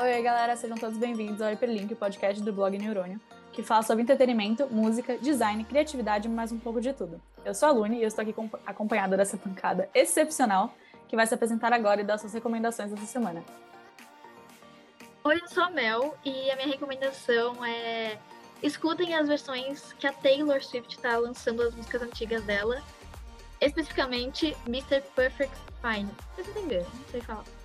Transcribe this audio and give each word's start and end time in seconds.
Oi, 0.00 0.22
galera, 0.22 0.54
sejam 0.54 0.76
todos 0.76 0.96
bem-vindos 0.96 1.42
ao 1.42 1.48
Hyperlink, 1.48 1.92
o 1.92 1.96
podcast 1.96 2.40
do 2.40 2.52
blog 2.52 2.78
Neurônio, 2.78 3.20
que 3.52 3.64
fala 3.64 3.82
sobre 3.82 4.04
entretenimento, 4.04 4.68
música, 4.70 5.18
design, 5.18 5.64
criatividade 5.64 6.28
e 6.28 6.30
mais 6.30 6.52
um 6.52 6.58
pouco 6.60 6.80
de 6.80 6.92
tudo. 6.92 7.20
Eu 7.44 7.52
sou 7.52 7.68
a 7.68 7.72
Lune 7.72 7.98
e 7.98 8.02
eu 8.02 8.06
estou 8.06 8.22
aqui 8.22 8.32
acompanhada 8.64 9.16
dessa 9.16 9.36
pancada 9.36 9.90
excepcional 9.92 10.72
que 11.08 11.16
vai 11.16 11.26
se 11.26 11.34
apresentar 11.34 11.72
agora 11.72 12.00
e 12.00 12.04
dar 12.04 12.16
suas 12.16 12.32
recomendações 12.32 12.92
dessa 12.92 13.06
semana. 13.06 13.42
Oi, 15.24 15.40
eu 15.42 15.48
sou 15.48 15.64
a 15.64 15.70
Mel 15.70 16.16
e 16.24 16.48
a 16.48 16.54
minha 16.54 16.68
recomendação 16.68 17.64
é 17.64 18.18
escutem 18.62 19.16
as 19.16 19.26
versões 19.26 19.92
que 19.94 20.06
a 20.06 20.12
Taylor 20.12 20.62
Swift 20.62 20.94
está 20.94 21.18
lançando 21.18 21.60
as 21.60 21.74
músicas 21.74 22.02
antigas 22.02 22.44
dela, 22.44 22.80
especificamente 23.60 24.56
Mr. 24.64 25.02
Perfect 25.16 25.58
Fine. 25.82 26.08
Vocês 26.36 26.48
entenderam? 26.50 26.86
Não 26.86 27.08
sei 27.10 27.20
falar. 27.20 27.57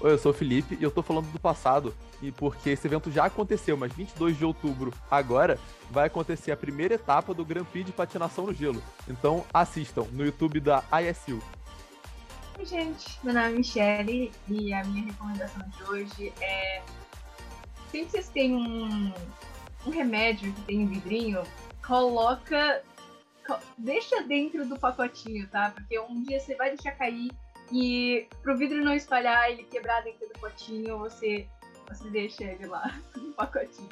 Oi, 0.00 0.12
eu 0.12 0.18
sou 0.18 0.30
o 0.30 0.34
Felipe 0.34 0.78
e 0.78 0.84
eu 0.84 0.92
tô 0.92 1.02
falando 1.02 1.26
do 1.32 1.40
passado, 1.40 1.92
e 2.22 2.30
porque 2.30 2.70
esse 2.70 2.86
evento 2.86 3.10
já 3.10 3.24
aconteceu, 3.24 3.76
mas 3.76 3.92
22 3.92 4.38
de 4.38 4.44
outubro 4.44 4.92
agora 5.10 5.58
vai 5.90 6.06
acontecer 6.06 6.52
a 6.52 6.56
primeira 6.56 6.94
etapa 6.94 7.34
do 7.34 7.44
Grand 7.44 7.64
Prix 7.64 7.86
de 7.86 7.92
patinação 7.92 8.46
no 8.46 8.54
gelo. 8.54 8.80
Então 9.08 9.44
assistam 9.52 10.06
no 10.12 10.24
YouTube 10.24 10.60
da 10.60 10.84
ISU. 11.02 11.42
Oi, 12.56 12.64
gente, 12.64 13.18
meu 13.24 13.34
nome 13.34 13.46
é 13.46 13.50
Michelle 13.50 14.32
e 14.48 14.72
a 14.72 14.84
minha 14.84 15.06
recomendação 15.06 15.68
de 15.68 15.82
hoje 15.90 16.32
é 16.40 16.80
sempre 17.90 18.10
vocês 18.10 18.28
têm 18.28 18.54
um, 18.54 19.12
um 19.84 19.90
remédio 19.90 20.52
que 20.52 20.62
tem 20.62 20.84
um 20.84 20.86
vidrinho, 20.86 21.42
coloca. 21.84 22.84
Deixa 23.76 24.22
dentro 24.22 24.64
do 24.64 24.78
pacotinho, 24.78 25.48
tá? 25.48 25.72
Porque 25.74 25.98
um 25.98 26.22
dia 26.22 26.38
você 26.38 26.54
vai 26.54 26.68
deixar 26.68 26.92
cair 26.92 27.30
e 27.72 28.26
pro 28.42 28.56
vidro 28.56 28.82
não 28.84 28.94
espalhar, 28.94 29.50
ele 29.50 29.64
quebrar 29.64 30.02
dentro 30.02 30.26
do 30.28 30.38
potinho, 30.38 30.98
você, 30.98 31.46
você 31.88 32.08
deixa 32.10 32.44
ele 32.44 32.66
lá 32.66 32.98
no 33.16 33.32
pacotinho. 33.32 33.88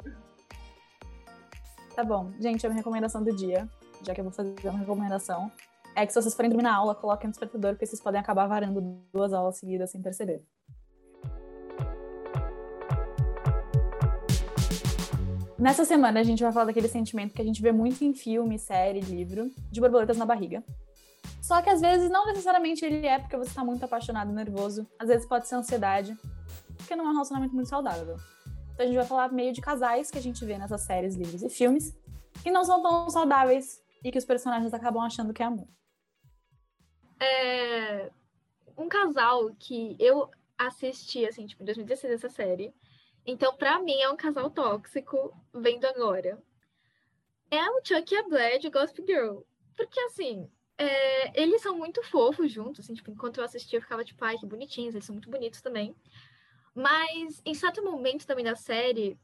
Tá 1.95 2.03
bom. 2.03 2.31
Gente, 2.39 2.65
a 2.65 2.69
minha 2.69 2.77
recomendação 2.77 3.23
do 3.23 3.35
dia, 3.35 3.67
já 4.03 4.13
que 4.13 4.21
eu 4.21 4.25
vou 4.25 4.33
fazer 4.33 4.55
uma 4.63 4.79
recomendação, 4.79 5.51
é 5.95 6.05
que 6.05 6.13
se 6.13 6.21
vocês 6.21 6.35
forem 6.35 6.49
dormir 6.49 6.63
na 6.63 6.75
aula, 6.75 6.93
coloquem 6.93 7.27
no 7.27 7.31
despertador, 7.31 7.71
porque 7.71 7.85
vocês 7.85 8.01
podem 8.01 8.21
acabar 8.21 8.45
varando 8.47 8.81
duas 9.11 9.33
aulas 9.33 9.57
seguidas 9.57 9.89
sem 9.89 10.01
perceber. 10.01 10.43
Nessa 15.57 15.83
semana 15.83 16.19
a 16.19 16.23
gente 16.23 16.43
vai 16.43 16.51
falar 16.51 16.65
daquele 16.65 16.87
sentimento 16.87 17.33
que 17.33 17.41
a 17.41 17.45
gente 17.45 17.63
vê 17.63 17.71
muito 17.71 18.03
em 18.03 18.13
filme, 18.13 18.59
série, 18.59 18.99
livro, 18.99 19.49
de 19.71 19.81
borboletas 19.81 20.17
na 20.17 20.25
barriga. 20.25 20.63
Só 21.47 21.61
que 21.61 21.69
às 21.69 21.79
vezes 21.79 22.09
não 22.09 22.25
necessariamente 22.25 22.83
ele 22.83 23.07
é 23.07 23.19
porque 23.19 23.37
você 23.37 23.51
está 23.51 23.63
muito 23.63 23.81
apaixonado, 23.85 24.33
nervoso. 24.33 24.85
Às 24.99 25.07
vezes 25.07 25.25
pode 25.25 25.47
ser 25.47 25.55
ansiedade, 25.55 26.13
porque 26.75 26.93
não 26.93 27.05
é 27.05 27.07
um 27.07 27.13
relacionamento 27.13 27.55
muito 27.55 27.69
saudável. 27.69 28.17
Então 28.73 28.83
a 28.83 28.85
gente 28.85 28.97
vai 28.97 29.05
falar 29.05 29.31
meio 29.31 29.53
de 29.53 29.61
casais 29.61 30.11
que 30.11 30.17
a 30.17 30.21
gente 30.21 30.43
vê 30.43 30.57
nessas 30.57 30.81
séries, 30.81 31.15
livros 31.15 31.41
e 31.41 31.49
filmes, 31.49 31.97
que 32.43 32.51
não 32.51 32.65
são 32.65 32.83
tão 32.83 33.09
saudáveis 33.09 33.81
e 34.03 34.11
que 34.11 34.17
os 34.17 34.25
personagens 34.25 34.73
acabam 34.73 35.01
achando 35.01 35.33
que 35.33 35.41
é 35.41 35.45
amor. 35.45 35.69
É 37.17 38.11
um 38.77 38.89
casal 38.89 39.49
que 39.57 39.95
eu 40.01 40.29
assisti, 40.57 41.25
assim, 41.25 41.45
tipo, 41.45 41.63
em 41.63 41.65
2016 41.65 42.13
essa 42.13 42.29
série, 42.29 42.75
então, 43.25 43.55
para 43.55 43.79
mim, 43.79 43.97
é 44.01 44.09
um 44.09 44.17
casal 44.17 44.49
tóxico, 44.49 45.33
vendo 45.53 45.85
agora. 45.85 46.43
É 47.49 47.69
o 47.69 47.81
Chuck 47.85 48.13
e 48.13 48.17
a 48.17 48.23
Blair 48.23 48.59
de 48.59 48.69
Gossip 48.69 49.01
Girl. 49.05 49.39
Porque, 49.77 49.99
assim, 50.01 50.49
é, 50.77 51.41
eles 51.41 51.61
são 51.61 51.77
muito 51.77 52.03
fofos 52.03 52.51
juntos, 52.51 52.81
assim, 52.81 52.93
tipo, 52.93 53.11
enquanto 53.11 53.37
eu 53.37 53.43
assistia, 53.43 53.77
eu 53.77 53.81
ficava 53.81 54.03
tipo, 54.03 54.23
ai, 54.23 54.37
que 54.37 54.45
bonitinhos, 54.45 54.93
eles 54.93 55.05
são 55.05 55.13
muito 55.13 55.29
bonitos 55.29 55.61
também. 55.61 55.95
Mas, 56.75 57.41
em 57.45 57.53
certo 57.53 57.83
momento 57.83 58.27
também 58.27 58.45
da 58.45 58.55
série, 58.55 59.17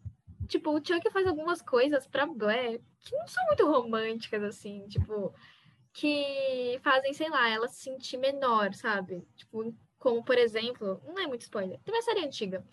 tipo, 0.47 0.71
o 0.71 0.83
Chuck 0.83 1.09
faz 1.11 1.27
algumas 1.27 1.61
coisas 1.61 2.07
pra 2.07 2.25
Blair 2.25 2.81
que 2.99 3.15
não 3.15 3.27
são 3.27 3.45
muito 3.45 3.65
românticas, 3.65 4.43
assim, 4.43 4.87
tipo, 4.87 5.33
que 5.93 6.79
fazem, 6.81 7.13
sei 7.13 7.29
lá, 7.29 7.49
ela 7.49 7.67
se 7.67 7.81
sentir 7.81 8.17
menor, 8.17 8.73
sabe? 8.73 9.27
Tipo, 9.35 9.75
como, 9.99 10.23
por 10.23 10.37
exemplo, 10.37 11.01
não 11.05 11.19
é 11.19 11.27
muito 11.27 11.41
spoiler, 11.41 11.79
tem 11.83 11.93
uma 11.93 12.01
série 12.01 12.25
antiga 12.25 12.65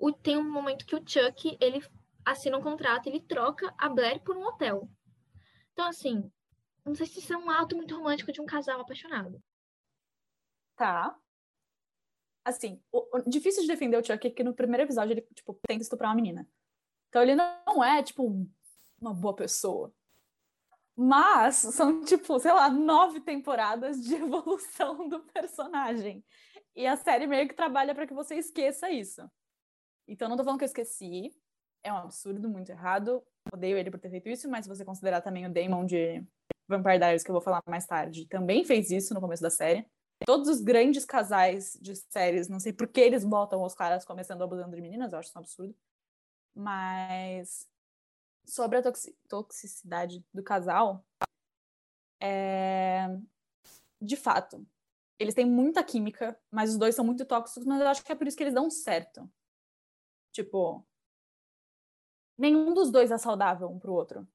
o, 0.00 0.10
tem 0.10 0.36
um 0.38 0.50
momento 0.50 0.86
que 0.86 0.96
o 0.96 1.02
Chuck, 1.06 1.56
ele 1.60 1.84
assina 2.24 2.56
um 2.56 2.62
contrato, 2.62 3.06
ele 3.06 3.20
troca 3.20 3.72
a 3.76 3.88
Blair 3.88 4.20
por 4.20 4.36
um 4.36 4.46
hotel. 4.46 4.88
Então, 5.72 5.86
assim, 5.86 6.32
não 6.84 6.94
sei 6.94 7.06
se 7.06 7.18
isso 7.18 7.32
é 7.32 7.36
um 7.36 7.50
ato 7.50 7.76
muito 7.76 7.94
romântico 7.94 8.32
de 8.32 8.40
um 8.40 8.46
casal 8.46 8.80
apaixonado. 8.80 9.42
Tá. 10.76 11.16
Assim, 12.44 12.82
o, 12.90 13.18
o, 13.18 13.28
difícil 13.28 13.62
de 13.62 13.68
defender 13.68 13.96
o 13.96 14.04
Chuck 14.04 14.26
é 14.26 14.30
que 14.30 14.42
no 14.42 14.54
primeiro 14.54 14.84
episódio 14.84 15.12
ele, 15.12 15.22
tipo, 15.34 15.58
tenta 15.66 15.82
estuprar 15.82 16.10
uma 16.10 16.16
menina. 16.16 16.48
Então 17.08 17.22
ele 17.22 17.34
não 17.34 17.84
é, 17.84 18.02
tipo, 18.02 18.46
uma 19.00 19.12
boa 19.12 19.34
pessoa. 19.34 19.92
Mas 20.96 21.56
são, 21.56 22.02
tipo, 22.04 22.38
sei 22.38 22.52
lá, 22.52 22.68
nove 22.70 23.20
temporadas 23.20 24.02
de 24.02 24.14
evolução 24.16 25.08
do 25.08 25.20
personagem. 25.20 26.24
E 26.74 26.86
a 26.86 26.96
série 26.96 27.26
meio 27.26 27.48
que 27.48 27.54
trabalha 27.54 27.94
para 27.94 28.06
que 28.06 28.14
você 28.14 28.36
esqueça 28.36 28.90
isso. 28.90 29.22
Então, 30.06 30.28
não 30.28 30.36
tô 30.36 30.44
falando 30.44 30.58
que 30.58 30.64
eu 30.64 30.66
esqueci. 30.66 31.30
É 31.82 31.92
um 31.92 31.96
absurdo, 31.96 32.48
muito 32.48 32.70
errado. 32.70 33.22
Odeio 33.52 33.78
ele 33.78 33.90
por 33.90 33.98
ter 33.98 34.10
feito 34.10 34.28
isso, 34.28 34.48
mas 34.48 34.64
se 34.64 34.68
você 34.68 34.84
considerar 34.84 35.20
também 35.20 35.46
o 35.46 35.52
Damon 35.52 35.86
de 35.86 36.24
Vampire 36.70 36.98
Diaries, 36.98 37.24
que 37.24 37.30
eu 37.30 37.34
vou 37.34 37.42
falar 37.42 37.62
mais 37.66 37.84
tarde, 37.84 38.26
também 38.26 38.64
fez 38.64 38.90
isso 38.90 39.12
no 39.12 39.20
começo 39.20 39.42
da 39.42 39.50
série. 39.50 39.84
Todos 40.24 40.48
os 40.48 40.60
grandes 40.60 41.04
casais 41.04 41.78
de 41.80 41.96
séries, 41.96 42.48
não 42.48 42.60
sei 42.60 42.72
por 42.72 42.86
que 42.86 43.00
eles 43.00 43.24
botam 43.24 43.62
os 43.64 43.74
caras 43.74 44.04
começando 44.04 44.42
abusando 44.42 44.76
de 44.76 44.80
meninas, 44.80 45.12
eu 45.12 45.18
acho 45.18 45.28
isso 45.28 45.38
um 45.38 45.40
absurdo. 45.40 45.74
Mas 46.54 47.68
sobre 48.46 48.78
a 48.78 48.82
toxicidade 49.28 50.24
do 50.32 50.42
casal, 50.42 51.04
é... 52.20 53.08
de 54.00 54.16
fato, 54.16 54.66
eles 55.18 55.34
têm 55.34 55.46
muita 55.46 55.82
química, 55.82 56.38
mas 56.50 56.70
os 56.70 56.78
dois 56.78 56.94
são 56.94 57.04
muito 57.04 57.24
tóxicos, 57.24 57.64
mas 57.64 57.80
eu 57.80 57.88
acho 57.88 58.04
que 58.04 58.12
é 58.12 58.14
por 58.14 58.26
isso 58.26 58.36
que 58.36 58.42
eles 58.42 58.54
dão 58.54 58.70
certo. 58.70 59.30
Tipo, 60.32 60.86
nenhum 62.38 62.72
dos 62.72 62.90
dois 62.90 63.10
é 63.10 63.18
saudável 63.18 63.68
um 63.68 63.78
pro 63.78 63.92
outro. 63.92 64.28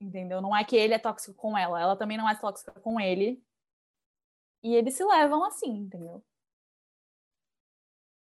Entendeu? 0.00 0.40
Não 0.40 0.54
é 0.54 0.64
que 0.64 0.76
ele 0.76 0.94
é 0.94 0.98
tóxico 0.98 1.34
com 1.34 1.56
ela, 1.56 1.80
ela 1.80 1.96
também 1.96 2.18
não 2.18 2.28
é 2.28 2.34
tóxica 2.34 2.72
com 2.72 3.00
ele. 3.00 3.42
E 4.62 4.74
eles 4.74 4.94
se 4.94 5.04
levam 5.04 5.44
assim, 5.44 5.70
entendeu? 5.70 6.24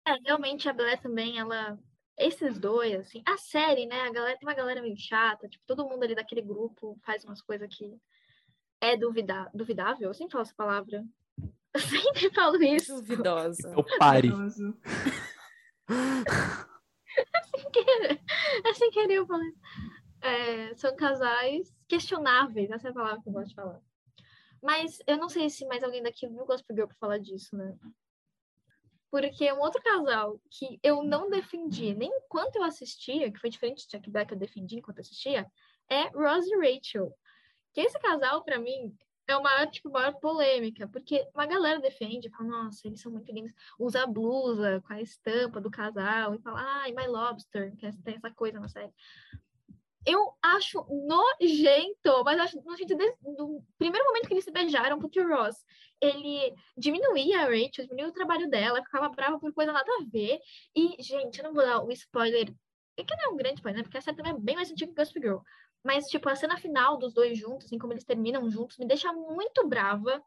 É, 0.07 0.13
realmente 0.25 0.69
a 0.69 0.73
Blair 0.73 1.01
também, 1.01 1.39
ela. 1.39 1.79
Esses 2.17 2.61
dois, 2.61 3.01
assim, 3.01 3.25
a 3.27 3.37
série, 3.37 3.87
né? 3.87 4.03
A 4.03 4.13
galera 4.13 4.39
tem 4.39 4.47
uma 4.47 4.55
galera 4.55 4.81
meio 4.81 4.97
chata, 4.97 5.49
tipo, 5.49 5.65
todo 5.67 5.89
mundo 5.89 6.05
ali 6.05 6.15
daquele 6.15 6.43
grupo 6.43 6.97
faz 7.03 7.25
umas 7.25 7.43
coisas 7.43 7.69
que 7.75 7.99
é 8.81 8.97
duvida, 8.97 9.51
duvidável. 9.53 10.09
Eu 10.09 10.15
sempre 10.15 10.33
falo 10.33 10.43
essa 10.43 10.55
palavra. 10.55 11.05
Eu 11.39 11.51
sempre 11.81 12.33
falo 12.33 12.63
isso. 12.63 12.95
Duvidosa. 13.01 13.75
Eu 13.77 13.85
pare. 13.99 14.31
sem 17.51 17.71
querer. 17.73 18.21
É 18.65 18.75
sem 18.75 18.91
querer 18.91 19.15
eu 19.15 19.27
falei. 19.27 19.53
É, 20.25 20.75
são 20.77 20.97
casais 20.97 21.71
questionáveis, 21.87 22.71
essa 22.71 22.89
é 22.89 22.91
a 22.91 22.95
palavra 22.95 23.23
que 23.23 23.29
eu 23.29 23.33
gosto 23.35 23.51
de 23.51 23.55
falar. 23.55 23.81
Mas 24.63 24.99
eu 25.07 25.19
não 25.19 25.29
sei 25.29 25.51
se 25.51 25.67
mais 25.67 25.85
alguém 25.85 26.03
daqui 26.03 26.27
viu 26.27 26.47
Gospel 26.47 26.75
Girl 26.75 26.89
pra 26.89 26.97
falar 26.97 27.19
disso, 27.19 27.55
né? 27.55 27.77
Porque 29.11 29.53
um 29.53 29.61
outro 29.61 29.83
casal 29.83 30.41
que 30.51 30.81
eu 30.83 31.05
não 31.05 31.29
defendi 31.29 31.95
nem 31.95 32.11
enquanto 32.11 32.57
eu 32.57 32.63
assistia, 32.63 33.31
que 33.31 33.39
foi 33.39 33.51
diferente 33.51 33.85
de 33.85 33.91
Jack 33.91 34.11
Black 34.11 34.33
eu 34.33 34.39
defendi 34.39 34.79
enquanto 34.79 35.01
assistia, 35.01 35.47
é 35.91 36.09
Rose 36.09 36.51
e 36.51 36.57
Rachel. 36.57 37.15
Que 37.75 37.83
esse 37.83 37.99
casal, 37.99 38.43
para 38.43 38.59
mim, 38.59 38.97
é 39.29 39.37
uma 39.37 39.67
tipo, 39.67 39.91
maior 39.91 40.15
polêmica, 40.21 40.89
porque 40.89 41.29
uma 41.35 41.45
galera 41.45 41.81
defende, 41.81 42.31
fala, 42.31 42.49
nossa, 42.49 42.87
eles 42.87 43.01
são 43.01 43.13
muito 43.13 43.31
lindos, 43.31 43.53
usa 43.79 44.03
a 44.03 44.07
blusa 44.07 44.83
com 44.87 44.95
a 44.95 45.03
estampa 45.03 45.61
do 45.61 45.71
casal 45.71 46.35
e 46.35 46.39
fala, 46.41 46.63
ai, 46.83 46.93
My 46.93 47.07
Lobster, 47.07 47.77
que 47.77 47.93
tem 48.03 48.15
essa 48.17 48.31
coisa 48.31 48.59
na 48.59 48.69
série. 48.69 48.93
Eu 50.07 50.35
acho 50.43 50.85
nojento, 50.91 52.25
mas 52.25 52.39
acho 52.39 52.63
nojento 52.63 52.95
desde 52.95 53.17
o 53.25 53.63
primeiro 53.79 54.07
momento 54.07 54.27
que 54.27 54.35
eles 54.35 54.45
se 54.45 54.51
beijaram, 54.51 54.99
porque 54.99 55.21
o 55.21 55.29
Ross, 55.29 55.65
ele 56.01 56.55
diminuía 56.77 57.41
a 57.41 57.45
Rachel, 57.45 57.87
diminuía 57.87 58.09
o 58.09 58.13
trabalho 58.13 58.49
dela, 58.51 58.83
ficava 58.83 59.09
brava 59.09 59.39
por 59.39 59.53
coisa 59.55 59.73
nada 59.73 59.91
a 59.99 60.05
ver. 60.05 60.39
E, 60.77 61.03
gente, 61.03 61.39
eu 61.39 61.45
não 61.45 61.55
vou 61.55 61.65
dar 61.65 61.83
o 61.83 61.91
spoiler, 61.93 62.55
é 62.97 63.05
que 63.05 63.17
não 63.17 63.25
é 63.25 63.29
um 63.29 63.37
grande 63.37 63.57
spoiler, 63.57 63.79
né? 63.79 63.83
Porque 63.83 63.99
a 63.99 64.01
série 64.01 64.17
também 64.17 64.33
é 64.33 64.39
bem 64.39 64.57
mais 64.57 64.71
antiga 64.71 64.93
que 64.93 64.97
Gossip 64.97 65.21
Girl. 65.21 65.39
Mas, 65.83 66.07
tipo, 66.07 66.29
a 66.29 66.37
cena 66.37 66.57
final 66.57 66.99
dos 66.99 67.13
dois 67.13 67.39
juntos, 67.39 67.67
assim, 67.67 67.79
como 67.79 67.93
eles 67.93 68.05
terminam 68.05 68.51
juntos, 68.51 68.79
me 68.79 68.87
deixa 68.87 69.13
muito 69.13 69.67
brava. 69.67 70.23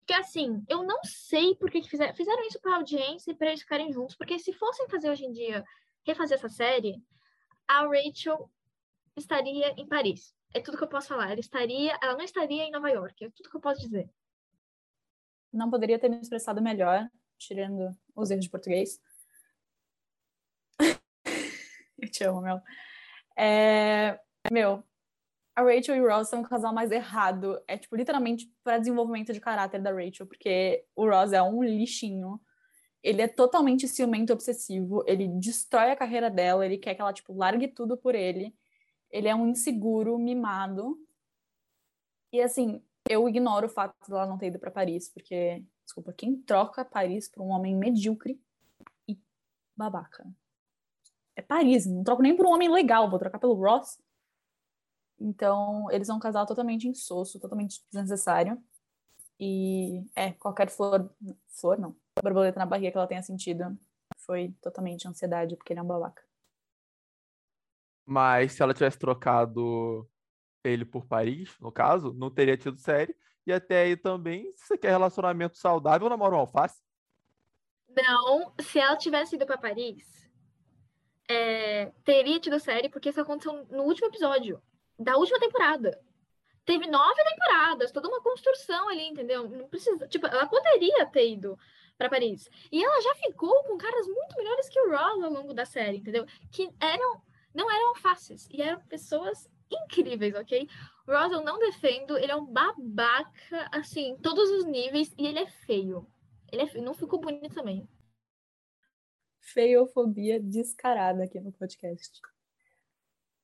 Porque, 0.00 0.14
assim, 0.14 0.64
eu 0.68 0.82
não 0.82 0.98
sei 1.04 1.54
por 1.54 1.70
que, 1.70 1.80
que 1.80 1.88
fizeram, 1.88 2.14
fizeram 2.14 2.46
isso 2.46 2.60
pra 2.60 2.76
audiência 2.76 3.30
e 3.30 3.34
pra 3.34 3.48
eles 3.48 3.62
ficarem 3.62 3.92
juntos. 3.92 4.16
Porque 4.16 4.38
se 4.38 4.52
fossem 4.52 4.88
fazer 4.88 5.10
hoje 5.10 5.24
em 5.24 5.32
dia, 5.32 5.64
refazer 6.04 6.36
essa 6.36 6.48
série, 6.48 7.02
a 7.68 7.86
Rachel 7.86 8.50
estaria 9.16 9.74
em 9.76 9.86
Paris. 9.86 10.34
É 10.52 10.60
tudo 10.60 10.76
que 10.76 10.84
eu 10.84 10.88
posso 10.88 11.08
falar. 11.08 11.30
Ela 11.30 11.40
estaria, 11.40 11.98
ela 12.02 12.14
não 12.14 12.24
estaria 12.24 12.64
em 12.64 12.70
Nova 12.70 12.90
York. 12.90 13.24
É 13.24 13.30
tudo 13.30 13.50
que 13.50 13.56
eu 13.56 13.60
posso 13.60 13.80
dizer. 13.80 14.10
Não 15.52 15.70
poderia 15.70 15.98
ter 15.98 16.08
me 16.08 16.20
expressado 16.20 16.62
melhor, 16.62 17.08
tirando 17.38 17.96
os 18.14 18.30
erros 18.30 18.44
de 18.44 18.50
português. 18.50 19.00
Eu 21.98 22.10
te 22.10 22.24
amo, 22.24 22.40
meu. 22.40 22.60
É... 23.36 24.18
Meu, 24.50 24.82
a 25.54 25.62
Rachel 25.62 25.96
e 25.96 26.00
o 26.00 26.08
Ross 26.08 26.28
são 26.28 26.40
o 26.40 26.48
casal 26.48 26.72
mais 26.72 26.90
errado. 26.90 27.60
É, 27.66 27.76
tipo, 27.76 27.96
literalmente 27.96 28.50
para 28.64 28.78
desenvolvimento 28.78 29.32
de 29.32 29.40
caráter 29.40 29.80
da 29.82 29.92
Rachel, 29.92 30.26
porque 30.26 30.84
o 30.94 31.08
Ross 31.08 31.32
é 31.32 31.42
um 31.42 31.62
lixinho. 31.62 32.40
Ele 33.02 33.22
é 33.22 33.28
totalmente 33.28 33.88
ciumento 33.88 34.32
obsessivo, 34.32 35.02
ele 35.06 35.26
destrói 35.26 35.90
a 35.90 35.96
carreira 35.96 36.30
dela, 36.30 36.66
ele 36.66 36.76
quer 36.76 36.94
que 36.94 37.00
ela, 37.00 37.12
tipo, 37.12 37.32
largue 37.34 37.68
tudo 37.68 37.96
por 37.96 38.14
ele. 38.14 38.54
Ele 39.10 39.28
é 39.28 39.34
um 39.34 39.48
inseguro, 39.48 40.18
mimado. 40.18 40.98
E, 42.32 42.40
assim, 42.40 42.82
eu 43.08 43.28
ignoro 43.28 43.66
o 43.66 43.70
fato 43.70 43.94
dela 44.08 44.26
não 44.26 44.38
ter 44.38 44.48
ido 44.48 44.58
para 44.58 44.70
Paris, 44.70 45.08
porque, 45.08 45.64
desculpa, 45.84 46.12
quem 46.12 46.36
troca 46.36 46.84
Paris 46.84 47.28
por 47.28 47.42
um 47.42 47.48
homem 47.48 47.74
medíocre 47.76 48.40
e 49.08 49.18
babaca? 49.76 50.26
É 51.34 51.42
Paris, 51.42 51.86
não 51.86 52.04
troco 52.04 52.22
nem 52.22 52.36
por 52.36 52.46
um 52.46 52.50
homem 52.50 52.70
legal, 52.70 53.10
vou 53.10 53.18
trocar 53.18 53.38
pelo 53.38 53.54
Ross. 53.54 53.98
Então, 55.18 55.90
eles 55.90 56.06
são 56.06 56.16
um 56.16 56.20
casal 56.20 56.46
totalmente 56.46 56.88
insosso, 56.88 57.38
totalmente 57.40 57.82
desnecessário. 57.90 58.62
E 59.38 60.04
é, 60.14 60.32
qualquer 60.32 60.70
flor. 60.70 61.10
Flor 61.48 61.78
não. 61.78 61.96
Borboleta 62.22 62.58
na 62.58 62.66
barriga 62.66 62.92
que 62.92 62.98
ela 62.98 63.06
tenha 63.06 63.22
sentido 63.22 63.76
foi 64.18 64.54
totalmente 64.60 65.08
ansiedade, 65.08 65.56
porque 65.56 65.72
ele 65.72 65.80
é 65.80 65.82
um 65.82 65.86
babaca. 65.86 66.22
Mas 68.04 68.52
se 68.52 68.62
ela 68.62 68.74
tivesse 68.74 68.98
trocado 68.98 70.08
ele 70.64 70.84
por 70.84 71.06
Paris, 71.06 71.56
no 71.60 71.72
caso, 71.72 72.12
não 72.12 72.30
teria 72.30 72.56
tido 72.56 72.78
série. 72.78 73.16
E 73.46 73.52
até 73.52 73.82
aí 73.82 73.96
também, 73.96 74.52
se 74.52 74.66
você 74.66 74.78
quer 74.78 74.90
relacionamento 74.90 75.56
saudável, 75.56 76.08
namora 76.08 76.34
um 76.34 76.40
alface. 76.40 76.82
Não, 77.88 78.54
se 78.60 78.78
ela 78.78 78.96
tivesse 78.96 79.36
ido 79.36 79.46
para 79.46 79.58
Paris, 79.58 80.30
é, 81.28 81.86
teria 82.04 82.38
tido 82.38 82.58
série, 82.60 82.88
porque 82.88 83.08
isso 83.08 83.20
aconteceu 83.20 83.66
no 83.70 83.84
último 83.84 84.08
episódio 84.08 84.62
da 84.98 85.16
última 85.16 85.38
temporada. 85.38 85.98
Teve 86.64 86.86
nove 86.86 87.22
temporadas, 87.24 87.90
toda 87.90 88.08
uma 88.08 88.20
construção 88.20 88.88
ali, 88.88 89.08
entendeu? 89.08 89.48
Não 89.48 89.68
precisa. 89.68 90.06
Tipo, 90.06 90.26
ela 90.26 90.46
poderia 90.46 91.06
ter 91.06 91.32
ido 91.32 91.58
para 91.96 92.08
Paris. 92.08 92.48
E 92.70 92.84
ela 92.84 93.00
já 93.00 93.14
ficou 93.16 93.62
com 93.64 93.76
caras 93.76 94.06
muito 94.06 94.36
melhores 94.36 94.68
que 94.68 94.80
o 94.80 94.90
Ross 94.90 95.22
ao 95.22 95.30
longo 95.30 95.54
da 95.54 95.64
série, 95.64 95.98
entendeu? 95.98 96.26
Que 96.52 96.70
eram. 96.80 97.22
Não 97.54 97.70
eram 97.70 97.94
fáceis. 97.96 98.48
E 98.50 98.62
eram 98.62 98.80
pessoas 98.86 99.48
incríveis, 99.70 100.34
ok? 100.34 100.68
O 101.06 101.12
Ross 101.12 101.32
eu 101.32 101.42
não 101.42 101.58
defendo, 101.58 102.16
ele 102.16 102.32
é 102.32 102.36
um 102.36 102.46
babaca, 102.46 103.68
assim, 103.72 104.10
em 104.10 104.16
todos 104.18 104.50
os 104.50 104.64
níveis, 104.64 105.12
e 105.16 105.26
ele 105.26 105.38
é 105.38 105.46
feio. 105.46 106.06
Ele 106.52 106.62
é 106.62 106.66
feio, 106.66 106.84
não 106.84 106.94
ficou 106.94 107.20
bonito 107.20 107.54
também. 107.54 107.88
Feiofobia 109.40 110.40
descarada 110.40 111.24
aqui 111.24 111.40
no 111.40 111.52
podcast. 111.52 112.20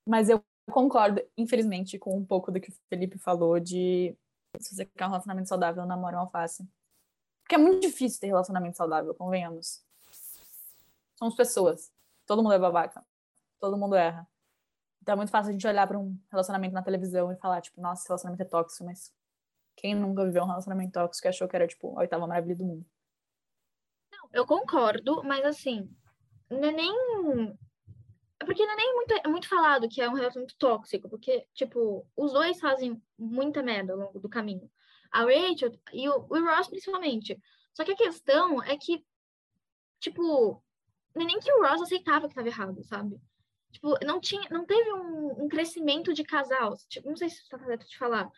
Mas 0.06 0.28
eu 0.28 0.44
concordo, 0.70 1.22
infelizmente, 1.36 1.98
com 1.98 2.16
um 2.16 2.24
pouco 2.24 2.50
do 2.50 2.60
que 2.60 2.70
o 2.70 2.74
Felipe 2.88 3.18
falou 3.18 3.58
de 3.58 4.16
se 4.60 4.74
você 4.74 4.84
quer 4.84 5.06
um 5.06 5.10
relacionamento 5.10 5.48
saudável, 5.48 5.84
namora 5.86 6.16
um 6.16 6.20
alface. 6.20 6.66
Porque 7.42 7.54
é 7.54 7.58
muito 7.58 7.80
difícil 7.80 8.20
ter 8.20 8.26
relacionamento 8.26 8.76
saudável, 8.76 9.14
convenhamos. 9.14 9.84
Somos 11.16 11.34
pessoas. 11.34 11.92
Todo 12.26 12.42
mundo 12.42 12.54
é 12.54 12.58
babaca. 12.58 13.05
Todo 13.60 13.76
mundo 13.76 13.94
erra. 13.94 14.26
Então 15.02 15.12
é 15.12 15.16
muito 15.16 15.30
fácil 15.30 15.50
a 15.50 15.52
gente 15.52 15.66
olhar 15.66 15.86
para 15.86 15.98
um 15.98 16.18
relacionamento 16.30 16.74
na 16.74 16.82
televisão 16.82 17.30
e 17.32 17.36
falar, 17.36 17.60
tipo, 17.60 17.80
nossa, 17.80 18.02
esse 18.02 18.08
relacionamento 18.08 18.42
é 18.42 18.46
tóxico, 18.46 18.84
mas 18.84 19.14
quem 19.76 19.94
nunca 19.94 20.24
viveu 20.24 20.42
um 20.42 20.48
relacionamento 20.48 20.92
tóxico 20.92 21.26
e 21.26 21.28
achou 21.28 21.46
que 21.46 21.54
era, 21.54 21.66
tipo, 21.66 21.96
a 21.96 22.00
oitava 22.00 22.26
maravilha 22.26 22.56
do 22.56 22.64
mundo? 22.64 22.86
Não, 24.12 24.28
eu 24.32 24.46
concordo, 24.46 25.22
mas 25.22 25.44
assim, 25.44 25.88
não 26.50 26.64
é 26.64 26.72
nem 26.72 26.92
é 28.40 28.44
porque 28.44 28.64
não 28.64 28.72
é 28.72 28.76
nem 28.76 28.94
muito, 28.94 29.12
é 29.12 29.28
muito 29.28 29.48
falado 29.48 29.88
que 29.88 30.00
é 30.00 30.08
um 30.08 30.14
relacionamento 30.14 30.56
tóxico, 30.58 31.08
porque, 31.08 31.46
tipo, 31.54 32.06
os 32.16 32.32
dois 32.32 32.60
fazem 32.60 33.02
muita 33.18 33.62
merda 33.62 33.92
ao 33.92 33.98
longo 33.98 34.20
do 34.20 34.28
caminho. 34.28 34.70
A 35.10 35.20
Rachel 35.20 35.72
e 35.92 36.08
o, 36.08 36.26
o 36.28 36.44
Ross, 36.44 36.68
principalmente. 36.68 37.40
Só 37.72 37.84
que 37.84 37.92
a 37.92 37.96
questão 37.96 38.62
é 38.62 38.76
que, 38.76 39.04
tipo, 40.00 40.62
é 41.14 41.24
nem 41.24 41.38
que 41.40 41.50
o 41.52 41.62
Ross 41.62 41.82
aceitava 41.82 42.26
que 42.26 42.32
estava 42.32 42.48
errado, 42.48 42.84
sabe? 42.84 43.18
Tipo, 43.76 43.94
não, 44.02 44.18
tinha, 44.18 44.48
não 44.50 44.64
teve 44.64 44.90
um, 44.94 45.44
um 45.44 45.48
crescimento 45.48 46.14
de 46.14 46.24
casal. 46.24 46.74
Tipo, 46.88 47.10
não 47.10 47.16
sei 47.16 47.28
se 47.28 47.42
está 47.42 47.58
correto 47.58 47.86
de 47.86 47.98
falar. 47.98 48.30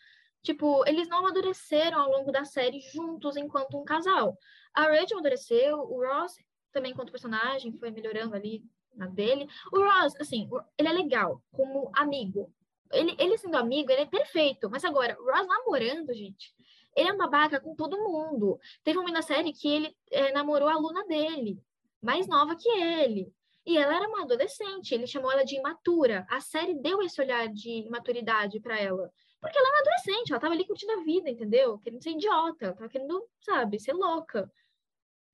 Tipo, 0.42 0.84
eles 0.84 1.08
não 1.08 1.18
amadureceram 1.18 2.00
ao 2.00 2.10
longo 2.10 2.32
da 2.32 2.44
série 2.44 2.80
juntos 2.80 3.36
enquanto 3.36 3.78
um 3.78 3.84
casal. 3.84 4.36
A 4.74 4.82
Rachel 4.82 5.18
amadureceu, 5.18 5.78
o 5.78 6.04
Ross 6.04 6.36
também 6.72 6.90
enquanto 6.90 7.12
personagem 7.12 7.72
foi 7.78 7.92
melhorando 7.92 8.34
ali 8.34 8.64
na 8.96 9.06
dele. 9.06 9.48
O 9.72 9.78
Ross, 9.78 10.16
assim, 10.20 10.50
ele 10.76 10.88
é 10.88 10.92
legal 10.92 11.40
como 11.52 11.90
amigo. 11.94 12.52
Ele, 12.90 13.14
ele 13.16 13.38
sendo 13.38 13.56
amigo, 13.56 13.92
ele 13.92 14.02
é 14.02 14.06
perfeito. 14.06 14.68
Mas 14.68 14.84
agora, 14.84 15.16
o 15.20 15.24
Ross 15.24 15.46
namorando, 15.46 16.12
gente, 16.12 16.52
ele 16.96 17.10
é 17.10 17.12
uma 17.12 17.28
babaca 17.28 17.60
com 17.60 17.76
todo 17.76 17.96
mundo. 17.96 18.58
Teve 18.82 18.98
uma 18.98 19.12
na 19.12 19.22
série 19.22 19.52
que 19.52 19.68
ele 19.68 19.96
é, 20.10 20.32
namorou 20.32 20.68
a 20.68 20.72
aluna 20.72 21.06
dele, 21.06 21.62
mais 22.02 22.26
nova 22.26 22.56
que 22.56 22.68
ele. 22.68 23.32
E 23.68 23.76
ela 23.76 23.96
era 23.96 24.08
uma 24.08 24.22
adolescente, 24.22 24.94
ele 24.94 25.06
chamou 25.06 25.30
ela 25.30 25.44
de 25.44 25.54
imatura. 25.54 26.26
A 26.30 26.40
série 26.40 26.72
deu 26.72 27.02
esse 27.02 27.20
olhar 27.20 27.46
de 27.48 27.68
imaturidade 27.86 28.58
para 28.60 28.80
ela. 28.80 29.12
Porque 29.38 29.58
ela 29.58 29.68
é 29.68 29.70
uma 29.70 29.80
adolescente, 29.80 30.30
ela 30.30 30.40
tava 30.40 30.54
ali 30.54 30.66
curtindo 30.66 30.92
a 30.92 31.04
vida, 31.04 31.28
entendeu? 31.28 31.78
Querendo 31.80 32.02
ser 32.02 32.12
idiota, 32.12 32.64
ela 32.64 32.74
tava 32.74 32.88
querendo, 32.88 33.28
sabe, 33.42 33.78
ser 33.78 33.92
louca. 33.92 34.50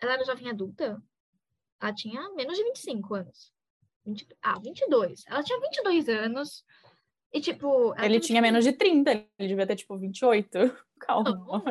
Ela 0.01 0.15
era 0.15 0.25
jovem 0.25 0.51
adulta? 0.51 1.01
Ela 1.81 1.95
tinha 1.95 2.29
menos 2.31 2.57
de 2.57 2.65
25 2.65 3.15
anos. 3.15 3.53
20, 4.05 4.27
ah, 4.43 4.59
22. 4.59 5.23
Ela 5.29 5.43
tinha 5.45 5.61
22 5.61 6.09
anos. 6.09 6.65
E, 7.33 7.41
tipo. 7.41 7.95
Ele 8.03 8.19
tinha, 8.19 8.43
menos 8.43 8.65
de 8.65 8.73
30, 8.73 9.13
ele 9.39 9.49
devia 9.49 9.65
ter, 9.65 9.77
tipo, 9.77 9.97
28. 9.97 10.59
Calma. 10.99 11.31
Não, 11.31 11.63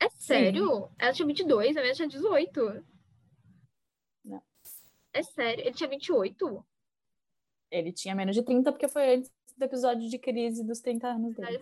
é 0.00 0.08
sério? 0.10 0.66
Sim. 0.66 0.94
Ela 0.98 1.12
tinha 1.12 1.26
22, 1.26 1.76
a 1.76 1.80
minha 1.80 1.94
tinha 1.94 2.08
18. 2.08 2.84
É 5.18 5.22
sério? 5.24 5.64
Ele 5.64 5.74
tinha 5.74 5.88
28? 5.88 6.64
Ele 7.72 7.92
tinha 7.92 8.14
menos 8.14 8.36
de 8.36 8.42
30, 8.42 8.70
porque 8.70 8.86
foi 8.86 9.16
antes 9.16 9.32
do 9.56 9.64
episódio 9.64 10.08
de 10.08 10.16
crise 10.16 10.64
dos 10.64 10.78
30 10.78 11.08
anos 11.08 11.34
dele. 11.34 11.58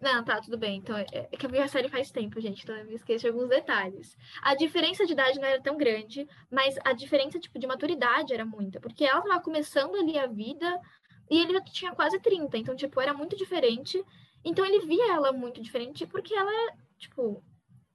Não, 0.00 0.22
tá, 0.22 0.40
tudo 0.40 0.56
bem. 0.56 0.78
Então, 0.78 0.96
é, 0.96 1.06
é 1.12 1.36
que 1.36 1.44
eu 1.44 1.50
vi 1.50 1.58
a 1.58 1.66
série 1.66 1.88
faz 1.88 2.12
tempo, 2.12 2.40
gente, 2.40 2.62
então 2.62 2.76
eu 2.76 2.84
me 2.84 2.94
esqueço 2.94 3.22
de 3.22 3.28
alguns 3.28 3.48
detalhes. 3.48 4.16
A 4.40 4.54
diferença 4.54 5.04
de 5.04 5.14
idade 5.14 5.40
não 5.40 5.48
era 5.48 5.60
tão 5.60 5.76
grande, 5.76 6.28
mas 6.48 6.76
a 6.84 6.92
diferença, 6.92 7.40
tipo, 7.40 7.58
de 7.58 7.66
maturidade 7.66 8.32
era 8.32 8.46
muita, 8.46 8.78
porque 8.78 9.04
ela 9.04 9.20
tava 9.20 9.42
começando 9.42 9.96
ali 9.96 10.16
a 10.16 10.28
vida 10.28 10.80
e 11.28 11.40
ele 11.40 11.54
já 11.54 11.60
tinha 11.62 11.92
quase 11.92 12.20
30, 12.20 12.56
então, 12.56 12.76
tipo, 12.76 13.00
era 13.00 13.12
muito 13.12 13.36
diferente. 13.36 14.00
Então, 14.44 14.64
ele 14.64 14.86
via 14.86 15.12
ela 15.12 15.32
muito 15.32 15.60
diferente 15.60 16.06
porque 16.06 16.32
ela, 16.32 16.52
tipo, 16.98 17.42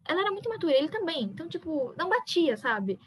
ela 0.06 0.20
era 0.20 0.32
muito 0.32 0.50
matura, 0.50 0.74
ele 0.74 0.90
também. 0.90 1.24
Então, 1.24 1.48
tipo, 1.48 1.94
não 1.98 2.10
batia, 2.10 2.58
sabe? 2.58 3.00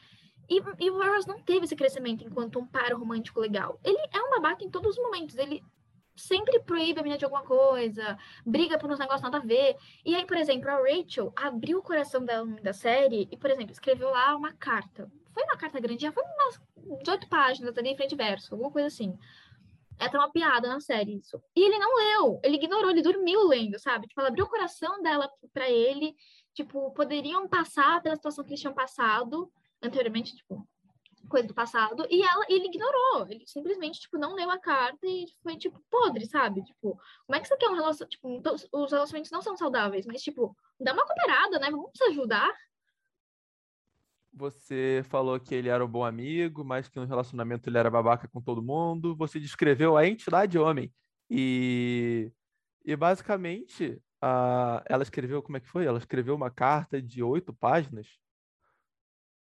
E, 0.48 0.60
e 0.80 0.90
o 0.90 1.02
Rose 1.02 1.26
não 1.26 1.40
teve 1.40 1.64
esse 1.64 1.76
crescimento 1.76 2.24
enquanto 2.24 2.58
um 2.58 2.66
par 2.66 2.92
romântico 2.92 3.40
legal. 3.40 3.78
Ele 3.82 3.98
é 4.12 4.20
um 4.20 4.30
babaca 4.30 4.64
em 4.64 4.70
todos 4.70 4.96
os 4.96 5.02
momentos. 5.02 5.36
Ele 5.36 5.62
sempre 6.16 6.60
proíbe 6.60 7.00
a 7.00 7.02
menina 7.02 7.18
de 7.18 7.24
alguma 7.24 7.42
coisa, 7.42 8.16
briga 8.44 8.78
por 8.78 8.90
uns 8.90 8.98
negócios 8.98 9.22
nada 9.22 9.38
a 9.38 9.46
ver. 9.46 9.76
E 10.04 10.14
aí, 10.14 10.24
por 10.24 10.36
exemplo, 10.36 10.70
a 10.70 10.76
Rachel 10.76 11.32
abriu 11.36 11.78
o 11.78 11.82
coração 11.82 12.24
dela 12.24 12.46
da 12.62 12.72
série 12.72 13.28
e, 13.30 13.36
por 13.36 13.50
exemplo, 13.50 13.72
escreveu 13.72 14.10
lá 14.10 14.36
uma 14.36 14.52
carta. 14.52 15.10
Foi 15.32 15.42
uma 15.42 15.56
carta 15.56 15.80
grande, 15.80 16.10
foi 16.12 16.22
umas 16.22 16.60
18 17.00 17.28
páginas 17.28 17.76
ali, 17.76 17.96
frente 17.96 18.12
e 18.12 18.16
verso, 18.16 18.54
alguma 18.54 18.70
coisa 18.70 18.86
assim. 18.86 19.18
É 19.98 20.06
até 20.06 20.18
uma 20.18 20.30
piada 20.30 20.68
na 20.68 20.80
série 20.80 21.16
isso. 21.16 21.40
E 21.56 21.64
ele 21.64 21.78
não 21.78 21.96
leu, 21.96 22.40
ele 22.42 22.56
ignorou, 22.56 22.90
ele 22.90 23.02
dormiu 23.02 23.46
lendo, 23.46 23.78
sabe? 23.78 24.06
Tipo, 24.06 24.20
ela 24.20 24.28
abriu 24.28 24.44
o 24.44 24.48
coração 24.48 25.02
dela 25.02 25.28
para 25.52 25.68
ele, 25.70 26.14
tipo, 26.52 26.90
poderiam 26.92 27.48
passar 27.48 28.00
pela 28.02 28.16
situação 28.16 28.44
que 28.44 28.50
eles 28.50 28.60
tinham 28.60 28.74
passado 28.74 29.50
anteriormente, 29.84 30.34
tipo, 30.36 30.66
coisa 31.28 31.48
do 31.48 31.54
passado, 31.54 32.06
e 32.10 32.22
ela, 32.22 32.44
ele 32.48 32.66
ignorou, 32.66 33.26
ele 33.28 33.44
simplesmente, 33.46 34.00
tipo, 34.00 34.18
não 34.18 34.34
leu 34.34 34.50
a 34.50 34.58
carta 34.58 35.06
e 35.06 35.26
foi, 35.42 35.56
tipo, 35.56 35.82
podre, 35.90 36.26
sabe? 36.26 36.62
Tipo, 36.62 36.98
como 37.26 37.36
é 37.36 37.40
que 37.40 37.48
você 37.48 37.56
quer 37.56 37.68
um 37.68 37.74
relacionamento, 37.74 38.10
tipo, 38.10 38.42
os 38.72 38.92
relacionamentos 38.92 39.30
não 39.30 39.42
são 39.42 39.56
saudáveis, 39.56 40.06
mas, 40.06 40.22
tipo, 40.22 40.56
dá 40.78 40.92
uma 40.92 41.06
cooperada, 41.06 41.58
né? 41.58 41.70
Vamos 41.70 41.90
se 41.96 42.04
ajudar. 42.04 42.52
Você 44.32 45.04
falou 45.08 45.38
que 45.38 45.54
ele 45.54 45.68
era 45.68 45.84
um 45.84 45.88
bom 45.88 46.04
amigo, 46.04 46.64
mas 46.64 46.88
que 46.88 46.98
no 46.98 47.06
relacionamento 47.06 47.68
ele 47.68 47.78
era 47.78 47.90
babaca 47.90 48.28
com 48.28 48.42
todo 48.42 48.62
mundo. 48.62 49.14
Você 49.16 49.38
descreveu 49.38 49.96
a 49.96 50.06
entidade 50.06 50.58
homem. 50.58 50.92
E, 51.30 52.32
e 52.84 52.96
basicamente, 52.96 54.00
a... 54.20 54.82
ela 54.86 55.04
escreveu, 55.04 55.40
como 55.40 55.56
é 55.56 55.60
que 55.60 55.68
foi? 55.68 55.86
Ela 55.86 55.98
escreveu 55.98 56.34
uma 56.34 56.50
carta 56.50 57.00
de 57.00 57.22
oito 57.22 57.54
páginas 57.54 58.08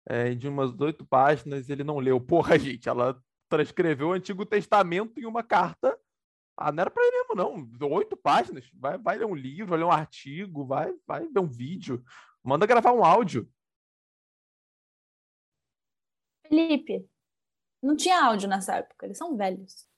é, 0.06 0.34
de 0.34 0.48
umas 0.48 0.78
oito 0.80 1.04
páginas, 1.04 1.68
ele 1.68 1.84
não 1.84 1.98
leu. 1.98 2.20
Porra, 2.20 2.58
gente, 2.58 2.88
ela 2.88 3.20
transcreveu 3.48 4.08
o 4.08 4.12
Antigo 4.12 4.46
Testamento 4.46 5.18
em 5.18 5.26
uma 5.26 5.42
carta. 5.42 5.98
Ah, 6.56 6.70
não 6.70 6.82
era 6.82 6.90
para 6.90 7.02
ele 7.02 7.18
mesmo, 7.18 7.34
não. 7.34 7.90
Oito 7.92 8.16
páginas. 8.16 8.68
Vai, 8.74 8.98
vai 8.98 9.18
ler 9.18 9.26
um 9.26 9.34
livro, 9.34 9.70
vai 9.70 9.78
ler 9.78 9.84
um 9.84 9.92
artigo, 9.92 10.64
vai, 10.64 10.92
vai 11.06 11.26
ver 11.26 11.40
um 11.40 11.48
vídeo. 11.48 12.04
Manda 12.42 12.66
gravar 12.66 12.92
um 12.92 13.04
áudio. 13.04 13.48
Felipe, 16.46 17.08
Não 17.82 17.96
tinha 17.96 18.22
áudio 18.26 18.48
nessa 18.48 18.76
época, 18.76 19.06
eles 19.06 19.16
são 19.16 19.36
velhos. 19.36 19.88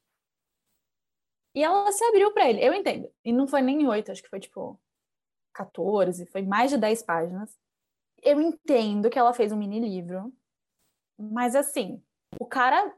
E 1.55 1.63
ela 1.63 1.91
se 1.91 2.05
abriu 2.05 2.33
pra 2.33 2.49
ele, 2.49 2.65
eu 2.65 2.73
entendo. 2.73 3.13
E 3.25 3.33
não 3.33 3.47
foi 3.47 3.61
nem 3.63 3.87
oito, 3.89 4.13
acho 4.13 4.23
que 4.23 4.29
foi 4.29 4.41
tipo 4.41 4.81
14, 5.53 6.27
foi 6.27 6.43
mais 6.43 6.71
de 6.71 6.79
10 6.79 7.03
páginas. 7.03 7.57
Eu 8.25 8.41
entendo 8.41 9.11
que 9.11 9.19
ela 9.19 9.35
fez 9.35 9.53
um 9.53 9.57
mini 9.57 9.79
livro, 9.79 10.33
mas 11.19 11.55
assim, 11.55 12.03
o 12.41 12.47
cara. 12.47 12.97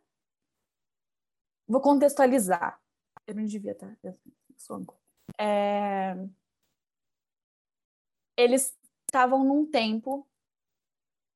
Vou 1.68 1.80
contextualizar. 1.80 2.80
Eu 3.26 3.34
não 3.34 3.44
devia 3.44 3.72
estar. 3.72 3.98
Eu 4.04 4.16
sou. 4.56 4.86
É... 5.36 6.14
Eles 8.36 8.78
estavam 9.08 9.44
num 9.44 9.68
tempo 9.68 10.28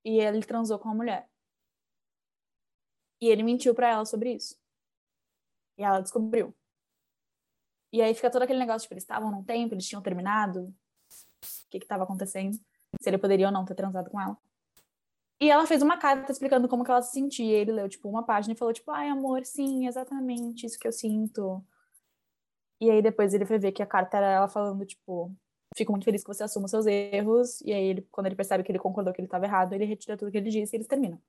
e 0.05 0.21
ele 0.21 0.41
transou 0.47 0.79
com 0.79 0.89
a 0.89 0.95
mulher. 0.95 1.29
E 3.21 3.27
ele 3.27 3.43
mentiu 3.43 3.75
pra 3.75 3.89
ela 3.89 4.05
sobre 4.07 4.35
isso. 4.35 4.57
E 5.77 5.83
ela 5.83 6.01
descobriu. 6.01 6.55
E 7.93 8.01
aí 8.01 8.15
fica 8.15 8.31
todo 8.31 8.43
aquele 8.43 8.61
negócio, 8.61 8.83
tipo, 8.83 8.95
eles 8.95 9.03
estavam 9.03 9.33
num 9.33 9.43
tempo, 9.43 9.75
eles 9.75 9.87
tinham 9.87 10.01
terminado. 10.03 10.67
O 10.67 11.69
que 11.71 11.81
que 11.81 11.93
acontecendo? 11.93 12.57
Se 13.01 13.09
ele 13.11 13.19
poderia 13.19 13.47
ou 13.47 13.53
não 13.53 13.65
ter 13.65 13.75
transado 13.75 14.11
com 14.11 14.21
ela. 14.21 14.37
E 15.41 15.51
ela 15.51 15.67
fez 15.67 15.83
uma 15.83 15.97
carta 15.99 16.31
explicando 16.33 16.69
como 16.69 16.85
que 16.85 16.91
ela 16.91 17.03
se 17.03 17.13
sentia. 17.13 17.57
Ele 17.59 17.73
leu, 17.73 17.89
tipo, 17.89 18.09
uma 18.09 18.25
página 18.25 18.55
e 18.55 18.57
falou, 18.57 18.75
tipo, 18.75 18.91
ai, 18.91 19.09
amor, 19.09 19.45
sim, 19.47 19.87
exatamente 19.87 20.67
isso 20.67 20.79
que 20.79 20.87
eu 20.87 20.93
sinto. 20.93 21.65
E 22.81 22.91
aí 22.91 23.03
depois 23.03 23.35
ele 23.35 23.47
foi 23.47 23.59
ver 23.59 23.73
que 23.73 23.83
a 23.83 23.87
carta 23.87 24.17
era 24.17 24.27
ela 24.31 24.49
falando, 24.49 24.85
tipo, 24.87 25.35
fico 25.77 25.93
muito 25.93 26.05
feliz 26.05 26.23
que 26.23 26.29
você 26.29 26.43
assuma 26.43 26.69
seus 26.69 26.87
erros. 26.87 27.61
E 27.63 27.73
aí, 27.73 27.85
ele, 27.85 28.03
quando 28.11 28.27
ele 28.27 28.37
percebe 28.37 28.65
que 28.65 28.73
ele 28.73 28.79
concordou 28.79 29.13
que 29.13 29.21
ele 29.21 29.27
estava 29.27 29.45
errado, 29.47 29.73
ele 29.75 29.85
retira 29.85 30.17
tudo 30.17 30.31
que 30.31 30.39
ele 30.39 30.51
disse 30.51 30.75
e 30.75 30.79
eles 30.79 30.87
terminam. 30.89 31.21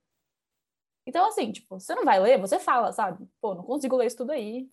Então, 1.05 1.25
assim, 1.27 1.51
tipo, 1.51 1.79
você 1.79 1.95
não 1.95 2.05
vai 2.05 2.19
ler, 2.19 2.39
você 2.39 2.59
fala, 2.59 2.91
sabe? 2.91 3.27
Pô, 3.41 3.55
não 3.55 3.63
consigo 3.63 3.95
ler 3.97 4.07
isso 4.07 4.17
tudo 4.17 4.31
aí. 4.31 4.69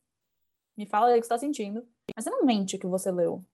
Me 0.77 0.87
fala 0.87 1.09
aí 1.09 1.19
o 1.19 1.21
que 1.21 1.27
você 1.27 1.31
tá 1.31 1.39
sentindo. 1.39 1.87
Mas 2.17 2.25
você 2.25 2.31
não 2.31 2.45
mente 2.45 2.77
o 2.77 2.79
que 2.81 2.87
você 2.87 3.11
leu. 3.11 3.45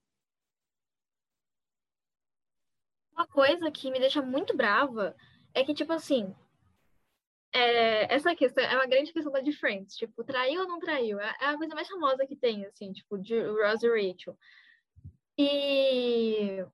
Uma 3.13 3.24
coisa 3.35 3.69
que 3.69 3.91
me 3.91 3.99
deixa 3.99 4.21
muito 4.21 4.55
brava 4.55 5.13
é 5.53 5.63
que, 5.65 5.73
tipo 5.73 5.91
assim, 5.91 6.33
é, 7.53 8.13
essa 8.13 8.33
questão 8.35 8.63
é 8.63 8.75
uma 8.75 8.87
grande 8.87 9.11
questão 9.11 9.31
da 9.31 9.41
de 9.41 9.51
Friends, 9.51 9.95
tipo, 9.95 10.23
traiu 10.23 10.61
ou 10.61 10.67
não 10.67 10.79
traiu? 10.79 11.19
É 11.19 11.35
é 11.41 11.45
a 11.47 11.57
coisa 11.57 11.75
mais 11.75 11.87
famosa 11.89 12.25
que 12.25 12.35
tem, 12.35 12.65
assim, 12.65 12.93
tipo, 12.93 13.17
de 13.17 13.37
Ross 13.41 13.83
e 13.83 13.89
Rachel. 13.89 14.37
E 15.37 16.65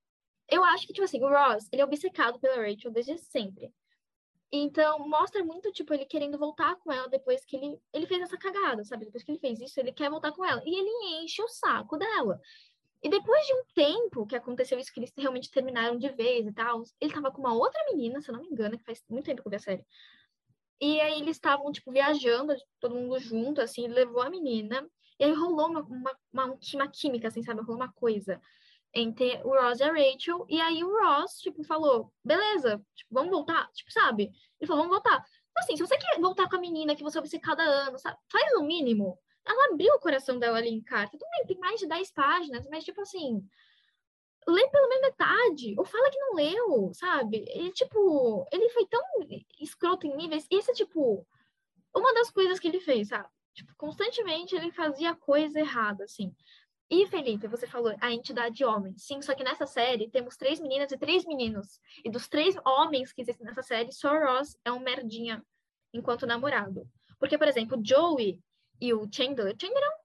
eu 0.48 0.64
acho 0.66 0.86
que, 0.86 0.94
tipo 0.94 1.04
assim, 1.04 1.24
o 1.24 1.30
Ross, 1.30 1.68
ele 1.72 1.82
é 1.82 1.86
obcecado 1.86 2.40
pela 2.40 2.58
Rachel 2.58 2.92
desde 2.92 3.18
sempre. 3.18 3.74
Então, 4.52 5.08
mostra 5.08 5.44
muito, 5.44 5.72
tipo, 5.72 5.94
ele 5.94 6.06
querendo 6.06 6.38
voltar 6.38 6.76
com 6.76 6.92
ela 6.92 7.08
depois 7.08 7.44
que 7.46 7.56
ele, 7.56 7.80
ele 7.94 8.06
fez 8.06 8.22
essa 8.22 8.38
cagada, 8.38 8.84
sabe? 8.84 9.06
Depois 9.06 9.24
que 9.24 9.32
ele 9.32 9.40
fez 9.40 9.62
isso, 9.62 9.80
ele 9.80 9.94
quer 9.94 10.10
voltar 10.10 10.32
com 10.34 10.46
ela. 10.46 10.62
E 10.66 10.76
ele 10.76 11.24
enche 11.24 11.42
o 11.42 11.48
saco 11.48 11.98
dela. 11.98 12.40
E 13.04 13.10
depois 13.10 13.46
de 13.48 13.54
um 13.54 13.64
tempo 13.74 14.28
que 14.28 14.36
aconteceu 14.36 14.78
isso, 14.78 14.94
que 14.94 15.00
eles 15.00 15.12
realmente 15.18 15.50
terminaram 15.50 15.98
de 15.98 16.10
vez 16.10 16.46
e 16.46 16.52
tal, 16.52 16.84
ele 17.00 17.14
tava 17.14 17.32
com 17.32 17.42
uma 17.42 17.54
outra 17.54 17.84
menina, 17.92 18.22
se 18.22 18.30
eu 18.30 18.36
não 18.36 18.42
me 18.42 18.50
engano, 18.50 18.78
que 18.78 18.84
faz 18.84 19.04
muito 19.10 19.26
tempo 19.26 19.42
que 19.42 19.48
eu 19.48 19.50
vi 19.50 19.56
a 19.56 19.60
série. 19.60 19.86
E 20.80 21.00
aí 21.02 21.20
eles 21.20 21.38
estavam, 21.38 21.72
tipo, 21.72 21.92
viajando, 21.92 22.56
todo 22.80 22.96
mundo 22.96 23.20
junto, 23.20 23.62
assim, 23.62 23.88
levou 23.88 24.22
a 24.22 24.30
menina. 24.30 24.88
E 25.20 25.24
aí 25.24 25.34
rolou 25.34 25.68
uma, 25.68 25.82
uma, 25.82 26.18
uma, 26.34 26.60
uma 26.74 26.88
química, 26.88 27.28
assim, 27.28 27.44
sabe? 27.44 27.62
Rolou 27.62 27.76
uma 27.76 27.92
coisa 27.94 28.42
entre 28.94 29.42
o 29.44 29.50
Ross 29.50 29.80
e 29.80 29.84
a 29.84 29.94
Rachel. 29.94 30.46
E 30.50 30.60
aí 30.60 30.84
o 30.84 30.92
Ross, 30.92 31.40
tipo, 31.40 31.64
falou, 31.64 32.12
beleza, 32.24 32.84
tipo, 32.96 33.14
vamos 33.14 33.32
voltar? 33.32 33.70
Tipo, 33.74 33.92
sabe? 33.92 34.32
Ele 34.60 34.68
falou, 34.68 34.84
vamos 34.84 34.96
voltar. 34.96 35.24
Então, 35.52 35.64
assim, 35.64 35.78
se 35.78 35.86
você 35.86 35.98
quer 35.98 36.20
voltar 36.20 36.50
com 36.50 36.56
a 36.56 36.60
menina 36.60 36.96
que 36.96 37.04
você 37.04 37.20
obcecada 37.20 37.64
cada 37.64 37.88
ano, 37.88 38.00
sabe? 38.00 38.18
Faz 38.32 38.54
o 38.58 38.64
mínimo. 38.64 39.18
Ela 39.46 39.74
abriu 39.74 39.94
o 39.94 40.00
coração 40.00 40.38
dela 40.40 40.58
ali 40.58 40.70
em 40.70 40.82
carta. 40.82 41.18
Tudo 41.18 41.30
bem, 41.32 41.48
tem 41.48 41.58
mais 41.58 41.80
de 41.80 41.88
10 41.88 42.12
páginas, 42.12 42.68
mas, 42.70 42.84
tipo 42.84 43.02
assim, 43.02 43.44
lê 44.48 44.70
pelo 44.70 44.90
menos 44.90 45.08
metade, 45.08 45.76
ou 45.78 45.86
fala 45.86 46.10
que 46.10 46.20
não 46.20 46.34
leu, 46.36 46.92
sabe? 46.94 47.46
Ele, 47.50 47.72
tipo, 47.72 48.48
ele 48.52 48.70
foi 48.70 48.86
tão 48.88 49.02
escroto 49.60 50.08
em 50.08 50.16
níveis. 50.16 50.48
Isso 50.50 50.72
é, 50.72 50.74
tipo, 50.74 51.26
uma 51.96 52.14
das 52.14 52.32
coisas 52.32 52.60
que 52.60 52.68
ele 52.68 52.80
fez, 52.80 53.10
sabe? 53.10 53.28
Tipo, 53.54 53.74
constantemente 53.76 54.56
ele 54.56 54.72
fazia 54.72 55.16
coisa 55.16 55.60
errada, 55.60 56.04
assim. 56.06 56.34
E, 56.90 57.08
Felipe, 57.08 57.48
você 57.48 57.66
falou 57.68 57.96
a 58.02 58.12
entidade 58.12 58.66
homem. 58.66 58.94
Sim, 58.98 59.22
só 59.22 59.34
que 59.34 59.44
nessa 59.44 59.66
série 59.66 60.10
temos 60.10 60.36
três 60.36 60.60
meninas 60.60 60.92
e 60.92 60.98
três 60.98 61.26
meninos. 61.26 61.80
E 62.04 62.10
dos 62.10 62.28
três 62.28 62.56
homens 62.66 63.14
que 63.14 63.22
existem 63.22 63.46
nessa 63.46 63.62
série, 63.62 63.92
só 63.94 64.12
Ross 64.18 64.58
é 64.66 64.72
um 64.72 64.80
merdinha 64.80 65.44
enquanto 65.94 66.28
namorado. 66.28 66.86
Porque, 67.18 67.38
por 67.38 67.48
exemplo, 67.48 67.80
Joey 67.82 68.40
e 68.82 68.94
o 68.94 69.08
Chandler. 69.12 69.56
Chandler 69.60 69.84
é 69.84 69.90
um 69.90 70.02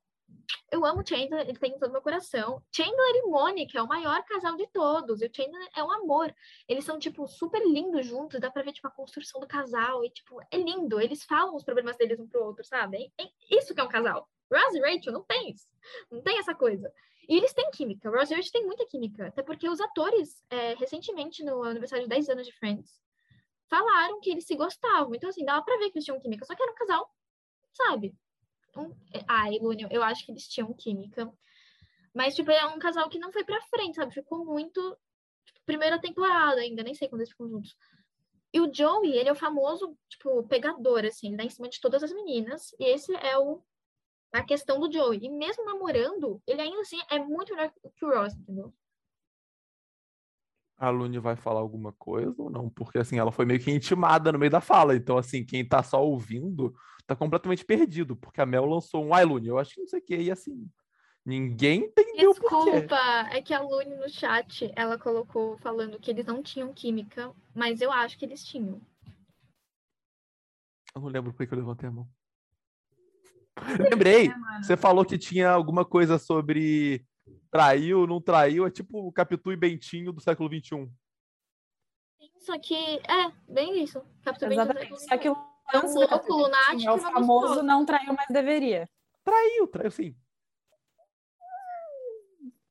eu 0.70 0.84
amo 0.84 1.06
Chandler, 1.06 1.48
ele 1.48 1.58
tem 1.58 1.72
em 1.72 1.78
todo 1.78 1.92
meu 1.92 2.02
coração. 2.02 2.62
Chandler 2.72 3.16
e 3.16 3.26
Monica 3.28 3.78
é 3.78 3.82
o 3.82 3.86
maior 3.86 4.22
casal 4.24 4.56
de 4.56 4.66
todos. 4.68 5.20
E 5.20 5.26
o 5.26 5.30
Chandler 5.34 5.68
é 5.74 5.82
um 5.82 5.90
amor. 5.90 6.34
Eles 6.68 6.84
são, 6.84 6.98
tipo, 6.98 7.26
super 7.26 7.62
lindos 7.64 8.06
juntos. 8.06 8.40
Dá 8.40 8.50
pra 8.50 8.62
ver, 8.62 8.72
tipo, 8.72 8.86
a 8.86 8.90
construção 8.90 9.40
do 9.40 9.46
casal. 9.46 10.04
E, 10.04 10.10
tipo, 10.10 10.40
é 10.50 10.56
lindo. 10.56 11.00
Eles 11.00 11.24
falam 11.24 11.54
os 11.54 11.64
problemas 11.64 11.96
deles 11.96 12.18
um 12.18 12.26
pro 12.26 12.44
outro, 12.44 12.64
sabe? 12.64 13.12
É 13.18 13.28
isso 13.50 13.74
que 13.74 13.80
é 13.80 13.84
um 13.84 13.88
casal. 13.88 14.28
Ross 14.52 14.74
e 14.74 14.80
Rachel 14.80 15.12
não 15.12 15.22
tem 15.22 15.50
isso. 15.50 15.66
Não 16.10 16.20
tem 16.22 16.38
essa 16.38 16.54
coisa. 16.54 16.92
E 17.28 17.36
eles 17.36 17.52
têm 17.52 17.70
química. 17.70 18.10
Ross 18.10 18.30
e 18.30 18.34
Rachel 18.34 18.52
têm 18.52 18.66
muita 18.66 18.86
química. 18.86 19.28
Até 19.28 19.42
porque 19.42 19.68
os 19.68 19.80
atores, 19.80 20.44
é, 20.50 20.74
recentemente, 20.74 21.44
no 21.44 21.62
aniversário 21.62 22.04
de 22.04 22.10
10 22.10 22.28
anos 22.28 22.46
de 22.46 22.52
Friends, 22.52 23.00
falaram 23.68 24.20
que 24.20 24.30
eles 24.30 24.46
se 24.46 24.54
gostavam. 24.54 25.14
Então, 25.14 25.30
assim, 25.30 25.44
dava 25.44 25.64
pra 25.64 25.76
ver 25.78 25.90
que 25.90 25.98
eles 25.98 26.04
tinham 26.04 26.20
química. 26.20 26.44
Só 26.44 26.54
que 26.54 26.62
era 26.62 26.72
um 26.72 26.76
casal, 26.76 27.10
sabe? 27.72 28.14
Um... 28.76 28.94
Ai, 29.26 29.58
Lúnia, 29.58 29.88
eu 29.90 30.02
acho 30.02 30.24
que 30.24 30.32
eles 30.32 30.48
tinham 30.48 30.72
química. 30.72 31.32
Mas, 32.14 32.34
tipo, 32.34 32.50
é 32.50 32.66
um 32.66 32.78
casal 32.78 33.08
que 33.08 33.18
não 33.18 33.32
foi 33.32 33.44
pra 33.44 33.60
frente, 33.62 33.96
sabe? 33.96 34.14
Ficou 34.14 34.44
muito. 34.44 34.80
Tipo, 35.44 35.60
primeira 35.66 36.00
temporada 36.00 36.60
ainda, 36.60 36.82
nem 36.82 36.94
sei 36.94 37.08
quando 37.08 37.20
eles 37.20 37.30
ficam 37.30 37.48
juntos. 37.48 37.76
E 38.52 38.60
o 38.60 38.72
Joey, 38.72 39.12
ele 39.12 39.28
é 39.28 39.32
o 39.32 39.36
famoso, 39.36 39.96
tipo, 40.08 40.42
pegador, 40.44 41.04
assim, 41.04 41.28
ele 41.28 41.36
dá 41.36 41.44
em 41.44 41.50
cima 41.50 41.68
de 41.68 41.80
todas 41.80 42.02
as 42.02 42.12
meninas. 42.12 42.74
E 42.78 42.84
esse 42.84 43.14
é 43.16 43.36
o 43.38 43.62
a 44.32 44.42
questão 44.42 44.78
do 44.78 44.92
Joey. 44.92 45.20
E 45.22 45.30
mesmo 45.30 45.64
namorando, 45.64 46.42
ele 46.46 46.60
ainda 46.60 46.80
assim 46.80 46.98
é 47.10 47.18
muito 47.18 47.54
melhor 47.54 47.72
que 47.94 48.04
o 48.04 48.08
Ross, 48.08 48.34
entendeu? 48.34 48.72
A 50.78 50.90
Lune 50.90 51.18
vai 51.18 51.36
falar 51.36 51.60
alguma 51.60 51.92
coisa 51.92 52.34
ou 52.42 52.50
não? 52.50 52.68
Porque 52.68 52.98
assim, 52.98 53.18
ela 53.18 53.32
foi 53.32 53.46
meio 53.46 53.60
que 53.60 53.70
intimada 53.70 54.30
no 54.30 54.38
meio 54.38 54.50
da 54.50 54.60
fala. 54.60 54.94
Então, 54.94 55.16
assim, 55.16 55.44
quem 55.44 55.66
tá 55.66 55.82
só 55.82 56.04
ouvindo 56.04 56.74
tá 57.06 57.14
completamente 57.14 57.64
perdido, 57.64 58.16
porque 58.16 58.40
a 58.40 58.46
Mel 58.46 58.66
lançou 58.66 59.04
um 59.04 59.14
ai, 59.14 59.24
Lune, 59.24 59.46
eu 59.48 59.58
acho 59.58 59.74
que 59.74 59.80
não 59.80 59.88
sei 59.88 60.00
o 60.00 60.02
que, 60.02 60.16
e 60.16 60.30
assim. 60.30 60.68
Ninguém 61.24 61.86
entendeu 61.86 62.30
Desculpa, 62.30 62.56
por 62.56 63.28
quê. 63.30 63.36
é 63.36 63.42
que 63.42 63.52
a 63.52 63.60
Lune 63.60 63.96
no 63.96 64.08
chat, 64.08 64.72
ela 64.76 64.96
colocou 64.96 65.58
falando 65.58 65.98
que 65.98 66.08
eles 66.10 66.24
não 66.24 66.40
tinham 66.40 66.72
química, 66.72 67.34
mas 67.52 67.80
eu 67.80 67.90
acho 67.90 68.16
que 68.16 68.24
eles 68.24 68.44
tinham. 68.44 68.80
Eu 70.94 71.00
não 71.00 71.08
lembro 71.08 71.32
por 71.32 71.44
que 71.44 71.52
eu 71.52 71.58
levantei 71.58 71.88
a 71.88 71.92
mão. 71.92 72.08
Lembrei, 73.90 74.30
você 74.62 74.76
falou 74.76 75.04
que 75.04 75.18
tinha 75.18 75.50
alguma 75.50 75.84
coisa 75.84 76.16
sobre 76.16 77.04
traiu, 77.50 78.06
não 78.06 78.20
traiu, 78.20 78.66
é 78.66 78.70
tipo 78.70 79.06
o 79.06 79.12
Capitu 79.12 79.50
e 79.50 79.56
Bentinho 79.56 80.12
do 80.12 80.20
século 80.20 80.48
XXI. 80.48 80.88
Só 82.38 82.56
que, 82.58 82.74
é, 82.74 83.32
bem 83.48 83.82
isso. 83.82 84.00
Capitu 84.22 84.46
Bentinho 84.46 84.64
do 84.64 84.78
Exatamente. 84.78 85.00
século 85.00 85.08
Só 85.08 85.18
que 85.18 85.28
o 85.28 85.55
É 85.72 85.78
um 85.78 85.94
louco 85.94 86.32
lunático 86.32 86.88
é 86.88 86.92
o 86.92 86.98
famoso 86.98 87.62
não 87.62 87.84
traiu, 87.84 88.14
mas 88.14 88.26
deveria. 88.28 88.88
Traiu, 89.24 89.66
traiu 89.66 89.90
sim. 89.90 90.16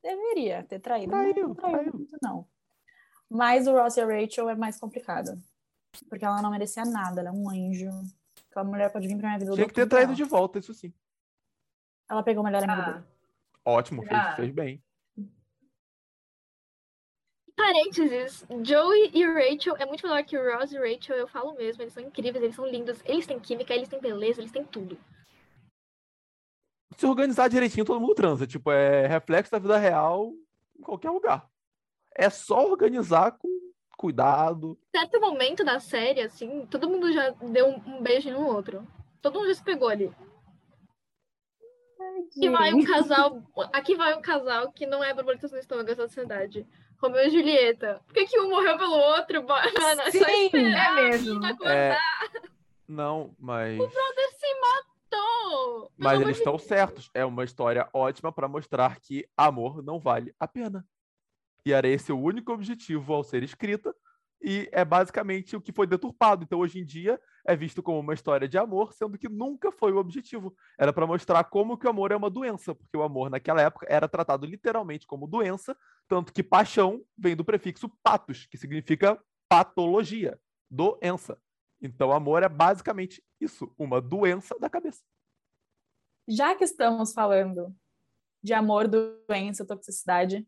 Deveria 0.02 0.64
ter 0.64 0.80
traído. 0.80 1.12
Traiu, 1.12 1.48
não 1.48 1.56
traiu 1.56 1.74
traiu. 1.78 1.94
muito, 1.94 2.18
não. 2.22 2.48
Mas 3.30 3.68
o 3.68 3.72
Ross 3.74 3.98
e 3.98 4.02
a 4.02 4.06
Rachel 4.06 4.50
é 4.50 4.56
mais 4.56 4.80
complicado. 4.80 5.32
Porque 6.10 6.24
ela 6.24 6.42
não 6.42 6.52
merecia 6.52 6.86
nada, 6.86 7.22
ela 7.22 7.30
é 7.30 7.32
um 7.32 7.50
anjo. 7.50 7.90
Aquela 8.50 8.66
mulher 8.66 8.92
pode 8.92 9.08
vir 9.08 9.18
pra 9.18 9.28
minha 9.30 9.40
vida. 9.40 9.52
Tinha 9.54 9.68
que 9.68 9.74
ter 9.74 9.88
traído 9.88 10.12
ela. 10.12 10.16
de 10.16 10.24
volta, 10.24 10.60
isso 10.60 10.74
sim. 10.74 10.94
Ela 12.10 12.22
pegou 12.22 12.44
o 12.44 12.46
melhor 12.46 12.64
amigo 12.64 12.82
Ah, 12.82 12.92
dele. 12.94 13.06
Ótimo, 13.66 14.04
fez, 14.04 14.14
Ah. 14.22 14.36
fez 14.36 14.52
bem. 14.52 14.84
Parênteses, 17.56 18.46
Joey 18.64 19.12
e 19.14 19.26
Rachel 19.26 19.76
é 19.78 19.86
muito 19.86 20.06
melhor 20.06 20.24
que 20.26 20.38
o 20.38 20.58
Ross 20.58 20.74
e 20.74 20.78
Rachel, 20.78 21.16
eu 21.16 21.28
falo 21.28 21.54
mesmo, 21.54 21.82
eles 21.82 21.94
são 21.94 22.04
incríveis, 22.04 22.44
eles 22.44 22.56
são 22.56 22.68
lindos, 22.68 23.02
eles 23.06 23.26
têm 23.26 23.40
química, 23.40 23.74
eles 23.74 23.88
têm 23.88 24.00
beleza, 24.00 24.42
eles 24.42 24.52
têm 24.52 24.66
tudo. 24.66 24.98
Se 26.98 27.06
organizar 27.06 27.50
direitinho, 27.50 27.86
todo 27.86 28.00
mundo 28.00 28.14
transa. 28.14 28.46
Tipo, 28.46 28.72
é 28.72 29.08
reflexo 29.08 29.52
da 29.52 29.60
vida 29.60 29.78
real 29.78 30.34
em 30.78 30.82
qualquer 30.82 31.10
lugar. 31.10 31.50
É 32.14 32.30
só 32.30 32.70
organizar 32.70 33.32
com 33.32 33.50
cuidado. 33.98 34.78
certo 34.96 35.20
momento 35.20 35.64
da 35.64 35.80
série, 35.80 36.22
assim, 36.22 36.66
todo 36.68 36.90
mundo 36.90 37.12
já 37.12 37.30
deu 37.30 37.68
um, 37.68 37.98
um 37.98 38.04
beijo 38.04 38.30
no 38.30 38.46
outro. 38.46 38.86
Todo 39.22 39.40
mundo 39.40 39.48
já 39.48 39.56
se 39.56 39.64
pegou 39.64 39.88
ali. 39.88 40.14
Aqui 42.28 42.50
vai 42.50 42.74
um 42.74 42.84
casal. 42.84 43.42
Aqui 43.74 43.96
vai 43.96 44.16
um 44.16 44.22
casal 44.22 44.72
que 44.72 44.86
não 44.86 45.04
é 45.04 45.14
borboletas 45.14 45.52
no 45.52 45.58
estômago 45.58 45.88
da 45.88 45.96
sociedade. 45.96 46.68
Romeu 47.02 47.26
e 47.28 47.30
Julieta. 47.30 48.02
Por 48.06 48.14
que, 48.14 48.26
que 48.26 48.40
um 48.40 48.50
morreu 48.50 48.78
pelo 48.78 48.96
outro? 48.96 49.44
Mano, 49.46 50.02
é 50.02 50.12
só 50.12 50.26
Sim, 50.26 50.46
esperar 50.46 50.98
é 50.98 51.10
mesmo. 51.10 51.32
a 51.46 51.54
menina 51.54 51.70
É, 51.72 51.98
não, 52.88 53.36
mas. 53.40 53.78
Brother 53.78 54.30
se 54.40 54.46
pelo 55.10 55.92
Mas 55.98 56.22
eles 56.22 56.36
de 56.36 56.42
estão 56.42 56.54
Deus. 56.54 56.64
certos. 56.68 57.10
É 57.14 57.26
uma 57.26 57.44
história 57.44 57.88
ótima 57.94 58.32
pra 58.32 58.48
mostrar 58.48 59.00
que 59.00 59.26
amor 59.38 59.82
não 59.84 60.00
vale 60.00 60.34
a 60.40 60.48
pena. 60.48 60.86
E 61.66 61.74
era 61.74 61.88
esse 61.88 62.12
o 62.12 62.20
único 62.20 62.52
objetivo 62.52 63.14
ao 63.14 63.24
ser 63.24 63.44
escrita. 63.44 63.94
E 64.42 64.70
é 64.72 64.86
basicamente 64.86 65.56
o 65.56 65.62
que 65.62 65.72
foi 65.72 65.88
deturpado. 65.88 66.44
Então, 66.44 66.60
hoje 66.60 66.80
em 66.80 66.86
dia, 66.86 67.20
é 67.48 67.56
visto 67.56 67.82
como 67.82 68.00
uma 68.00 68.14
história 68.14 68.48
de 68.48 68.58
amor, 68.58 68.94
sendo 68.94 69.18
que 69.18 69.28
nunca 69.30 69.72
foi 69.72 69.92
o 69.92 69.98
objetivo. 69.98 70.56
Era 70.78 70.94
pra 70.94 71.08
mostrar 71.08 71.44
como 71.46 71.78
que 71.78 71.88
o 71.88 71.90
amor 71.90 72.12
é 72.12 72.16
uma 72.16 72.30
doença, 72.30 72.76
porque 72.76 72.96
o 72.96 73.02
amor 73.02 73.30
naquela 73.32 73.62
época 73.62 73.88
era 73.90 74.08
tratado 74.08 74.46
literalmente 74.46 75.08
como 75.08 75.26
doença, 75.26 75.76
tanto 76.08 76.34
que 76.34 76.44
paixão 76.44 77.04
vem 77.18 77.36
do 77.36 77.46
prefixo 77.46 77.90
patos, 78.04 78.46
que 78.46 78.58
significa 78.58 79.22
patologia, 79.50 80.40
doença. 80.70 81.40
Então, 81.82 82.12
amor 82.12 82.44
é 82.44 82.50
basicamente 82.50 83.24
isso, 83.40 83.74
uma 83.78 84.02
doença 84.02 84.58
da 84.60 84.70
cabeça. 84.70 85.04
Já 86.28 86.56
que 86.56 86.64
estamos 86.64 87.14
falando 87.14 87.76
de 88.44 88.54
amor, 88.54 88.88
doença, 88.88 89.66
toxicidade, 89.66 90.48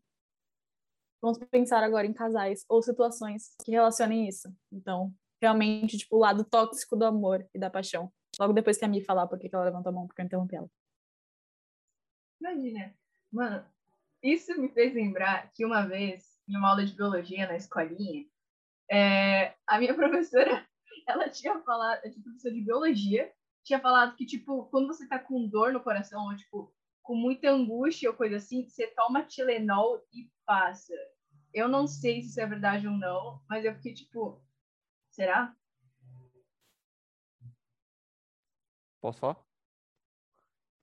vamos 1.22 1.38
pensar 1.50 1.82
agora 1.82 2.06
em 2.06 2.12
casais 2.12 2.64
ou 2.68 2.82
situações 2.82 3.54
que 3.64 3.70
relacionem 3.70 4.28
isso. 4.28 4.52
Então, 4.72 5.14
realmente, 5.40 5.98
tipo, 5.98 6.16
o 6.16 6.20
lado 6.20 6.44
tóxico 6.44 6.96
do 6.96 7.04
amor 7.04 7.48
e 7.54 7.58
da 7.58 7.70
paixão. 7.70 8.12
Logo 8.38 8.52
depois 8.52 8.76
que 8.76 8.84
a 8.84 8.88
Mi 8.88 9.02
falar 9.02 9.26
por 9.26 9.38
que 9.38 9.48
que 9.48 9.54
ela 9.54 9.64
levantou 9.64 9.90
a 9.90 9.92
mão, 9.92 10.06
porque 10.06 10.20
eu 10.20 10.26
interrompi 10.26 10.56
ela. 10.56 10.70
Imagina. 12.40 12.94
Mano, 13.32 13.66
isso 14.22 14.58
me 14.60 14.68
fez 14.68 14.94
lembrar 14.94 15.50
que 15.52 15.64
uma 15.64 15.86
vez, 15.86 16.38
em 16.48 16.56
uma 16.56 16.70
aula 16.70 16.84
de 16.84 16.94
biologia 16.94 17.46
na 17.46 17.56
escolinha, 17.56 18.26
é, 18.90 19.54
a 19.66 19.78
minha 19.78 19.94
professora, 19.94 20.66
ela 21.06 21.28
tinha 21.28 21.58
falado, 21.60 21.98
a 21.98 22.22
professora 22.22 22.54
de 22.54 22.60
biologia, 22.62 23.32
tinha 23.64 23.80
falado 23.80 24.16
que, 24.16 24.26
tipo, 24.26 24.64
quando 24.66 24.86
você 24.86 25.06
tá 25.06 25.18
com 25.18 25.46
dor 25.46 25.72
no 25.72 25.82
coração, 25.82 26.24
ou, 26.24 26.36
tipo, 26.36 26.74
com 27.02 27.14
muita 27.14 27.50
angústia 27.50 28.10
ou 28.10 28.16
coisa 28.16 28.36
assim, 28.36 28.66
você 28.66 28.86
toma 28.88 29.24
Tilenol 29.24 30.02
e 30.12 30.30
passa. 30.44 30.94
Eu 31.52 31.68
não 31.68 31.86
sei 31.86 32.22
se 32.22 32.28
isso 32.28 32.40
é 32.40 32.46
verdade 32.46 32.86
ou 32.86 32.94
não, 32.94 33.42
mas 33.48 33.64
eu 33.64 33.74
fiquei, 33.74 33.94
tipo, 33.94 34.42
será? 35.10 35.54
Posso 39.00 39.20
falar? 39.20 39.47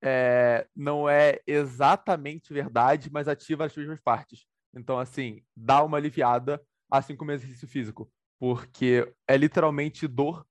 É, 0.07 0.67
não 0.75 1.09
é 1.09 1.39
exatamente 1.47 2.53
verdade, 2.53 3.09
mas 3.11 3.27
ativa 3.27 3.65
as 3.65 3.75
mesmas 3.75 3.99
partes. 3.99 4.45
Então, 4.71 4.99
assim, 4.99 5.41
dá 5.55 5.83
uma 5.83 5.97
aliviada, 5.97 6.61
assim 6.91 7.15
como 7.15 7.31
exercício 7.31 7.67
físico. 7.67 8.11
Porque 8.39 9.11
é 9.27 9.35
literalmente 9.35 10.07
dor 10.07 10.45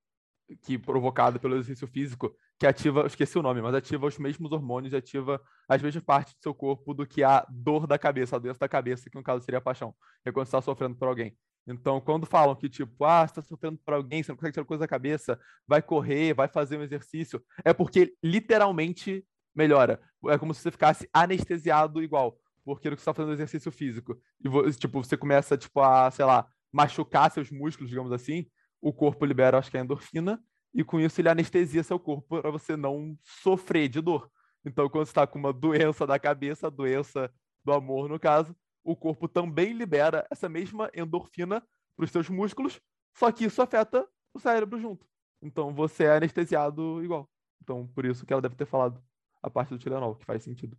que 0.63 0.77
provocada 0.77 1.39
pelo 1.39 1.55
exercício 1.55 1.87
físico 1.87 2.35
que 2.59 2.67
ativa, 2.67 3.07
esqueci 3.07 3.39
o 3.39 3.43
nome, 3.43 3.61
mas 3.61 3.75
ativa 3.75 4.07
os 4.07 4.19
mesmos 4.19 4.53
hormônios, 4.53 4.93
e 4.93 4.97
ativa 4.97 5.41
as 5.69 5.83
mesmas 5.83 6.05
partes 6.05 6.35
do 6.35 6.43
seu 6.43 6.55
corpo 6.55 6.95
do 6.95 7.07
que 7.07 7.23
a 7.23 7.47
dor 7.51 7.87
da 7.87 7.99
cabeça, 7.99 8.37
a 8.37 8.39
doença 8.39 8.61
da 8.61 8.69
cabeça, 8.69 9.11
que 9.11 9.17
no 9.17 9.23
caso 9.23 9.45
seria 9.45 9.59
a 9.59 9.63
paixão. 9.63 9.95
É 10.25 10.33
quando 10.33 10.47
você 10.47 10.57
está 10.57 10.61
sofrendo 10.61 10.97
por 10.97 11.09
alguém. 11.09 11.37
Então, 11.67 12.01
quando 12.01 12.27
falam 12.27 12.55
que, 12.55 12.69
tipo, 12.69 13.05
ah, 13.05 13.27
você 13.27 13.33
está 13.33 13.43
sofrendo 13.43 13.79
por 13.85 13.95
alguém, 13.95 14.23
você 14.23 14.31
não 14.31 14.37
consegue 14.37 14.53
tirar 14.53 14.67
coisa 14.67 14.83
da 14.83 14.89
cabeça, 14.89 15.39
vai 15.67 15.81
correr, 15.81 16.35
vai 16.35 16.47
fazer 16.47 16.77
um 16.77 16.83
exercício, 16.83 17.43
é 17.65 17.73
porque 17.73 18.15
literalmente 18.23 19.25
melhora. 19.55 20.01
É 20.27 20.39
como 20.39 20.53
se 20.53 20.61
você 20.61 20.71
ficasse 20.71 21.09
anestesiado 21.13 22.03
igual, 22.03 22.39
porque 22.65 22.89
você 22.89 22.95
está 22.95 23.15
fazendo 23.15 23.35
exercício 23.35 23.71
físico. 23.71 24.19
E, 24.41 24.73
tipo, 24.73 25.03
você 25.03 25.17
começa, 25.17 25.57
tipo, 25.57 25.81
a, 25.81 26.11
sei 26.11 26.25
lá, 26.25 26.47
machucar 26.73 27.31
seus 27.31 27.51
músculos, 27.51 27.91
digamos 27.91 28.13
assim, 28.13 28.47
o 28.81 28.93
corpo 28.93 29.25
libera, 29.25 29.59
acho 29.59 29.71
que 29.71 29.77
é 29.77 29.81
endorfina, 29.81 30.43
e 30.75 30.83
com 30.83 30.99
isso 30.99 31.21
ele 31.21 31.29
anestesia 31.29 31.83
seu 31.83 31.99
corpo 31.99 32.43
para 32.43 32.51
você 32.51 32.77
não 32.77 33.17
sofrer 33.23 33.89
de 33.89 34.01
dor. 34.01 34.31
Então, 34.65 34.89
quando 34.89 35.07
você 35.07 35.11
está 35.11 35.27
com 35.27 35.39
uma 35.39 35.53
doença 35.53 36.07
da 36.07 36.19
cabeça, 36.19 36.71
doença 36.71 37.33
do 37.65 37.73
amor, 37.73 38.09
no 38.09 38.19
caso, 38.19 38.57
o 38.83 38.97
corpo 38.97 39.29
também 39.29 39.73
libera 39.73 40.27
essa 40.31 40.49
mesma 40.49 40.91
endorfina 40.95 41.63
para 41.97 42.05
os 42.05 42.11
seus 42.11 42.29
músculos, 42.29 42.81
só 43.17 43.31
que 43.31 43.45
isso 43.45 43.63
afeta 43.63 44.07
o 44.35 44.41
cérebro 44.41 44.81
junto. 44.81 45.07
Então, 45.41 45.73
você 45.73 46.05
é 46.05 46.17
anestesiado 46.17 47.03
igual. 47.05 47.31
Então, 47.63 47.87
por 47.95 48.05
isso 48.05 48.27
que 48.27 48.33
ela 48.33 48.43
deve 48.43 48.57
ter 48.57 48.67
falado 48.67 49.03
a 49.45 49.51
parte 49.51 49.71
do 49.71 49.79
Tilenol, 49.79 50.17
que 50.17 50.25
faz 50.25 50.43
sentido. 50.43 50.77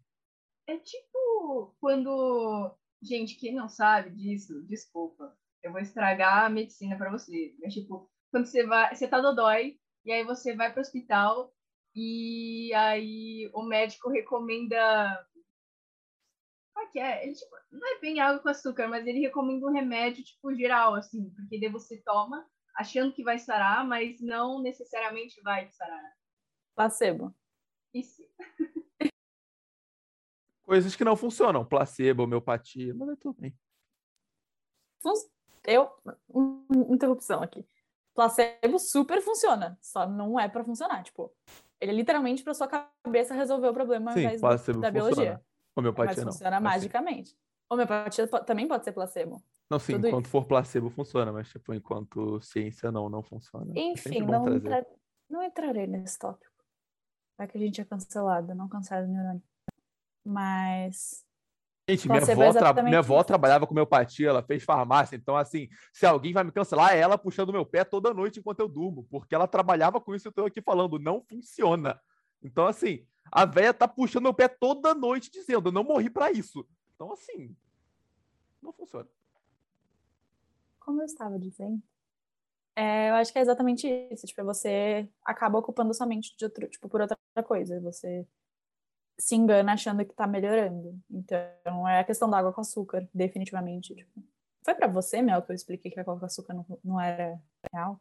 É 0.67 0.77
tipo 0.77 1.75
quando. 1.79 2.75
Gente, 3.01 3.35
quem 3.35 3.53
não 3.53 3.69
sabe 3.69 4.09
disso, 4.09 4.63
desculpa. 4.65 5.37
Eu 5.61 5.71
vou 5.71 5.79
estragar 5.79 6.45
a 6.45 6.49
medicina 6.49 6.97
pra 6.97 7.11
você. 7.11 7.55
Mas, 7.61 7.73
tipo, 7.73 8.09
quando 8.31 8.47
você 8.47 8.65
vai. 8.65 8.93
Você 8.93 9.07
tá 9.07 9.21
dodói, 9.21 9.79
e 10.03 10.11
aí 10.11 10.23
você 10.23 10.55
vai 10.55 10.71
pro 10.71 10.81
hospital, 10.81 11.53
e 11.95 12.73
aí 12.73 13.49
o 13.53 13.63
médico 13.63 14.09
recomenda. 14.09 15.27
Como 16.73 16.87
é 16.87 16.91
que 16.91 16.99
é? 16.99 17.23
Ele, 17.23 17.33
tipo, 17.33 17.55
não 17.71 17.95
é 17.95 17.99
bem 17.99 18.19
água 18.19 18.41
com 18.41 18.49
açúcar, 18.49 18.87
mas 18.87 19.05
ele 19.05 19.19
recomenda 19.19 19.65
um 19.67 19.71
remédio, 19.71 20.23
tipo, 20.23 20.53
geral, 20.55 20.95
assim, 20.95 21.29
porque 21.35 21.59
daí 21.59 21.69
você 21.69 22.01
toma 22.01 22.45
achando 22.75 23.13
que 23.13 23.23
vai 23.23 23.39
sarar, 23.39 23.87
mas 23.87 24.19
não 24.19 24.61
necessariamente 24.61 25.39
vai 25.41 25.71
sarar. 25.71 26.13
Placebo. 26.75 27.33
Coisas 30.63 30.95
que 30.95 31.03
não 31.03 31.15
funcionam. 31.15 31.63
Placebo, 31.63 32.23
homeopatia, 32.23 32.93
mas 32.95 33.09
é 33.09 33.15
tudo 33.15 33.39
bem. 33.39 33.55
Eu. 35.67 35.89
Interrupção 36.89 37.41
aqui. 37.41 37.65
Placebo 38.13 38.79
super 38.79 39.21
funciona, 39.21 39.77
só 39.81 40.07
não 40.07 40.39
é 40.39 40.47
pra 40.47 40.63
funcionar. 40.63 41.03
Tipo, 41.03 41.31
ele 41.81 41.91
é 41.91 41.95
literalmente 41.95 42.43
pra 42.43 42.53
sua 42.53 42.67
cabeça 42.67 43.33
resolver 43.33 43.67
o 43.67 43.73
problema 43.73 44.11
ao 44.11 44.15
Sim, 44.17 44.23
invés 44.23 44.39
do- 44.41 44.47
placebo 44.47 44.79
da 44.79 44.87
funciona. 44.91 45.09
biologia. 45.11 45.33
Mas 45.35 45.45
Homeopatia 45.77 46.23
não. 46.25 46.31
funciona 46.31 46.59
Mas 46.59 46.73
sim. 46.73 46.77
magicamente. 46.79 47.37
Homeopatia 47.69 48.27
também 48.45 48.67
pode 48.67 48.85
ser 48.85 48.93
placebo. 48.93 49.43
Não, 49.69 49.79
sim, 49.79 49.93
Tudo 49.93 50.07
enquanto 50.07 50.25
isso. 50.25 50.31
for 50.31 50.45
placebo 50.45 50.89
funciona, 50.89 51.33
mas 51.33 51.49
tipo, 51.49 51.73
enquanto 51.73 52.39
ciência 52.41 52.91
não, 52.91 53.09
não 53.09 53.21
funciona. 53.23 53.73
É 53.75 53.79
Enfim, 53.81 54.23
bom 54.23 54.31
não, 54.31 54.55
entra- 54.55 54.87
não 55.29 55.43
entrarei 55.43 55.87
nesse 55.87 56.17
tópico. 56.19 56.53
Vai 57.37 57.47
que 57.47 57.57
a 57.57 57.61
gente 57.61 57.81
é 57.81 57.85
cancelado, 57.85 58.55
não 58.55 58.67
cancela 58.69 59.05
o 59.05 59.09
neurônio. 59.09 59.43
Mas. 60.23 61.23
Gente, 61.87 62.07
minha 62.07 62.19
placebo 62.19 62.41
é 62.41 62.47
avó, 62.47 62.59
tra- 62.59 62.83
minha 62.83 62.99
avó 62.99 63.23
trabalhava 63.23 63.67
com 63.67 63.73
homeopatia, 63.73 64.29
ela 64.29 64.41
fez 64.41 64.63
farmácia, 64.63 65.15
então 65.15 65.37
assim, 65.37 65.69
se 65.93 66.03
alguém 66.03 66.33
vai 66.33 66.43
me 66.43 66.51
cancelar, 66.51 66.93
é 66.93 66.97
ela 66.99 67.15
puxando 67.15 67.51
meu 67.53 67.63
pé 67.63 67.83
toda 67.83 68.11
noite 68.11 68.39
enquanto 68.39 68.59
eu 68.61 68.67
durmo, 68.67 69.03
porque 69.11 69.35
ela 69.35 69.47
trabalhava 69.47 70.01
com 70.01 70.15
isso 70.15 70.27
e 70.27 70.29
eu 70.29 70.33
tô 70.33 70.45
aqui 70.45 70.63
falando, 70.63 70.97
não 70.97 71.21
funciona. 71.21 72.01
Então 72.41 72.65
assim, 72.65 73.05
a 73.31 73.45
véia 73.45 73.71
tá 73.71 73.87
puxando 73.87 74.23
meu 74.23 74.33
pé 74.33 74.47
toda 74.47 74.95
noite 74.95 75.29
dizendo, 75.29 75.67
eu 75.69 75.71
não 75.73 75.83
morri 75.83 76.09
pra 76.09 76.31
isso. 76.31 76.67
Então 76.95 77.13
assim, 77.13 77.55
não 78.59 78.73
funciona. 78.73 79.07
como 80.79 81.01
eu 81.01 81.05
estava 81.05 81.37
dizendo, 81.37 81.83
é, 82.75 83.09
eu 83.09 83.15
acho 83.15 83.31
que 83.31 83.39
é 83.39 83.41
exatamente 83.41 83.87
isso. 84.11 84.27
Tipo, 84.27 84.41
é 84.41 84.43
você 84.43 85.09
acaba 85.23 85.57
ocupando 85.57 85.93
sua 85.93 86.05
mente 86.05 86.35
de 86.37 86.45
outro, 86.45 86.67
tipo, 86.67 86.89
por 86.89 87.01
outra 87.01 87.17
coisa. 87.45 87.79
Você 87.81 88.27
se 89.17 89.35
engana 89.35 89.73
achando 89.73 90.05
que 90.05 90.13
tá 90.13 90.27
melhorando. 90.27 90.99
Então, 91.09 91.87
é 91.87 91.99
a 91.99 92.03
questão 92.03 92.29
da 92.29 92.37
água 92.37 92.51
com 92.51 92.61
açúcar, 92.61 93.07
definitivamente. 93.13 93.95
Tipo, 93.95 94.23
foi 94.63 94.75
pra 94.75 94.87
você, 94.87 95.21
Mel, 95.21 95.41
que 95.41 95.51
eu 95.51 95.55
expliquei 95.55 95.89
que 95.89 95.99
a 95.99 96.01
água 96.01 96.19
com 96.19 96.25
açúcar 96.25 96.53
não, 96.53 96.65
não 96.83 96.99
era 96.99 97.39
real? 97.73 97.99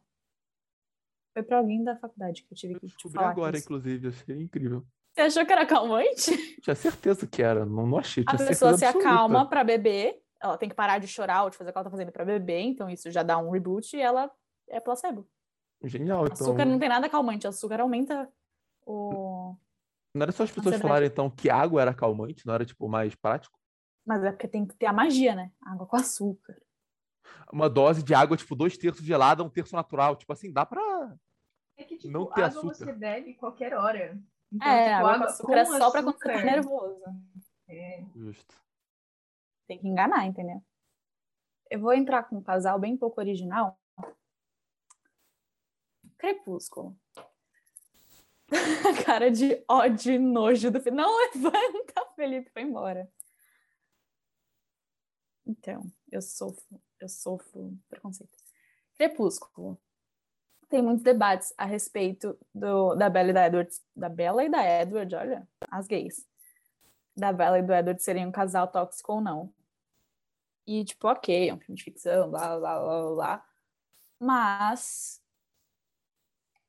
Foi 1.33 1.43
pra 1.43 1.57
alguém 1.57 1.83
da 1.83 1.95
faculdade 1.95 2.43
que 2.43 2.53
eu 2.53 2.57
tive 2.57 2.73
Eu 2.73 2.79
que 2.79 2.87
te 2.87 2.93
descobri 2.93 3.15
falar 3.17 3.31
agora, 3.31 3.57
inclusive, 3.57 4.07
achei 4.07 4.41
incrível. 4.41 4.85
Você 5.13 5.21
achou 5.21 5.45
que 5.45 5.53
era 5.53 5.65
calmante? 5.65 6.31
Tinha 6.61 6.75
certeza 6.75 7.25
que 7.25 7.41
era, 7.41 7.65
não, 7.65 7.87
não 7.87 7.97
achei, 7.97 8.23
A 8.27 8.35
tinha 8.35 8.47
pessoa 8.47 8.77
se 8.77 8.83
acalma 8.83 9.47
pra 9.47 9.63
beber, 9.63 10.21
ela 10.41 10.57
tem 10.57 10.67
que 10.67 10.75
parar 10.75 10.99
de 10.99 11.07
chorar 11.07 11.43
ou 11.43 11.49
de 11.49 11.55
fazer 11.55 11.69
o 11.69 11.73
que 11.73 11.77
ela 11.77 11.85
tá 11.85 11.91
fazendo 11.91 12.11
pra 12.11 12.25
beber, 12.25 12.59
então 12.61 12.89
isso 12.89 13.09
já 13.09 13.23
dá 13.23 13.37
um 13.37 13.49
reboot 13.49 13.95
e 13.95 14.01
ela 14.01 14.29
é 14.69 14.79
placebo. 14.79 15.27
Genial, 15.83 16.25
então. 16.25 16.47
Açúcar 16.47 16.65
não 16.65 16.79
tem 16.79 16.89
nada 16.89 17.09
calmante, 17.09 17.47
açúcar 17.47 17.81
aumenta 17.81 18.31
o. 18.85 19.55
Não 20.13 20.23
era 20.23 20.31
só 20.31 20.43
as 20.43 20.51
pessoas 20.51 20.79
falarem, 20.81 21.07
então, 21.07 21.29
que 21.29 21.49
água 21.49 21.81
era 21.81 21.93
calmante, 21.93 22.45
não 22.45 22.53
era, 22.53 22.65
tipo, 22.65 22.87
mais 22.87 23.13
prático? 23.15 23.59
Mas 24.05 24.23
é 24.23 24.31
porque 24.31 24.47
tem 24.47 24.65
que 24.65 24.75
ter 24.75 24.85
a 24.85 24.93
magia, 24.93 25.35
né? 25.35 25.51
Água 25.61 25.85
com 25.85 25.95
açúcar. 25.95 26.61
Uma 27.51 27.69
dose 27.69 28.03
de 28.03 28.13
água, 28.13 28.37
tipo, 28.37 28.55
dois 28.55 28.77
terços 28.77 29.03
gelada, 29.05 29.43
um 29.43 29.49
terço 29.49 29.75
natural. 29.75 30.15
Tipo 30.15 30.31
assim, 30.31 30.51
dá 30.53 30.65
pra. 30.65 31.15
É 31.75 31.83
que, 31.83 31.97
tipo, 31.97 32.13
Não 32.13 32.25
ter 32.27 32.43
água 32.43 32.47
açúcar. 32.47 32.73
você 32.75 32.93
bebe 32.93 33.33
qualquer 33.33 33.73
hora. 33.73 34.17
Então, 34.51 34.67
é, 34.67 34.95
tipo, 34.95 35.05
água 35.07 35.17
com 35.17 35.23
açúcar 35.25 35.57
é 35.57 35.65
só 35.65 35.91
pra 35.91 36.03
quando 36.03 36.17
você 36.17 36.23
tá 36.23 36.33
açúcar, 36.33 36.45
nervoso. 36.45 37.01
é, 37.67 38.05
Justo. 38.15 38.55
Tem 39.67 39.79
que 39.79 39.87
enganar, 39.87 40.25
entendeu? 40.25 40.63
Eu 41.69 41.79
vou 41.79 41.93
entrar 41.93 42.23
com 42.23 42.37
um 42.37 42.43
casal 42.43 42.79
bem 42.79 42.95
pouco 42.95 43.19
original. 43.19 43.77
Crepúsculo. 46.25 46.97
A 48.49 48.49
cara 49.05 49.29
de 49.29 49.63
ódio 49.69 50.11
e 50.11 50.17
nojo 50.17 50.71
do 50.71 50.81
Felipe. 50.81 50.97
Não 50.97 51.15
levanta, 51.19 52.05
Felipe 52.17 52.49
foi 52.49 52.63
embora. 52.63 53.07
Então, 55.45 55.83
eu 56.11 56.23
sofro, 56.23 56.81
eu 56.99 57.07
sofro 57.07 57.77
preconceito. 57.87 58.35
Crepúsculo. 58.95 59.79
tem 60.67 60.81
muitos 60.81 61.03
debates 61.03 61.53
a 61.59 61.65
respeito 61.65 62.35
do, 62.51 62.95
da 62.95 63.07
Bella 63.07 63.29
e 63.29 63.33
da 63.33 63.45
Edward, 63.45 63.71
da 63.95 64.09
Bella 64.09 64.43
e 64.43 64.49
da 64.49 64.81
Edward, 64.81 65.15
olha, 65.15 65.47
as 65.69 65.85
gays. 65.85 66.25
Da 67.15 67.31
Bella 67.31 67.59
e 67.59 67.61
do 67.61 67.71
Edward 67.71 68.01
serem 68.01 68.25
um 68.25 68.31
casal 68.31 68.67
tóxico 68.67 69.13
ou 69.13 69.21
não. 69.21 69.53
E, 70.65 70.83
tipo, 70.83 71.07
ok, 71.07 71.49
é 71.49 71.53
um 71.53 71.59
filme 71.59 71.77
de 71.77 71.83
ficção, 71.83 72.31
blá, 72.31 72.57
blá, 72.57 72.79
blá, 72.79 73.13
blá. 73.13 73.45
Mas. 74.19 75.23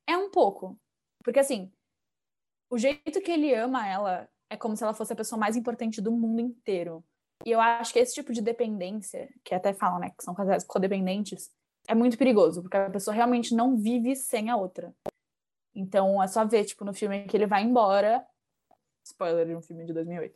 É 0.07 0.17
um 0.17 0.31
pouco. 0.31 0.79
Porque, 1.23 1.39
assim, 1.39 1.71
o 2.69 2.77
jeito 2.77 3.21
que 3.21 3.31
ele 3.31 3.53
ama 3.53 3.87
ela 3.87 4.29
é 4.49 4.55
como 4.55 4.75
se 4.75 4.83
ela 4.83 4.93
fosse 4.93 5.13
a 5.13 5.15
pessoa 5.15 5.37
mais 5.37 5.55
importante 5.55 6.01
do 6.01 6.11
mundo 6.11 6.39
inteiro. 6.39 7.03
E 7.45 7.51
eu 7.51 7.59
acho 7.59 7.93
que 7.93 7.99
esse 7.99 8.13
tipo 8.13 8.33
de 8.33 8.41
dependência, 8.41 9.29
que 9.43 9.53
até 9.53 9.73
falam, 9.73 9.99
né, 9.99 10.11
que 10.17 10.23
são 10.23 10.33
casais 10.33 10.63
codependentes, 10.63 11.51
é 11.87 11.93
muito 11.93 12.17
perigoso, 12.17 12.61
porque 12.61 12.77
a 12.77 12.89
pessoa 12.89 13.13
realmente 13.13 13.53
não 13.53 13.77
vive 13.77 14.15
sem 14.15 14.49
a 14.49 14.55
outra. 14.55 14.93
Então 15.75 16.21
é 16.21 16.27
só 16.27 16.45
ver, 16.45 16.65
tipo, 16.65 16.83
no 16.83 16.93
filme 16.93 17.25
que 17.25 17.37
ele 17.37 17.45
vai 17.45 17.63
embora, 17.63 18.25
spoiler 19.05 19.45
de 19.45 19.55
um 19.55 19.61
filme 19.61 19.85
de 19.85 19.93
2008, 19.93 20.35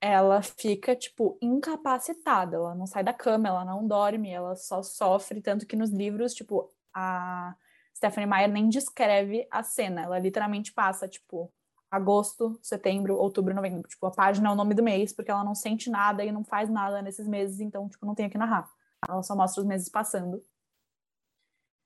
ela 0.00 0.40
fica, 0.42 0.94
tipo, 0.94 1.36
incapacitada, 1.42 2.56
ela 2.56 2.74
não 2.74 2.86
sai 2.86 3.02
da 3.02 3.12
cama, 3.12 3.48
ela 3.48 3.64
não 3.64 3.86
dorme, 3.86 4.30
ela 4.30 4.54
só 4.54 4.82
sofre, 4.82 5.40
tanto 5.40 5.66
que 5.66 5.74
nos 5.74 5.90
livros, 5.90 6.32
tipo, 6.32 6.72
a 6.94 7.56
Stephanie 7.96 8.28
Meyer 8.28 8.50
nem 8.50 8.68
descreve 8.68 9.48
a 9.50 9.62
cena, 9.62 10.02
ela 10.02 10.18
literalmente 10.18 10.70
passa, 10.70 11.08
tipo, 11.08 11.50
agosto, 11.90 12.58
setembro, 12.62 13.16
outubro, 13.16 13.54
novembro. 13.54 13.88
Tipo, 13.88 14.04
a 14.06 14.10
página 14.10 14.50
é 14.50 14.52
o 14.52 14.54
nome 14.54 14.74
do 14.74 14.82
mês, 14.82 15.14
porque 15.14 15.30
ela 15.30 15.42
não 15.42 15.54
sente 15.54 15.88
nada 15.88 16.22
e 16.22 16.30
não 16.30 16.44
faz 16.44 16.68
nada 16.68 17.00
nesses 17.00 17.26
meses, 17.26 17.58
então, 17.58 17.88
tipo, 17.88 18.04
não 18.04 18.14
tem 18.14 18.26
o 18.26 18.30
que 18.30 18.36
narrar. 18.36 18.70
Ela 19.08 19.22
só 19.22 19.34
mostra 19.34 19.62
os 19.62 19.66
meses 19.66 19.88
passando. 19.88 20.44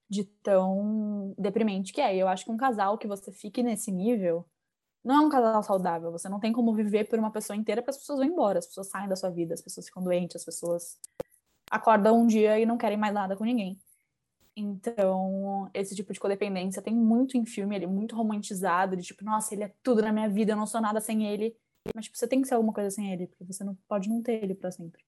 De 0.08 0.24
tão 0.24 1.32
deprimente 1.38 1.92
que 1.92 2.00
é. 2.00 2.16
Eu 2.16 2.26
acho 2.26 2.44
que 2.44 2.50
um 2.50 2.56
casal 2.56 2.98
que 2.98 3.06
você 3.06 3.30
fique 3.30 3.62
nesse 3.62 3.92
nível 3.92 4.44
não 5.04 5.14
é 5.14 5.20
um 5.20 5.28
casal 5.28 5.62
saudável. 5.62 6.10
Você 6.10 6.28
não 6.28 6.40
tem 6.40 6.52
como 6.52 6.74
viver 6.74 7.04
por 7.04 7.20
uma 7.20 7.30
pessoa 7.30 7.56
inteira 7.56 7.80
porque 7.80 7.90
as 7.90 7.98
pessoas 7.98 8.18
vão 8.18 8.26
embora, 8.26 8.58
as 8.58 8.66
pessoas 8.66 8.88
saem 8.88 9.08
da 9.08 9.14
sua 9.14 9.30
vida, 9.30 9.54
as 9.54 9.62
pessoas 9.62 9.86
ficam 9.86 10.02
doentes, 10.02 10.34
as 10.34 10.44
pessoas 10.44 10.98
acordam 11.70 12.18
um 12.20 12.26
dia 12.26 12.58
e 12.58 12.66
não 12.66 12.76
querem 12.76 12.98
mais 12.98 13.14
nada 13.14 13.36
com 13.36 13.44
ninguém. 13.44 13.80
Então, 14.56 15.70
esse 15.72 15.94
tipo 15.94 16.12
de 16.12 16.20
codependência 16.20 16.82
tem 16.82 16.94
muito 16.94 17.36
em 17.36 17.46
filme, 17.46 17.76
ele 17.76 17.84
é 17.84 17.88
muito 17.88 18.16
romantizado, 18.16 18.96
de 18.96 19.02
tipo, 19.02 19.24
nossa, 19.24 19.54
ele 19.54 19.64
é 19.64 19.74
tudo 19.82 20.02
na 20.02 20.12
minha 20.12 20.28
vida, 20.28 20.52
eu 20.52 20.56
não 20.56 20.66
sou 20.66 20.80
nada 20.80 21.00
sem 21.00 21.26
ele. 21.26 21.56
Mas, 21.94 22.06
tipo, 22.06 22.18
você 22.18 22.28
tem 22.28 22.42
que 22.42 22.48
ser 22.48 22.54
alguma 22.54 22.72
coisa 22.72 22.90
sem 22.90 23.12
ele, 23.12 23.26
porque 23.26 23.44
você 23.44 23.64
não 23.64 23.76
pode 23.88 24.08
não 24.08 24.22
ter 24.22 24.42
ele 24.42 24.54
para 24.54 24.70
sempre. 24.70 25.02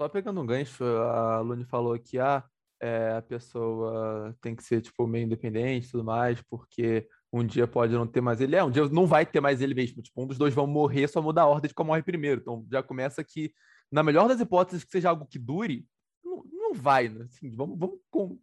Só 0.00 0.08
pegando 0.08 0.40
um 0.40 0.46
gancho, 0.46 0.84
a 0.84 1.40
Lune 1.40 1.64
falou 1.64 1.98
que 1.98 2.18
ah, 2.18 2.44
é, 2.80 3.12
a 3.16 3.22
pessoa 3.22 4.36
tem 4.42 4.54
que 4.54 4.62
ser, 4.62 4.82
tipo, 4.82 5.06
meio 5.06 5.24
independente 5.24 5.90
tudo 5.90 6.04
mais, 6.04 6.42
porque 6.42 7.08
um 7.32 7.44
dia 7.44 7.66
pode 7.66 7.94
não 7.94 8.06
ter 8.06 8.20
mais 8.20 8.40
ele. 8.40 8.56
É, 8.56 8.64
um 8.64 8.70
dia 8.70 8.86
não 8.88 9.06
vai 9.06 9.24
ter 9.24 9.40
mais 9.40 9.62
ele 9.62 9.74
mesmo. 9.74 10.02
Tipo, 10.02 10.22
um 10.22 10.26
dos 10.26 10.36
dois 10.36 10.54
vão 10.54 10.66
morrer, 10.66 11.08
só 11.08 11.22
muda 11.22 11.42
a 11.42 11.46
ordem 11.46 11.68
de 11.68 11.74
qual 11.74 11.86
morre 11.86 12.02
primeiro. 12.02 12.40
Então, 12.42 12.66
já 12.70 12.82
começa 12.82 13.24
que, 13.24 13.52
na 13.90 14.02
melhor 14.02 14.28
das 14.28 14.40
hipóteses, 14.40 14.84
que 14.84 14.90
seja 14.90 15.08
algo 15.08 15.26
que 15.26 15.38
dure, 15.38 15.86
não 16.68 16.74
vai, 16.74 17.08
né? 17.08 17.24
Assim, 17.24 17.54
vamos, 17.54 17.78
vamos 17.78 18.00
com... 18.10 18.38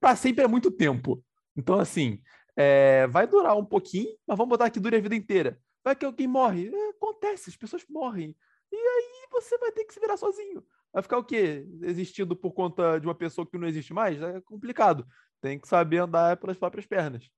para 0.00 0.16
sempre 0.16 0.44
é 0.44 0.48
muito 0.48 0.70
tempo. 0.70 1.24
Então, 1.56 1.78
assim, 1.78 2.20
é, 2.56 3.06
vai 3.08 3.26
durar 3.26 3.56
um 3.56 3.64
pouquinho, 3.64 4.10
mas 4.26 4.36
vamos 4.36 4.50
botar 4.50 4.70
que 4.70 4.80
dure 4.80 4.96
a 4.96 5.00
vida 5.00 5.14
inteira. 5.14 5.60
Vai 5.84 5.96
que 5.96 6.04
alguém 6.04 6.26
morre. 6.26 6.68
É, 6.68 6.88
acontece, 6.90 7.50
as 7.50 7.56
pessoas 7.56 7.84
morrem. 7.88 8.36
E 8.70 8.76
aí 8.76 9.28
você 9.32 9.56
vai 9.58 9.72
ter 9.72 9.84
que 9.84 9.94
se 9.94 10.00
virar 10.00 10.16
sozinho. 10.16 10.64
Vai 10.92 11.02
ficar 11.02 11.18
o 11.18 11.24
quê? 11.24 11.66
Existindo 11.82 12.36
por 12.36 12.52
conta 12.52 12.98
de 12.98 13.06
uma 13.06 13.14
pessoa 13.14 13.46
que 13.46 13.58
não 13.58 13.68
existe 13.68 13.92
mais? 13.92 14.20
É 14.20 14.40
complicado. 14.42 15.06
Tem 15.40 15.58
que 15.58 15.68
saber 15.68 15.98
andar 15.98 16.36
pelas 16.36 16.56
próprias 16.56 16.86
pernas. 16.86 17.28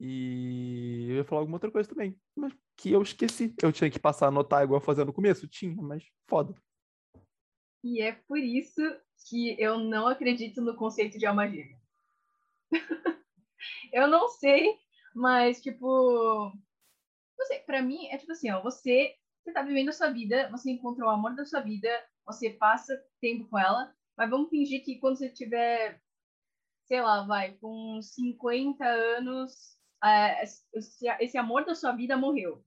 E 0.00 1.06
eu 1.10 1.16
ia 1.16 1.24
falar 1.24 1.40
alguma 1.40 1.56
outra 1.56 1.70
coisa 1.70 1.88
também, 1.88 2.16
mas 2.34 2.52
que 2.76 2.92
eu 2.92 3.02
esqueci. 3.02 3.54
Eu 3.62 3.72
tinha 3.72 3.90
que 3.90 3.98
passar 3.98 4.26
a 4.26 4.28
anotar 4.28 4.62
igual 4.62 4.80
fazendo 4.80 5.06
no 5.06 5.12
começo? 5.12 5.46
Tinha, 5.46 5.74
mas 5.76 6.04
foda. 6.26 6.54
E 7.84 8.00
é 8.00 8.12
por 8.12 8.38
isso 8.38 8.80
que 9.28 9.60
eu 9.60 9.78
não 9.78 10.08
acredito 10.08 10.62
no 10.62 10.74
conceito 10.74 11.18
de 11.18 11.26
alma 11.26 11.46
gêmea. 11.46 11.78
eu 13.92 14.08
não 14.08 14.26
sei, 14.28 14.78
mas 15.14 15.60
tipo, 15.60 16.50
não 17.38 17.46
sei, 17.46 17.58
para 17.60 17.82
mim 17.82 18.06
é 18.06 18.16
tipo 18.16 18.32
assim, 18.32 18.50
ó, 18.50 18.62
você 18.62 19.14
você 19.44 19.52
tá 19.52 19.60
vivendo 19.60 19.90
a 19.90 19.92
sua 19.92 20.08
vida, 20.08 20.48
você 20.50 20.70
encontra 20.70 21.04
o 21.04 21.10
amor 21.10 21.36
da 21.36 21.44
sua 21.44 21.60
vida, 21.60 21.90
você 22.24 22.48
passa 22.48 22.98
tempo 23.20 23.46
com 23.50 23.58
ela, 23.58 23.94
mas 24.16 24.30
vamos 24.30 24.48
fingir 24.48 24.82
que 24.82 24.98
quando 24.98 25.18
você 25.18 25.28
tiver, 25.28 26.00
sei 26.86 27.02
lá, 27.02 27.26
vai, 27.26 27.52
com 27.58 28.00
50 28.00 28.82
anos, 28.82 29.78
é, 30.02 30.42
esse, 30.42 31.06
esse 31.20 31.36
amor 31.36 31.66
da 31.66 31.74
sua 31.74 31.92
vida 31.92 32.16
morreu. 32.16 32.64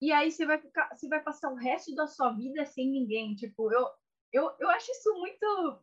E 0.00 0.10
aí 0.10 0.30
você 0.30 0.46
vai 0.46 0.58
ficar, 0.58 0.88
você 0.94 1.06
vai 1.06 1.22
passar 1.22 1.52
o 1.52 1.56
resto 1.56 1.94
da 1.94 2.06
sua 2.06 2.32
vida 2.32 2.64
sem 2.64 2.88
ninguém. 2.88 3.34
Tipo, 3.34 3.70
eu, 3.70 3.86
eu, 4.32 4.50
eu 4.58 4.70
acho 4.70 4.90
isso 4.90 5.12
muito. 5.14 5.80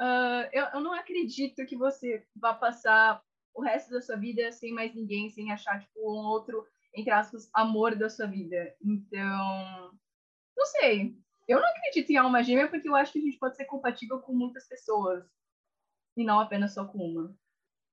Uh, 0.00 0.48
eu, 0.52 0.64
eu 0.74 0.80
não 0.80 0.92
acredito 0.92 1.64
que 1.66 1.76
você 1.76 2.26
vá 2.34 2.54
passar 2.54 3.22
o 3.54 3.62
resto 3.62 3.90
da 3.90 4.02
sua 4.02 4.16
vida 4.16 4.50
sem 4.52 4.72
mais 4.72 4.94
ninguém, 4.94 5.30
sem 5.30 5.52
achar, 5.52 5.80
tipo, 5.80 6.00
um 6.00 6.26
outro, 6.26 6.66
entre 6.94 7.10
aspas, 7.10 7.48
amor 7.54 7.94
da 7.94 8.10
sua 8.10 8.26
vida. 8.26 8.74
Então, 8.82 9.92
não 10.56 10.66
sei. 10.66 11.16
Eu 11.46 11.60
não 11.60 11.68
acredito 11.68 12.10
em 12.10 12.16
alma 12.16 12.42
gêmea 12.42 12.68
porque 12.68 12.88
eu 12.88 12.96
acho 12.96 13.12
que 13.12 13.18
a 13.18 13.22
gente 13.22 13.38
pode 13.38 13.56
ser 13.56 13.66
compatível 13.66 14.20
com 14.20 14.32
muitas 14.32 14.66
pessoas 14.66 15.24
e 16.16 16.24
não 16.24 16.40
apenas 16.40 16.74
só 16.74 16.84
com 16.84 16.98
uma. 16.98 17.36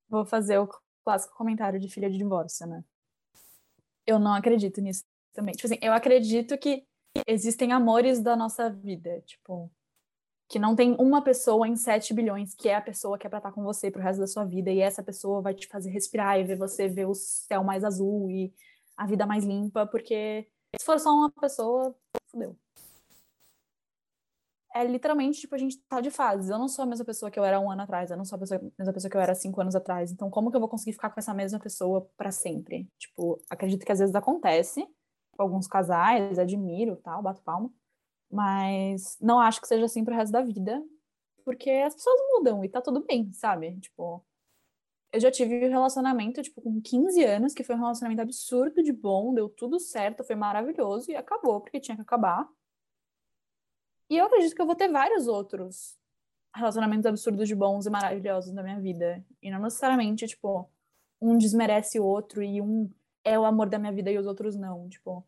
Vou 0.10 0.26
fazer 0.26 0.58
o 0.58 0.70
clássico 1.04 1.36
comentário 1.36 1.80
de 1.80 1.90
filha 1.90 2.10
de 2.10 2.18
divórcio, 2.18 2.66
né? 2.68 2.84
Eu 4.06 4.20
não 4.20 4.34
acredito 4.34 4.82
nisso 4.82 5.04
também. 5.34 5.54
Tipo 5.54 5.68
assim, 5.68 5.80
eu 5.82 5.94
acredito 5.94 6.58
que 6.58 6.86
existem 7.28 7.72
amores 7.72 8.22
da 8.22 8.36
nossa 8.36 8.70
vida, 8.70 9.22
tipo, 9.26 9.72
que 10.50 10.60
não 10.60 10.76
tem 10.76 10.96
uma 11.00 11.24
pessoa 11.24 11.68
em 11.68 11.76
7 11.76 12.14
bilhões 12.14 12.54
que 12.54 12.68
é 12.68 12.76
a 12.76 12.82
pessoa 12.82 13.18
que 13.18 13.26
é 13.26 13.30
pra 13.30 13.40
estar 13.40 13.52
com 13.52 13.64
você 13.64 13.90
pro 13.90 14.02
resto 14.02 14.20
da 14.20 14.28
sua 14.28 14.46
vida, 14.46 14.70
e 14.70 14.80
essa 14.80 15.02
pessoa 15.02 15.42
vai 15.42 15.54
te 15.54 15.68
fazer 15.68 15.90
respirar 15.90 16.40
e 16.40 16.44
ver 16.44 16.58
você 16.58 16.88
ver 16.88 17.08
o 17.08 17.14
céu 17.14 17.64
mais 17.64 17.84
azul 17.84 18.30
e 18.30 18.54
a 18.98 19.06
vida 19.06 19.26
mais 19.26 19.44
limpa, 19.44 19.86
porque 19.88 20.48
se 20.78 20.86
for 20.86 21.00
só 21.00 21.12
uma 21.14 21.32
pessoa, 21.32 21.96
fudeu. 22.28 22.56
É 24.74 24.86
literalmente, 24.86 25.42
tipo, 25.42 25.54
a 25.54 25.58
gente 25.58 25.78
tá 25.90 26.00
de 26.00 26.10
fases. 26.10 26.50
Eu 26.50 26.58
não 26.58 26.70
sou 26.70 26.84
a 26.84 26.86
mesma 26.86 27.04
pessoa 27.04 27.30
que 27.30 27.38
eu 27.38 27.44
era 27.44 27.60
um 27.60 27.70
ano 27.70 27.82
atrás, 27.82 28.10
eu 28.10 28.16
não 28.16 28.24
sou 28.24 28.38
a, 28.38 28.40
pessoa, 28.40 28.58
a 28.58 28.64
mesma 28.80 28.94
pessoa 28.94 29.12
que 29.12 29.18
eu 29.18 29.22
era 29.22 29.36
cinco 29.36 29.60
anos 29.60 29.76
atrás. 29.76 30.12
Então, 30.12 30.30
como 30.30 30.50
que 30.50 30.56
eu 30.56 30.62
vou 30.62 30.70
conseguir 30.70 30.94
ficar 30.94 31.10
com 31.10 31.20
essa 31.20 31.34
mesma 31.34 31.60
pessoa 31.60 32.10
para 32.16 32.32
sempre? 32.32 32.88
Tipo, 32.98 33.42
acredito 33.50 33.86
que 33.86 33.92
às 33.92 34.00
vezes 34.00 34.16
acontece, 34.16 34.88
alguns 35.38 35.68
casais, 35.68 36.38
admiro, 36.40 36.96
tal, 36.98 37.22
bato 37.22 37.42
palma, 37.42 37.72
mas 38.30 39.18
não 39.22 39.40
acho 39.40 39.62
que 39.62 39.68
seja 39.68 39.86
assim 39.86 40.04
pro 40.04 40.16
resto 40.16 40.32
da 40.32 40.42
vida, 40.42 40.84
porque 41.44 41.70
as 41.70 41.96
pessoas 41.96 42.20
mudam 42.34 42.64
e 42.64 42.70
tá 42.70 42.82
tudo 42.82 43.06
bem, 43.06 43.32
sabe? 43.34 43.80
Tipo, 43.80 44.24
eu 45.12 45.20
já 45.20 45.30
tive 45.32 45.68
um 45.68 45.70
relacionamento, 45.70 46.42
tipo, 46.42 46.62
com 46.62 46.82
15 46.82 47.24
anos, 47.24 47.54
que 47.54 47.64
foi 47.64 47.76
um 47.76 47.80
relacionamento 47.80 48.22
absurdo 48.22 48.82
de 48.82 48.94
bom, 48.94 49.34
deu 49.34 49.50
tudo 49.50 49.80
certo, 49.80 50.24
foi 50.24 50.36
maravilhoso 50.36 51.12
e 51.12 51.16
acabou, 51.16 51.60
porque 51.60 51.80
tinha 51.80 51.96
que 51.96 52.02
acabar. 52.02 52.48
E 54.10 54.18
eu 54.18 54.26
acredito 54.26 54.56
que 54.56 54.62
eu 54.62 54.66
vou 54.66 54.76
ter 54.76 54.90
vários 54.90 55.28
outros 55.28 55.98
relacionamentos 56.56 57.06
absurdos 57.06 57.48
de 57.48 57.56
bons 57.56 57.86
e 57.86 57.90
maravilhosos 57.90 58.54
na 58.54 58.64
minha 58.64 58.80
vida. 58.80 59.26
E 59.42 59.50
não 59.50 59.62
necessariamente, 59.62 60.28
tipo, 60.28 60.70
um 61.20 61.38
desmerece 61.38 62.00
o 62.00 62.06
outro 62.06 62.42
e 62.44 62.62
um 62.62 62.90
é 63.24 63.38
o 63.38 63.46
amor 63.46 63.70
da 63.70 63.80
minha 63.80 63.92
vida 63.92 64.12
e 64.12 64.18
os 64.18 64.26
outros 64.26 64.56
não. 64.56 64.90
Tipo, 64.90 65.26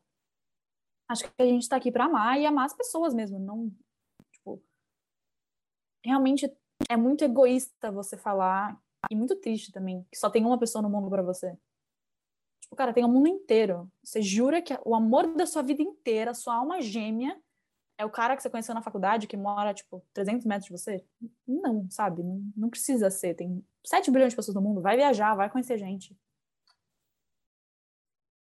acho 1.08 1.24
que 1.24 1.42
a 1.42 1.46
gente 1.46 1.68
tá 1.68 1.76
aqui 1.76 1.92
para 1.92 2.06
amar 2.06 2.40
e 2.40 2.46
amar 2.46 2.66
as 2.66 2.74
pessoas 2.74 3.14
mesmo, 3.14 3.40
não, 3.40 3.72
tipo, 4.32 4.62
realmente 6.04 6.52
é 6.90 6.98
muito 6.98 7.24
egoísta 7.24 7.92
você 7.92 8.18
falar 8.18 8.80
e 9.10 9.16
muito 9.16 9.36
triste 9.36 9.72
também 9.72 10.06
que 10.12 10.18
só 10.18 10.30
tem 10.30 10.46
uma 10.46 10.60
pessoa 10.60 10.82
no 10.82 10.90
mundo 10.90 11.10
para 11.10 11.22
você. 11.22 11.58
Tipo, 12.62 12.76
cara, 12.76 12.94
tem 12.94 13.06
o 13.06 13.10
mundo 13.10 13.28
inteiro. 13.28 13.92
Você 14.04 14.22
jura 14.22 14.62
que 14.62 14.78
o 14.86 14.96
amor 14.96 15.36
da 15.36 15.46
sua 15.46 15.62
vida 15.62 15.84
inteira, 15.84 16.34
sua 16.34 16.56
alma 16.56 16.82
gêmea, 16.82 17.40
é 17.98 18.06
o 18.06 18.10
cara 18.10 18.36
que 18.36 18.42
você 18.42 18.50
conheceu 18.50 18.74
na 18.74 18.82
faculdade 18.82 19.28
que 19.28 19.38
mora, 19.38 19.74
tipo, 19.74 20.04
300 20.14 20.46
metros 20.46 20.66
de 20.66 20.72
você? 20.72 21.06
Não, 21.48 21.88
sabe? 21.90 22.24
Não, 22.24 22.42
não 22.56 22.70
precisa 22.70 23.10
ser. 23.10 23.36
Tem 23.36 23.64
7 23.86 24.10
bilhões 24.10 24.32
de 24.32 24.36
pessoas 24.36 24.56
no 24.56 24.62
mundo. 24.62 24.82
Vai 24.82 24.96
viajar, 24.96 25.36
vai 25.36 25.50
conhecer 25.50 25.78
gente. 25.78 26.18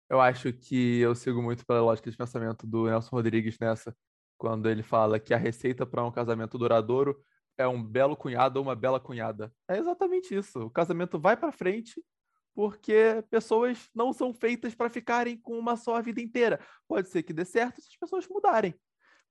Eu 0.09 0.19
acho 0.21 0.53
que 0.53 0.99
eu 0.99 1.15
sigo 1.15 1.41
muito 1.41 1.65
pela 1.65 1.81
lógica 1.81 2.09
de 2.11 2.17
pensamento 2.17 2.67
do 2.67 2.85
Nelson 2.85 3.15
Rodrigues 3.15 3.57
nessa, 3.59 3.95
quando 4.37 4.69
ele 4.69 4.83
fala 4.83 5.19
que 5.19 5.33
a 5.33 5.37
receita 5.37 5.85
para 5.85 6.03
um 6.03 6.11
casamento 6.11 6.57
duradouro 6.57 7.19
é 7.57 7.67
um 7.67 7.83
belo 7.83 8.15
cunhado 8.15 8.59
ou 8.59 8.65
uma 8.65 8.75
bela 8.75 8.99
cunhada. 8.99 9.53
É 9.67 9.77
exatamente 9.77 10.35
isso. 10.35 10.59
O 10.59 10.69
casamento 10.69 11.19
vai 11.19 11.37
para 11.37 11.51
frente 11.51 12.03
porque 12.55 13.23
pessoas 13.29 13.89
não 13.95 14.13
são 14.13 14.33
feitas 14.33 14.75
para 14.75 14.89
ficarem 14.89 15.37
com 15.39 15.57
uma 15.57 15.75
só 15.75 15.95
a 15.95 16.01
vida 16.01 16.21
inteira. 16.21 16.59
Pode 16.87 17.09
ser 17.09 17.23
que 17.23 17.33
dê 17.33 17.45
certo 17.45 17.81
se 17.81 17.89
as 17.89 17.97
pessoas 17.97 18.27
mudarem. 18.27 18.75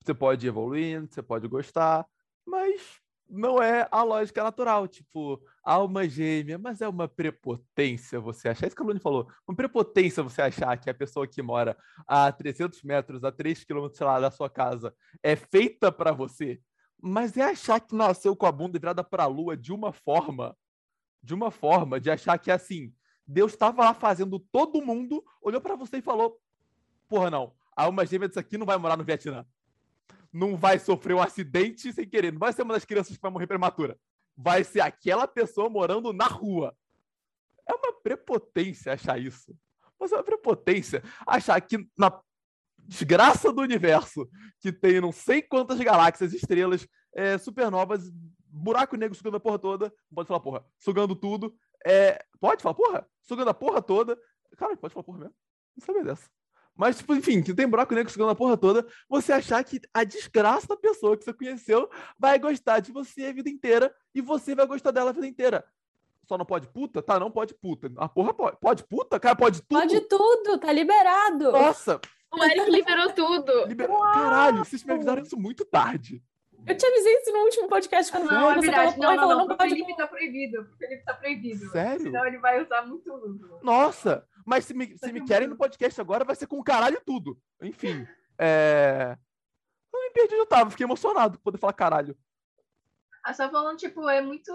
Você 0.02 0.12
pode 0.12 0.46
ir 0.46 0.48
evoluindo, 0.48 1.12
você 1.12 1.22
pode 1.22 1.46
gostar, 1.46 2.04
mas 2.44 3.00
não 3.32 3.62
é 3.62 3.88
a 3.90 4.02
lógica 4.02 4.44
natural. 4.44 4.86
Tipo, 4.86 5.42
alma 5.64 6.06
gêmea, 6.06 6.58
mas 6.58 6.80
é 6.80 6.88
uma 6.88 7.08
prepotência 7.08 8.20
você 8.20 8.50
achar. 8.50 8.66
É 8.66 8.68
isso 8.68 8.76
que 8.76 8.82
a 8.82 8.84
Lune 8.84 9.00
falou. 9.00 9.26
Uma 9.48 9.56
prepotência 9.56 10.22
você 10.22 10.42
achar 10.42 10.76
que 10.76 10.90
a 10.90 10.94
pessoa 10.94 11.26
que 11.26 11.40
mora 11.40 11.76
a 12.06 12.30
300 12.30 12.82
metros, 12.82 13.24
a 13.24 13.32
3 13.32 13.64
quilômetros, 13.64 13.96
sei 13.96 14.06
lá, 14.06 14.20
da 14.20 14.30
sua 14.30 14.50
casa, 14.50 14.94
é 15.22 15.34
feita 15.34 15.90
para 15.90 16.12
você. 16.12 16.60
Mas 17.00 17.36
é 17.36 17.42
achar 17.42 17.80
que 17.80 17.96
nasceu 17.96 18.36
com 18.36 18.46
a 18.46 18.52
bunda 18.52 18.78
virada 18.78 19.02
para 19.02 19.24
a 19.24 19.26
lua 19.26 19.56
de 19.56 19.72
uma 19.72 19.92
forma, 19.92 20.56
de 21.22 21.34
uma 21.34 21.50
forma, 21.50 21.98
de 21.98 22.10
achar 22.10 22.38
que 22.38 22.50
assim, 22.50 22.92
Deus 23.26 23.52
estava 23.52 23.82
lá 23.82 23.94
fazendo 23.94 24.38
todo 24.38 24.84
mundo, 24.84 25.24
olhou 25.40 25.60
para 25.60 25.74
você 25.74 25.96
e 25.96 26.02
falou: 26.02 26.38
Porra, 27.08 27.30
não, 27.30 27.54
a 27.74 27.84
alma 27.84 28.06
gêmea 28.06 28.28
disso 28.28 28.38
aqui 28.38 28.56
não 28.56 28.66
vai 28.66 28.76
morar 28.76 28.96
no 28.96 29.04
Vietnã 29.04 29.44
não 30.32 30.56
vai 30.56 30.78
sofrer 30.78 31.14
um 31.14 31.20
acidente 31.20 31.92
sem 31.92 32.08
querer. 32.08 32.32
Não 32.32 32.38
vai 32.38 32.52
ser 32.52 32.62
uma 32.62 32.74
das 32.74 32.84
crianças 32.84 33.14
que 33.14 33.22
vai 33.22 33.30
morrer 33.30 33.46
prematura. 33.46 33.98
Vai 34.36 34.64
ser 34.64 34.80
aquela 34.80 35.28
pessoa 35.28 35.68
morando 35.68 36.12
na 36.12 36.26
rua. 36.26 36.74
É 37.68 37.74
uma 37.74 37.92
prepotência 37.92 38.92
achar 38.92 39.20
isso. 39.20 39.54
Mas 40.00 40.10
é 40.10 40.16
uma 40.16 40.24
prepotência 40.24 41.02
achar 41.26 41.60
que 41.60 41.86
na 41.96 42.20
desgraça 42.78 43.52
do 43.52 43.60
universo, 43.60 44.28
que 44.60 44.72
tem 44.72 45.00
não 45.00 45.12
sei 45.12 45.42
quantas 45.42 45.78
galáxias, 45.78 46.32
estrelas, 46.32 46.86
é, 47.14 47.38
supernovas, 47.38 48.10
buraco 48.48 48.96
negro 48.96 49.16
sugando 49.16 49.36
a 49.36 49.40
porra 49.40 49.58
toda. 49.58 49.92
Pode 50.12 50.28
falar 50.28 50.40
porra. 50.40 50.64
Sugando 50.78 51.14
tudo. 51.14 51.54
É, 51.84 52.24
pode 52.40 52.62
falar 52.62 52.74
porra? 52.74 53.08
Sugando 53.22 53.50
a 53.50 53.54
porra 53.54 53.82
toda. 53.82 54.18
Cara, 54.56 54.76
pode 54.76 54.94
falar 54.94 55.04
porra 55.04 55.18
mesmo. 55.18 55.34
Não 55.76 55.86
sabia 55.86 56.04
dessa. 56.04 56.28
Mas, 56.76 56.98
tipo, 56.98 57.14
enfim, 57.14 57.42
que 57.42 57.54
tem 57.54 57.68
buraco 57.68 57.94
negro 57.94 58.10
sugando 58.10 58.30
a 58.30 58.34
porra 58.34 58.56
toda, 58.56 58.86
você 59.08 59.32
achar 59.32 59.62
que 59.62 59.80
a 59.92 60.04
desgraça 60.04 60.66
da 60.66 60.76
pessoa 60.76 61.16
que 61.16 61.24
você 61.24 61.32
conheceu 61.32 61.88
vai 62.18 62.38
gostar 62.38 62.80
de 62.80 62.90
você 62.92 63.26
a 63.26 63.32
vida 63.32 63.50
inteira 63.50 63.94
e 64.14 64.20
você 64.20 64.54
vai 64.54 64.66
gostar 64.66 64.90
dela 64.90 65.10
a 65.10 65.12
vida 65.12 65.26
inteira. 65.26 65.64
Só 66.26 66.38
não 66.38 66.46
pode 66.46 66.68
puta? 66.68 67.02
Tá, 67.02 67.20
não 67.20 67.30
pode 67.30 67.52
puta. 67.54 67.92
A 67.96 68.08
porra 68.08 68.32
pode. 68.32 68.56
Pode 68.58 68.84
puta? 68.84 69.20
Cara, 69.20 69.36
pode 69.36 69.60
tudo? 69.62 69.78
Pode 69.80 70.00
tudo, 70.02 70.58
tá 70.58 70.72
liberado. 70.72 71.52
Nossa! 71.52 72.00
O 72.32 72.42
Eric 72.42 72.70
liberou 72.70 73.12
tudo. 73.12 73.66
Liberou... 73.66 74.00
Caralho, 74.00 74.58
vocês 74.58 74.82
me 74.82 74.94
avisaram 74.94 75.22
isso 75.22 75.36
muito 75.38 75.64
tarde. 75.66 76.22
Eu 76.64 76.76
te 76.76 76.86
avisei 76.86 77.12
isso 77.16 77.32
no 77.32 77.40
último 77.40 77.68
podcast 77.68 78.10
quando 78.12 78.30
Não, 78.30 78.50
é 78.50 78.54
você 78.54 78.60
verdade. 78.60 78.96
falou, 78.96 79.10
Não, 79.10 79.16
não, 79.16 79.28
não. 79.28 79.38
não 79.38 79.46
Pro 79.48 79.56
pode. 79.56 79.70
Felipe 79.70 79.96
tá 79.96 80.06
proibido. 80.06 80.64
Pro 80.64 80.76
Felipe 80.76 81.04
tá 81.04 81.14
proibido. 81.14 81.70
Sério? 81.70 82.00
Senão 82.02 82.24
ele 82.24 82.38
vai 82.38 82.62
usar 82.62 82.82
muito 82.82 83.12
uso. 83.12 83.58
Nossa! 83.62 84.24
Mas 84.46 84.64
se 84.64 84.74
me, 84.74 84.96
se 84.98 85.12
me 85.12 85.24
querem 85.24 85.48
no 85.48 85.56
podcast 85.56 86.00
agora, 86.00 86.24
vai 86.24 86.34
ser 86.34 86.46
com 86.46 86.62
caralho 86.62 87.00
tudo. 87.04 87.38
Enfim. 87.60 88.06
É. 88.38 89.16
Eu 89.92 90.00
me 90.00 90.10
perdi 90.10 90.34
onde 90.34 90.42
eu 90.42 90.46
tava, 90.46 90.70
fiquei 90.70 90.84
emocionado 90.84 91.38
por 91.38 91.44
poder 91.44 91.58
falar 91.58 91.72
caralho. 91.72 92.16
Ah, 93.24 93.32
só 93.32 93.48
falando, 93.50 93.78
tipo, 93.78 94.08
é 94.08 94.20
muito 94.20 94.52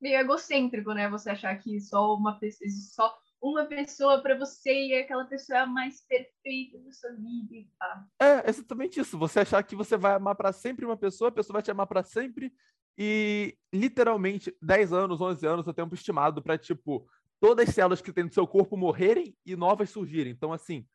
meio 0.00 0.18
egocêntrico, 0.20 0.92
né? 0.92 1.08
Você 1.08 1.30
achar 1.30 1.56
que 1.56 1.80
só 1.80 2.14
uma 2.14 2.38
pessoa, 2.38 2.70
só 2.70 3.18
uma 3.42 3.64
pessoa 3.64 4.22
pra 4.22 4.38
você 4.38 4.72
e 4.88 4.94
aquela 4.94 5.24
pessoa 5.24 5.58
é 5.58 5.62
a 5.62 5.66
mais 5.66 6.02
perfeita 6.06 6.78
da 6.78 6.92
sua 6.92 7.10
vida 7.12 7.68
pá. 7.78 8.06
É, 8.20 8.48
exatamente 8.48 9.00
isso. 9.00 9.18
Você 9.18 9.40
achar 9.40 9.62
que 9.62 9.74
você 9.74 9.96
vai 9.96 10.14
amar 10.14 10.34
pra 10.34 10.52
sempre 10.52 10.84
uma 10.84 10.96
pessoa, 10.96 11.28
a 11.28 11.32
pessoa 11.32 11.54
vai 11.54 11.62
te 11.62 11.70
amar 11.70 11.86
pra 11.86 12.02
sempre 12.04 12.52
e 12.98 13.56
literalmente 13.72 14.54
10 14.60 14.92
anos, 14.92 15.20
11 15.20 15.46
anos 15.46 15.66
é 15.66 15.70
o 15.70 15.74
tempo 15.74 15.94
estimado 15.94 16.42
pra, 16.42 16.58
tipo, 16.58 17.08
todas 17.40 17.68
as 17.68 17.74
células 17.74 18.02
que 18.02 18.12
tem 18.12 18.24
no 18.24 18.32
seu 18.32 18.46
corpo 18.46 18.76
morrerem 18.76 19.34
e 19.44 19.56
novas 19.56 19.90
surgirem. 19.90 20.32
Então, 20.32 20.52
assim, 20.52 20.86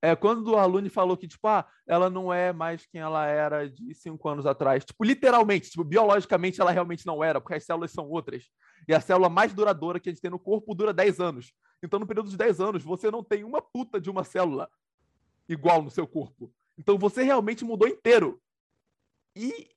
é, 0.00 0.14
quando 0.14 0.56
a 0.56 0.64
Lune 0.64 0.88
falou 0.88 1.16
que, 1.16 1.26
tipo, 1.26 1.46
ah, 1.48 1.66
ela 1.86 2.08
não 2.08 2.32
é 2.32 2.52
mais 2.52 2.86
quem 2.86 3.00
ela 3.00 3.26
era 3.26 3.68
de 3.68 3.92
cinco 3.94 4.28
anos 4.28 4.46
atrás, 4.46 4.84
tipo, 4.84 5.02
literalmente, 5.04 5.70
tipo, 5.70 5.82
biologicamente 5.82 6.60
ela 6.60 6.70
realmente 6.70 7.04
não 7.04 7.22
era, 7.22 7.40
porque 7.40 7.54
as 7.54 7.64
células 7.64 7.90
são 7.90 8.08
outras. 8.08 8.44
E 8.86 8.94
a 8.94 9.00
célula 9.00 9.28
mais 9.28 9.52
duradoura 9.52 9.98
que 9.98 10.08
a 10.08 10.12
gente 10.12 10.22
tem 10.22 10.30
no 10.30 10.38
corpo 10.38 10.74
dura 10.74 10.92
10 10.92 11.18
anos. 11.18 11.52
Então, 11.82 11.98
no 11.98 12.06
período 12.06 12.30
de 12.30 12.36
10 12.36 12.60
anos, 12.60 12.84
você 12.84 13.10
não 13.10 13.24
tem 13.24 13.42
uma 13.42 13.60
puta 13.60 14.00
de 14.00 14.08
uma 14.08 14.22
célula 14.22 14.70
igual 15.48 15.82
no 15.82 15.90
seu 15.90 16.06
corpo. 16.06 16.52
Então, 16.78 16.96
você 16.96 17.24
realmente 17.24 17.64
mudou 17.64 17.88
inteiro. 17.88 18.40
E 19.34 19.68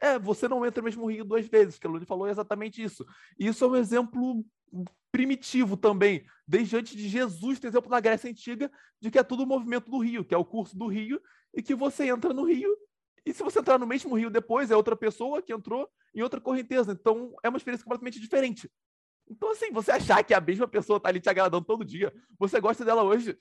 é, 0.00 0.18
você 0.18 0.46
não 0.46 0.66
entra 0.66 0.82
no 0.82 0.84
mesmo 0.84 1.10
rio 1.10 1.24
duas 1.24 1.46
vezes, 1.46 1.78
que 1.78 1.86
a 1.86 1.90
Lune 1.90 2.04
falou 2.04 2.28
exatamente 2.28 2.82
isso. 2.82 3.06
E 3.38 3.46
isso 3.46 3.64
é 3.64 3.68
um 3.68 3.76
exemplo 3.76 4.44
primitivo 5.10 5.76
também. 5.76 6.24
Desde 6.46 6.76
antes 6.76 6.96
de 6.96 7.08
Jesus, 7.08 7.58
tem 7.58 7.68
exemplo 7.68 7.90
na 7.90 8.00
Grécia 8.00 8.30
Antiga 8.30 8.70
de 9.00 9.10
que 9.10 9.18
é 9.18 9.22
tudo 9.22 9.44
o 9.44 9.46
movimento 9.46 9.90
do 9.90 9.98
rio, 9.98 10.24
que 10.24 10.34
é 10.34 10.38
o 10.38 10.44
curso 10.44 10.76
do 10.76 10.86
rio, 10.86 11.20
e 11.52 11.62
que 11.62 11.74
você 11.74 12.08
entra 12.08 12.32
no 12.32 12.44
rio, 12.44 12.76
e 13.26 13.32
se 13.32 13.42
você 13.42 13.60
entrar 13.60 13.78
no 13.78 13.86
mesmo 13.86 14.14
rio 14.14 14.28
depois, 14.28 14.70
é 14.70 14.76
outra 14.76 14.94
pessoa 14.94 15.40
que 15.40 15.52
entrou 15.52 15.88
em 16.14 16.22
outra 16.22 16.40
correnteza. 16.40 16.92
Então, 16.92 17.34
é 17.42 17.48
uma 17.48 17.56
experiência 17.56 17.84
completamente 17.84 18.20
diferente. 18.20 18.70
Então, 19.28 19.50
assim, 19.52 19.72
você 19.72 19.90
achar 19.90 20.22
que 20.22 20.34
a 20.34 20.40
mesma 20.40 20.68
pessoa 20.68 21.00
tá 21.00 21.08
ali 21.08 21.20
te 21.20 21.30
agradando 21.30 21.64
todo 21.64 21.84
dia, 21.84 22.12
você 22.38 22.60
gosta 22.60 22.84
dela 22.84 23.02
hoje, 23.02 23.38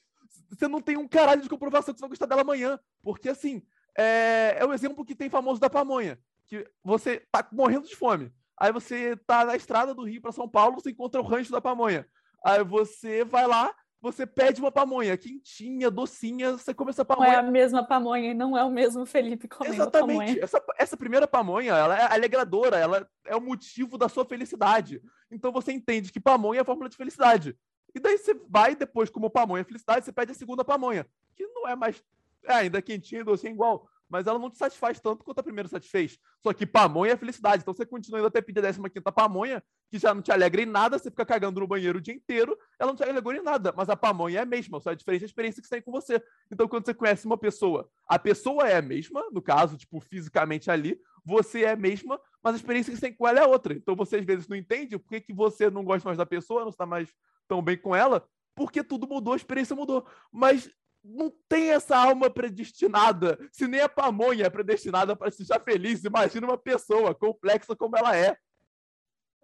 você 0.50 0.68
não 0.70 0.82
tem 0.82 0.96
um 0.96 1.08
caralho 1.08 1.42
de 1.42 1.50
comprovação 1.50 1.94
que 1.94 2.00
você 2.00 2.04
vai 2.04 2.10
gostar 2.10 2.26
dela 2.26 2.42
amanhã. 2.42 2.80
Porque, 3.02 3.28
assim, 3.28 3.62
é, 3.98 4.56
é 4.60 4.66
o 4.66 4.74
exemplo 4.74 5.04
que 5.04 5.16
tem 5.16 5.30
famoso 5.30 5.60
da 5.60 5.70
pamonha. 5.70 6.18
Que 6.46 6.66
você 6.82 7.22
tá 7.30 7.46
morrendo 7.52 7.88
de 7.88 7.96
fome. 7.96 8.32
Aí 8.60 8.72
você 8.72 9.16
tá 9.28 9.46
na 9.46 9.56
estrada 9.56 9.94
do 9.94 10.04
Rio 10.04 10.22
para 10.22 10.32
São 10.32 10.48
Paulo, 10.48 10.80
você 10.80 10.92
encontra 10.92 11.20
o 11.20 11.24
rancho 11.24 11.52
da 11.52 11.62
pamonha. 11.62 12.08
Aí 12.46 12.64
você 12.64 13.24
vai 13.24 13.48
lá, 13.48 13.74
você 14.02 14.28
pede 14.28 14.60
uma 14.60 14.72
pamonha 14.72 15.16
quentinha, 15.18 15.90
docinha, 15.90 16.52
você 16.52 16.74
come 16.74 16.90
essa 16.92 17.06
Não 17.08 17.24
é 17.24 17.28
pamonha. 17.28 17.40
a 17.40 17.52
mesma 17.52 17.88
pamonha 17.88 18.32
e 18.32 18.34
não 18.34 18.58
é 18.58 18.64
o 18.64 18.70
mesmo 18.70 19.06
Felipe 19.06 19.48
comendo 19.48 19.76
Exatamente. 19.76 20.20
pamonha. 20.20 20.44
Essa, 20.44 20.64
essa 20.78 20.98
primeira 20.98 21.26
pamonha, 21.26 21.74
ela 21.74 21.98
é 21.98 22.14
alegradora, 22.14 22.78
ela 22.78 23.08
é 23.26 23.36
o 23.36 23.42
motivo 23.42 23.98
da 23.98 24.10
sua 24.10 24.26
felicidade. 24.26 25.02
Então 25.32 25.52
você 25.54 25.72
entende 25.72 26.12
que 26.12 26.20
pamonha 26.20 26.60
é 26.60 26.62
a 26.62 26.66
fórmula 26.66 26.90
de 26.90 26.98
felicidade. 26.98 27.58
E 27.96 28.00
daí 28.00 28.18
você 28.18 28.34
vai 28.50 28.76
depois, 28.76 29.10
como 29.10 29.30
pamonha 29.30 29.62
é 29.62 29.66
felicidade, 29.66 30.04
você 30.04 30.12
pede 30.12 30.32
a 30.32 30.36
segunda 30.36 30.66
pamonha, 30.66 31.08
que 31.36 31.46
não 31.48 31.68
é 31.68 31.76
mais 31.76 32.04
é, 32.44 32.54
ainda 32.56 32.82
quentinha, 32.82 33.24
docinha 33.24 33.54
igual, 33.54 33.88
mas 34.14 34.28
ela 34.28 34.38
não 34.38 34.52
te 34.52 34.60
satisfaz 34.60 35.00
tanto 35.00 35.24
quanto 35.24 35.40
a 35.40 35.44
primeira 35.44 35.68
satisfez. 35.68 36.20
Só 36.40 36.54
que 36.54 36.68
pamonha 36.68 37.14
é 37.14 37.18
felicidade. 37.18 37.64
Então 37.64 37.74
você 37.74 37.84
continua 37.84 38.20
indo 38.20 38.28
até 38.28 38.44
pedir 38.44 38.64
a 38.64 38.72
15 38.72 38.88
quinta 38.92 39.12
pamonha, 39.12 39.64
que 39.90 39.98
já 39.98 40.14
não 40.14 40.22
te 40.22 40.32
alegra 40.32 40.62
em 40.62 40.68
nada, 40.68 41.00
você 41.00 41.10
fica 41.10 41.26
cagando 41.26 41.60
no 41.60 41.66
banheiro 41.66 41.98
o 41.98 42.02
dia 42.02 42.14
inteiro, 42.14 42.56
ela 42.80 42.92
não 42.92 42.96
te 42.96 43.02
alegra 43.02 43.36
em 43.36 43.42
nada, 43.42 43.74
mas 43.76 43.90
a 43.90 43.96
pamonha 43.96 44.38
é 44.38 44.42
a 44.44 44.46
mesma, 44.46 44.80
só 44.80 44.92
é 44.92 44.96
diferente 44.96 45.24
a 45.24 45.26
experiência 45.26 45.64
que 45.64 45.68
você 45.68 45.76
tem 45.78 45.82
com 45.82 45.92
você. 45.92 46.24
Então 46.52 46.68
quando 46.68 46.86
você 46.86 46.94
conhece 46.94 47.26
uma 47.26 47.40
pessoa, 47.40 47.90
a 48.08 48.20
pessoa 48.20 48.70
é 48.70 48.78
a 48.78 48.84
mesma, 48.84 49.26
no 49.32 49.42
caso, 49.42 49.76
tipo, 49.76 50.00
fisicamente 50.00 50.70
ali, 50.70 51.02
você 51.26 51.64
é 51.64 51.72
a 51.72 51.76
mesma, 51.76 52.22
mas 52.44 52.54
a 52.54 52.58
experiência 52.58 52.94
que 52.94 53.00
você 53.00 53.08
tem 53.08 53.16
com 53.16 53.28
ela 53.28 53.40
é 53.40 53.48
outra. 53.48 53.74
Então 53.74 53.96
você 53.96 54.18
às 54.18 54.26
vezes 54.26 54.48
não 54.48 54.56
entende 54.56 54.96
por 55.00 55.10
que 55.10 55.34
você 55.34 55.72
não 55.72 55.84
gosta 55.84 56.08
mais 56.08 56.20
da 56.20 56.26
pessoa, 56.26 56.62
não 56.62 56.70
está 56.70 56.86
mais 56.86 57.10
tão 57.48 57.64
bem 57.64 57.78
com 57.78 57.96
ela, 57.96 58.24
porque 58.56 58.84
tudo 58.84 59.08
mudou, 59.08 59.34
a 59.34 59.38
experiência 59.38 59.76
mudou. 59.76 60.06
Mas 60.32 60.70
não 61.04 61.32
tem 61.50 61.72
essa 61.72 61.98
alma 61.98 62.30
predestinada. 62.30 63.38
Se 63.52 63.68
nem 63.68 63.82
a 63.82 63.90
pamonha 63.90 64.46
é 64.46 64.50
predestinada 64.50 65.16
para 65.16 65.30
seja 65.32 65.60
feliz, 65.60 66.04
imagina 66.04 66.48
uma 66.48 66.58
pessoa 66.58 67.14
complexa 67.14 67.76
como 67.76 67.98
ela 67.98 68.16
é. 68.16 68.38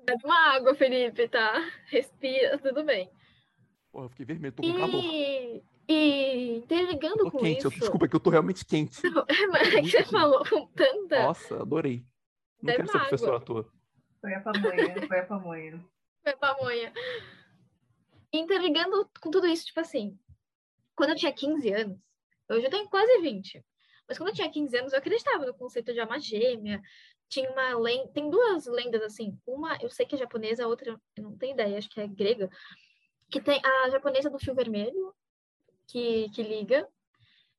Bebe 0.05 0.23
uma 0.23 0.55
água, 0.55 0.73
Felipe, 0.73 1.27
tá? 1.27 1.53
Respira, 1.87 2.57
tudo 2.57 2.83
bem. 2.83 3.11
Porra, 3.91 4.05
eu 4.05 4.09
fiquei 4.09 4.25
vermelho, 4.25 4.53
tô 4.53 4.63
com 4.63 4.73
calor. 4.73 5.03
E, 5.03 5.63
e 5.87 6.57
interligando 6.57 7.17
Tô 7.17 7.31
com 7.31 7.39
quente, 7.39 7.65
eu, 7.65 7.71
isso. 7.71 7.79
desculpa, 7.79 8.05
é 8.05 8.07
que 8.07 8.15
eu 8.15 8.19
tô 8.19 8.29
realmente 8.29 8.63
quente. 8.63 9.01
Mas 9.51 9.73
é 9.73 9.81
que 9.81 9.89
você 9.89 10.03
falou 10.05 10.43
com 10.47 10.67
tanta. 10.67 11.23
Nossa, 11.23 11.61
adorei. 11.61 12.05
Não 12.61 12.67
Bebe 12.67 12.77
quero 12.77 12.91
ser 12.91 12.97
água. 12.97 13.07
professor 13.09 13.35
à 13.35 13.39
toa. 13.39 13.71
Foi 14.21 14.33
a 14.33 14.41
pamonha, 14.41 15.07
foi 15.07 15.19
a 15.19 15.25
pamonha. 15.25 15.85
Foi 16.23 16.35
pamonha. 16.37 16.93
Interligando 18.31 19.09
com 19.19 19.31
tudo 19.31 19.47
isso, 19.47 19.65
tipo 19.65 19.79
assim, 19.79 20.17
quando 20.99 21.11
eu 21.11 21.15
tinha 21.15 21.33
15 21.33 21.73
anos, 21.73 21.97
hoje 22.51 22.65
eu 22.67 22.69
tenho 22.71 22.89
quase 22.89 23.19
20, 23.21 23.65
mas 24.07 24.17
quando 24.17 24.29
eu 24.31 24.35
tinha 24.35 24.51
15 24.51 24.77
anos 24.77 24.91
eu 24.93 24.99
acreditava 24.99 25.45
no 25.45 25.53
conceito 25.53 25.93
de 25.93 25.99
alma 26.01 26.19
gêmea. 26.19 26.81
Tinha 27.29 27.49
uma 27.51 27.77
lenda, 27.79 28.11
tem 28.11 28.29
duas 28.29 28.65
lendas 28.67 29.01
assim, 29.03 29.39
uma 29.47 29.77
eu 29.81 29.89
sei 29.89 30.05
que 30.05 30.15
é 30.15 30.17
japonesa, 30.17 30.65
a 30.65 30.67
outra 30.67 30.99
eu 31.15 31.23
não 31.23 31.37
tenho 31.37 31.53
ideia, 31.53 31.77
acho 31.77 31.89
que 31.89 32.01
é 32.01 32.07
grega, 32.07 32.49
que 33.31 33.41
tem 33.41 33.61
a 33.63 33.89
japonesa 33.89 34.29
do 34.29 34.39
fio 34.39 34.55
vermelho, 34.55 35.13
que, 35.87 36.29
que 36.31 36.43
liga, 36.43 36.87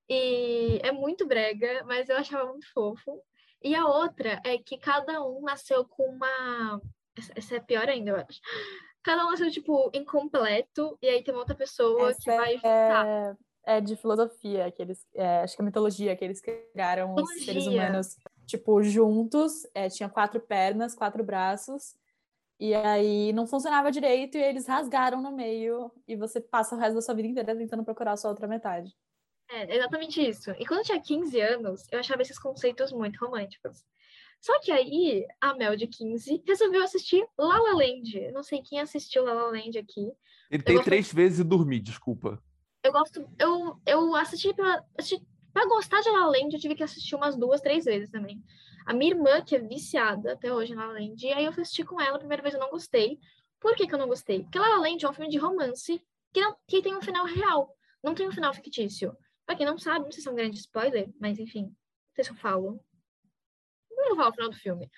e 0.08 0.80
é 0.82 0.92
muito 0.92 1.26
brega, 1.26 1.84
mas 1.86 2.08
eu 2.08 2.16
achava 2.16 2.48
muito 2.50 2.70
fofo. 2.72 3.22
E 3.62 3.74
a 3.74 3.86
outra 3.86 4.40
é 4.44 4.58
que 4.58 4.78
cada 4.78 5.22
um 5.24 5.42
nasceu 5.42 5.84
com 5.86 6.04
uma. 6.04 6.80
Essa- 7.36 7.56
é 7.56 7.60
pior 7.60 7.88
ainda, 7.88 8.10
eu 8.12 8.16
acho. 8.16 8.40
Cada 9.02 9.24
um 9.26 9.30
nasceu, 9.30 9.50
tipo, 9.50 9.90
incompleto, 9.94 10.98
e 11.00 11.08
aí 11.08 11.22
tem 11.22 11.32
uma 11.32 11.40
outra 11.40 11.54
pessoa 11.54 12.12
que 12.14 12.30
Essa 12.30 12.36
vai 12.36 12.54
juntar. 12.56 13.06
é, 13.06 13.36
é 13.64 13.80
de 13.80 13.96
filosofia, 13.96 14.70
que 14.70 14.82
eles, 14.82 15.06
é, 15.14 15.40
acho 15.40 15.56
que 15.56 15.62
é 15.62 15.64
mitologia, 15.64 16.16
que 16.16 16.24
eles 16.24 16.40
criaram 16.40 17.14
os 17.14 17.28
seres 17.30 17.64
Mitologia. 17.66 17.82
humanos, 17.82 18.16
tipo, 18.46 18.82
juntos, 18.82 19.66
é, 19.74 19.88
tinha 19.88 20.08
quatro 20.08 20.40
pernas, 20.40 20.94
quatro 20.94 21.24
braços, 21.24 21.94
e 22.58 22.74
aí 22.74 23.32
não 23.32 23.46
funcionava 23.46 23.90
direito, 23.90 24.36
e 24.36 24.42
eles 24.42 24.66
rasgaram 24.66 25.22
no 25.22 25.32
meio, 25.32 25.90
e 26.06 26.14
você 26.14 26.40
passa 26.40 26.74
o 26.74 26.78
resto 26.78 26.94
da 26.96 27.00
sua 27.02 27.14
vida 27.14 27.28
inteira 27.28 27.56
tentando 27.56 27.84
procurar 27.84 28.12
a 28.12 28.16
sua 28.18 28.30
outra 28.30 28.46
metade. 28.46 28.94
É, 29.48 29.76
exatamente 29.76 30.20
isso. 30.20 30.50
E 30.52 30.66
quando 30.66 30.80
eu 30.80 30.84
tinha 30.84 31.00
15 31.00 31.40
anos, 31.40 31.86
eu 31.90 31.98
achava 31.98 32.22
esses 32.22 32.38
conceitos 32.38 32.92
muito 32.92 33.16
românticos. 33.24 33.84
Só 34.40 34.58
que 34.60 34.72
aí, 34.72 35.26
a 35.40 35.54
Mel 35.54 35.76
de 35.76 35.86
15 35.86 36.42
resolveu 36.46 36.82
assistir 36.82 37.26
La 37.38 37.58
La 37.58 37.72
Land. 37.74 38.32
Não 38.32 38.42
sei 38.42 38.62
quem 38.62 38.80
assistiu 38.80 39.24
La 39.24 39.34
La 39.34 39.46
Land 39.50 39.78
aqui. 39.78 40.10
Ele 40.50 40.62
tem 40.62 40.76
gosto- 40.76 40.86
três 40.86 41.12
vezes 41.12 41.40
e 41.40 41.44
dormir, 41.44 41.80
desculpa. 41.80 42.42
Eu 42.82 42.92
gosto. 42.92 43.28
Eu, 43.38 43.78
eu 43.86 44.14
assisti 44.16 44.54
pra, 44.54 44.82
assisti 44.98 45.22
pra 45.52 45.66
gostar 45.66 46.00
de 46.00 46.08
La 46.10 46.20
La 46.20 46.26
Land, 46.38 46.54
eu 46.54 46.60
tive 46.60 46.74
que 46.74 46.82
assistir 46.82 47.14
umas 47.14 47.36
duas, 47.36 47.60
três 47.60 47.84
vezes 47.84 48.08
também. 48.10 48.42
A 48.86 48.94
minha 48.94 49.12
irmã, 49.12 49.42
que 49.42 49.54
é 49.54 49.58
viciada 49.58 50.32
até 50.32 50.50
hoje 50.52 50.72
em 50.72 50.76
La 50.76 50.86
La 50.86 50.94
Land, 50.94 51.26
e 51.26 51.32
aí 51.32 51.44
eu 51.44 51.52
fui 51.52 51.62
assistir 51.62 51.84
com 51.84 52.00
ela, 52.00 52.16
a 52.16 52.18
primeira 52.18 52.42
vez 52.42 52.54
eu 52.54 52.60
não 52.60 52.70
gostei. 52.70 53.18
Por 53.60 53.74
que, 53.76 53.86
que 53.86 53.94
eu 53.94 53.98
não 53.98 54.08
gostei? 54.08 54.42
Porque 54.42 54.58
La 54.58 54.68
La 54.70 54.78
Land 54.78 55.04
é 55.04 55.08
um 55.08 55.12
filme 55.12 55.30
de 55.30 55.36
romance 55.36 56.02
que, 56.32 56.40
não, 56.40 56.56
que 56.66 56.80
tem 56.80 56.96
um 56.96 57.02
final 57.02 57.26
real, 57.26 57.76
não 58.02 58.14
tem 58.14 58.26
um 58.26 58.32
final 58.32 58.54
fictício. 58.54 59.14
Pra 59.44 59.54
quem 59.54 59.66
não 59.66 59.76
sabe, 59.76 60.06
não 60.06 60.12
sei 60.12 60.22
se 60.22 60.28
é 60.28 60.32
um 60.32 60.34
grande 60.36 60.56
spoiler, 60.58 61.12
mas 61.20 61.38
enfim, 61.38 61.64
não 61.64 62.14
sei 62.14 62.24
se 62.24 62.30
eu 62.30 62.36
falo. 62.36 62.80
Não 64.10 64.16
falar 64.16 64.30
o 64.30 64.32
final 64.32 64.50
do 64.50 64.56
filme. 64.56 64.90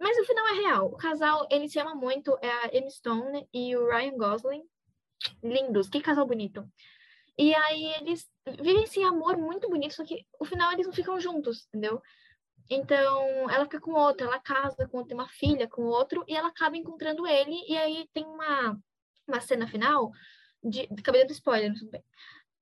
Mas 0.00 0.18
o 0.18 0.24
final 0.24 0.46
é 0.48 0.52
real. 0.54 0.86
O 0.86 0.96
casal, 0.96 1.46
ele 1.50 1.68
se 1.68 1.78
ama 1.78 1.94
muito, 1.94 2.36
é 2.40 2.50
a 2.50 2.70
Emma 2.72 2.88
Stone 2.88 3.46
e 3.52 3.76
o 3.76 3.86
Ryan 3.86 4.16
Gosling. 4.16 4.62
Lindos, 5.42 5.88
que 5.88 6.00
casal 6.00 6.26
bonito. 6.26 6.66
E 7.36 7.54
aí 7.54 7.94
eles 8.00 8.28
vivem 8.46 8.84
esse 8.84 9.02
amor 9.02 9.36
muito 9.36 9.68
bonito, 9.68 9.94
só 9.94 10.04
que 10.04 10.26
o 10.40 10.44
final 10.44 10.72
eles 10.72 10.86
não 10.86 10.94
ficam 10.94 11.20
juntos, 11.20 11.66
entendeu? 11.66 12.00
Então, 12.70 13.50
ela 13.50 13.64
fica 13.64 13.80
com 13.80 13.92
outro, 13.92 14.26
ela 14.26 14.40
casa 14.40 14.88
com 14.88 14.98
outro, 14.98 15.08
tem 15.08 15.18
uma 15.18 15.28
filha 15.28 15.68
com 15.68 15.82
outro, 15.82 16.24
e 16.26 16.34
ela 16.34 16.48
acaba 16.48 16.76
encontrando 16.76 17.26
ele, 17.26 17.62
e 17.68 17.76
aí 17.76 18.08
tem 18.14 18.24
uma, 18.24 18.80
uma 19.26 19.40
cena 19.40 19.66
final, 19.66 20.10
de, 20.62 20.88
acabei 20.98 21.22
dando 21.22 21.32
spoiler, 21.32 21.70
não 21.70 21.76
sei 21.76 21.88
bem, 21.90 22.04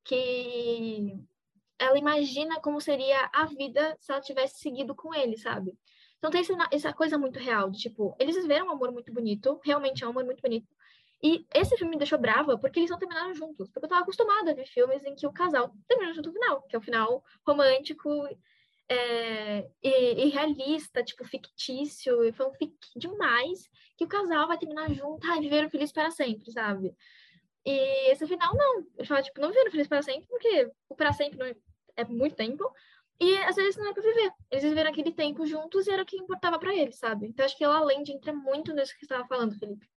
que 0.02 1.16
ela 1.82 1.98
imagina 1.98 2.60
como 2.60 2.80
seria 2.80 3.30
a 3.32 3.46
vida 3.46 3.96
se 4.00 4.12
ela 4.12 4.20
tivesse 4.20 4.60
seguido 4.60 4.94
com 4.94 5.14
ele, 5.14 5.36
sabe? 5.36 5.76
Então 6.18 6.30
tem 6.30 6.42
essa 6.70 6.92
coisa 6.92 7.18
muito 7.18 7.38
real, 7.38 7.70
de 7.70 7.78
tipo, 7.78 8.14
eles 8.18 8.36
viveram 8.36 8.68
um 8.68 8.70
amor 8.70 8.92
muito 8.92 9.12
bonito, 9.12 9.60
realmente 9.64 10.04
é 10.04 10.06
um 10.06 10.10
amor 10.10 10.24
muito 10.24 10.40
bonito, 10.40 10.68
e 11.22 11.46
esse 11.54 11.76
filme 11.76 11.92
me 11.92 11.98
deixou 11.98 12.18
brava 12.18 12.58
porque 12.58 12.80
eles 12.80 12.90
não 12.90 12.98
terminaram 12.98 13.32
juntos. 13.32 13.70
Porque 13.70 13.86
eu 13.86 13.88
tava 13.88 14.02
acostumada 14.02 14.50
a 14.50 14.54
ver 14.54 14.66
filmes 14.66 15.04
em 15.04 15.14
que 15.14 15.26
o 15.26 15.32
casal 15.32 15.72
termina 15.86 16.12
junto 16.12 16.28
no 16.28 16.32
final, 16.32 16.62
que 16.62 16.74
é 16.74 16.78
o 16.78 16.82
final 16.82 17.24
romântico 17.46 18.10
é, 18.88 19.70
e, 19.82 20.26
e 20.26 20.28
realista, 20.30 21.02
tipo, 21.04 21.24
fictício, 21.24 22.24
e 22.24 22.32
fanfic 22.32 22.74
demais, 22.96 23.70
que 23.96 24.04
o 24.04 24.08
casal 24.08 24.48
vai 24.48 24.58
terminar 24.58 24.92
junto, 24.92 25.24
ai, 25.30 25.40
viveram 25.40 25.70
felizes 25.70 25.92
para 25.92 26.10
sempre, 26.10 26.50
sabe? 26.50 26.92
E 27.64 28.10
esse 28.10 28.26
final, 28.26 28.52
não. 28.56 28.84
Eu 28.98 29.06
falo, 29.06 29.22
tipo, 29.22 29.40
não 29.40 29.48
viveram 29.48 29.70
felizes 29.70 29.88
para 29.88 30.02
sempre, 30.02 30.26
porque 30.28 30.70
o 30.88 30.96
para 30.96 31.12
sempre 31.12 31.38
não 31.38 31.46
é, 31.96 32.04
muito 32.04 32.36
tempo. 32.36 32.64
E 33.20 33.36
às 33.38 33.56
vezes 33.56 33.76
não 33.76 33.88
é 33.88 33.92
pra 33.92 34.02
viver. 34.02 34.32
Eles 34.50 34.64
viveram 34.64 34.90
aquele 34.90 35.12
tempo 35.12 35.46
juntos 35.46 35.86
e 35.86 35.90
era 35.90 36.02
o 36.02 36.06
que 36.06 36.16
importava 36.16 36.58
para 36.58 36.74
eles, 36.74 36.98
sabe? 36.98 37.28
Então 37.28 37.44
acho 37.44 37.56
que 37.56 37.62
ela 37.62 37.78
além 37.78 38.02
de 38.02 38.12
entra 38.12 38.32
muito 38.32 38.72
nisso 38.72 38.92
que 38.94 39.00
você 39.00 39.04
estava 39.04 39.26
falando, 39.28 39.56
Felipe. 39.58 39.88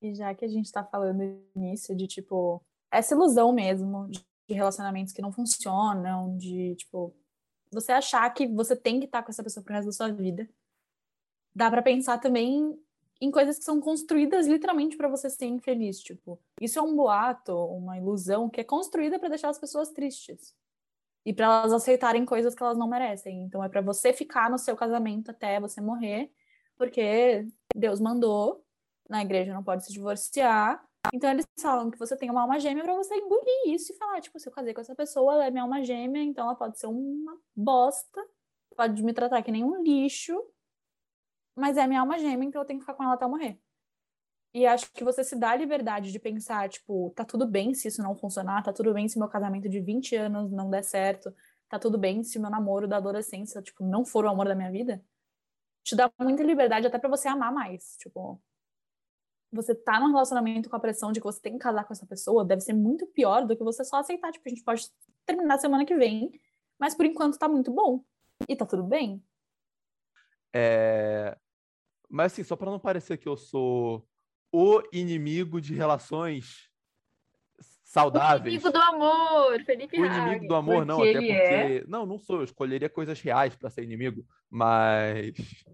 E 0.00 0.14
já 0.14 0.34
que 0.34 0.44
a 0.44 0.48
gente 0.48 0.72
tá 0.72 0.82
falando 0.82 1.40
nisso, 1.54 1.94
de 1.94 2.08
tipo, 2.08 2.60
essa 2.90 3.14
ilusão 3.14 3.52
mesmo 3.52 4.08
de 4.08 4.24
relacionamentos 4.48 5.12
que 5.12 5.22
não 5.22 5.30
funcionam, 5.30 6.36
de 6.36 6.74
tipo, 6.74 7.14
você 7.70 7.92
achar 7.92 8.28
que 8.30 8.48
você 8.48 8.74
tem 8.74 8.98
que 8.98 9.06
estar 9.06 9.22
com 9.22 9.30
essa 9.30 9.42
pessoa 9.44 9.62
pro 9.62 9.74
resto 9.74 9.86
da 9.86 9.92
sua 9.92 10.10
vida. 10.10 10.48
Dá 11.54 11.70
pra 11.70 11.82
pensar 11.82 12.18
também 12.18 12.76
em 13.20 13.30
coisas 13.30 13.56
que 13.56 13.64
são 13.64 13.80
construídas 13.80 14.48
literalmente 14.48 14.96
pra 14.96 15.06
você 15.06 15.30
ser 15.30 15.46
infeliz, 15.46 16.00
tipo, 16.00 16.40
isso 16.60 16.76
é 16.80 16.82
um 16.82 16.96
boato, 16.96 17.54
uma 17.56 17.96
ilusão 17.96 18.50
que 18.50 18.60
é 18.60 18.64
construída 18.64 19.16
pra 19.16 19.28
deixar 19.28 19.50
as 19.50 19.60
pessoas 19.60 19.90
tristes. 19.90 20.52
E 21.24 21.32
pra 21.32 21.46
elas 21.46 21.72
aceitarem 21.72 22.24
coisas 22.24 22.54
que 22.54 22.62
elas 22.62 22.76
não 22.76 22.88
merecem. 22.88 23.42
Então 23.42 23.62
é 23.62 23.68
pra 23.68 23.80
você 23.80 24.12
ficar 24.12 24.50
no 24.50 24.58
seu 24.58 24.76
casamento 24.76 25.30
até 25.30 25.60
você 25.60 25.80
morrer, 25.80 26.30
porque 26.76 27.46
Deus 27.74 28.00
mandou, 28.00 28.64
na 29.08 29.22
igreja 29.22 29.54
não 29.54 29.62
pode 29.62 29.84
se 29.84 29.92
divorciar. 29.92 30.82
Então 31.12 31.30
eles 31.30 31.44
falam 31.60 31.90
que 31.90 31.98
você 31.98 32.16
tem 32.16 32.30
uma 32.30 32.42
alma 32.42 32.58
gêmea 32.58 32.84
pra 32.84 32.94
você 32.94 33.14
engolir 33.16 33.74
isso 33.74 33.92
e 33.92 33.96
falar, 33.96 34.20
tipo, 34.20 34.38
se 34.38 34.48
eu 34.48 34.52
casei 34.52 34.72
com 34.72 34.80
essa 34.80 34.94
pessoa, 34.94 35.34
ela 35.34 35.46
é 35.46 35.50
minha 35.50 35.62
alma 35.62 35.82
gêmea, 35.82 36.22
então 36.22 36.44
ela 36.46 36.54
pode 36.54 36.78
ser 36.78 36.86
uma 36.86 37.38
bosta, 37.54 38.20
pode 38.76 39.02
me 39.02 39.12
tratar 39.12 39.42
que 39.42 39.52
nem 39.52 39.64
um 39.64 39.82
lixo, 39.82 40.40
mas 41.56 41.76
é 41.76 41.86
minha 41.86 42.00
alma 42.00 42.18
gêmea, 42.18 42.46
então 42.46 42.62
eu 42.62 42.66
tenho 42.66 42.78
que 42.78 42.84
ficar 42.84 42.94
com 42.94 43.02
ela 43.02 43.14
até 43.14 43.26
morrer. 43.26 43.60
E 44.54 44.66
acho 44.66 44.92
que 44.92 45.02
você 45.02 45.24
se 45.24 45.34
dá 45.34 45.50
a 45.50 45.56
liberdade 45.56 46.12
de 46.12 46.18
pensar, 46.18 46.68
tipo, 46.68 47.10
tá 47.16 47.24
tudo 47.24 47.46
bem 47.46 47.72
se 47.72 47.88
isso 47.88 48.02
não 48.02 48.14
funcionar, 48.14 48.62
tá 48.62 48.72
tudo 48.72 48.92
bem 48.92 49.08
se 49.08 49.18
meu 49.18 49.28
casamento 49.28 49.68
de 49.68 49.80
20 49.80 50.14
anos 50.14 50.52
não 50.52 50.68
der 50.68 50.84
certo, 50.84 51.34
tá 51.70 51.78
tudo 51.78 51.96
bem 51.96 52.22
se 52.22 52.38
meu 52.38 52.50
namoro 52.50 52.86
da 52.86 52.98
adolescência, 52.98 53.62
tipo, 53.62 53.82
não 53.82 54.04
for 54.04 54.26
o 54.26 54.28
amor 54.28 54.46
da 54.46 54.54
minha 54.54 54.70
vida. 54.70 55.02
Te 55.82 55.96
dá 55.96 56.10
muita 56.20 56.42
liberdade 56.42 56.86
até 56.86 56.98
pra 56.98 57.08
você 57.08 57.28
amar 57.28 57.52
mais, 57.52 57.96
tipo, 57.96 58.40
você 59.50 59.74
tá 59.74 59.98
num 59.98 60.12
relacionamento 60.12 60.68
com 60.68 60.76
a 60.76 60.80
pressão 60.80 61.12
de 61.12 61.20
que 61.20 61.24
você 61.24 61.40
tem 61.40 61.52
que 61.52 61.58
casar 61.58 61.84
com 61.84 61.92
essa 61.92 62.06
pessoa, 62.06 62.44
deve 62.44 62.60
ser 62.60 62.74
muito 62.74 63.06
pior 63.06 63.46
do 63.46 63.56
que 63.56 63.64
você 63.64 63.82
só 63.84 63.96
aceitar, 63.96 64.32
tipo, 64.32 64.46
a 64.46 64.50
gente 64.50 64.64
pode 64.64 64.86
terminar 65.24 65.58
semana 65.58 65.84
que 65.84 65.96
vem, 65.96 66.30
mas 66.78 66.94
por 66.94 67.06
enquanto 67.06 67.38
tá 67.38 67.48
muito 67.48 67.70
bom. 67.72 68.04
E 68.48 68.56
tá 68.56 68.66
tudo 68.66 68.82
bem. 68.82 69.22
É... 70.52 71.38
Mas 72.08 72.32
assim, 72.32 72.44
só 72.44 72.56
para 72.56 72.70
não 72.70 72.78
parecer 72.78 73.16
que 73.16 73.28
eu 73.28 73.36
sou 73.36 74.06
o 74.52 74.82
inimigo 74.92 75.60
de 75.60 75.74
relações 75.74 76.68
O 77.58 77.64
saudáveis. 77.84 78.54
inimigo 78.54 78.70
do 78.70 78.78
amor, 78.78 79.64
Felipe 79.64 80.00
O 80.00 80.04
inimigo 80.04 80.46
do 80.46 80.54
amor, 80.54 80.84
não, 80.84 80.98
Porque 80.98 81.16
até 81.16 81.24
ele 81.24 81.80
porque. 81.80 81.90
Não, 81.90 82.04
não 82.04 82.18
sou, 82.18 82.36
eu 82.36 82.44
escolheria 82.44 82.88
coisas 82.88 83.20
reais 83.20 83.56
para 83.56 83.70
ser 83.70 83.82
inimigo, 83.82 84.24
mas. 84.50 85.34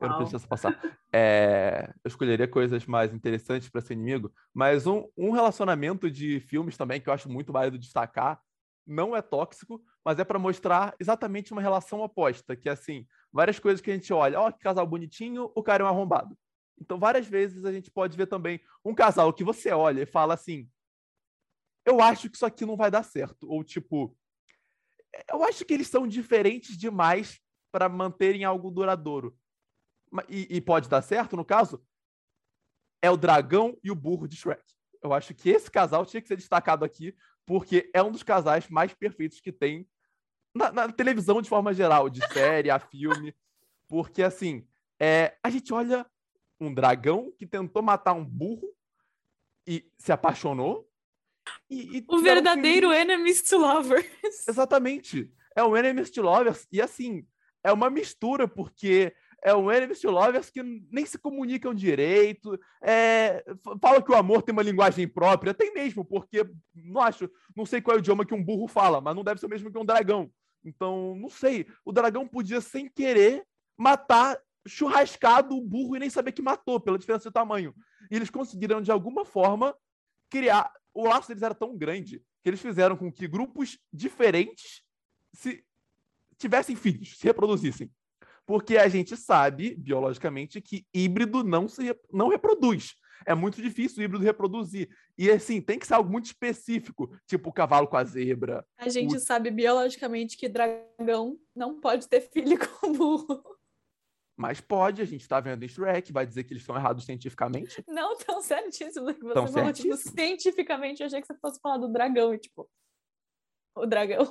Eu 0.00 0.08
não 0.08 0.18
preciso 0.18 0.48
passar. 0.48 0.76
É, 1.12 1.88
Eu 2.02 2.08
escolheria 2.08 2.48
coisas 2.48 2.84
mais 2.84 3.14
interessantes 3.14 3.68
para 3.68 3.80
ser 3.80 3.94
inimigo, 3.94 4.32
mas 4.52 4.88
um, 4.88 5.08
um 5.16 5.30
relacionamento 5.30 6.10
de 6.10 6.40
filmes 6.40 6.76
também 6.76 7.00
que 7.00 7.08
eu 7.08 7.12
acho 7.12 7.30
muito 7.30 7.52
válido 7.52 7.78
destacar 7.78 8.40
não 8.84 9.14
é 9.14 9.22
tóxico, 9.22 9.80
mas 10.04 10.18
é 10.18 10.24
para 10.24 10.38
mostrar 10.38 10.96
exatamente 10.98 11.52
uma 11.52 11.62
relação 11.62 12.00
oposta, 12.00 12.56
que 12.56 12.68
é 12.68 12.72
assim, 12.72 13.06
várias 13.32 13.60
coisas 13.60 13.80
que 13.80 13.90
a 13.90 13.94
gente 13.94 14.12
olha, 14.12 14.40
ó, 14.40 14.50
que 14.50 14.58
casal 14.58 14.86
bonitinho, 14.86 15.52
o 15.54 15.62
cara 15.62 15.84
é 15.84 15.86
um 15.86 15.88
arrombado. 15.88 16.36
Então, 16.80 16.98
várias 16.98 17.26
vezes 17.26 17.64
a 17.64 17.72
gente 17.72 17.90
pode 17.90 18.16
ver 18.16 18.26
também 18.26 18.60
um 18.84 18.94
casal 18.94 19.32
que 19.32 19.44
você 19.44 19.70
olha 19.70 20.02
e 20.02 20.06
fala 20.06 20.34
assim: 20.34 20.70
eu 21.84 22.00
acho 22.00 22.28
que 22.28 22.36
isso 22.36 22.46
aqui 22.46 22.64
não 22.64 22.76
vai 22.76 22.90
dar 22.90 23.02
certo. 23.02 23.48
Ou 23.50 23.64
tipo, 23.64 24.16
eu 25.30 25.42
acho 25.44 25.64
que 25.64 25.74
eles 25.74 25.88
são 25.88 26.06
diferentes 26.06 26.76
demais 26.76 27.40
para 27.72 27.88
manterem 27.88 28.44
algo 28.44 28.70
duradouro. 28.70 29.36
E, 30.28 30.56
e 30.56 30.60
pode 30.60 30.88
dar 30.88 31.02
certo, 31.02 31.36
no 31.36 31.44
caso, 31.44 31.84
é 33.02 33.10
o 33.10 33.16
dragão 33.16 33.76
e 33.82 33.90
o 33.90 33.94
burro 33.94 34.26
de 34.26 34.36
Shrek. 34.36 34.62
Eu 35.02 35.12
acho 35.12 35.34
que 35.34 35.50
esse 35.50 35.70
casal 35.70 36.04
tinha 36.04 36.20
que 36.20 36.28
ser 36.28 36.36
destacado 36.36 36.84
aqui, 36.84 37.14
porque 37.46 37.90
é 37.94 38.02
um 38.02 38.10
dos 38.10 38.22
casais 38.22 38.68
mais 38.68 38.92
perfeitos 38.94 39.40
que 39.40 39.52
tem 39.52 39.88
na, 40.54 40.72
na 40.72 40.92
televisão 40.92 41.40
de 41.40 41.48
forma 41.48 41.72
geral, 41.72 42.10
de 42.10 42.20
série, 42.32 42.70
a 42.70 42.78
filme. 42.78 43.34
Porque, 43.86 44.22
assim, 44.22 44.66
é, 45.00 45.36
a 45.42 45.50
gente 45.50 45.72
olha 45.72 46.06
um 46.60 46.72
dragão 46.72 47.32
que 47.38 47.46
tentou 47.46 47.82
matar 47.82 48.12
um 48.12 48.24
burro 48.24 48.68
e 49.66 49.90
se 49.98 50.12
apaixonou. 50.12 50.88
E, 51.70 51.98
e 51.98 52.04
O 52.08 52.18
verdadeiro 52.18 52.88
filhos. 52.88 53.02
enemies 53.02 53.42
to 53.42 53.58
lovers. 53.58 54.48
Exatamente. 54.48 55.32
É 55.58 55.64
um 55.64 55.76
Enemies 55.76 56.10
to 56.10 56.22
Lovers. 56.22 56.68
E 56.70 56.80
assim, 56.80 57.26
é 57.64 57.72
uma 57.72 57.90
mistura, 57.90 58.46
porque 58.46 59.12
é 59.42 59.52
um 59.54 59.72
Enemies 59.72 60.00
to 60.00 60.08
Lovers 60.08 60.50
que 60.50 60.62
nem 60.62 61.04
se 61.04 61.18
comunicam 61.18 61.74
direito. 61.74 62.58
É, 62.80 63.44
fala 63.80 64.00
que 64.00 64.12
o 64.12 64.14
amor 64.14 64.42
tem 64.42 64.52
uma 64.52 64.62
linguagem 64.62 65.08
própria. 65.08 65.52
Tem 65.52 65.74
mesmo, 65.74 66.04
porque 66.04 66.48
não 66.74 67.00
acho, 67.00 67.28
não 67.56 67.66
sei 67.66 67.80
qual 67.80 67.96
é 67.96 67.98
o 67.98 68.00
idioma 68.00 68.24
que 68.24 68.34
um 68.34 68.44
burro 68.44 68.68
fala, 68.68 69.00
mas 69.00 69.16
não 69.16 69.24
deve 69.24 69.40
ser 69.40 69.46
o 69.46 69.48
mesmo 69.48 69.70
que 69.70 69.78
um 69.78 69.84
dragão. 69.84 70.30
Então, 70.64 71.16
não 71.16 71.28
sei. 71.28 71.66
O 71.84 71.90
dragão 71.90 72.26
podia, 72.26 72.60
sem 72.60 72.88
querer, 72.88 73.44
matar 73.76 74.38
churrascado 74.68 75.56
o 75.56 75.60
burro 75.62 75.96
e 75.96 75.98
nem 75.98 76.10
saber 76.10 76.32
que 76.32 76.42
matou, 76.42 76.78
pela 76.80 76.98
diferença 76.98 77.28
de 77.28 77.32
tamanho. 77.34 77.74
E 78.10 78.16
eles 78.16 78.30
conseguiram, 78.30 78.80
de 78.80 78.90
alguma 78.90 79.24
forma, 79.24 79.74
criar. 80.30 80.72
O 80.94 81.06
laço 81.06 81.28
deles 81.28 81.42
era 81.42 81.54
tão 81.54 81.76
grande 81.76 82.22
que 82.42 82.48
eles 82.50 82.60
fizeram 82.60 82.96
com 82.96 83.10
que 83.10 83.26
grupos 83.28 83.78
diferentes 83.92 84.82
se 85.32 85.64
tivessem 86.36 86.76
filhos, 86.76 87.16
se 87.18 87.24
reproduzissem. 87.24 87.90
Porque 88.46 88.78
a 88.78 88.88
gente 88.88 89.16
sabe, 89.16 89.74
biologicamente, 89.74 90.60
que 90.60 90.86
híbrido 90.94 91.44
não 91.44 91.68
se 91.68 91.94
não 92.12 92.28
reproduz. 92.28 92.94
É 93.26 93.34
muito 93.34 93.60
difícil 93.60 94.00
o 94.00 94.02
híbrido 94.04 94.24
reproduzir. 94.24 94.88
E 95.18 95.28
assim, 95.30 95.60
tem 95.60 95.78
que 95.78 95.86
ser 95.86 95.94
algo 95.94 96.10
muito 96.10 96.26
específico, 96.26 97.14
tipo 97.26 97.50
o 97.50 97.52
cavalo 97.52 97.86
com 97.88 97.96
a 97.96 98.04
zebra. 98.04 98.64
A 98.78 98.88
gente 98.88 99.16
O- 99.16 99.20
sabe 99.20 99.50
biologicamente 99.50 100.36
que 100.36 100.48
dragão 100.48 101.36
não 101.54 101.80
pode 101.80 102.08
ter 102.08 102.20
filho 102.20 102.56
com 102.80 102.92
burro. 102.92 103.42
Mas 104.38 104.60
pode, 104.60 105.02
a 105.02 105.04
gente 105.04 105.26
tá 105.26 105.40
vendo 105.40 105.64
em 105.64 105.68
Shrek, 105.68 106.12
vai 106.12 106.24
dizer 106.24 106.44
que 106.44 106.52
eles 106.52 106.62
estão 106.62 106.76
errados 106.76 107.04
cientificamente. 107.04 107.82
Não 107.88 108.16
tão 108.16 108.40
certíssimo 108.40 109.12
que 109.12 109.20
você 109.20 109.34
Tão 109.34 109.48
falou. 109.48 109.72
Tipo, 109.72 109.96
cientificamente, 109.96 111.02
eu 111.02 111.06
achei 111.06 111.20
que 111.20 111.26
você 111.26 111.34
fosse 111.40 111.60
falar 111.60 111.78
do 111.78 111.88
dragão. 111.88 112.32
E, 112.32 112.38
tipo, 112.38 112.70
o 113.74 113.84
dragão. 113.84 114.30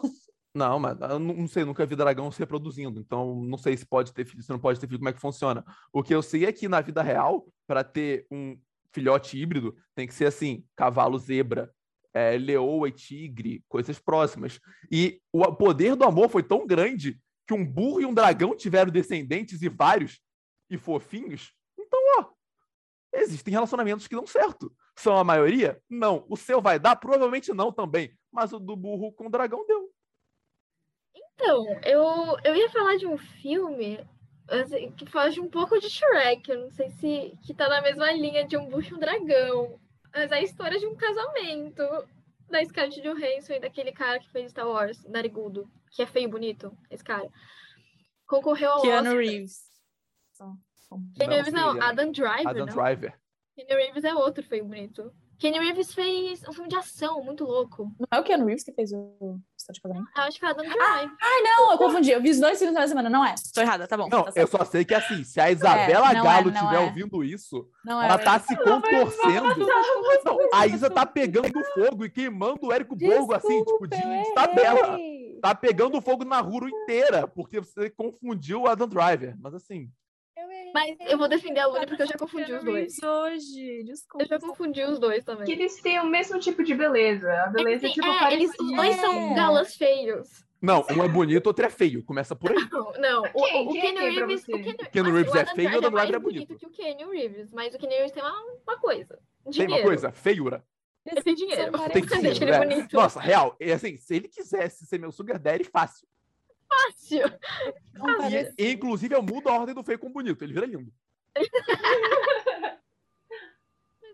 Não, 0.56 0.80
mas 0.80 0.98
eu 1.02 1.20
não 1.20 1.36
não 1.36 1.48
sei, 1.48 1.66
nunca 1.66 1.86
vi 1.86 1.96
dragão 1.96 2.32
se 2.32 2.40
reproduzindo, 2.40 3.00
então 3.00 3.36
não 3.44 3.58
sei 3.60 3.78
se 3.78 3.86
pode 3.86 4.12
ter 4.12 4.26
filho, 4.26 4.42
se 4.42 4.50
não 4.50 4.58
pode 4.58 4.80
ter 4.80 4.88
filho, 4.88 4.98
como 4.98 5.10
é 5.10 5.14
que 5.14 5.20
funciona. 5.20 5.64
O 5.94 6.02
que 6.02 6.16
eu 6.16 6.24
sei 6.24 6.46
é 6.46 6.54
que 6.54 6.70
na 6.70 6.82
vida 6.82 7.04
real, 7.04 7.46
para 7.68 7.84
ter 7.84 8.26
um 8.32 8.58
filhote 8.92 9.38
híbrido, 9.38 9.76
tem 9.94 10.08
que 10.08 10.14
ser 10.14 10.26
assim, 10.26 10.66
cavalo 10.76 11.20
zebra, 11.20 11.70
é, 12.14 12.38
leoa 12.38 12.88
e 12.88 12.92
tigre, 12.92 13.64
coisas 13.68 14.00
próximas. 14.00 14.60
E 14.90 15.22
o 15.32 15.46
poder 15.54 15.96
do 15.96 16.06
amor 16.06 16.30
foi 16.30 16.42
tão 16.42 16.66
grande 16.66 17.20
que 17.48 17.54
um 17.54 17.66
burro 17.66 18.02
e 18.02 18.06
um 18.06 18.14
dragão 18.14 18.56
tiveram 18.56 18.92
descendentes 18.92 19.62
e 19.62 19.70
vários 19.70 20.20
e 20.70 20.78
fofinhos. 20.78 21.54
Então, 21.80 22.00
ó, 22.20 22.26
existem 23.14 23.54
relacionamentos 23.54 24.06
que 24.06 24.16
dão 24.16 24.28
certo. 24.28 24.72
São 24.98 25.18
a 25.18 25.24
maioria? 25.24 25.82
Não. 25.90 26.26
O 26.28 26.36
seu 26.36 26.62
vai 26.62 26.78
dar? 26.78 26.98
Provavelmente 26.98 27.54
não 27.54 27.72
também. 27.72 28.12
Mas 28.32 28.52
o 28.52 28.60
do 28.60 28.76
burro 28.76 29.14
com 29.14 29.28
o 29.28 29.32
dragão 29.32 29.66
deu. 29.66 29.90
Então, 31.16 31.80
eu, 31.86 32.38
eu 32.44 32.56
ia 32.56 32.70
falar 32.70 32.98
de 32.98 33.08
um 33.08 33.18
filme 33.18 34.06
assim, 34.50 34.92
que 34.92 35.06
foge 35.06 35.40
um 35.40 35.50
pouco 35.50 35.80
de 35.80 35.90
Shrek. 35.90 36.50
Eu 36.50 36.64
não 36.64 36.72
sei 36.72 36.90
se 36.90 37.34
que 37.44 37.54
tá 37.54 37.70
na 37.70 37.82
mesma 37.82 38.12
linha 38.12 38.46
de 38.46 38.58
um 38.58 38.68
bucho 38.68 38.94
e 38.94 38.98
um 38.98 39.00
dragão. 39.00 39.80
Mas 40.14 40.32
é 40.32 40.36
a 40.36 40.42
história 40.42 40.80
de 40.80 40.88
um 40.88 40.96
casamento 40.96 41.84
da 42.50 42.64
Scarlett 42.64 43.02
Johansson 43.02 43.54
e 43.54 43.60
daquele 43.60 43.92
cara 43.92 44.20
que 44.20 44.30
fez 44.32 44.52
Star 44.52 44.68
Wars, 44.68 45.04
Narigudo, 45.06 45.70
que 45.92 46.02
é 46.02 46.06
feio 46.06 46.26
e 46.26 46.32
bonito, 46.32 46.76
esse 46.90 47.04
cara. 47.04 47.30
Concorreu 48.26 48.72
ao 48.72 48.82
Keanu 48.82 49.10
Oscar. 49.10 49.18
Reeves. 49.18 49.68
Keanu 50.38 50.60
Não, 51.18 51.28
Reeves 51.28 51.54
não, 51.54 51.78
é. 51.78 51.86
Adam 51.86 52.12
Driver, 52.12 52.48
Adam 52.48 52.66
não. 52.66 52.74
Driver. 52.74 53.20
Keanu 53.56 53.82
Reeves 53.82 54.04
é 54.04 54.16
outro 54.16 54.44
feio 54.44 54.64
e 54.64 54.68
bonito. 54.68 55.14
Keanu 55.40 55.60
Reeves 55.60 55.94
fez 55.94 56.44
um 56.48 56.54
filme 56.54 56.70
de 56.70 56.76
ação 56.76 57.24
muito 57.24 57.44
louco. 57.44 57.92
Não 58.00 58.08
é 58.12 58.20
o 58.20 58.24
Keanu 58.24 58.46
Reeves 58.46 58.64
que 58.64 58.74
fez 58.74 58.92
o 58.92 59.40
História 59.68 59.74
de 59.74 59.82
Casamento? 59.82 60.10
Eu 60.16 60.24
acho 60.24 60.40
que 60.40 60.46
é 60.46 60.50
Adam 60.50 60.66
Driver. 60.66 61.12
Ai, 61.22 61.42
não, 61.42 61.72
eu 61.72 61.78
confundi. 61.78 62.12
Eu 62.12 62.22
vi 62.22 62.30
os 62.30 62.40
dois 62.40 62.58
filmes 62.58 62.76
na 62.76 62.88
semana. 62.88 63.10
Não 63.10 63.26
é. 63.26 63.36
Tô 63.54 63.62
errada, 63.62 63.88
tá 63.88 63.98
bom. 63.98 64.08
Não, 64.10 64.24
tá 64.24 64.32
eu 64.36 64.48
só 64.48 64.64
sei 64.64 64.86
que 64.86 64.94
assim, 64.94 65.24
se 65.24 65.40
a 65.40 65.52
Isabela 65.52 66.14
não 66.14 66.22
é, 66.22 66.24
Galo 66.24 66.50
estiver 66.50 66.76
é. 66.76 66.80
ouvindo 66.80 67.24
isso, 67.24 67.68
Não 67.84 68.02
é. 68.02 68.06
ela 68.06 68.18
tá 68.18 68.40
se 68.40 68.56
contorcendo. 68.56 69.58
Não, 69.58 70.26
Não, 70.26 70.50
a 70.54 70.68
Isa 70.68 70.90
tá 70.90 71.06
pegando 71.06 71.62
fogo 71.74 72.06
e 72.06 72.10
queimando 72.10 72.68
o 72.68 72.72
Érico 72.72 72.96
Borgo, 72.96 73.34
assim, 73.34 73.64
tipo, 73.64 73.88
de, 73.88 73.98
de 73.98 74.34
tabela. 74.34 74.98
Tá 75.42 75.54
pegando 75.54 76.02
fogo 76.02 76.24
na 76.24 76.40
rua 76.40 76.70
inteira, 76.70 77.28
porque 77.28 77.60
você 77.60 77.90
confundiu 77.90 78.62
o 78.62 78.68
Adam 78.68 78.88
Driver. 78.88 79.36
Mas 79.40 79.54
assim. 79.54 79.92
Mas 80.78 80.98
eu 81.10 81.18
vou 81.18 81.28
defender 81.28 81.60
a 81.60 81.66
Luna 81.68 81.88
porque 81.88 82.04
eu 82.04 82.08
já 82.08 82.18
confundi 82.18 82.54
os 82.54 82.64
dois. 82.64 82.98
Hoje. 83.02 83.84
Desculpa. 83.84 84.24
Eu 84.24 84.28
já 84.28 84.40
confundi 84.40 84.84
os 84.84 85.00
dois 85.00 85.20
Que 85.20 85.26
também. 85.26 85.52
eles 85.52 85.82
têm 85.82 86.00
o 86.00 86.06
mesmo 86.06 86.40
tipo 86.40 86.64
de 86.64 86.76
beleza. 86.76 87.32
A 87.44 87.48
beleza 87.48 87.86
é 87.86 87.90
Sim, 87.90 87.96
tipo 87.96 88.08
é, 88.08 88.34
eles, 88.34 88.52
os 88.60 88.72
dois 88.76 88.96
são 88.98 89.14
É. 89.32 89.34
galãs 89.34 89.76
feios. 89.76 90.28
não, 90.62 90.86
um 90.92 91.04
é 91.04 91.08
bonito, 91.08 91.48
outro 91.48 91.66
é 91.66 91.70
feio. 91.70 92.04
Começa 92.04 92.36
por 92.36 92.52
aí. 92.52 92.58
Não, 92.72 92.92
não. 93.00 93.22
O, 93.34 93.44
Quem? 93.44 93.66
o, 93.66 93.70
o 93.70 93.72
Quem 93.74 93.80
é 93.80 93.82
quem 93.82 93.94
pra 93.94 94.26
Reeves. 94.28 94.44
O 94.44 94.46
Keanu 94.92 95.10
assim, 95.10 95.18
Reeves 95.18 95.34
o 95.34 95.38
é 95.38 95.46
feio 95.48 95.70
e 95.70 95.74
o 95.74 95.78
Adam 95.80 95.92
Driver 95.92 96.16
é 96.16 96.20
bonito 96.20 96.48
bonito. 96.48 96.60
que 96.60 96.66
o 96.68 96.70
Keanu 96.70 97.12
Reeves. 97.12 97.52
Mas 97.52 97.74
o 97.74 97.78
Keanu 97.80 97.96
Reeves 97.96 98.12
tem 98.12 98.22
uma, 98.24 98.44
uma 98.68 98.78
coisa. 98.78 99.20
Tem 99.44 99.52
Dinheiro. 99.52 99.74
uma 99.74 99.82
coisa, 99.82 100.12
feiura. 100.12 100.64
Ele 101.06 101.22
tem 101.22 101.34
dinheiro. 101.36 101.72
Tem 101.94 102.02
dinheiro, 102.04 102.54
é. 102.54 102.88
Nossa, 102.92 103.20
real, 103.20 103.56
é 103.60 103.72
assim, 103.72 103.96
se 103.98 104.14
ele 104.16 104.28
quisesse 104.28 104.86
ser 104.86 105.00
meu 105.00 105.12
sugar 105.12 105.40
daddy, 105.40 105.64
fácil. 105.64 106.06
Fácil. 106.70 107.24
Não 107.94 108.18
parece. 108.18 108.54
E, 108.58 108.72
inclusive, 108.72 109.16
eu 109.16 109.24
mudo 109.24 109.48
a 109.50 109.60
ordem 109.60 109.74
do 109.74 109.84
feio 109.84 110.00
com 110.00 110.08
o 110.08 110.12
bonito. 110.12 110.44
Ele 110.44 110.54
vira 110.54 110.66
lindo. 110.66 110.92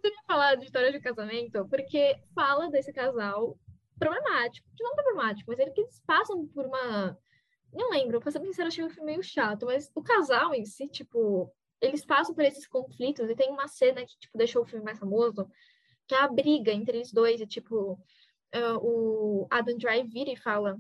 Eu 0.03 0.11
ia 0.11 0.23
falar 0.27 0.55
de 0.55 0.65
história 0.65 0.91
de 0.91 0.99
casamento 0.99 1.65
porque 1.69 2.17
fala 2.35 2.69
desse 2.69 2.91
casal 2.91 3.57
problemático. 3.97 4.67
Não 4.79 4.95
problemático, 4.95 5.49
mas 5.49 5.59
ele 5.59 5.71
que 5.71 5.79
eles 5.79 6.01
passam 6.05 6.45
por 6.47 6.65
uma. 6.65 7.17
Não 7.71 7.89
lembro, 7.89 8.19
pra 8.19 8.29
ser 8.29 8.41
sincera, 8.41 8.67
achei 8.67 8.83
o 8.83 8.89
filme 8.89 9.11
meio 9.11 9.23
chato, 9.23 9.65
mas 9.65 9.89
o 9.95 10.03
casal 10.03 10.53
em 10.53 10.65
si, 10.65 10.87
tipo, 10.87 11.51
eles 11.81 12.05
passam 12.05 12.35
por 12.35 12.43
esses 12.43 12.67
conflitos 12.67 13.29
e 13.29 13.35
tem 13.35 13.49
uma 13.49 13.67
cena 13.67 14.05
que, 14.05 14.19
tipo, 14.19 14.37
deixou 14.37 14.61
o 14.61 14.65
filme 14.65 14.85
mais 14.85 14.99
famoso, 14.99 15.49
que 16.07 16.13
é 16.13 16.19
a 16.19 16.27
briga 16.27 16.71
entre 16.71 16.97
eles 16.97 17.11
dois, 17.11 17.41
e, 17.41 17.47
tipo, 17.47 17.99
ah, 18.53 18.77
o 18.79 19.47
Adam 19.49 19.77
Drive 19.77 20.07
vira 20.07 20.29
e 20.29 20.37
fala, 20.37 20.79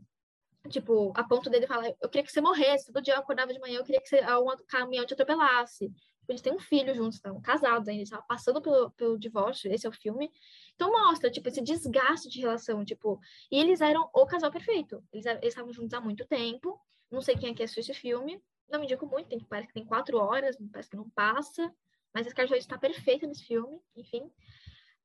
tipo, 0.69 1.11
a 1.15 1.23
ponto 1.23 1.49
dele 1.49 1.67
falar, 1.67 1.87
eu 2.01 2.09
queria 2.09 2.23
que 2.23 2.31
você 2.31 2.41
morresse, 2.41 2.91
todo 2.91 3.03
dia 3.03 3.15
eu 3.15 3.19
acordava 3.19 3.53
de 3.53 3.59
manhã, 3.59 3.79
eu 3.79 3.83
queria 3.83 4.01
que 4.01 4.07
você, 4.07 4.21
um 4.21 4.65
caminhão 4.67 5.05
te 5.05 5.13
atropelasse. 5.13 5.89
Tipo, 5.89 6.31
Eles 6.31 6.41
têm 6.41 6.53
um 6.53 6.59
filho 6.59 6.95
juntos, 6.95 7.15
estão 7.15 7.41
casados 7.41 7.87
ainda, 7.87 8.03
estavam 8.03 8.25
passando 8.27 8.61
pelo, 8.61 8.91
pelo 8.91 9.19
divórcio, 9.19 9.71
esse 9.71 9.85
é 9.85 9.89
o 9.89 9.93
filme. 9.93 10.31
Então 10.75 10.91
mostra, 10.91 11.29
tipo, 11.29 11.49
esse 11.49 11.61
desgaste 11.61 12.29
de 12.29 12.39
relação, 12.39 12.85
tipo, 12.85 13.19
e 13.51 13.59
eles 13.59 13.81
eram 13.81 14.09
o 14.13 14.25
casal 14.25 14.51
perfeito. 14.51 15.03
Eles 15.11 15.25
estavam 15.43 15.73
juntos 15.73 15.93
há 15.93 15.99
muito 16.01 16.25
tempo. 16.25 16.79
Não 17.11 17.21
sei 17.21 17.35
quem 17.35 17.51
é 17.51 17.53
que 17.53 17.61
assistiu 17.61 17.81
esse 17.81 17.93
filme. 17.93 18.41
Não 18.69 18.79
me 18.79 18.85
indico 18.85 19.05
muito, 19.05 19.27
tem, 19.27 19.39
parece 19.39 19.67
que 19.67 19.73
tem 19.73 19.85
quatro 19.85 20.17
horas, 20.17 20.57
parece 20.71 20.89
que 20.89 20.97
não 20.97 21.09
passa. 21.09 21.71
Mas 22.13 22.25
a 22.25 22.29
Scarlett 22.29 22.59
está 22.59 22.77
perfeita 22.77 23.27
nesse 23.27 23.43
filme, 23.43 23.79
enfim. 23.95 24.31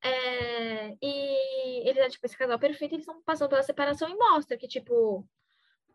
É, 0.02 0.96
e 1.02 1.88
eles 1.88 1.96
eram, 1.96 2.11
tipo, 2.11 2.24
esse 2.24 2.38
casal 2.38 2.59
perfeito, 2.59 2.94
eles 2.94 3.02
estão 3.06 3.20
passando 3.22 3.48
pela 3.48 3.62
separação 3.62 4.09
e 4.09 4.14
mostra 4.14 4.56
que, 4.56 4.68
tipo, 4.68 5.26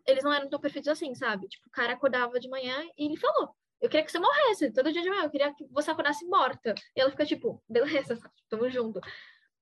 eles 0.07 0.23
não 0.23 0.33
eram 0.33 0.49
tão 0.49 0.59
perfeitos 0.59 0.89
assim, 0.89 1.13
sabe? 1.15 1.47
Tipo, 1.47 1.67
o 1.67 1.71
cara 1.71 1.93
acordava 1.93 2.39
de 2.39 2.49
manhã 2.49 2.75
e 2.97 3.05
ele 3.05 3.17
falou, 3.17 3.55
eu 3.81 3.89
queria 3.89 4.05
que 4.05 4.11
você 4.11 4.19
morresse, 4.19 4.71
todo 4.71 4.91
dia 4.93 5.01
de 5.01 5.09
manhã, 5.09 5.23
eu 5.23 5.29
queria 5.29 5.53
que 5.53 5.65
você 5.69 5.91
acordasse 5.91 6.25
morta. 6.25 6.73
E 6.95 7.01
ela 7.01 7.11
fica, 7.11 7.25
tipo, 7.25 7.61
beleza, 7.67 8.19
tamo 8.49 8.69
junto. 8.69 9.01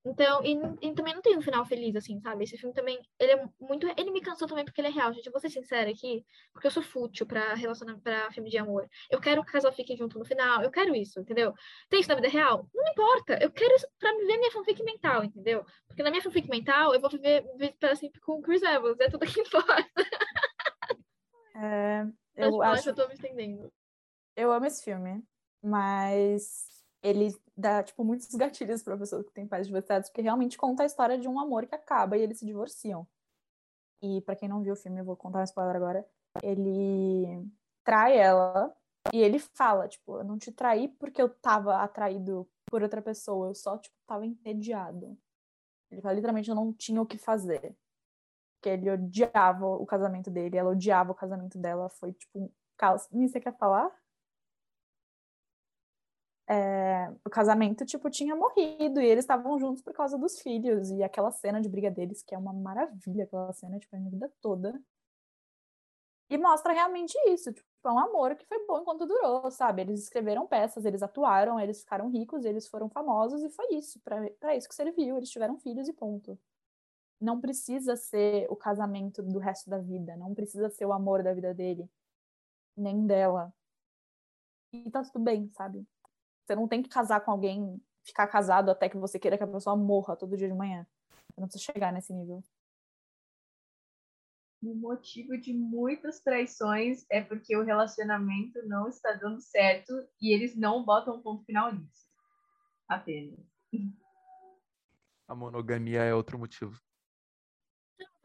Então, 0.04 0.44
e, 0.44 0.58
e 0.82 0.94
também 0.96 1.14
não 1.14 1.22
tem 1.22 1.38
um 1.38 1.42
final 1.42 1.64
feliz, 1.64 1.96
assim, 1.96 2.20
sabe? 2.22 2.44
Esse 2.44 2.58
filme 2.58 2.74
também, 2.74 3.00
ele 3.20 3.34
é 3.34 3.46
muito. 3.60 3.88
Ele 3.96 4.10
me 4.12 4.20
cansou 4.22 4.48
também 4.48 4.66
porque 4.66 4.82
ele 4.82 4.88
é 4.88 4.92
real, 4.92 5.14
gente. 5.14 5.28
Eu 5.28 5.32
vou 5.32 5.40
ser 5.40 5.50
sincera 5.50 5.92
aqui, 5.92 6.26
porque 6.52 6.66
eu 6.66 6.72
sou 6.72 6.82
fútil 6.82 7.26
pra 7.26 7.54
relacionamento, 7.54 8.04
pra 8.04 8.32
filme 8.32 8.50
de 8.50 8.58
amor. 8.58 8.88
Eu 9.12 9.20
quero 9.20 9.44
que 9.44 9.50
o 9.50 9.54
casal 9.54 9.72
fique 9.72 9.96
junto 9.96 10.18
no 10.18 10.26
final, 10.26 10.64
eu 10.64 10.72
quero 10.72 10.96
isso, 10.96 11.20
entendeu? 11.20 11.54
Tem 11.88 12.00
isso 12.00 12.10
na 12.10 12.16
vida 12.16 12.30
real? 12.30 12.68
Não 12.74 12.92
importa. 12.92 13.38
Eu 13.42 13.52
quero 13.52 13.76
isso 13.76 13.88
pra 14.00 14.12
viver 14.14 14.38
minha 14.38 14.52
fanfic 14.52 14.84
mental, 14.84 15.24
entendeu? 15.24 15.64
Porque 15.88 16.02
na 16.02 16.10
minha 16.10 16.24
fanfic 16.24 16.50
mental, 16.50 16.96
eu 16.96 17.00
vou 17.02 17.10
viver, 17.10 17.44
viver 17.54 17.76
para 17.80 17.96
sempre 17.96 18.20
com 18.22 18.34
o 18.40 18.42
Chris 18.42 18.64
Evans, 18.64 19.00
é 19.00 19.10
tudo 19.10 19.26
que 19.26 19.40
importa. 19.42 19.86
É, 21.56 22.08
eu 22.36 22.62
acho 22.62 22.84
que 22.84 22.90
eu 22.90 22.96
tô 22.96 23.08
me 23.08 23.14
estendendo. 23.14 23.72
Eu 24.36 24.52
amo 24.52 24.66
esse 24.66 24.84
filme, 24.84 25.24
mas 25.62 26.84
ele 27.04 27.36
dá, 27.56 27.84
tipo, 27.84 28.04
muitos 28.04 28.28
gatilhos 28.36 28.84
para 28.84 28.98
pessoas 28.98 29.26
que 29.26 29.34
têm 29.34 29.48
pais 29.48 29.68
divorciados, 29.68 30.10
porque 30.10 30.22
realmente 30.22 30.58
conta 30.58 30.84
a 30.84 30.86
história 30.86 31.18
de 31.18 31.28
um 31.28 31.40
amor 31.40 31.66
que 31.66 31.76
acaba 31.76 32.18
e 32.18 32.22
eles 32.22 32.40
se 32.40 32.46
divorciam. 32.46 33.08
E 34.02 34.22
para 34.22 34.36
quem 34.36 34.50
não 34.50 34.64
viu 34.64 34.74
o 34.74 34.78
filme, 34.78 35.00
eu 35.00 35.06
vou 35.06 35.16
contar 35.16 35.40
um 35.40 35.44
spoiler 35.44 35.76
agora. 35.76 36.08
Ele 36.42 37.48
trai 37.84 38.18
ela 38.18 38.76
e 39.14 39.22
ele 39.22 39.38
fala, 39.38 39.88
tipo, 39.88 40.18
eu 40.18 40.24
não 40.24 40.38
te 40.38 40.52
traí 40.52 40.88
porque 40.88 41.22
eu 41.22 41.30
tava 41.30 41.78
atraído 41.78 42.50
por 42.66 42.82
outra 42.82 43.02
pessoa, 43.02 43.50
eu 43.50 43.56
só, 43.56 43.78
tipo, 43.78 43.96
tava 44.08 44.26
entediado. 44.26 45.18
Ele 45.92 46.02
fala, 46.02 46.16
literalmente, 46.16 46.50
eu 46.50 46.56
não 46.56 46.72
tinha 46.74 47.02
o 47.02 47.06
que 47.06 47.18
fazer. 47.18 47.76
Porque 48.62 48.70
ele 48.70 48.92
odiava 48.92 49.66
o 49.66 49.86
casamento 49.88 50.30
dele, 50.30 50.56
ela 50.56 50.70
odiava 50.70 51.12
o 51.12 51.16
casamento 51.16 51.58
dela, 51.58 51.90
foi, 51.90 52.14
tipo, 52.14 52.40
um 52.40 52.50
caos. 52.78 53.08
Você 53.12 53.40
quer 53.40 53.58
falar? 53.58 53.92
É, 56.48 57.10
o 57.26 57.30
casamento, 57.30 57.86
tipo, 57.86 58.08
tinha 58.10 58.36
morrido 58.36 59.02
e 59.02 59.06
eles 59.06 59.24
estavam 59.24 59.58
juntos 59.60 59.82
por 59.82 59.94
causa 59.94 60.16
dos 60.18 60.40
filhos. 60.42 60.92
E 60.92 61.02
aquela 61.02 61.32
cena 61.32 61.60
de 61.60 61.68
briga 61.70 61.90
deles, 61.90 62.22
que 62.22 62.36
é 62.36 62.38
uma 62.38 62.54
maravilha, 62.54 63.24
aquela 63.24 63.52
cena, 63.54 63.80
tipo, 63.80 63.96
a 63.96 64.00
minha 64.00 64.12
vida 64.12 64.32
toda. 64.42 64.80
E 66.30 66.38
mostra 66.38 66.72
realmente 66.72 67.14
isso, 67.28 67.52
tipo, 67.52 67.68
é 67.84 67.92
um 67.92 68.00
amor 68.00 68.36
que 68.36 68.46
foi 68.46 68.66
bom 68.66 68.80
enquanto 68.80 69.06
durou, 69.08 69.50
sabe? 69.52 69.82
Eles 69.82 70.04
escreveram 70.04 70.48
peças, 70.48 70.86
eles 70.86 71.02
atuaram, 71.04 71.60
eles 71.60 71.82
ficaram 71.82 72.10
ricos, 72.10 72.46
eles 72.46 72.68
foram 72.68 72.90
famosos 72.90 73.44
e 73.44 73.50
foi 73.50 73.74
isso, 73.74 74.00
pra 74.02 74.56
isso 74.56 74.70
que 74.70 74.76
serviu. 74.76 75.18
Eles 75.18 75.30
tiveram 75.30 75.58
filhos 75.58 75.88
e 75.90 75.94
ponto. 75.94 76.40
Não 77.22 77.40
precisa 77.40 77.96
ser 77.96 78.48
o 78.50 78.56
casamento 78.56 79.22
do 79.22 79.38
resto 79.38 79.70
da 79.70 79.78
vida, 79.78 80.18
não 80.18 80.34
precisa 80.34 80.70
ser 80.72 80.86
o 80.86 80.92
amor 80.92 81.22
da 81.22 81.34
vida 81.34 81.54
dele, 81.54 81.88
nem 82.76 83.06
dela. 83.06 83.54
E 84.74 84.90
tá 84.90 85.04
tudo 85.04 85.24
bem, 85.24 85.52
sabe? 85.54 85.86
Você 86.44 86.56
não 86.56 86.68
tem 86.68 86.82
que 86.82 86.90
casar 86.90 87.22
com 87.22 87.30
alguém, 87.30 87.80
ficar 88.04 88.28
casado 88.28 88.72
até 88.72 88.90
que 88.90 88.98
você 88.98 89.20
queira 89.20 89.38
que 89.38 89.44
a 89.44 89.48
pessoa 89.48 89.76
morra 89.76 90.16
todo 90.16 90.36
dia 90.36 90.48
de 90.48 90.54
manhã. 90.54 90.88
Você 91.12 91.42
não 91.42 91.48
precisa 91.48 91.72
chegar 91.72 91.94
nesse 91.94 92.12
nível. 92.12 92.44
O 94.64 94.76
motivo 94.76 95.38
de 95.38 95.54
muitas 95.54 96.20
traições 96.20 97.06
é 97.10 97.22
porque 97.22 97.56
o 97.56 97.64
relacionamento 97.64 98.66
não 98.68 98.88
está 98.88 99.14
dando 99.14 99.42
certo 99.42 99.94
e 100.22 100.34
eles 100.34 100.56
não 100.56 100.84
botam 100.84 101.16
um 101.18 101.22
ponto 101.22 101.44
final 101.46 101.74
nisso. 101.74 102.08
Apenas. 102.88 103.40
A 105.28 105.36
monogamia 105.36 106.04
é 106.04 106.14
outro 106.14 106.38
motivo. 106.38 106.80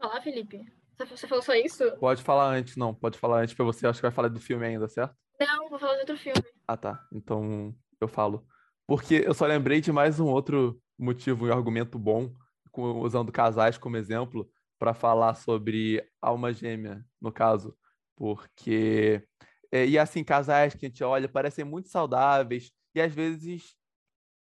Falar, 0.07 0.21
Felipe? 0.21 0.65
Você- 0.97 1.27
falou 1.27 1.43
só 1.43 1.53
isso? 1.55 1.85
Pode 1.99 2.23
falar 2.23 2.49
antes, 2.49 2.77
não. 2.77 2.95
Pode 2.95 3.19
falar 3.19 3.41
antes 3.43 3.55
pra 3.55 3.65
você. 3.65 3.89
Acho 3.89 3.99
que 3.99 4.07
vai 4.07 4.13
falar 4.13 4.29
do 4.29 4.39
filme 4.39 4.65
ainda, 4.65 4.89
certo? 4.89 5.17
Não, 5.41 5.69
vou 5.69 5.81
falar 5.81 5.95
de 5.95 6.01
outro 6.01 6.17
filme. 6.17 6.45
Ah, 6.67 6.77
tá. 6.77 7.05
Então 7.13 7.75
eu 8.01 8.07
falo. 8.07 8.47
Porque 8.87 9.25
eu 9.27 9.35
só 9.35 9.47
lembrei 9.47 9.81
de 9.81 9.91
mais 9.91 10.21
um 10.21 10.27
outro 10.27 10.81
motivo 10.97 11.49
e 11.49 11.51
argumento 11.51 11.99
bom, 11.99 12.33
usando 12.73 13.33
casais 13.33 13.77
como 13.77 13.97
exemplo, 13.97 14.49
para 14.79 14.95
falar 14.95 15.35
sobre 15.35 16.09
alma 16.23 16.53
gêmea, 16.53 17.05
no 17.21 17.33
caso, 17.33 17.77
porque 18.15 19.27
é, 19.73 19.85
e 19.87 19.99
assim 19.99 20.23
casais 20.23 20.75
que 20.75 20.87
a 20.87 20.89
gente 20.89 21.03
olha 21.03 21.29
parecem 21.29 21.65
muito 21.65 21.89
saudáveis 21.89 22.71
e 22.95 23.01
às 23.01 23.13
vezes 23.13 23.75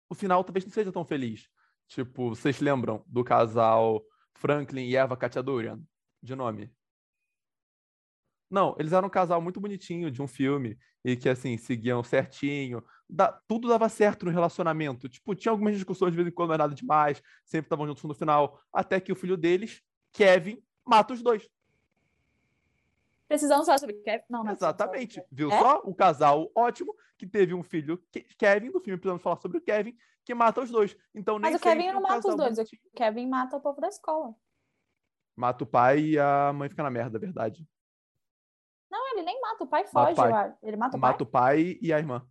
o 0.08 0.14
final 0.14 0.44
talvez 0.44 0.66
não 0.66 0.72
seja 0.72 0.92
tão 0.92 1.04
feliz. 1.04 1.50
Tipo, 1.88 2.30
vocês 2.30 2.60
lembram 2.60 3.04
do 3.08 3.24
casal 3.24 4.04
Franklin 4.38 4.84
e 4.84 4.96
Eva 4.96 5.18
Katiadurian, 5.18 5.82
de 6.22 6.36
nome? 6.36 6.72
Não, 8.50 8.76
eles 8.80 8.94
eram 8.94 9.08
um 9.08 9.12
casal 9.12 9.42
muito 9.42 9.60
bonitinho 9.60 10.10
de 10.10 10.22
um 10.22 10.28
filme 10.28 10.78
e 11.04 11.18
que, 11.18 11.28
assim, 11.28 11.58
seguiam 11.58 12.02
certinho. 12.04 12.84
Da, 13.10 13.32
tudo 13.48 13.68
dava 13.68 13.90
certo 13.90 14.26
no 14.26 14.32
relacionamento. 14.32 15.10
Tipo, 15.10 15.36
tinha 15.36 15.52
algumas 15.52 15.76
discussões 15.76 16.12
de 16.12 16.16
vez 16.16 16.28
em 16.28 16.32
quando, 16.32 16.50
não 16.50 16.56
era 16.56 16.64
nada 16.64 16.76
demais. 16.76 17.22
Sempre 17.44 17.66
estavam 17.66 17.86
juntos 17.88 18.04
no 18.04 18.14
final. 18.14 18.62
Até 18.72 19.02
que 19.02 19.12
o 19.12 19.16
filho 19.16 19.36
deles, 19.36 19.82
Kevin, 20.14 20.62
mata 20.86 21.14
os 21.14 21.22
dois. 21.22 21.48
Precisamos 23.28 23.66
falar 23.66 23.78
sobre 23.78 23.96
Kevin? 23.96 24.24
Não, 24.30 24.44
não. 24.44 24.52
Exatamente. 24.54 25.22
Viu 25.32 25.52
é? 25.52 25.60
só? 25.60 25.82
Um 25.86 25.94
casal 25.94 26.50
ótimo 26.56 26.96
que 27.18 27.28
teve 27.28 27.54
um 27.54 27.64
filho, 27.64 28.02
Kevin, 28.38 28.72
do 28.72 28.80
filme 28.80 28.98
Precisamos 28.98 29.22
Falar 29.22 29.38
sobre 29.38 29.58
o 29.58 29.62
Kevin, 29.62 29.98
que 30.24 30.34
mata 30.34 30.62
os 30.62 30.70
dois. 30.70 30.96
Então, 31.14 31.40
nem 31.40 31.52
Mas 31.52 31.60
o 31.60 31.64
Kevin 31.64 31.92
não 31.92 32.02
mata 32.02 32.28
os 32.28 32.36
dois. 32.36 32.58
O 32.60 32.66
Kevin 32.96 33.28
mata 33.28 33.58
o 33.58 33.62
povo 33.62 33.82
da 33.82 33.88
escola. 33.88 34.34
Mata 35.36 35.64
o 35.64 35.68
pai 35.68 36.00
e 36.00 36.20
a 36.20 36.52
mãe 36.54 36.70
fica 36.70 36.84
na 36.84 36.90
merda, 36.90 37.18
é 37.18 37.20
verdade. 37.20 37.68
Não, 38.90 39.12
ele 39.12 39.24
nem 39.24 39.40
mata, 39.42 39.64
o 39.64 39.68
pai 39.68 39.86
foge, 39.86 40.16
pai. 40.16 40.56
Ele 40.64 40.78
mata 40.78 40.98
o 40.98 41.00
pai. 41.00 41.12
Mata 41.12 41.24
o 41.24 41.28
pai 41.28 41.78
e 41.82 41.92
a 41.92 42.00
irmã. 42.00 42.26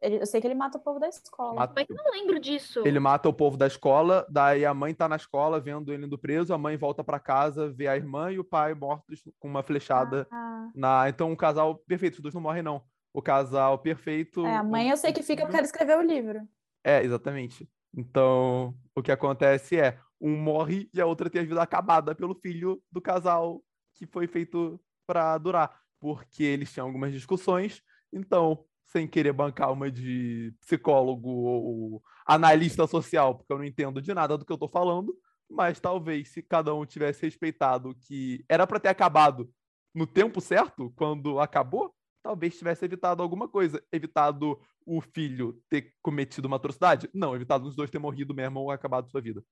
Ele, 0.00 0.16
eu 0.16 0.26
sei 0.26 0.40
que 0.40 0.46
ele 0.46 0.54
mata 0.54 0.78
o 0.78 0.80
povo 0.80 0.98
da 0.98 1.08
escola. 1.08 1.54
Mata... 1.54 1.74
Mas 1.76 1.88
eu 1.88 1.96
não 1.96 2.10
lembro 2.10 2.40
disso. 2.40 2.82
Ele 2.86 2.98
mata 2.98 3.28
o 3.28 3.32
povo 3.32 3.56
da 3.56 3.66
escola, 3.66 4.26
daí 4.30 4.64
a 4.64 4.72
mãe 4.72 4.94
tá 4.94 5.08
na 5.08 5.16
escola 5.16 5.60
vendo 5.60 5.92
ele 5.92 6.06
indo 6.06 6.18
preso, 6.18 6.54
a 6.54 6.58
mãe 6.58 6.76
volta 6.76 7.04
para 7.04 7.20
casa, 7.20 7.70
vê 7.70 7.86
a 7.86 7.96
irmã 7.96 8.32
e 8.32 8.38
o 8.38 8.44
pai 8.44 8.72
mortos 8.74 9.22
com 9.38 9.48
uma 9.48 9.62
flechada 9.62 10.26
ah. 10.30 10.70
na. 10.74 11.08
Então, 11.08 11.30
um 11.30 11.36
casal 11.36 11.76
perfeito, 11.86 12.14
os 12.14 12.20
dois 12.20 12.34
não 12.34 12.40
morrem, 12.40 12.62
não. 12.62 12.82
O 13.12 13.20
casal 13.20 13.78
perfeito. 13.78 14.46
É, 14.46 14.56
a 14.56 14.62
mãe 14.62 14.88
eu 14.88 14.96
sei 14.96 15.12
que 15.12 15.22
fica 15.22 15.42
porque 15.42 15.56
ela 15.56 15.66
escreveu 15.66 15.98
o 15.98 16.02
livro. 16.02 16.40
É, 16.82 17.02
exatamente. 17.02 17.68
Então, 17.94 18.74
o 18.94 19.02
que 19.02 19.12
acontece 19.12 19.78
é, 19.78 19.98
um 20.20 20.36
morre 20.36 20.88
e 20.94 21.00
a 21.00 21.06
outra 21.06 21.28
tem 21.28 21.42
a 21.42 21.44
vida 21.44 21.60
acabada 21.60 22.14
pelo 22.14 22.34
filho 22.34 22.82
do 22.90 23.00
casal 23.00 23.62
que 23.94 24.06
foi 24.06 24.26
feito 24.26 24.80
para 25.06 25.36
durar, 25.36 25.78
porque 25.98 26.42
eles 26.42 26.72
tinham 26.72 26.86
algumas 26.86 27.12
discussões, 27.12 27.82
então, 28.12 28.64
sem 28.90 29.06
querer 29.06 29.32
bancar 29.32 29.72
uma 29.72 29.90
de 29.90 30.52
psicólogo 30.60 31.30
ou 31.30 32.02
analista 32.26 32.86
social, 32.86 33.36
porque 33.36 33.52
eu 33.52 33.58
não 33.58 33.64
entendo 33.64 34.02
de 34.02 34.12
nada 34.12 34.36
do 34.36 34.44
que 34.44 34.50
eu 34.50 34.56
estou 34.56 34.68
falando, 34.68 35.16
mas 35.48 35.78
talvez 35.78 36.28
se 36.28 36.42
cada 36.42 36.74
um 36.74 36.84
tivesse 36.84 37.22
respeitado 37.22 37.94
que 37.94 38.44
era 38.48 38.66
para 38.66 38.80
ter 38.80 38.88
acabado 38.88 39.48
no 39.94 40.06
tempo 40.06 40.40
certo, 40.40 40.92
quando 40.96 41.38
acabou, 41.38 41.94
talvez 42.22 42.58
tivesse 42.58 42.84
evitado 42.84 43.22
alguma 43.22 43.48
coisa. 43.48 43.82
Evitado 43.92 44.60
o 44.84 45.00
filho 45.00 45.62
ter 45.68 45.94
cometido 46.02 46.48
uma 46.48 46.56
atrocidade? 46.56 47.08
Não, 47.14 47.34
evitado 47.34 47.68
os 47.68 47.76
dois 47.76 47.90
ter 47.90 47.98
morrido 47.98 48.34
mesmo 48.34 48.60
ou 48.60 48.70
acabado 48.70 49.10
sua 49.10 49.20
vida. 49.20 49.44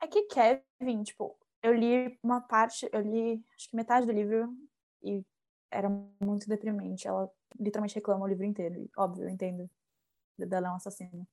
É 0.00 0.06
que 0.06 0.22
Kevin, 0.24 1.02
tipo, 1.02 1.36
eu 1.62 1.74
li 1.74 2.18
uma 2.22 2.40
parte, 2.40 2.88
eu 2.92 3.00
li 3.00 3.44
acho 3.56 3.70
que 3.70 3.76
metade 3.76 4.06
do 4.06 4.12
livro 4.12 4.52
e 5.02 5.24
era 5.70 5.88
muito 6.20 6.48
deprimente. 6.48 7.06
Ela 7.06 7.30
literalmente 7.58 7.94
reclama 7.94 8.24
o 8.24 8.28
livro 8.28 8.44
inteiro. 8.44 8.76
E, 8.76 8.90
óbvio, 8.96 9.24
eu 9.24 9.28
entendo. 9.28 9.68
Dela 10.38 10.68
é 10.68 10.70
um 10.70 10.76
assassino. 10.76 11.26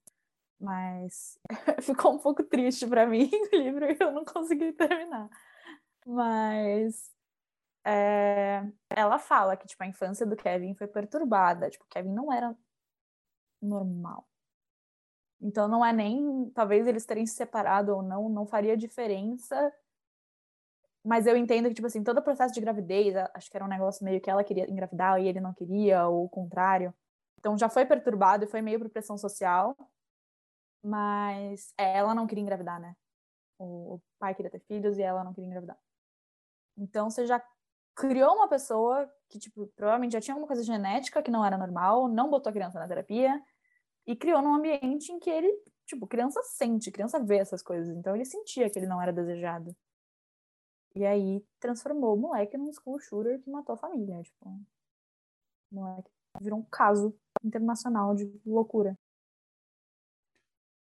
Mas 0.60 1.40
ficou 1.82 2.14
um 2.14 2.20
pouco 2.20 2.44
triste 2.44 2.86
para 2.86 3.08
mim 3.08 3.30
o 3.54 3.56
livro 3.56 3.86
e 3.86 3.98
eu 4.00 4.12
não 4.12 4.26
consegui 4.26 4.74
terminar. 4.74 5.30
Mas 6.06 7.12
é, 7.86 8.64
ela 8.90 9.18
fala 9.20 9.56
que 9.56 9.68
tipo, 9.68 9.84
a 9.84 9.88
infância 9.88 10.26
do 10.26 10.36
Kevin 10.36 10.76
foi 10.76 10.88
perturbada. 10.88 11.70
Tipo, 11.70 11.86
Kevin 11.90 12.14
não 12.14 12.32
era 12.32 12.56
normal. 13.62 14.28
Então 15.42 15.68
não 15.68 15.86
é 15.86 15.94
nem. 15.94 16.50
Talvez 16.52 16.86
eles 16.88 17.06
terem 17.06 17.26
se 17.26 17.36
separado 17.36 17.96
ou 17.96 18.04
não, 18.04 18.30
não 18.30 18.46
faria 18.46 18.76
diferença 18.76 19.74
mas 21.04 21.26
eu 21.26 21.36
entendo 21.38 21.70
que, 21.70 21.76
tipo 21.76 21.88
assim, 21.88 22.04
todo 22.04 22.18
o 22.18 22.24
processo 22.24 22.54
de 22.54 22.62
gravidez, 22.62 23.16
acho 23.34 23.50
que 23.50 23.56
era 23.56 23.66
um 23.66 23.70
negócio 23.70 24.04
meio 24.04 24.20
que 24.20 24.30
ela 24.30 24.44
queria 24.44 24.70
engravidar 24.70 25.20
e 25.22 25.28
ele 25.28 25.40
não 25.40 25.54
queria, 25.54 26.08
ou 26.08 26.26
o 26.26 26.30
contrário. 26.30 26.94
Então 27.38 27.58
já 27.58 27.70
foi 27.70 27.86
perturbado 27.86 28.44
e 28.44 28.48
foi 28.48 28.62
meio 28.62 28.80
por 28.80 28.90
pressão 28.90 29.18
social. 29.18 29.76
Mas 30.84 31.74
é, 31.78 31.98
ela 31.98 32.14
não 32.14 32.28
queria 32.28 32.42
engravidar, 32.42 32.80
né? 32.80 32.96
O, 33.58 33.96
o 33.96 34.02
pai 34.20 34.34
queria 34.36 34.52
ter 34.52 34.60
filhos 34.62 34.98
e 34.98 35.02
ela 35.02 35.24
não 35.24 35.34
queria 35.34 35.48
engravidar. 35.48 35.78
Então 36.78 37.10
você 37.10 37.26
já 37.26 37.42
criou 37.96 38.36
uma 38.36 38.48
pessoa 38.48 39.10
que, 39.30 39.38
tipo, 39.38 39.68
provavelmente 39.76 40.14
já 40.14 40.22
tinha 40.22 40.34
alguma 40.34 40.48
coisa 40.48 40.64
genética 40.64 41.22
que 41.22 41.32
não 41.32 41.46
era 41.46 41.58
normal, 41.58 42.08
não 42.08 42.30
botou 42.30 42.50
a 42.50 42.54
criança 42.54 42.80
na 42.80 42.88
terapia 42.88 43.42
e 44.08 44.16
criou 44.16 44.42
num 44.42 44.56
ambiente 44.56 45.12
em 45.12 45.20
que 45.20 45.30
ele, 45.30 45.52
tipo, 45.86 46.08
criança 46.08 46.42
sente, 46.44 46.92
criança 46.92 47.20
vê 47.20 47.38
essas 47.38 47.62
coisas. 47.62 47.96
Então 47.96 48.16
ele 48.16 48.26
sentia 48.26 48.70
que 48.70 48.80
ele 48.80 48.88
não 48.88 49.02
era 49.02 49.12
desejado. 49.12 49.76
E 50.96 51.06
aí 51.06 51.44
transformou 51.60 52.16
o 52.16 52.20
moleque 52.20 52.58
num 52.58 52.72
school 52.74 53.00
shooter 53.00 53.40
que 53.42 53.50
matou 53.50 53.74
a 53.74 53.78
família. 53.78 54.22
Tipo, 54.24 54.50
o 54.50 55.76
moleque 55.76 56.10
virou 56.42 56.60
um 56.60 56.66
caso 56.66 57.16
internacional 57.44 58.16
de 58.16 58.32
loucura. 58.46 58.98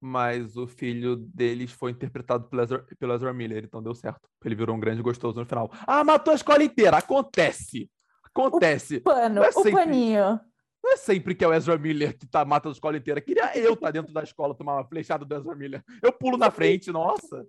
Mas 0.01 0.57
o 0.57 0.67
filho 0.67 1.17
deles 1.17 1.73
foi 1.73 1.91
interpretado 1.91 2.49
pelo 2.49 2.63
Ezra, 2.63 2.87
pelo 2.99 3.15
Ezra 3.15 3.33
Miller, 3.33 3.65
então 3.65 3.83
deu 3.83 3.95
certo. 3.95 4.29
Ele 4.45 4.55
virou 4.55 4.77
um 4.77 4.81
grande 4.81 5.03
gostoso 5.03 5.41
no 5.41 5.47
final. 5.47 5.71
Ah, 5.87 6.05
matou 6.05 6.33
a 6.33 6.37
escola 6.37 6.63
inteira! 6.63 6.99
Acontece! 6.99 7.91
Acontece! 8.23 8.99
O 8.99 9.03
pano, 9.03 9.43
é 9.43 9.51
sempre, 9.51 9.71
o 9.71 9.75
paninho. 9.75 10.41
Não 10.83 10.93
é 10.93 10.97
sempre 10.97 11.35
que 11.35 11.45
é 11.45 11.49
o 11.49 11.53
Ezra 11.53 11.77
Miller 11.77 12.17
que 12.17 12.27
tá 12.27 12.45
matando 12.45 12.73
a 12.73 12.77
escola 12.77 12.97
inteira. 12.97 13.21
Queria 13.21 13.59
eu 13.59 13.75
estar 13.75 13.89
tá 13.89 13.91
dentro 13.91 14.13
da 14.13 14.23
escola 14.23 14.55
tomar 14.55 14.77
uma 14.77 14.85
flechada 14.85 15.25
do 15.25 15.35
Ezra 15.35 15.55
Miller. 15.57 15.83
Eu 16.01 16.13
pulo 16.13 16.37
na 16.37 16.51
frente, 16.53 16.93
nossa! 16.93 17.45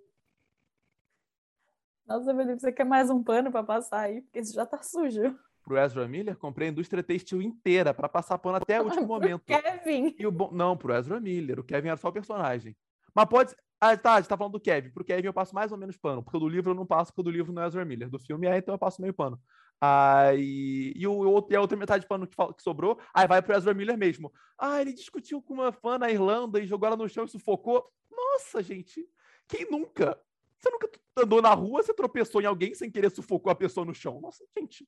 Nossa, 2.09 2.35
Felipe, 2.35 2.59
você 2.59 2.71
quer 2.71 2.85
mais 2.85 3.11
um 3.11 3.23
pano 3.23 3.51
para 3.51 3.63
passar 3.63 3.99
aí? 3.99 4.21
Porque 4.21 4.39
esse 4.39 4.51
já 4.51 4.65
tá 4.65 4.81
sujo. 4.81 5.37
Pro 5.63 5.77
Ezra 5.77 6.07
Miller, 6.07 6.35
comprei 6.35 6.67
a 6.67 6.71
indústria 6.71 7.03
textil 7.03 7.39
inteira 7.39 7.93
para 7.93 8.09
passar 8.09 8.39
pano 8.39 8.57
até 8.57 8.81
o 8.81 8.85
último 8.85 9.05
momento. 9.05 9.43
Kevin. 9.45 10.15
E 10.17 10.25
o. 10.25 10.31
Não, 10.51 10.75
pro 10.75 10.95
Ezra 10.95 11.19
Miller. 11.19 11.59
O 11.59 11.63
Kevin 11.63 11.89
era 11.89 11.97
só 11.97 12.07
o 12.09 12.11
personagem. 12.11 12.75
Mas 13.13 13.25
pode. 13.25 13.55
Ah, 13.79 13.95
tá, 13.95 14.15
a 14.15 14.17
gente 14.17 14.27
tá 14.27 14.35
falando 14.35 14.53
do 14.53 14.59
Kevin. 14.59 14.89
Pro 14.89 15.05
Kevin 15.05 15.27
eu 15.27 15.33
passo 15.33 15.53
mais 15.53 15.71
ou 15.71 15.77
menos 15.77 15.97
pano. 15.97 16.23
Porque 16.23 16.39
do 16.39 16.49
livro 16.49 16.71
eu 16.71 16.75
não 16.75 16.83
passo, 16.83 17.13
porque 17.13 17.29
do 17.29 17.31
livro 17.31 17.53
não 17.53 17.61
é 17.61 17.67
Ezra 17.67 17.85
Miller. 17.85 18.09
Do 18.09 18.17
filme 18.17 18.47
é, 18.47 18.57
então 18.57 18.73
eu 18.73 18.79
passo 18.79 18.99
meio 18.99 19.13
pano. 19.13 19.39
Aí, 19.79 20.91
e, 20.95 21.07
o, 21.07 21.47
e 21.47 21.55
a 21.55 21.61
outra 21.61 21.77
metade 21.77 22.01
de 22.01 22.07
pano 22.07 22.25
que, 22.25 22.35
que, 22.35 22.63
sobrou, 22.63 22.99
aí 23.13 23.27
vai 23.27 23.39
pro 23.39 23.55
Ezra 23.55 23.73
Miller 23.73 23.97
mesmo. 23.97 24.33
Ah, 24.57 24.81
ele 24.81 24.93
discutiu 24.93 25.43
com 25.43 25.53
uma 25.53 25.71
fã 25.71 25.99
na 25.99 26.09
Irlanda 26.09 26.59
e 26.59 26.65
jogou 26.65 26.87
ela 26.87 26.97
no 26.97 27.07
chão 27.07 27.25
e 27.25 27.29
sufocou. 27.29 27.87
Nossa, 28.11 28.63
gente, 28.63 29.07
quem 29.47 29.69
nunca? 29.69 30.19
Você 30.59 30.69
nunca 30.69 30.89
andou 31.17 31.41
na 31.41 31.53
rua, 31.53 31.81
você 31.81 31.93
tropeçou 31.93 32.41
em 32.41 32.45
alguém 32.45 32.73
sem 32.73 32.91
querer 32.91 33.09
sufocou 33.09 33.51
a 33.51 33.55
pessoa 33.55 33.85
no 33.85 33.93
chão. 33.93 34.19
Nossa, 34.19 34.45
gente. 34.57 34.87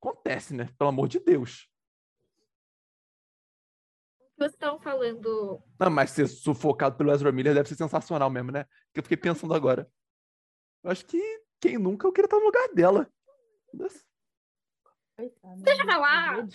Acontece, 0.00 0.54
né? 0.54 0.68
Pelo 0.78 0.90
amor 0.90 1.08
de 1.08 1.20
Deus. 1.20 1.68
Vocês 4.36 4.52
estão 4.52 4.80
falando. 4.80 5.62
Não, 5.78 5.90
mas 5.90 6.10
ser 6.12 6.26
sufocado 6.26 6.96
pelo 6.96 7.12
Ezra 7.12 7.30
Miller 7.30 7.54
deve 7.54 7.68
ser 7.68 7.74
sensacional 7.74 8.30
mesmo, 8.30 8.50
né? 8.50 8.64
Que 8.94 9.00
eu 9.00 9.02
fiquei 9.02 9.18
pensando 9.18 9.52
agora. 9.52 9.90
Eu 10.82 10.90
acho 10.90 11.04
que 11.04 11.20
quem 11.60 11.76
nunca 11.76 12.06
eu 12.06 12.12
queria 12.12 12.26
estar 12.26 12.38
no 12.38 12.46
lugar 12.46 12.68
dela. 12.72 13.12
Deixa 15.62 15.82
eu 15.82 15.86
falar. 15.86 16.46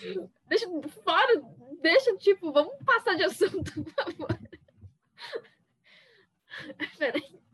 Deixa 0.48 0.68
fora. 1.04 1.42
Deixa, 1.80 2.16
tipo, 2.16 2.52
vamos 2.52 2.74
passar 2.84 3.14
de 3.14 3.22
assunto, 3.22 3.72
por 3.84 3.92
favor. 3.92 4.38
Peraí. 6.98 7.45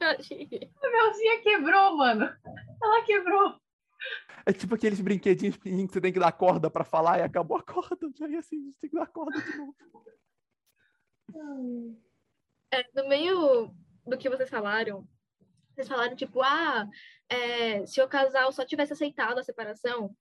A 0.00 0.90
Melzinha 0.90 1.40
quebrou, 1.42 1.96
mano. 1.96 2.24
Ela 2.82 3.04
quebrou. 3.04 3.60
É 4.44 4.52
tipo 4.52 4.74
aqueles 4.74 5.00
brinquedinhos 5.00 5.56
que 5.56 5.70
você 5.70 6.00
tem 6.00 6.12
que 6.12 6.18
dar 6.18 6.32
corda 6.32 6.70
pra 6.70 6.84
falar 6.84 7.18
e 7.18 7.22
acabou 7.22 7.56
a 7.56 7.62
corda. 7.62 8.10
Aí 8.22 8.36
assim, 8.36 8.56
a 8.56 8.64
gente 8.64 8.78
tem 8.80 8.90
que 8.90 8.96
dar 8.96 9.06
corda 9.06 9.40
de 9.40 9.56
novo. 9.56 9.74
É, 12.72 12.84
no 12.94 13.08
meio 13.08 13.74
do 14.06 14.18
que 14.18 14.28
vocês 14.28 14.50
falaram, 14.50 15.08
vocês 15.74 15.88
falaram 15.88 16.14
tipo, 16.14 16.42
ah, 16.42 16.88
é, 17.28 17.86
se 17.86 18.00
o 18.00 18.08
casal 18.08 18.52
só 18.52 18.64
tivesse 18.64 18.92
aceitado 18.92 19.38
a 19.38 19.42
separação. 19.42 20.14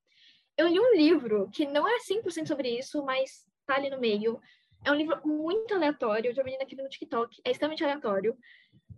Eu 0.56 0.68
li 0.68 0.80
um 0.80 0.96
livro 0.96 1.50
que 1.52 1.66
não 1.66 1.88
é 1.88 1.98
100% 1.98 2.48
sobre 2.48 2.70
isso, 2.70 3.04
mas 3.04 3.46
tá 3.66 3.76
ali 3.76 3.90
no 3.90 4.00
meio. 4.00 4.40
É 4.86 4.92
um 4.92 4.96
livro 4.96 5.20
muito 5.26 5.74
aleatório, 5.74 6.34
de 6.34 6.40
uma 6.40 6.46
menina 6.46 6.66
que 6.66 6.76
no 6.76 6.90
TikTok, 6.90 7.42
é 7.44 7.52
extremamente 7.52 7.84
aleatório. 7.84 8.38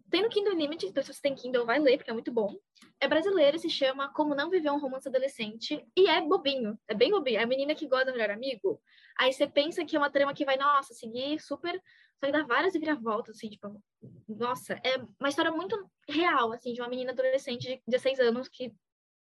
Tem 0.10 0.22
no 0.22 0.30
Kindle 0.30 0.54
Unlimited, 0.54 0.92
então 0.92 1.04
se 1.04 1.14
você 1.14 1.22
tem 1.22 1.36
Kindle, 1.36 1.66
vai 1.66 1.80
ler, 1.80 1.98
porque 1.98 2.12
é 2.12 2.14
muito 2.14 2.32
bom. 2.32 2.56
É 3.00 3.08
brasileiro, 3.08 3.58
se 3.58 3.70
chama 3.70 4.12
Como 4.14 4.36
Não 4.36 4.50
Viver 4.50 4.72
um 4.72 4.80
Romance 4.80 5.08
Adolescente, 5.08 5.86
e 5.96 6.08
é 6.08 6.22
bobinho, 6.22 6.78
é 6.88 6.94
bem 6.94 7.12
bobinho. 7.12 7.40
É 7.40 7.44
a 7.44 7.48
menina 7.48 7.74
que 7.74 7.88
gosta 7.88 8.06
do 8.06 8.12
melhor 8.12 8.30
amigo. 8.30 8.80
Aí 9.18 9.34
você 9.34 9.48
pensa 9.48 9.84
que 9.84 9.96
é 9.96 10.00
uma 10.00 10.12
trama 10.12 10.34
que 10.34 10.46
vai, 10.46 10.58
nossa, 10.58 10.94
seguir 10.94 11.40
super 11.40 11.82
Só 12.20 12.28
que 12.28 12.32
dá 12.32 12.44
várias 12.44 12.74
viravoltas, 12.74 13.36
assim, 13.36 13.50
tipo, 13.50 13.82
nossa, 14.28 14.74
é 14.84 14.98
uma 15.20 15.30
história 15.30 15.52
muito 15.52 15.90
real, 16.08 16.52
assim, 16.52 16.74
de 16.74 16.82
uma 16.82 16.90
menina 16.90 17.12
adolescente 17.12 17.68
de 17.68 17.82
16 17.88 18.20
anos 18.20 18.48
que 18.48 18.74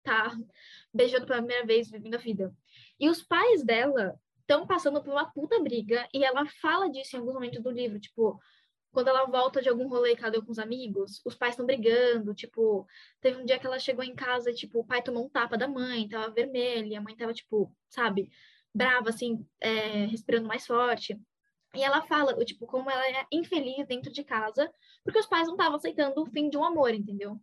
tá 0.03 0.37
beijando 0.93 1.27
pela 1.27 1.39
primeira 1.39 1.67
vez, 1.67 1.91
vivendo 1.91 2.15
a 2.15 2.19
vida. 2.19 2.55
E 3.01 3.09
os 3.09 3.23
pais 3.23 3.65
dela 3.65 4.21
estão 4.41 4.67
passando 4.67 5.03
por 5.03 5.11
uma 5.11 5.31
puta 5.33 5.59
briga 5.61 6.07
e 6.13 6.23
ela 6.23 6.47
fala 6.61 6.91
disso 6.91 7.17
em 7.17 7.19
alguns 7.19 7.35
momentos 7.35 7.63
do 7.63 7.71
livro, 7.71 7.99
tipo, 7.99 8.39
quando 8.95 9.09
ela 9.09 9.25
volta 9.27 9.61
de 9.61 9.69
algum 9.69 9.89
rolê 9.89 10.15
que 10.15 10.23
ela 10.23 10.31
deu 10.31 10.43
com 10.43 10.53
os 10.53 10.59
amigos, 10.59 11.21
os 11.25 11.35
pais 11.35 11.55
estão 11.55 11.67
brigando, 11.67 12.33
tipo, 12.33 12.87
teve 13.21 13.43
um 13.43 13.45
dia 13.45 13.59
que 13.59 13.67
ela 13.67 13.79
chegou 13.79 14.05
em 14.05 14.15
casa 14.15 14.51
e, 14.51 14.55
tipo, 14.55 14.79
o 14.79 14.85
pai 14.85 15.03
tomou 15.03 15.27
um 15.27 15.29
tapa 15.29 15.59
da 15.59 15.67
mãe, 15.67 16.09
tava 16.09 16.33
vermelha, 16.33 16.99
a 16.99 17.03
mãe 17.03 17.17
tava, 17.17 17.35
tipo, 17.35 17.75
sabe, 17.89 18.31
brava, 18.73 19.11
assim, 19.11 19.45
é, 19.61 20.07
respirando 20.07 20.47
mais 20.47 20.65
forte. 20.65 21.21
E 21.75 21.83
ela 21.83 22.03
fala, 22.03 22.33
tipo, 22.45 22.67
como 22.67 22.89
ela 22.89 23.05
é 23.09 23.27
infeliz 23.33 23.85
dentro 23.89 24.13
de 24.13 24.23
casa, 24.23 24.73
porque 25.03 25.19
os 25.19 25.27
pais 25.27 25.49
não 25.49 25.55
estavam 25.55 25.75
aceitando 25.75 26.23
o 26.23 26.27
fim 26.27 26.49
de 26.49 26.57
um 26.57 26.65
amor, 26.65 26.95
entendeu? 26.95 27.39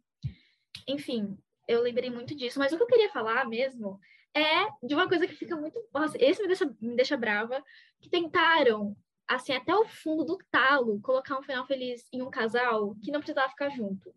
Enfim, 0.88 1.38
eu 1.68 1.82
lembrei 1.82 2.10
muito 2.10 2.34
disso. 2.34 2.58
Mas 2.58 2.72
o 2.72 2.78
que 2.78 2.84
eu 2.84 2.88
queria 2.88 3.10
falar 3.10 3.46
mesmo 3.46 4.00
é 4.34 4.68
de 4.82 4.96
uma 4.96 5.08
coisa 5.08 5.28
que 5.28 5.36
fica 5.36 5.58
muito. 5.58 5.78
Nossa, 5.94 6.18
esse 6.18 6.42
me 6.42 6.48
deixa, 6.48 6.66
me 6.80 6.96
deixa 6.96 7.18
brava, 7.18 7.62
que 8.00 8.10
tentaram, 8.10 8.96
assim, 9.36 9.54
até 9.54 9.74
o 9.76 9.86
fundo 9.86 10.24
do 10.24 10.38
talo, 10.52 11.00
colocar 11.02 11.38
um 11.38 11.44
final 11.44 11.66
feliz 11.66 12.06
em 12.12 12.22
um 12.22 12.30
casal 12.30 12.96
que 13.04 13.12
não 13.12 13.20
precisava 13.20 13.50
ficar 13.50 13.70
junto. 13.70 14.14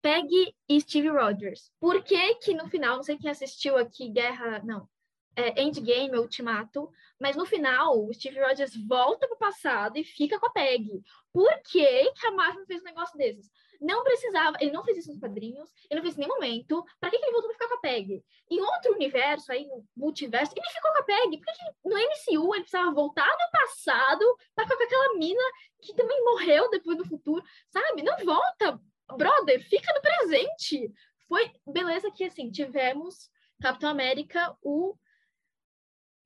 Peggy 0.00 0.54
e 0.68 0.80
Steve 0.80 1.08
Rogers. 1.08 1.72
Por 1.80 2.02
que 2.02 2.34
que 2.36 2.54
no 2.54 2.68
final, 2.68 2.96
não 2.96 3.02
sei 3.02 3.16
quem 3.16 3.30
assistiu 3.30 3.76
aqui, 3.76 4.08
Guerra. 4.08 4.62
Não. 4.64 4.88
É, 5.34 5.62
Endgame, 5.62 6.18
Ultimato, 6.18 6.90
mas 7.20 7.36
no 7.36 7.46
final 7.46 8.04
o 8.04 8.12
Steve 8.12 8.40
Rogers 8.40 8.74
volta 8.88 9.28
pro 9.28 9.38
passado 9.38 9.96
e 9.96 10.02
fica 10.02 10.38
com 10.38 10.46
a 10.46 10.50
Peggy. 10.50 11.00
Por 11.32 11.50
que, 11.62 12.12
que 12.12 12.26
a 12.26 12.32
Marvel 12.32 12.66
fez 12.66 12.80
um 12.80 12.86
negócio 12.86 13.16
desses? 13.16 13.48
Não 13.80 14.02
precisava, 14.02 14.56
ele 14.60 14.72
não 14.72 14.82
fez 14.84 14.98
isso 14.98 15.10
nos 15.10 15.20
quadrinhos, 15.20 15.72
ele 15.88 16.00
não 16.00 16.02
fez 16.02 16.16
em 16.16 16.20
nenhum 16.20 16.34
momento. 16.34 16.84
Pra 16.98 17.10
que, 17.10 17.18
que 17.18 17.24
ele 17.24 17.32
voltou 17.32 17.48
pra 17.50 17.54
ficar 17.54 17.68
com 17.68 17.78
a 17.78 17.80
Peg? 17.80 18.24
Em 18.50 18.60
outro 18.60 18.92
universo, 18.92 19.52
aí, 19.52 19.66
no 19.66 19.86
multiverso, 19.96 20.52
ele 20.56 20.68
ficou 20.68 20.92
com 20.92 20.98
a 20.98 21.04
Peg. 21.04 21.38
Por 21.38 21.46
que, 21.46 21.88
no 21.88 21.96
MCU 21.96 22.54
ele 22.54 22.62
precisava 22.62 22.90
voltar 22.92 23.28
no 23.28 23.60
passado 23.60 24.24
pra 24.54 24.64
ficar 24.64 24.76
com 24.76 24.82
aquela 24.82 25.14
mina 25.14 25.42
que 25.80 25.94
também 25.94 26.24
morreu 26.24 26.68
depois 26.70 26.98
no 26.98 27.06
futuro? 27.06 27.44
Sabe? 27.68 28.02
Não 28.02 28.16
volta, 28.24 28.80
brother, 29.16 29.62
fica 29.68 29.92
no 29.94 30.00
presente. 30.00 30.92
Foi 31.28 31.52
beleza 31.66 32.10
que, 32.10 32.24
assim, 32.24 32.50
tivemos 32.50 33.30
Capitão 33.60 33.90
América, 33.90 34.56
o. 34.60 34.96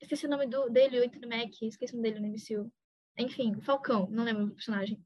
Esqueci 0.01 0.27
o 0.27 0.31
nome 0.31 0.47
do, 0.47 0.71
dele, 0.71 1.01
o 1.01 1.05
Anthony 1.05 1.27
Mack, 1.27 1.67
esqueci 1.67 1.93
o 1.93 1.97
nome 1.97 2.11
dele 2.11 2.27
no 2.27 2.33
MCU. 2.33 2.73
Enfim, 3.19 3.61
Falcão, 3.61 4.09
não 4.11 4.25
lembro 4.25 4.47
do 4.47 4.55
personagem 4.55 4.99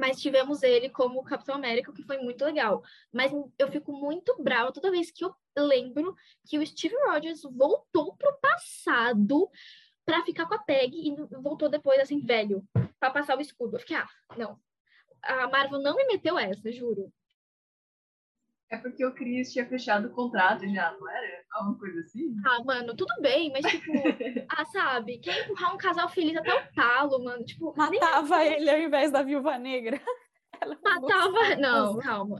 mas 0.00 0.20
tivemos 0.20 0.62
ele 0.62 0.88
como 0.88 1.22
Capitão 1.22 1.54
América, 1.54 1.92
que 1.92 2.02
foi 2.02 2.16
muito 2.16 2.42
legal. 2.42 2.82
Mas 3.12 3.30
eu 3.58 3.70
fico 3.70 3.92
muito 3.92 4.42
brava 4.42 4.72
toda 4.72 4.90
vez 4.90 5.10
que 5.10 5.22
eu 5.22 5.34
lembro 5.58 6.16
que 6.46 6.58
o 6.58 6.66
Steve 6.66 6.96
Rogers 7.04 7.42
voltou 7.42 8.16
pro 8.16 8.38
passado 8.40 9.50
para 10.02 10.24
ficar 10.24 10.46
com 10.46 10.54
a 10.54 10.58
Peg 10.58 10.96
e 10.96 11.14
voltou 11.42 11.68
depois, 11.68 12.00
assim, 12.00 12.18
velho, 12.18 12.66
para 12.98 13.10
passar 13.10 13.36
o 13.36 13.42
escudo. 13.42 13.76
Eu 13.76 13.80
fiquei, 13.80 13.96
ah, 13.96 14.08
não. 14.38 14.58
A 15.22 15.46
Marvel 15.48 15.80
não 15.80 15.94
me 15.94 16.06
meteu 16.06 16.38
essa, 16.38 16.72
juro. 16.72 17.12
É 18.70 18.76
porque 18.76 19.04
o 19.04 19.12
Chris 19.12 19.52
tinha 19.52 19.66
fechado 19.66 20.06
o 20.06 20.12
contrato 20.12 20.62
já, 20.72 20.92
não 20.92 21.10
era? 21.10 21.44
Alguma 21.52 21.76
coisa 21.76 22.00
assim? 22.00 22.36
Ah, 22.46 22.62
mano, 22.62 22.94
tudo 22.94 23.12
bem, 23.20 23.50
mas 23.50 23.66
tipo, 23.66 23.90
ah, 24.48 24.64
sabe, 24.66 25.18
quer 25.18 25.44
empurrar 25.44 25.74
um 25.74 25.78
casal 25.78 26.08
feliz 26.08 26.36
até 26.36 26.54
o 26.54 26.72
talo, 26.72 27.24
mano. 27.24 27.44
Tipo, 27.44 27.74
matava 27.76 28.38
nem... 28.38 28.52
ele 28.52 28.70
ao 28.70 28.78
invés 28.78 29.10
da 29.10 29.22
viúva 29.22 29.58
negra. 29.58 30.00
Ela 30.60 30.78
matava. 30.84 31.56
Não, 31.56 31.98
calma. 31.98 32.38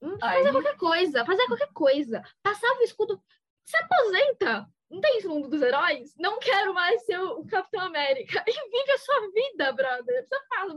Hum, 0.00 0.16
fazer 0.18 0.52
qualquer 0.52 0.76
coisa, 0.76 1.24
fazer 1.26 1.46
qualquer 1.46 1.72
coisa. 1.74 2.22
Passava 2.42 2.78
o 2.78 2.82
escudo. 2.82 3.20
Se 3.64 3.76
aposenta! 3.76 4.66
Não 4.88 5.00
tem 5.00 5.18
isso 5.18 5.28
no 5.28 5.34
mundo 5.34 5.48
dos 5.48 5.60
heróis? 5.60 6.14
Não 6.16 6.38
quero 6.38 6.72
mais 6.72 7.04
ser 7.04 7.18
o 7.18 7.44
Capitão 7.44 7.80
América. 7.80 8.42
E 8.46 8.70
vive 8.70 8.92
a 8.92 8.98
sua 8.98 9.20
vida, 9.32 9.72
brother. 9.72 10.24
Você 10.24 10.46
fala, 10.48 10.74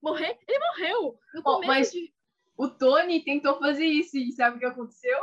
morrer? 0.00 0.38
Ele 0.46 0.58
morreu. 0.58 1.18
No 1.34 1.42
começo 1.42 1.64
oh, 1.64 1.66
mas... 1.66 1.90
de 1.90 2.12
o 2.60 2.68
Tony 2.68 3.24
tentou 3.24 3.58
fazer 3.58 3.86
isso 3.86 4.18
e 4.18 4.32
sabe 4.32 4.56
o 4.56 4.60
que 4.60 4.66
aconteceu? 4.66 5.18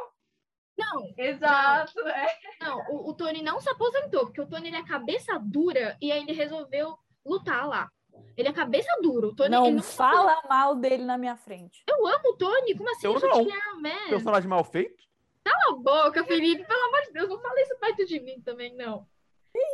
Não. 0.75 1.13
Exato, 1.15 1.93
não. 1.95 2.09
é. 2.09 2.39
Não, 2.59 2.79
o, 2.89 3.09
o, 3.11 3.13
Tony 3.13 3.43
não 3.43 3.61
se 3.61 3.69
aposentou, 3.69 4.25
porque 4.25 4.41
o 4.41 4.47
Tony 4.47 4.69
ele 4.69 4.77
é 4.77 4.83
cabeça 4.83 5.38
dura 5.38 5.95
e 6.01 6.11
aí 6.11 6.23
ele 6.23 6.33
resolveu 6.33 6.97
lutar 7.23 7.67
lá. 7.67 7.91
Ele 8.35 8.47
é 8.49 8.53
cabeça 8.53 8.89
dura. 9.03 9.27
O 9.27 9.35
Tony, 9.35 9.49
não, 9.51 9.69
não 9.69 9.83
fala 9.83 10.41
mal 10.49 10.75
dele 10.75 11.05
na 11.05 11.15
minha 11.15 11.35
frente. 11.35 11.83
Eu 11.88 12.07
amo 12.07 12.29
o 12.29 12.38
Tony. 12.38 12.75
Como 12.75 12.89
assim? 12.89 13.05
Eu 13.05 13.19
não. 13.19 13.88
É 13.88 14.09
Personagem 14.09 14.49
mal 14.49 14.63
feito? 14.63 15.03
Cala 15.43 15.73
a 15.73 15.75
boca, 15.75 16.23
Felipe. 16.23 16.65
Pelo 16.65 16.85
amor 16.85 17.01
de 17.03 17.13
Deus, 17.13 17.29
não 17.29 17.39
fala 17.39 17.61
isso 17.61 17.77
perto 17.77 18.05
de 18.05 18.19
mim 18.19 18.41
também, 18.41 18.75
não. 18.75 19.07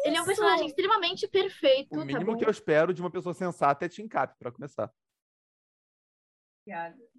Ele 0.04 0.18
é 0.18 0.22
um 0.22 0.26
personagem 0.26 0.68
extremamente 0.68 1.28
perfeito. 1.30 1.96
O 1.96 2.00
tá 2.00 2.06
mínimo 2.06 2.34
tá 2.34 2.40
que 2.40 2.46
eu 2.46 2.52
espero 2.52 2.94
de 2.94 3.00
uma 3.02 3.10
pessoa 3.10 3.34
sensata 3.34 3.86
é 3.86 3.90
Tim 3.90 4.08
Cap, 4.08 4.38
pra 4.38 4.52
começar. 4.52 4.92
Obrigada. 6.62 7.13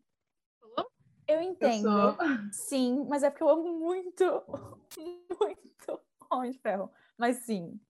Eu 1.27 1.41
entendo. 1.41 1.89
Eu 1.89 2.17
sim, 2.53 3.05
mas 3.09 3.23
é 3.23 3.31
porque 3.31 3.43
eu 3.43 3.49
amo 3.49 3.79
muito, 3.79 4.25
muito 5.41 6.01
Homem 6.31 6.51
de 6.51 6.59
Ferro. 6.59 6.91
Mas 7.17 7.39
sim, 7.39 7.81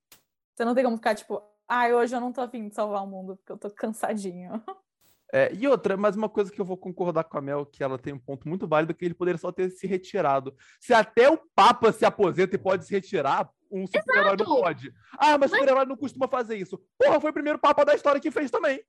você 0.54 0.64
não 0.64 0.74
tem 0.74 0.84
como 0.84 0.96
ficar 0.96 1.14
tipo, 1.14 1.42
ai, 1.68 1.92
ah, 1.92 1.96
hoje 1.96 2.14
eu 2.14 2.20
não 2.20 2.32
tô 2.32 2.40
afim 2.40 2.68
de 2.68 2.74
salvar 2.74 3.02
o 3.02 3.06
mundo 3.06 3.36
porque 3.36 3.52
eu 3.52 3.58
tô 3.58 3.70
cansadinho. 3.70 4.62
É, 5.32 5.52
e 5.52 5.66
outra, 5.66 5.96
mas 5.96 6.14
uma 6.14 6.28
coisa 6.28 6.52
que 6.52 6.60
eu 6.60 6.64
vou 6.64 6.76
concordar 6.76 7.24
com 7.24 7.36
a 7.36 7.40
Mel, 7.40 7.66
que 7.66 7.82
ela 7.82 7.98
tem 7.98 8.12
um 8.12 8.18
ponto 8.20 8.48
muito 8.48 8.68
válido, 8.68 8.94
que 8.94 9.04
ele 9.04 9.14
poderia 9.14 9.36
só 9.36 9.50
ter 9.50 9.68
se 9.68 9.84
retirado. 9.84 10.54
Se 10.78 10.94
até 10.94 11.28
o 11.28 11.36
Papa 11.56 11.90
se 11.90 12.04
aposenta 12.04 12.54
e 12.54 12.58
pode 12.58 12.86
se 12.86 12.94
retirar, 12.94 13.50
um 13.68 13.84
super-herói 13.84 14.36
não 14.36 14.46
pode. 14.46 14.94
Ah, 15.18 15.36
mas, 15.36 15.50
mas... 15.50 15.50
super-herói 15.50 15.86
não 15.86 15.96
costuma 15.96 16.28
fazer 16.28 16.56
isso. 16.56 16.80
Porra, 16.96 17.20
foi 17.20 17.30
o 17.30 17.34
primeiro 17.34 17.58
Papa 17.58 17.84
da 17.84 17.96
história 17.96 18.20
que 18.20 18.30
fez 18.30 18.48
também. 18.48 18.80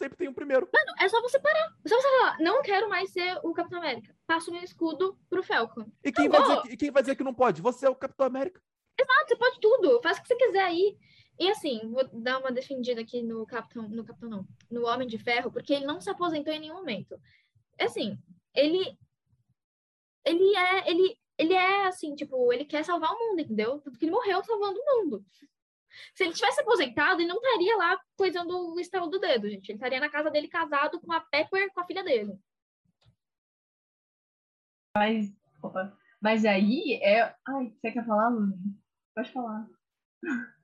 Sempre 0.00 0.16
tem 0.16 0.28
um 0.28 0.32
primeiro. 0.32 0.66
Mano, 0.72 0.96
é 0.98 1.06
só 1.10 1.20
você 1.20 1.38
parar. 1.38 1.76
É 1.84 1.88
só 1.90 2.00
você 2.00 2.08
falar, 2.08 2.38
não 2.38 2.62
quero 2.62 2.88
mais 2.88 3.12
ser 3.12 3.38
o 3.42 3.52
Capitão 3.52 3.80
América. 3.80 4.16
Passa 4.26 4.50
o 4.50 4.54
meu 4.54 4.62
escudo 4.62 5.14
pro 5.28 5.42
Falcon. 5.42 5.92
E 6.02 6.10
quem, 6.10 6.26
vai 6.26 6.40
dizer, 6.40 6.72
e 6.72 6.76
quem 6.78 6.90
vai 6.90 7.02
dizer 7.02 7.16
que 7.16 7.22
não 7.22 7.34
pode? 7.34 7.60
Você 7.60 7.86
é 7.86 7.90
o 7.90 7.94
Capitão 7.94 8.26
América. 8.26 8.62
Exato, 8.98 9.28
você 9.28 9.36
pode 9.36 9.60
tudo. 9.60 10.00
Faz 10.02 10.16
o 10.16 10.22
que 10.22 10.28
você 10.28 10.36
quiser 10.36 10.62
aí. 10.62 10.96
E 11.38 11.50
assim, 11.50 11.82
vou 11.90 12.08
dar 12.14 12.38
uma 12.38 12.50
defendida 12.50 13.02
aqui 13.02 13.20
no 13.22 13.44
Capitão, 13.44 13.90
no 13.90 14.02
Capitão 14.02 14.30
não, 14.30 14.46
no 14.70 14.86
Homem 14.86 15.06
de 15.06 15.18
Ferro, 15.18 15.52
porque 15.52 15.74
ele 15.74 15.84
não 15.84 16.00
se 16.00 16.08
aposentou 16.08 16.54
em 16.54 16.60
nenhum 16.60 16.76
momento. 16.76 17.20
Assim, 17.78 18.18
ele 18.54 18.96
ele 20.24 20.56
é 20.56 20.90
ele 20.90 21.18
ele 21.36 21.52
é 21.52 21.86
assim, 21.88 22.14
tipo, 22.14 22.50
ele 22.54 22.64
quer 22.64 22.86
salvar 22.86 23.12
o 23.12 23.18
mundo, 23.18 23.40
entendeu? 23.40 23.80
Porque 23.80 24.06
ele 24.06 24.12
morreu 24.12 24.42
salvando 24.42 24.80
o 24.80 24.96
mundo. 24.96 25.24
Se 26.14 26.24
ele 26.24 26.34
tivesse 26.34 26.60
aposentado, 26.60 27.20
ele 27.20 27.28
não 27.28 27.36
estaria 27.36 27.76
lá 27.76 28.00
coisando 28.16 28.72
o 28.72 28.80
estalo 28.80 29.08
do 29.08 29.18
dedo, 29.18 29.48
gente. 29.48 29.68
Ele 29.68 29.76
estaria 29.76 30.00
na 30.00 30.10
casa 30.10 30.30
dele 30.30 30.48
casado 30.48 31.00
com 31.00 31.12
a 31.12 31.20
Pepper, 31.20 31.72
com 31.72 31.80
a 31.80 31.86
filha 31.86 32.04
dele. 32.04 32.38
Mas, 34.96 35.32
opa, 35.62 35.96
mas 36.20 36.44
aí 36.44 37.00
é. 37.02 37.34
Ai, 37.46 37.70
você 37.70 37.92
quer 37.92 38.04
falar, 38.04 38.28
Luna? 38.28 38.56
Pode 39.14 39.32
falar. 39.32 39.68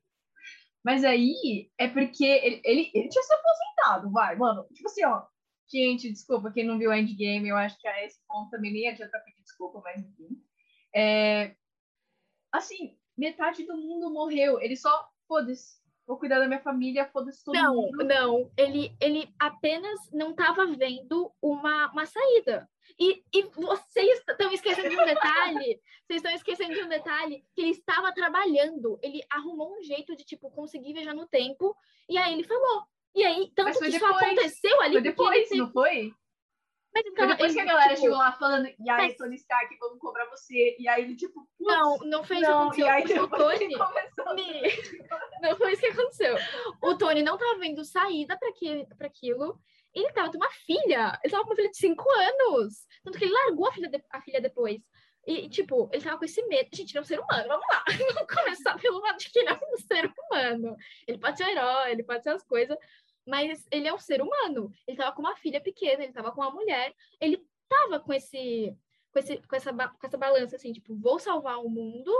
Mas 0.85 1.03
aí 1.03 1.69
é 1.77 1.89
porque 1.89 2.25
ele, 2.25 2.61
ele, 2.65 2.91
ele 2.95 3.09
tinha 3.09 3.23
se 3.25 3.35
aposentado, 3.35 4.09
vai, 4.13 4.37
mano. 4.37 4.65
Tipo 4.73 4.87
assim, 4.87 5.05
ó. 5.05 5.27
Gente, 5.69 6.13
desculpa, 6.13 6.53
quem 6.53 6.65
não 6.65 6.79
viu 6.79 6.93
Endgame, 6.93 7.49
eu 7.49 7.57
acho 7.57 7.77
que 7.81 7.89
a 7.89 8.05
esse 8.05 8.21
ponto 8.29 8.51
também 8.51 8.73
nem 8.73 8.89
adianta 8.89 9.19
pedir 9.19 9.43
desculpa, 9.43 9.81
mas 9.83 10.01
enfim. 10.01 10.41
É, 10.95 11.57
assim, 12.53 12.97
metade 13.19 13.65
do 13.65 13.77
mundo 13.77 14.13
morreu. 14.13 14.61
Ele 14.61 14.77
só 14.77 15.09
foda-se. 15.27 15.85
Vou 16.07 16.17
cuidar 16.19 16.39
da 16.39 16.47
minha 16.47 16.61
família, 16.61 17.11
foda-se 17.13 17.45
todo 17.45 17.57
não, 17.57 17.75
mundo. 17.75 18.05
Não, 18.05 18.51
ele, 18.57 18.97
ele 19.01 19.29
apenas 19.41 19.99
não 20.13 20.31
estava 20.31 20.65
vendo 20.67 21.33
uma, 21.43 21.91
uma 21.91 22.07
saída. 22.07 22.69
E, 22.99 23.25
e 23.35 23.43
vocês 23.43 24.23
estão 24.29 24.53
esquecendo 24.53 24.89
de 24.89 24.97
um 24.97 25.05
detalhe. 25.05 25.81
vocês 26.07 26.23
estão 26.23 26.33
esquecendo 26.33 26.75
de 26.75 26.83
um 26.85 26.89
detalhe 26.89 27.45
que 27.55 27.61
ele 27.61 27.71
estava 27.71 28.13
trabalhando. 28.13 28.99
Ele 29.03 29.21
arrumou 29.29 29.77
um 29.77 29.83
jeito 29.83 30.15
de, 30.15 30.25
tipo, 30.25 30.49
conseguir 30.51 30.93
viajar 30.93 31.13
no 31.15 31.27
tempo. 31.27 31.77
E 32.09 32.17
aí 32.17 32.35
ele 32.35 32.45
falou. 32.45 32.85
E 33.13 33.25
aí, 33.25 33.51
tanto 33.55 33.73
que 33.79 33.91
depois. 33.91 33.95
isso 33.95 34.07
aconteceu 34.07 34.81
ali. 34.83 34.93
Foi 34.93 35.03
depois, 35.03 35.51
não 35.51 35.73
foi? 35.73 36.15
Mas 36.97 37.05
então, 37.05 37.27
depois 37.27 37.53
que 37.53 37.61
a 37.61 37.65
galera 37.67 37.91
tipo, 37.91 38.01
chegou 38.01 38.17
lá 38.17 38.33
falando, 38.33 38.69
e 38.69 38.89
aí, 38.89 39.09
mas... 39.09 39.17
Tony 39.19 39.37
Stark, 39.37 39.77
vamos 39.79 39.99
cobrar 39.99 40.25
você. 40.31 40.75
E 40.79 40.89
aí 40.89 41.03
ele, 41.03 41.15
tipo, 41.15 41.47
não, 41.61 41.99
não 41.99 42.25
foi 42.25 42.39
isso 42.39 42.51
não, 42.51 42.71
que 42.71 42.83
aconteceu. 42.83 43.25
o 43.25 43.29
Tony. 43.29 43.69
não 45.43 45.57
foi 45.59 45.73
isso 45.75 45.83
que 45.83 45.89
aconteceu. 45.89 46.37
O 46.83 46.97
Tony 46.97 47.23
não 47.23 47.37
tava 47.37 47.59
vendo 47.59 47.85
saída 47.85 48.39
para 48.39 49.09
aquilo. 49.09 49.61
Ele 49.95 50.11
tava 50.13 50.31
com 50.31 50.39
uma 50.39 50.51
filha. 50.51 51.21
Ele 51.23 51.31
tava 51.31 51.43
com 51.45 51.51
uma 51.51 51.57
filha 51.57 51.71
de 51.71 51.77
cinco 51.77 52.11
anos. 52.11 52.87
Tanto 53.05 53.19
que 53.19 53.25
ele 53.27 53.35
largou 53.35 53.69
a 53.69 53.73
filha, 53.73 53.91
de, 53.91 54.03
a 54.11 54.23
filha 54.23 54.41
depois. 54.41 54.81
E, 55.27 55.51
tipo, 55.51 55.91
ele 55.93 56.03
tava 56.03 56.17
com 56.17 56.25
esse 56.25 56.43
medo. 56.47 56.71
Gente, 56.73 56.93
ele 56.93 56.99
é 56.99 57.01
um 57.03 57.05
ser 57.05 57.21
humano, 57.21 57.47
vamos 57.47 57.67
lá. 57.71 57.85
Vamos 58.15 58.35
começar 58.35 58.79
pelo 58.79 59.01
lado 59.01 59.19
de 59.19 59.29
que 59.29 59.39
ele 59.41 59.51
é 59.51 59.55
um 59.55 59.77
ser 59.77 60.11
humano. 60.31 60.77
Ele 61.07 61.19
pode 61.19 61.37
ser 61.37 61.45
um 61.45 61.49
herói, 61.49 61.91
ele 61.91 62.05
pode 62.05 62.23
ser 62.23 62.31
as 62.31 62.45
coisas, 62.45 62.79
mas 63.27 63.67
ele 63.71 63.89
é 63.89 63.95
um 63.95 63.99
ser 63.99 64.23
humano. 64.23 64.71
Ele 64.87 64.97
tava 64.97 65.13
com 65.13 65.23
uma 65.23 65.37
filha 65.37 65.61
pequena, 65.61 66.05
ele 66.05 66.13
tava 66.13 66.33
com 66.33 66.41
uma 66.41 66.51
mulher. 66.51 66.95
Ele 67.21 67.45
tava 67.69 68.01
com 68.01 68.13
esse. 68.13 68.77
Com, 69.13 69.19
esse, 69.19 69.37
com, 69.39 69.57
essa, 69.57 69.73
com 69.73 70.07
essa 70.07 70.19
balança, 70.19 70.57
assim, 70.57 70.73
tipo, 70.73 70.95
vou 70.95 71.19
salvar 71.19 71.59
o 71.59 71.71
mundo 71.71 72.13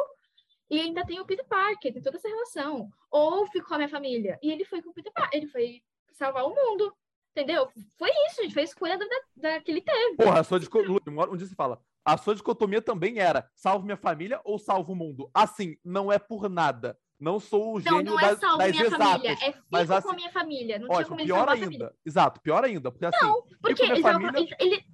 e 0.71 0.81
ainda 0.81 1.05
tem 1.05 1.21
o 1.21 1.27
Peter 1.27 1.47
Parker, 1.47 1.93
tem 1.93 2.03
toda 2.03 2.17
essa 2.17 2.29
relação. 2.29 2.91
Ou 3.11 3.47
ficou 3.47 3.75
a 3.75 3.79
minha 3.79 3.89
família. 3.89 4.39
E 4.43 4.51
ele 4.51 4.65
foi 4.65 4.83
com 4.83 4.91
o 4.91 4.95
Peter 4.95 5.13
Parker, 5.13 5.39
ele 5.39 5.51
foi 5.51 5.83
salvar 6.13 6.45
o 6.45 6.55
mundo. 6.55 6.93
Entendeu? 7.31 7.69
Foi 7.99 8.09
isso, 8.27 8.43
gente. 8.43 8.55
Foi 8.55 8.63
a 8.63 8.65
escolha 8.65 8.99
da, 8.99 9.05
da, 9.37 9.61
que 9.61 9.71
ele 9.71 9.83
teve. 9.83 10.17
Porra, 10.17 10.41
a 10.41 10.45
sua 10.45 10.59
dicotomia. 10.59 11.27
Dia 11.37 11.47
você 11.47 11.55
fala. 11.55 11.81
A 12.05 12.17
sua 12.17 12.35
dicotomia 12.35 12.81
também 12.81 13.19
era 13.19 13.49
salvo 13.55 13.85
minha 13.85 13.97
família 13.97 14.41
ou 14.43 14.59
salvo 14.59 14.93
o 14.93 14.97
mundo? 14.97 15.31
Assim, 15.35 15.77
não 15.85 16.11
é 16.11 16.19
por 16.19 16.49
nada. 16.49 16.99
Não 17.19 17.41
sou 17.41 17.75
o 17.77 17.81
gênio 17.81 18.03
não, 18.03 18.13
não 18.13 18.21
é 18.21 18.29
das, 18.31 18.41
salvo 18.41 18.59
das 18.59 18.71
minha 18.73 18.85
exatas. 18.87 19.07
família, 19.09 19.31
é 19.33 19.53
fico 19.53 19.65
mas 19.71 19.91
assim, 19.91 20.07
com 20.07 20.13
a 20.13 20.17
minha 20.17 20.31
família. 20.33 20.79
Não 20.79 20.87
ótimo, 20.91 20.97
tinha 20.97 21.07
como 21.09 21.25
pior 21.25 21.49
a 21.49 21.53
ainda. 21.53 21.65
família. 21.65 21.93
Exato, 22.05 22.41
pior 22.41 22.65
ainda. 22.65 22.91
Porque 22.93 23.07
assim, 23.07 23.25
Não, 23.27 23.43
porque 23.63 23.83
a 23.83 23.87
ele, 23.87 24.03
família 24.03 24.39
ele, 24.39 24.55
ele- 24.61 24.85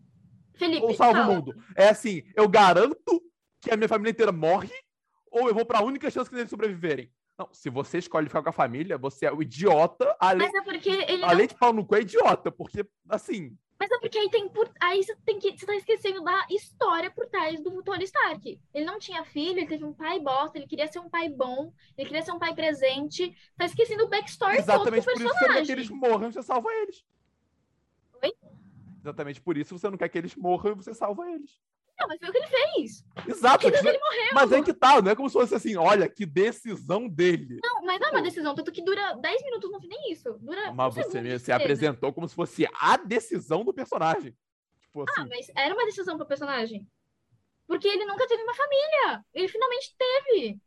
Felipe, 0.54 0.82
ou 0.84 0.94
salvo 0.94 1.20
o 1.20 1.24
mundo. 1.24 1.54
É 1.74 1.88
assim, 1.88 2.22
eu 2.36 2.48
garanto 2.48 3.22
que 3.60 3.72
a 3.72 3.76
minha 3.76 3.88
família 3.88 4.10
inteira 4.12 4.30
morre 4.30 4.70
ou 5.30 5.48
eu 5.48 5.54
vou 5.54 5.64
pra 5.64 5.82
única 5.82 6.10
chance 6.10 6.30
que 6.30 6.36
eles 6.36 6.50
sobreviverem. 6.50 7.10
Não, 7.38 7.48
se 7.52 7.70
você 7.70 7.98
escolhe 7.98 8.26
ficar 8.28 8.42
com 8.42 8.50
a 8.50 8.52
família, 8.52 8.98
você 8.98 9.26
é 9.26 9.32
o 9.32 9.42
idiota, 9.42 10.14
além, 10.20 10.46
Mas 10.52 10.54
é 10.54 10.64
porque 10.64 10.90
ele 10.90 11.16
não 11.22 11.28
além 11.30 11.46
de 11.48 11.54
pau 11.56 11.72
no 11.72 11.84
cu, 11.84 11.96
é 11.96 12.02
idiota, 12.02 12.52
porque, 12.52 12.84
assim, 13.08 13.56
Mas 13.82 13.90
é 13.90 13.98
porque 13.98 14.16
aí 14.16 14.30
tem 14.30 14.48
por. 14.48 14.70
Aí 14.80 15.02
você 15.02 15.16
tem 15.24 15.40
que. 15.40 15.58
Você 15.58 15.66
tá 15.66 15.74
esquecendo 15.74 16.22
da 16.22 16.46
história 16.48 17.10
por 17.10 17.26
trás 17.26 17.60
do 17.60 17.82
Tony 17.82 18.04
Stark. 18.04 18.60
Ele 18.72 18.84
não 18.84 18.96
tinha 18.96 19.24
filho, 19.24 19.58
ele 19.58 19.66
teve 19.66 19.84
um 19.84 19.92
pai 19.92 20.20
bosta, 20.20 20.56
ele 20.56 20.68
queria 20.68 20.86
ser 20.86 21.00
um 21.00 21.10
pai 21.10 21.28
bom, 21.28 21.72
ele 21.98 22.06
queria 22.06 22.22
ser 22.22 22.30
um 22.30 22.38
pai 22.38 22.54
presente. 22.54 23.36
Tá 23.58 23.64
esquecendo 23.64 24.04
o 24.04 24.08
backstory 24.08 24.58
exatamente 24.58 25.04
todo 25.04 25.14
por 25.14 25.18
do 25.18 25.24
isso 25.24 25.34
você 25.34 25.34
não 25.34 25.34
quer 25.34 25.38
que 25.38 25.46
personagem. 25.46 25.72
eles 25.72 25.90
morram 25.90 26.30
você 26.30 26.42
salva 26.44 26.72
eles. 26.74 27.04
Oi? 28.22 28.32
Exatamente 29.00 29.40
por 29.40 29.58
isso 29.58 29.76
você 29.76 29.90
não 29.90 29.98
quer 29.98 30.08
que 30.08 30.18
eles 30.18 30.36
morram 30.36 30.70
e 30.70 30.74
você 30.76 30.94
salva 30.94 31.28
eles. 31.28 31.60
Não, 32.02 32.08
mas 32.08 32.18
foi 32.20 32.28
o 32.28 32.32
que 32.32 32.38
ele 32.38 32.46
fez. 32.46 33.04
Exato. 33.26 33.70
Porque 33.70 33.88
ele 33.88 33.98
morreu. 33.98 34.30
Mas 34.34 34.52
é 34.52 34.62
que 34.62 34.72
tá, 34.74 35.00
não 35.00 35.10
é 35.10 35.14
como 35.14 35.28
se 35.28 35.32
fosse 35.34 35.54
assim, 35.54 35.76
olha, 35.76 36.08
que 36.08 36.26
decisão 36.26 37.08
dele. 37.08 37.58
Não, 37.62 37.82
mas 37.82 38.00
não 38.00 38.08
é 38.08 38.10
uma 38.10 38.22
decisão, 38.22 38.54
tanto 38.54 38.70
que 38.72 38.82
dura 38.82 39.14
10 39.14 39.42
minutos, 39.44 39.70
não 39.70 39.78
nem 39.80 40.12
isso. 40.12 40.32
Dura. 40.40 40.72
Mas 40.72 40.96
um 40.96 41.02
você 41.02 41.04
se 41.04 41.10
certeza. 41.12 41.54
apresentou 41.56 42.12
como 42.12 42.28
se 42.28 42.34
fosse 42.34 42.66
a 42.80 42.96
decisão 42.96 43.64
do 43.64 43.72
personagem. 43.72 44.36
Tipo 44.80 45.02
Ah, 45.02 45.04
assim, 45.08 45.28
mas 45.28 45.50
era 45.56 45.74
uma 45.74 45.84
decisão 45.86 46.16
pro 46.16 46.26
personagem. 46.26 46.86
Porque 47.66 47.88
ele 47.88 48.04
nunca 48.04 48.26
teve 48.26 48.42
uma 48.42 48.54
família. 48.54 49.24
Ele 49.32 49.48
finalmente 49.48 49.94
teve. 49.96 50.60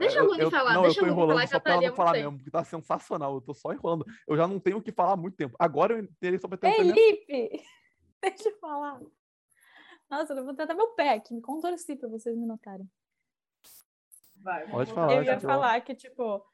deixa 0.00 0.20
a 0.20 0.22
Luni 0.24 0.50
falar, 0.50 0.74
Não, 0.74 0.82
deixa 0.82 0.98
eu 0.98 1.04
tô 1.04 1.08
a 1.10 1.12
enrolando 1.12 1.36
falar, 1.36 1.46
só 1.46 1.56
a 1.56 1.60
pra 1.60 1.72
ela 1.74 1.82
não 1.82 1.94
falar 1.94 2.06
não 2.08 2.14
tem. 2.14 2.22
mesmo, 2.24 2.38
porque 2.38 2.50
tá 2.50 2.64
sensacional. 2.64 3.34
Eu 3.34 3.40
tô 3.40 3.54
só 3.54 3.72
enrolando. 3.72 4.04
Eu 4.26 4.36
já 4.36 4.48
não 4.48 4.58
tenho 4.58 4.78
o 4.78 4.82
que 4.82 4.90
falar 4.90 5.12
há 5.12 5.16
muito 5.16 5.36
tempo. 5.36 5.54
Agora 5.58 5.96
eu 5.96 6.08
terei 6.18 6.38
só 6.38 6.48
pra 6.48 6.56
ter 6.56 6.66
um 6.66 6.70
entendimento. 6.70 6.96
Felipe! 7.26 7.62
Deixa 8.22 8.48
eu 8.48 8.58
falar. 8.58 9.00
Nossa, 10.08 10.32
eu 10.32 10.36
levantei 10.36 10.64
até 10.64 10.74
meu 10.74 10.88
pé 10.88 11.14
aqui, 11.14 11.34
me 11.34 11.40
contorci 11.40 11.96
pra 11.96 12.08
vocês 12.08 12.36
me 12.36 12.46
notarem. 12.46 12.88
Vai, 14.36 14.68
Pode 14.68 14.92
falar, 14.92 15.12
eu 15.14 15.22
ia 15.24 15.40
falar. 15.40 15.54
falar 15.54 15.80
que, 15.80 15.94
tipo, 15.94 16.44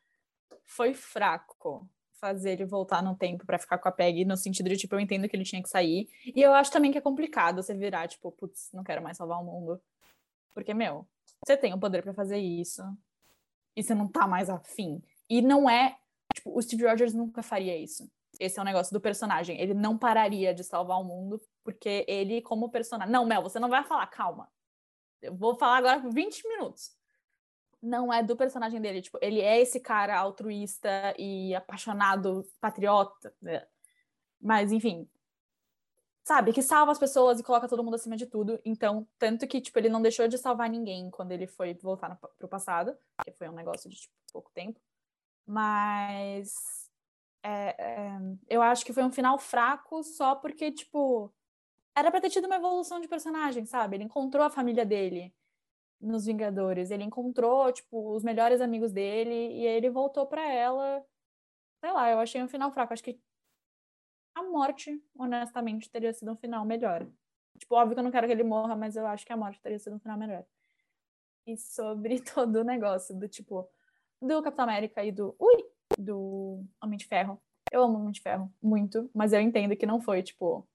foi 0.64 0.94
fraco 0.94 1.88
fazer 2.22 2.52
ele 2.52 2.64
voltar 2.64 3.02
no 3.02 3.16
tempo 3.16 3.44
pra 3.44 3.58
ficar 3.58 3.78
com 3.78 3.88
a 3.88 3.92
Peg, 3.92 4.24
no 4.24 4.36
sentido 4.36 4.68
de, 4.68 4.76
tipo, 4.76 4.94
eu 4.94 5.00
entendo 5.00 5.28
que 5.28 5.34
ele 5.34 5.44
tinha 5.44 5.60
que 5.60 5.68
sair. 5.68 6.08
E 6.24 6.40
eu 6.40 6.54
acho 6.54 6.70
também 6.70 6.92
que 6.92 6.98
é 6.98 7.00
complicado 7.00 7.60
você 7.60 7.74
virar, 7.74 8.06
tipo, 8.06 8.30
putz, 8.30 8.70
não 8.72 8.84
quero 8.84 9.02
mais 9.02 9.16
salvar 9.16 9.40
o 9.40 9.44
mundo. 9.44 9.82
Porque, 10.54 10.72
meu, 10.72 11.04
você 11.44 11.56
tem 11.56 11.74
o 11.74 11.80
poder 11.80 12.00
pra 12.00 12.14
fazer 12.14 12.38
isso. 12.38 12.80
E 13.74 13.82
você 13.82 13.92
não 13.92 14.06
tá 14.06 14.28
mais 14.28 14.48
afim. 14.48 15.02
E 15.28 15.42
não 15.42 15.68
é. 15.68 15.98
Tipo, 16.32 16.56
o 16.56 16.62
Steve 16.62 16.86
Rogers 16.86 17.12
nunca 17.12 17.42
faria 17.42 17.76
isso. 17.76 18.08
Esse 18.38 18.58
é 18.58 18.62
o 18.62 18.64
negócio 18.64 18.92
do 18.92 19.00
personagem. 19.00 19.60
Ele 19.60 19.74
não 19.74 19.98
pararia 19.98 20.54
de 20.54 20.62
salvar 20.62 21.00
o 21.00 21.04
mundo, 21.04 21.40
porque 21.64 22.04
ele, 22.08 22.42
como 22.42 22.70
personagem. 22.70 23.12
Não, 23.12 23.24
Mel, 23.24 23.42
você 23.42 23.58
não 23.58 23.68
vai 23.68 23.84
falar, 23.84 24.06
calma. 24.08 24.48
Eu 25.20 25.34
vou 25.34 25.54
falar 25.54 25.76
agora 25.78 26.00
por 26.00 26.12
20 26.12 26.46
minutos 26.48 26.96
não 27.82 28.12
é 28.12 28.22
do 28.22 28.36
personagem 28.36 28.80
dele. 28.80 29.02
Tipo, 29.02 29.18
ele 29.20 29.40
é 29.40 29.60
esse 29.60 29.80
cara 29.80 30.16
altruísta 30.16 30.88
e 31.18 31.54
apaixonado, 31.54 32.46
patriota. 32.60 33.34
né? 33.42 33.66
Mas, 34.40 34.70
enfim. 34.72 35.08
Sabe, 36.24 36.52
que 36.52 36.62
salva 36.62 36.92
as 36.92 36.98
pessoas 37.00 37.40
e 37.40 37.42
coloca 37.42 37.68
todo 37.68 37.82
mundo 37.82 37.94
acima 37.94 38.16
de 38.16 38.26
tudo. 38.26 38.60
Então, 38.64 39.08
tanto 39.18 39.46
que, 39.48 39.60
tipo, 39.60 39.76
ele 39.78 39.88
não 39.88 40.00
deixou 40.00 40.28
de 40.28 40.38
salvar 40.38 40.70
ninguém 40.70 41.10
quando 41.10 41.32
ele 41.32 41.48
foi 41.48 41.74
voltar 41.74 42.08
no, 42.08 42.16
pro 42.16 42.46
passado, 42.46 42.96
que 43.24 43.32
foi 43.32 43.48
um 43.48 43.54
negócio 43.54 43.90
de, 43.90 43.96
tipo, 43.96 44.14
pouco 44.32 44.50
tempo. 44.54 44.80
Mas. 45.44 46.88
é, 47.42 47.74
é, 47.78 48.18
eu 48.48 48.62
acho 48.62 48.84
que 48.84 48.92
foi 48.92 49.02
um 49.02 49.10
final 49.10 49.36
fraco 49.38 50.04
só 50.04 50.36
porque, 50.36 50.70
tipo. 50.70 51.32
Era 51.94 52.10
pra 52.10 52.20
ter 52.20 52.30
tido 52.30 52.46
uma 52.46 52.56
evolução 52.56 53.00
de 53.00 53.08
personagem, 53.08 53.66
sabe? 53.66 53.96
Ele 53.96 54.04
encontrou 54.04 54.44
a 54.44 54.50
família 54.50 54.84
dele 54.84 55.34
nos 56.00 56.26
Vingadores. 56.26 56.90
Ele 56.90 57.04
encontrou, 57.04 57.72
tipo, 57.72 58.14
os 58.14 58.24
melhores 58.24 58.60
amigos 58.60 58.92
dele 58.92 59.30
e 59.30 59.66
aí 59.66 59.74
ele 59.76 59.90
voltou 59.90 60.26
pra 60.26 60.46
ela. 60.50 61.04
Sei 61.80 61.92
lá, 61.92 62.10
eu 62.10 62.18
achei 62.18 62.42
um 62.42 62.48
final 62.48 62.72
fraco. 62.72 62.92
Acho 62.92 63.04
que 63.04 63.20
a 64.34 64.42
morte, 64.42 65.02
honestamente, 65.14 65.90
teria 65.90 66.12
sido 66.12 66.32
um 66.32 66.36
final 66.36 66.64
melhor. 66.64 67.06
Tipo, 67.58 67.74
óbvio 67.76 67.94
que 67.94 68.00
eu 68.00 68.04
não 68.04 68.10
quero 68.10 68.26
que 68.26 68.32
ele 68.32 68.42
morra, 68.42 68.74
mas 68.74 68.96
eu 68.96 69.06
acho 69.06 69.26
que 69.26 69.32
a 69.32 69.36
morte 69.36 69.60
teria 69.60 69.78
sido 69.78 69.96
um 69.96 70.00
final 70.00 70.18
melhor. 70.18 70.44
E 71.46 71.56
sobre 71.56 72.20
todo 72.34 72.56
o 72.56 72.64
negócio 72.64 73.14
do 73.18 73.28
tipo 73.28 73.68
do 74.20 74.42
Capitão 74.42 74.64
América 74.64 75.04
e 75.04 75.10
do 75.10 75.34
ui, 75.38 75.64
do 75.98 76.64
Homem 76.82 76.96
de 76.96 77.06
Ferro. 77.06 77.42
Eu 77.70 77.82
amo 77.82 77.98
Homem 77.98 78.12
de 78.12 78.20
Ferro 78.20 78.52
muito, 78.62 79.10
mas 79.14 79.32
eu 79.32 79.40
entendo 79.40 79.76
que 79.76 79.86
não 79.86 80.00
foi, 80.00 80.22
tipo, 80.22 80.66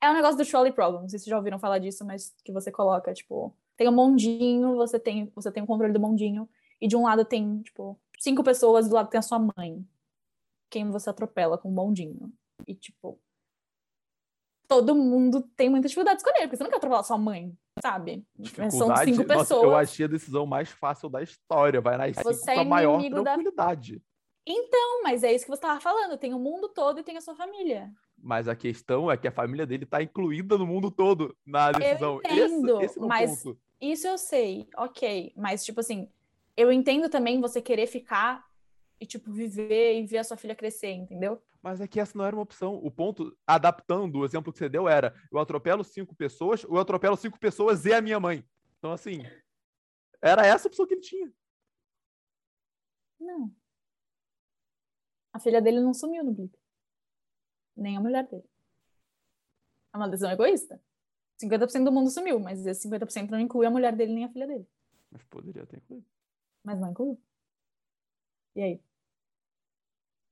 é 0.00 0.10
um 0.10 0.14
negócio 0.14 0.36
do 0.36 0.46
trolley 0.48 0.72
problem. 0.72 1.02
Não 1.02 1.08
sei 1.08 1.18
se 1.18 1.28
já 1.30 1.36
ouviram 1.36 1.58
falar 1.58 1.78
disso, 1.78 2.04
mas 2.04 2.34
que 2.44 2.52
você 2.52 2.70
coloca, 2.70 3.12
tipo, 3.12 3.54
tem 3.76 3.88
um 3.88 3.92
mondinho, 3.92 4.76
você 4.76 4.98
tem, 4.98 5.30
você 5.34 5.50
tem 5.50 5.62
o 5.62 5.66
controle 5.66 5.92
do 5.92 6.00
mondinho, 6.00 6.48
e 6.80 6.88
de 6.88 6.96
um 6.96 7.02
lado 7.04 7.24
tem, 7.24 7.60
tipo, 7.62 7.98
cinco 8.18 8.42
pessoas, 8.42 8.88
do 8.88 8.94
lado 8.94 9.10
tem 9.10 9.18
a 9.18 9.22
sua 9.22 9.38
mãe. 9.38 9.86
Quem 10.70 10.90
você 10.90 11.10
atropela 11.10 11.58
com 11.58 11.68
o 11.68 11.72
mondinho. 11.72 12.32
E, 12.66 12.74
tipo, 12.74 13.18
todo 14.68 14.94
mundo 14.94 15.42
tem 15.56 15.68
muita 15.68 15.88
dificuldade 15.88 16.18
de 16.18 16.22
escolher, 16.22 16.44
porque 16.44 16.56
você 16.56 16.62
não 16.62 16.70
quer 16.70 16.76
atropelar 16.76 17.04
sua 17.04 17.18
mãe, 17.18 17.52
sabe? 17.82 18.24
São 18.70 18.94
cinco 18.96 19.24
Nossa, 19.24 19.38
pessoas. 19.40 19.62
eu 19.64 19.74
achei 19.74 20.04
a 20.04 20.08
decisão 20.08 20.46
mais 20.46 20.68
fácil 20.70 21.08
da 21.08 21.22
história. 21.22 21.80
Vai 21.80 21.96
nas 21.98 22.16
cinco 22.16 22.32
Você 22.32 22.50
é 22.52 22.54
com 22.54 22.60
a 22.60 22.64
maior 22.64 22.94
inimigo 22.94 23.16
da- 23.22 23.34
tranquilidade. 23.34 24.02
Não, 24.48 25.02
mas 25.02 25.22
é 25.22 25.32
isso 25.32 25.44
que 25.44 25.50
você 25.50 25.60
tava 25.60 25.80
falando. 25.80 26.16
Tem 26.18 26.32
o 26.34 26.38
mundo 26.38 26.68
todo 26.68 27.00
e 27.00 27.02
tem 27.04 27.16
a 27.16 27.20
sua 27.20 27.34
família. 27.34 27.92
Mas 28.22 28.48
a 28.48 28.54
questão 28.54 29.10
é 29.10 29.16
que 29.16 29.26
a 29.26 29.32
família 29.32 29.66
dele 29.66 29.86
tá 29.86 30.02
incluída 30.02 30.58
no 30.58 30.66
mundo 30.66 30.90
todo 30.90 31.36
na 31.44 31.72
decisão. 31.72 32.18
entendo, 32.18 32.80
esse, 32.82 32.92
esse 32.92 32.98
é 32.98 33.06
mas- 33.06 33.42
ponto. 33.42 33.58
Isso 33.80 34.06
eu 34.06 34.18
sei, 34.18 34.68
ok. 34.76 35.32
Mas, 35.34 35.64
tipo 35.64 35.80
assim, 35.80 36.06
eu 36.54 36.70
entendo 36.70 37.08
também 37.08 37.40
você 37.40 37.62
querer 37.62 37.86
ficar 37.86 38.46
e, 39.00 39.06
tipo, 39.06 39.32
viver 39.32 39.98
e 39.98 40.06
ver 40.06 40.18
a 40.18 40.24
sua 40.24 40.36
filha 40.36 40.54
crescer, 40.54 40.92
entendeu? 40.92 41.42
Mas 41.62 41.80
é 41.80 41.88
que 41.88 41.98
essa 41.98 42.16
não 42.16 42.24
era 42.24 42.36
uma 42.36 42.42
opção. 42.42 42.74
O 42.74 42.90
ponto, 42.90 43.34
adaptando 43.46 44.18
o 44.18 44.24
exemplo 44.24 44.52
que 44.52 44.58
você 44.58 44.68
deu, 44.68 44.86
era 44.86 45.14
eu 45.32 45.38
atropelo 45.38 45.82
cinco 45.82 46.14
pessoas 46.14 46.64
ou 46.64 46.74
eu 46.76 46.80
atropelo 46.80 47.16
cinco 47.16 47.38
pessoas 47.40 47.86
e 47.86 47.92
a 47.94 48.02
minha 48.02 48.20
mãe. 48.20 48.44
Então, 48.78 48.92
assim, 48.92 49.22
era 50.20 50.46
essa 50.46 50.68
a 50.68 50.70
opção 50.70 50.86
que 50.86 50.94
ele 50.94 51.00
tinha. 51.00 51.32
Não. 53.18 53.54
A 55.32 55.38
filha 55.38 55.62
dele 55.62 55.80
não 55.80 55.94
sumiu 55.94 56.22
no 56.24 56.32
blip. 56.32 56.59
Nem 57.80 57.96
a 57.96 58.00
mulher 58.00 58.28
dele. 58.28 58.44
É 59.92 59.96
uma 59.96 60.08
decisão 60.08 60.30
egoísta. 60.30 60.80
50% 61.42 61.84
do 61.84 61.90
mundo 61.90 62.10
sumiu, 62.10 62.38
mas 62.38 62.64
esse 62.66 62.86
50% 62.88 63.30
não 63.30 63.40
inclui 63.40 63.66
a 63.66 63.70
mulher 63.70 63.96
dele 63.96 64.12
nem 64.12 64.24
a 64.24 64.28
filha 64.28 64.46
dele. 64.46 64.68
Mas 65.10 65.22
poderia 65.24 65.66
ter 65.66 65.78
incluído. 65.78 66.06
Mas 66.62 66.78
não 66.78 66.90
incluiu. 66.90 67.20
E 68.54 68.62
aí? 68.62 68.82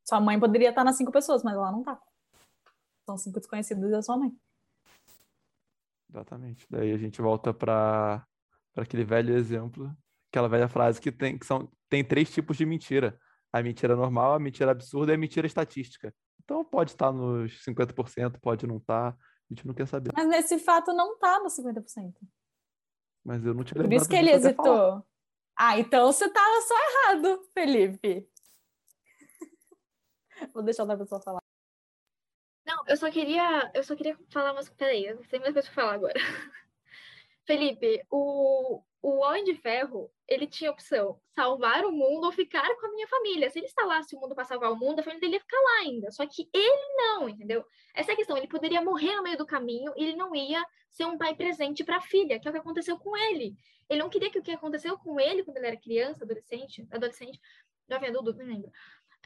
Sua 0.05 0.21
mãe 0.21 0.39
poderia 0.39 0.69
estar 0.69 0.85
nas 0.85 0.97
cinco 0.97 1.11
pessoas, 1.11 1.43
mas 1.43 1.55
ela 1.55 1.73
não 1.73 1.83
tá. 1.83 2.01
São 3.07 3.17
cinco 3.17 3.41
desconhecidos 3.41 3.91
da 3.91 4.03
sua 4.03 4.19
mãe. 4.19 4.31
Exatamente. 6.11 6.67
Daí 6.71 6.93
a 6.93 6.99
gente 6.99 7.21
volta 7.21 7.53
para 7.53 8.27
aquele 8.77 9.05
velho 9.05 9.35
exemplo, 9.35 9.95
aquela 10.31 10.49
velha 10.49 10.69
frase 10.69 11.01
que 11.01 11.11
tem 11.11 11.39
que 11.39 11.47
são 11.47 11.71
tem 11.89 12.05
três 12.05 12.31
tipos 12.31 12.57
de 12.57 12.67
mentira. 12.67 13.19
A 13.51 13.63
mentira 13.63 13.97
normal, 13.97 14.35
a 14.35 14.39
mentira 14.39 14.71
absurda 14.71 15.13
e 15.13 15.15
a 15.15 15.19
mentira 15.19 15.47
estatística. 15.47 16.15
Então 16.49 16.65
pode 16.65 16.93
estar 16.93 17.13
nos 17.13 17.63
50%, 17.63 18.41
pode 18.41 18.67
não 18.67 18.79
estar. 18.79 19.09
A 19.11 19.15
gente 19.51 19.67
não 19.67 19.75
quer 19.75 19.87
saber. 19.87 20.11
Mas 20.17 20.27
nesse 20.27 20.59
fato 20.59 20.95
não 20.95 21.19
tá 21.19 21.41
nos 21.41 21.55
50%. 21.55 22.15
Mas 23.23 23.45
eu 23.45 23.53
não 23.53 23.63
te 23.63 23.75
Por 23.75 23.93
isso 23.93 24.09
que 24.09 24.17
ele 24.17 24.31
hesitou. 24.31 25.07
Ah, 25.55 25.79
então 25.79 26.11
você 26.11 26.27
tá 26.31 26.41
só 26.67 26.75
errado, 26.75 27.43
Felipe. 27.53 28.27
Vou 30.55 30.63
deixar 30.63 30.85
outra 30.85 30.97
pessoa 30.97 31.21
falar. 31.21 31.43
Não, 32.67 32.83
eu 32.87 32.97
só 32.97 33.11
queria. 33.11 33.71
Eu 33.75 33.85
só 33.85 33.95
queria 33.95 34.19
falar 34.33 34.53
umas. 34.53 34.71
Peraí, 34.71 35.05
eu 35.05 35.19
tenho 35.29 35.43
mais 35.43 35.53
coisa 35.53 35.69
pra 35.71 35.83
falar 35.83 35.95
agora. 35.97 36.15
Felipe, 37.45 38.07
o, 38.11 38.83
o 39.03 39.19
Homem 39.19 39.45
de 39.45 39.55
Ferro, 39.57 40.11
ele 40.29 40.47
tinha 40.47 40.71
opção 40.71 41.19
salvar 41.35 41.85
o 41.87 41.91
mundo 41.93 42.25
ou 42.27 42.33
ficar 42.33 42.69
com 42.77 42.87
a 42.87 42.91
minha 42.93 43.09
família. 43.09 43.49
Se 43.49 43.59
ele 43.59 43.67
instalasse 43.67 44.15
o 44.15 44.21
mundo 44.21 44.35
para 44.35 44.45
salvar 44.45 44.71
o 44.71 44.77
mundo, 44.77 45.01
a 45.01 45.03
família 45.03 45.21
dele 45.21 45.35
ia 45.35 45.41
ficar 45.41 45.59
lá 45.61 45.79
ainda. 45.81 46.11
Só 46.11 46.27
que 46.27 46.49
ele 46.53 46.95
não, 46.97 47.29
entendeu? 47.29 47.65
Essa 47.95 48.13
é 48.13 48.15
a 48.15 48.17
questão. 48.17 48.37
Ele 48.37 48.47
poderia 48.49 48.83
morrer 48.83 49.17
no 49.17 49.23
meio 49.23 49.39
do 49.39 49.47
caminho 49.47 49.93
e 49.97 50.05
ele 50.05 50.17
não 50.17 50.35
ia 50.37 50.65
ser 50.91 51.07
um 51.07 51.17
pai 51.17 51.35
presente 51.35 51.83
para 51.83 51.97
a 51.97 52.01
filha, 52.01 52.39
que 52.39 52.47
é 52.47 52.51
o 52.51 52.53
que 52.53 52.61
aconteceu 52.61 52.99
com 52.99 53.17
ele. 53.17 53.55
Ele 53.89 54.01
não 54.01 54.11
queria 54.11 54.31
que 54.31 54.39
o 54.39 54.43
que 54.43 54.53
aconteceu 54.53 54.99
com 54.99 55.19
ele 55.19 55.43
quando 55.43 55.57
ele 55.57 55.67
era 55.69 55.77
criança, 55.81 56.25
adolescente, 56.25 56.87
adolescente, 56.91 57.41
jovem 57.89 58.11
adulto, 58.11 58.35
não 58.35 58.45
lembro, 58.45 58.71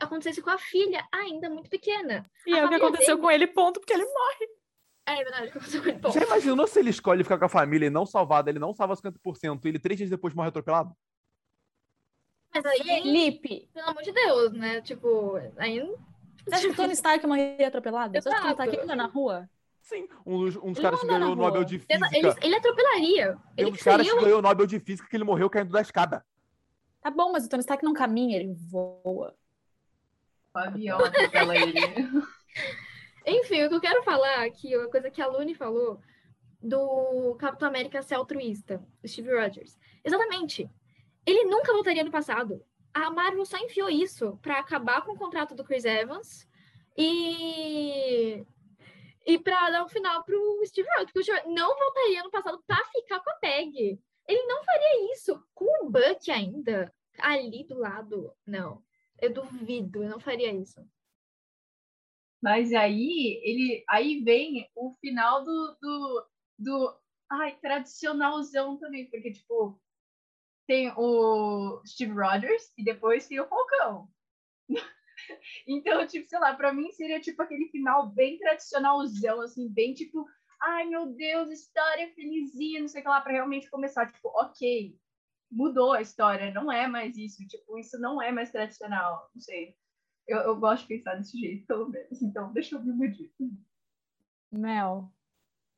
acontecesse 0.01 0.41
com 0.41 0.51
a 0.51 0.59
filha 0.59 1.05
ainda 1.13 1.51
muito 1.51 1.69
pequena. 1.69 2.25
E 2.47 2.55
A 2.55 2.59
é 2.59 2.65
o 2.65 2.69
que 2.69 2.75
aconteceu 2.77 3.17
dele- 3.17 3.21
com 3.23 3.31
ele, 3.31 3.47
ponto, 3.49 3.81
porque 3.81 3.93
ele 3.93 4.05
morre. 4.05 4.49
É 5.05 5.17
verdade, 5.17 5.49
aconteceu 5.49 5.83
com 5.83 5.89
ele. 5.89 5.99
Bom, 5.99 6.11
Já 6.11 6.23
imaginou 6.23 6.67
se 6.67 6.79
ele 6.79 6.91
escolhe 6.91 7.23
ficar 7.25 7.39
com 7.39 7.45
a 7.45 7.49
família 7.49 7.87
e 7.87 7.91
não 7.91 8.07
salvar, 8.07 8.47
ele 8.47 8.59
não 8.59 8.73
salva 8.73 8.95
50% 8.95 9.65
e 9.65 9.69
ele 9.69 9.79
três 9.79 9.99
dias 9.99 10.11
depois 10.11 10.35
morre 10.35 10.49
atropelado? 10.49 10.95
mas 12.55 12.67
aí, 12.67 12.83
Felipe, 12.83 13.69
pelo 13.73 13.89
amor 13.89 14.03
de 14.03 14.13
Deus, 14.13 14.53
né? 14.53 14.81
Tipo, 14.83 15.41
aí 15.57 15.81
você 16.45 16.55
acha 16.55 16.67
que 16.67 16.73
o 16.73 16.77
Tony 16.77 16.93
Stark 16.93 17.27
morreria 17.27 17.69
atropelado? 17.69 18.13
Você 18.21 18.29
acha 18.29 18.41
que 18.41 18.47
ele 18.47 18.55
tá 18.55 18.65
aqui 18.65 18.77
Exato. 18.77 18.91
ainda 18.91 18.97
na 19.03 19.09
rua? 19.09 19.49
Sim, 19.81 20.07
um 20.25 20.39
dos, 20.39 20.57
um 20.57 20.69
dos 20.73 20.77
Ele 20.79 20.83
caras 20.83 21.01
que 21.01 21.07
ganhou 21.07 21.33
o. 21.33 21.35
Nobel 21.37 21.65
de 21.65 21.75
ele, 21.89 22.07
Física. 22.09 22.47
ele 22.47 22.55
atropelaria. 22.55 23.33
Tem 23.33 23.41
Ele 23.57 23.69
um 23.69 23.73
dos 23.73 23.83
caras 23.83 24.09
que 24.09 24.21
ganhou 24.21 24.39
o 24.39 24.43
Nobel 24.43 24.67
de 24.67 24.79
Física 24.79 25.09
que 25.09 25.17
ele 25.17 25.25
morreu 25.25 25.49
caindo 25.51 25.73
da 25.73 25.81
escada. 25.81 26.25
Tá 27.01 27.11
bom, 27.11 27.33
mas 27.33 27.45
o 27.47 27.49
Tony 27.49 27.61
Stark 27.63 27.83
não 27.85 27.93
caminha, 27.93 28.37
ele 28.39 28.53
voa. 28.55 29.35
O 30.55 30.59
avião 30.59 30.99
atropela 31.05 31.57
ele. 31.57 31.73
Enfim, 33.27 33.65
o 33.65 33.69
que 33.69 33.75
eu 33.75 33.81
quero 33.81 34.03
falar 34.03 34.45
aqui, 34.45 34.77
uma 34.77 34.91
coisa 34.91 35.11
que 35.11 35.23
a 35.23 35.27
Luni 35.27 35.55
falou 35.55 36.01
do 36.61 37.37
Capitão 37.39 37.69
América 37.69 38.03
ser 38.03 38.15
altruísta, 38.15 38.83
o 39.03 39.09
Steve 39.09 39.35
Rogers. 39.35 39.77
Exatamente. 40.05 40.69
Ele 41.27 41.45
nunca 41.45 41.73
voltaria 41.73 42.05
no 42.05 42.11
passado. 42.11 42.65
A 42.95 43.11
Marvel 43.11 43.45
só 43.45 43.57
enfiou 43.59 43.89
isso 43.89 44.39
pra 44.43 44.59
acabar 44.59 45.03
com 45.03 45.13
o 45.13 45.19
contrato 45.19 45.55
do 45.55 45.65
Chris 45.65 45.85
Evans 45.85 46.47
e 46.97 48.45
e 49.25 49.39
para 49.39 49.71
dar 49.71 49.85
um 49.85 49.89
final 49.89 50.25
pro 50.25 50.61
Steve 50.67 50.89
Rogers, 50.91 51.13
porque 51.13 51.21
o 51.21 51.23
Steve 51.23 51.55
não 51.55 51.79
voltaria 51.79 52.23
no 52.25 52.31
passado 52.31 52.63
pra 52.67 52.85
ficar 52.87 53.21
com 53.21 53.31
a 53.31 53.37
Peg. 53.37 54.01
Ele 54.27 54.43
não 54.47 54.65
faria 54.65 55.13
isso 55.15 55.41
com 55.55 55.87
o 55.87 55.91
Buck 55.91 56.31
ainda 56.31 56.93
ali 57.19 57.65
do 57.65 57.79
lado. 57.79 58.33
Não. 58.47 58.83
Eu 59.21 59.33
duvido, 59.33 60.03
eu 60.03 60.11
não 60.11 60.19
faria 60.19 60.53
isso. 60.53 60.81
Mas 62.43 62.73
aí 62.73 63.41
ele 63.45 63.85
aí 63.89 64.23
vem 64.25 64.69
o 64.75 64.93
final 65.01 65.45
do, 65.45 65.77
do, 65.81 66.27
do 66.59 67.01
ai, 67.31 67.57
tradicionalzão 67.61 68.79
também, 68.79 69.09
porque 69.09 69.33
tipo 69.33 69.81
tem 70.67 70.93
o 70.97 71.83
Steve 71.87 72.13
Rogers 72.13 72.73
e 72.77 72.85
depois 72.85 73.27
tem 73.27 73.41
o 73.41 73.49
Falcão. 73.49 74.09
então, 75.67 76.07
tipo, 76.07 76.29
sei 76.29 76.39
lá, 76.39 76.55
pra 76.55 76.73
mim 76.73 76.91
seria 76.93 77.21
tipo 77.21 77.43
aquele 77.43 77.69
final 77.69 78.09
bem 78.09 78.39
tradicionalzão, 78.39 79.41
assim, 79.41 79.69
bem 79.69 79.93
tipo, 79.95 80.27
ai 80.61 80.87
meu 80.87 81.07
Deus, 81.15 81.51
história 81.51 82.13
felizinha, 82.15 82.81
não 82.81 82.89
sei 82.89 83.01
o 83.01 83.05
que 83.05 83.11
lá, 83.11 83.21
pra 83.21 83.33
realmente 83.33 83.71
começar, 83.71 84.11
tipo, 84.13 84.29
ok, 84.29 84.97
mudou 85.51 85.93
a 85.93 86.01
história, 86.01 86.53
não 86.53 86.71
é 86.73 86.87
mais 86.87 87.17
isso, 87.17 87.47
tipo, 87.47 87.79
isso 87.79 87.99
não 88.01 88.23
é 88.23 88.33
mais 88.33 88.51
tradicional, 88.51 89.29
não 89.35 89.41
sei. 89.41 89.77
Eu, 90.27 90.39
eu 90.39 90.57
gosto 90.57 90.83
de 90.83 90.89
pensar 90.89 91.17
desse 91.17 91.39
jeito, 91.39 91.67
pelo 91.67 91.89
menos. 91.89 92.23
Então, 92.23 92.53
deixa 92.53 92.77
eu 92.77 92.83
me 92.83 92.91
iludir. 92.91 93.33
Mel, 94.51 95.11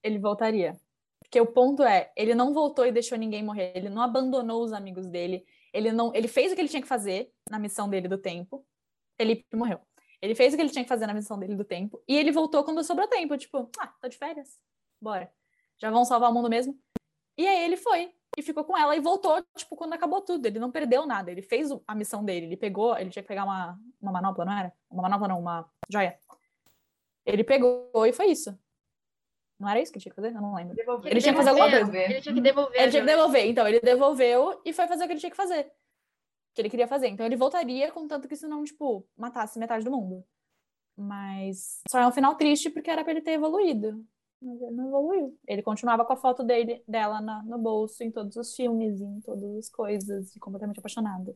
ele 0.02 0.18
voltaria. 0.18 0.76
Porque 1.20 1.40
o 1.40 1.46
ponto 1.46 1.82
é, 1.82 2.12
ele 2.16 2.34
não 2.34 2.52
voltou 2.52 2.86
e 2.86 2.92
deixou 2.92 3.16
ninguém 3.16 3.42
morrer, 3.42 3.72
ele 3.74 3.88
não 3.88 4.02
abandonou 4.02 4.62
os 4.62 4.72
amigos 4.72 5.06
dele, 5.06 5.44
ele 5.72 5.90
não, 5.90 6.14
ele 6.14 6.28
fez 6.28 6.52
o 6.52 6.54
que 6.54 6.60
ele 6.60 6.68
tinha 6.68 6.82
que 6.82 6.88
fazer 6.88 7.32
na 7.50 7.58
missão 7.58 7.88
dele 7.88 8.06
do 8.06 8.18
tempo. 8.18 8.64
Felipe 9.16 9.44
morreu. 9.56 9.80
Ele 10.20 10.34
fez 10.34 10.52
o 10.52 10.56
que 10.56 10.62
ele 10.62 10.70
tinha 10.70 10.84
que 10.84 10.88
fazer 10.88 11.06
na 11.06 11.14
missão 11.14 11.38
dele 11.38 11.56
do 11.56 11.64
tempo 11.64 12.02
e 12.06 12.16
ele 12.16 12.30
voltou 12.30 12.62
quando 12.62 12.82
sobrou 12.84 13.08
tempo, 13.08 13.36
tipo, 13.36 13.70
ah, 13.80 13.88
tô 14.00 14.08
de 14.08 14.16
férias. 14.16 14.60
Bora. 15.00 15.30
Já 15.78 15.90
vão 15.90 16.04
salvar 16.04 16.30
o 16.30 16.34
mundo 16.34 16.48
mesmo. 16.48 16.78
E 17.36 17.46
aí 17.46 17.64
ele 17.64 17.76
foi 17.76 18.14
e 18.36 18.42
ficou 18.42 18.64
com 18.64 18.76
ela 18.76 18.94
e 18.96 19.00
voltou, 19.00 19.42
tipo, 19.56 19.76
quando 19.76 19.92
acabou 19.92 20.20
tudo. 20.20 20.46
Ele 20.46 20.58
não 20.58 20.70
perdeu 20.70 21.06
nada, 21.06 21.30
ele 21.30 21.42
fez 21.42 21.70
o- 21.70 21.82
a 21.86 21.94
missão 21.94 22.24
dele, 22.24 22.46
ele 22.46 22.56
pegou, 22.56 22.96
ele 22.98 23.10
tinha 23.10 23.22
que 23.22 23.28
pegar 23.28 23.44
uma, 23.44 23.78
uma 24.00 24.12
manopla, 24.12 24.44
não 24.44 24.52
era? 24.58 24.72
Uma 24.90 25.02
manopla 25.02 25.28
não, 25.28 25.38
uma 25.40 25.70
joia. 25.90 26.18
Ele 27.26 27.42
pegou 27.44 28.06
e 28.06 28.12
foi 28.12 28.26
isso. 28.26 28.58
Não 29.58 29.68
era 29.68 29.80
isso 29.80 29.92
que 29.92 29.98
tinha 30.00 30.10
que 30.10 30.16
fazer? 30.16 30.34
Eu 30.34 30.40
não 30.42 30.54
lembro. 30.54 30.74
Devolver. 30.74 31.10
Ele 31.10 31.20
tinha 31.20 31.32
que 31.32 31.38
fazer 31.38 31.50
alguma 31.50 31.70
coisa. 31.70 31.96
Ele 31.96 32.20
tinha 32.20 32.34
que 32.34 32.40
devolver. 32.40 32.80
Ele 32.80 32.90
tinha 32.90 33.02
que 33.02 33.06
joia. 33.08 33.16
devolver, 33.16 33.46
então 33.46 33.68
ele 33.68 33.80
devolveu 33.80 34.60
e 34.64 34.72
foi 34.72 34.86
fazer 34.88 35.04
o 35.04 35.06
que 35.06 35.12
ele 35.12 35.20
tinha 35.20 35.30
que 35.30 35.36
fazer. 35.36 35.72
Que 36.52 36.60
ele 36.60 36.70
queria 36.70 36.86
fazer. 36.88 37.08
Então 37.08 37.24
ele 37.24 37.36
voltaria, 37.36 37.90
contanto 37.92 38.28
que 38.28 38.34
isso 38.34 38.48
não, 38.48 38.64
tipo, 38.64 39.06
matasse 39.16 39.58
metade 39.58 39.84
do 39.84 39.90
mundo. 39.90 40.24
Mas 40.96 41.80
só 41.88 41.98
é 41.98 42.06
um 42.06 42.12
final 42.12 42.34
triste 42.36 42.68
porque 42.70 42.90
era 42.90 43.02
pra 43.02 43.12
ele 43.12 43.20
ter 43.22 43.32
evoluído. 43.32 44.04
Mas 44.44 44.60
ele 44.60 44.72
não 44.72 44.88
evoluiu. 44.88 45.38
Ele 45.48 45.62
continuava 45.62 46.04
com 46.04 46.12
a 46.12 46.16
foto 46.16 46.44
dele, 46.44 46.82
dela 46.86 47.20
na- 47.20 47.42
no 47.44 47.58
bolso, 47.58 48.04
em 48.04 48.10
todos 48.10 48.36
os 48.36 48.54
filmes, 48.54 49.00
em 49.00 49.20
todas 49.22 49.56
as 49.56 49.70
coisas, 49.70 50.36
e 50.36 50.38
completamente 50.38 50.78
apaixonado. 50.78 51.34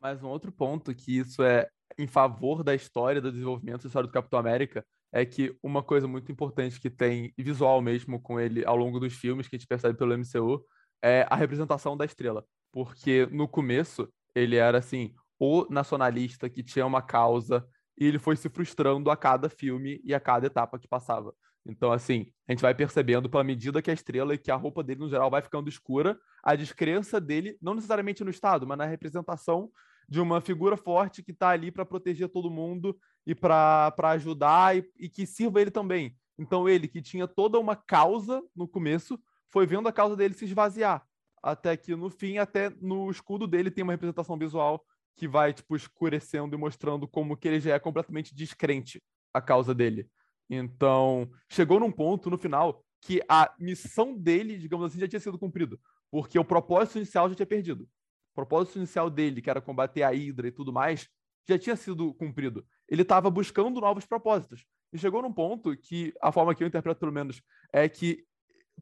Mas 0.00 0.22
um 0.22 0.28
outro 0.28 0.50
ponto 0.50 0.94
que 0.94 1.18
isso 1.18 1.42
é 1.42 1.68
em 1.98 2.06
favor 2.06 2.64
da 2.64 2.74
história, 2.74 3.20
do 3.20 3.30
desenvolvimento 3.30 3.82
da 3.82 3.86
história 3.88 4.08
do 4.08 4.12
Capitão 4.12 4.38
América, 4.38 4.84
é 5.12 5.26
que 5.26 5.54
uma 5.62 5.82
coisa 5.82 6.08
muito 6.08 6.32
importante 6.32 6.80
que 6.80 6.88
tem 6.88 7.34
visual 7.36 7.82
mesmo 7.82 8.20
com 8.20 8.40
ele 8.40 8.64
ao 8.64 8.76
longo 8.76 8.98
dos 8.98 9.12
filmes, 9.14 9.46
que 9.46 9.56
a 9.56 9.58
gente 9.58 9.68
percebe 9.68 9.98
pelo 9.98 10.14
MCU, 10.14 10.64
é 11.02 11.26
a 11.28 11.36
representação 11.36 11.96
da 11.96 12.04
estrela. 12.04 12.44
Porque 12.72 13.26
no 13.26 13.46
começo, 13.48 14.08
ele 14.34 14.56
era 14.56 14.78
assim, 14.78 15.12
o 15.38 15.66
nacionalista 15.68 16.48
que 16.48 16.62
tinha 16.62 16.86
uma 16.86 17.02
causa, 17.02 17.66
e 17.98 18.06
ele 18.06 18.18
foi 18.18 18.36
se 18.36 18.48
frustrando 18.48 19.10
a 19.10 19.16
cada 19.16 19.50
filme 19.50 20.00
e 20.04 20.14
a 20.14 20.20
cada 20.20 20.46
etapa 20.46 20.78
que 20.78 20.88
passava. 20.88 21.34
Então, 21.66 21.92
assim, 21.92 22.26
a 22.48 22.52
gente 22.52 22.62
vai 22.62 22.74
percebendo 22.74 23.28
pela 23.28 23.44
medida 23.44 23.82
que 23.82 23.90
a 23.90 23.94
estrela 23.94 24.34
e 24.34 24.38
que 24.38 24.50
a 24.50 24.56
roupa 24.56 24.82
dele, 24.82 25.00
no 25.00 25.08
geral, 25.08 25.30
vai 25.30 25.42
ficando 25.42 25.68
escura, 25.68 26.18
a 26.42 26.54
descrença 26.54 27.20
dele, 27.20 27.56
não 27.60 27.74
necessariamente 27.74 28.24
no 28.24 28.30
Estado, 28.30 28.66
mas 28.66 28.78
na 28.78 28.86
representação 28.86 29.70
de 30.08 30.20
uma 30.20 30.40
figura 30.40 30.76
forte 30.76 31.22
que 31.22 31.30
está 31.30 31.50
ali 31.50 31.70
para 31.70 31.84
proteger 31.84 32.28
todo 32.28 32.50
mundo 32.50 32.98
e 33.26 33.34
para 33.34 33.94
ajudar 34.02 34.76
e, 34.76 34.84
e 34.98 35.08
que 35.08 35.26
sirva 35.26 35.60
ele 35.60 35.70
também. 35.70 36.16
Então, 36.38 36.68
ele 36.68 36.88
que 36.88 37.02
tinha 37.02 37.28
toda 37.28 37.58
uma 37.58 37.76
causa 37.76 38.42
no 38.56 38.66
começo, 38.66 39.20
foi 39.50 39.66
vendo 39.66 39.88
a 39.88 39.92
causa 39.92 40.16
dele 40.16 40.34
se 40.34 40.46
esvaziar. 40.46 41.06
Até 41.42 41.76
que, 41.76 41.94
no 41.94 42.10
fim, 42.10 42.38
até 42.38 42.70
no 42.80 43.10
escudo 43.10 43.46
dele 43.46 43.70
tem 43.70 43.84
uma 43.84 43.92
representação 43.92 44.36
visual 44.38 44.84
que 45.16 45.28
vai, 45.28 45.52
tipo, 45.52 45.76
escurecendo 45.76 46.56
e 46.56 46.58
mostrando 46.58 47.06
como 47.06 47.36
que 47.36 47.46
ele 47.46 47.60
já 47.60 47.74
é 47.74 47.78
completamente 47.78 48.34
descrente 48.34 49.02
a 49.34 49.40
causa 49.40 49.74
dele. 49.74 50.08
Então, 50.50 51.30
chegou 51.48 51.78
num 51.78 51.92
ponto 51.92 52.28
no 52.28 52.36
final 52.36 52.84
que 53.00 53.22
a 53.28 53.54
missão 53.58 54.16
dele, 54.16 54.58
digamos 54.58 54.86
assim, 54.86 54.98
já 54.98 55.06
tinha 55.06 55.20
sido 55.20 55.38
cumprida, 55.38 55.78
porque 56.10 56.38
o 56.38 56.44
propósito 56.44 56.98
inicial 56.98 57.28
já 57.28 57.36
tinha 57.36 57.46
perdido. 57.46 57.84
O 58.32 58.34
propósito 58.34 58.78
inicial 58.78 59.08
dele, 59.08 59.40
que 59.40 59.48
era 59.48 59.60
combater 59.60 60.02
a 60.02 60.10
Hydra 60.10 60.48
e 60.48 60.52
tudo 60.52 60.72
mais, 60.72 61.08
já 61.48 61.56
tinha 61.56 61.76
sido 61.76 62.12
cumprido. 62.14 62.66
Ele 62.88 63.02
estava 63.02 63.30
buscando 63.30 63.80
novos 63.80 64.04
propósitos. 64.04 64.66
E 64.92 64.98
chegou 64.98 65.22
num 65.22 65.32
ponto 65.32 65.76
que, 65.76 66.12
a 66.20 66.32
forma 66.32 66.54
que 66.54 66.64
eu 66.64 66.68
interpreto 66.68 66.98
pelo 66.98 67.12
menos, 67.12 67.40
é 67.72 67.88
que 67.88 68.24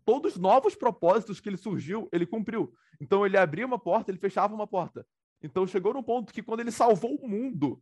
todos 0.04 0.34
os 0.34 0.38
novos 0.38 0.74
propósitos 0.74 1.38
que 1.38 1.48
ele 1.48 1.56
surgiu, 1.58 2.08
ele 2.10 2.26
cumpriu. 2.26 2.72
Então 3.00 3.26
ele 3.26 3.36
abria 3.36 3.66
uma 3.66 3.78
porta, 3.78 4.10
ele 4.10 4.18
fechava 4.18 4.54
uma 4.54 4.66
porta. 4.66 5.06
Então 5.42 5.66
chegou 5.66 5.92
num 5.92 6.02
ponto 6.02 6.32
que 6.32 6.42
quando 6.42 6.60
ele 6.60 6.72
salvou 6.72 7.14
o 7.16 7.28
mundo, 7.28 7.80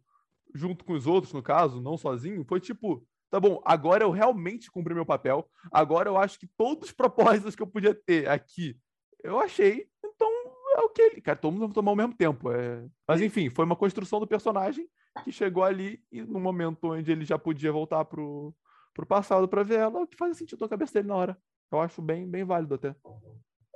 junto 0.54 0.84
com 0.84 0.92
os 0.92 1.06
outros, 1.06 1.32
no 1.32 1.42
caso, 1.42 1.80
não 1.80 1.96
sozinho, 1.96 2.44
foi 2.44 2.60
tipo, 2.60 3.06
tá 3.30 3.40
bom, 3.40 3.60
agora 3.64 4.04
eu 4.04 4.10
realmente 4.10 4.70
cumpri 4.70 4.94
meu 4.94 5.06
papel, 5.06 5.48
agora 5.72 6.08
eu 6.08 6.16
acho 6.16 6.38
que 6.38 6.48
todos 6.56 6.88
os 6.88 6.92
propósitos 6.92 7.54
que 7.54 7.62
eu 7.62 7.66
podia 7.66 7.94
ter 7.94 8.28
aqui, 8.28 8.78
eu 9.22 9.40
achei, 9.40 9.88
então 10.04 10.28
é 10.76 10.80
o 10.80 10.88
que 10.88 11.02
ele. 11.02 11.20
Cara, 11.20 11.38
todo 11.38 11.52
mundo 11.52 11.66
vai 11.66 11.74
tomar 11.74 11.92
ao 11.92 11.96
mesmo 11.96 12.14
tempo. 12.14 12.52
É... 12.52 12.86
Mas 13.08 13.20
enfim, 13.20 13.50
foi 13.50 13.64
uma 13.64 13.76
construção 13.76 14.20
do 14.20 14.26
personagem 14.26 14.88
que 15.24 15.32
chegou 15.32 15.64
ali 15.64 16.02
e 16.12 16.22
no 16.22 16.38
momento 16.38 16.92
onde 16.92 17.10
ele 17.10 17.24
já 17.24 17.38
podia 17.38 17.72
voltar 17.72 18.04
pro, 18.04 18.54
pro 18.94 19.06
passado 19.06 19.48
para 19.48 19.62
ver 19.62 19.80
ela, 19.80 20.02
o 20.02 20.06
que 20.06 20.16
faz 20.16 20.36
sentido 20.36 20.60
na 20.60 20.68
cabeça 20.68 20.94
dele 20.94 21.08
na 21.08 21.16
hora. 21.16 21.38
Eu 21.72 21.80
acho 21.80 22.00
bem, 22.00 22.28
bem 22.28 22.44
válido 22.44 22.74
até. 22.74 22.94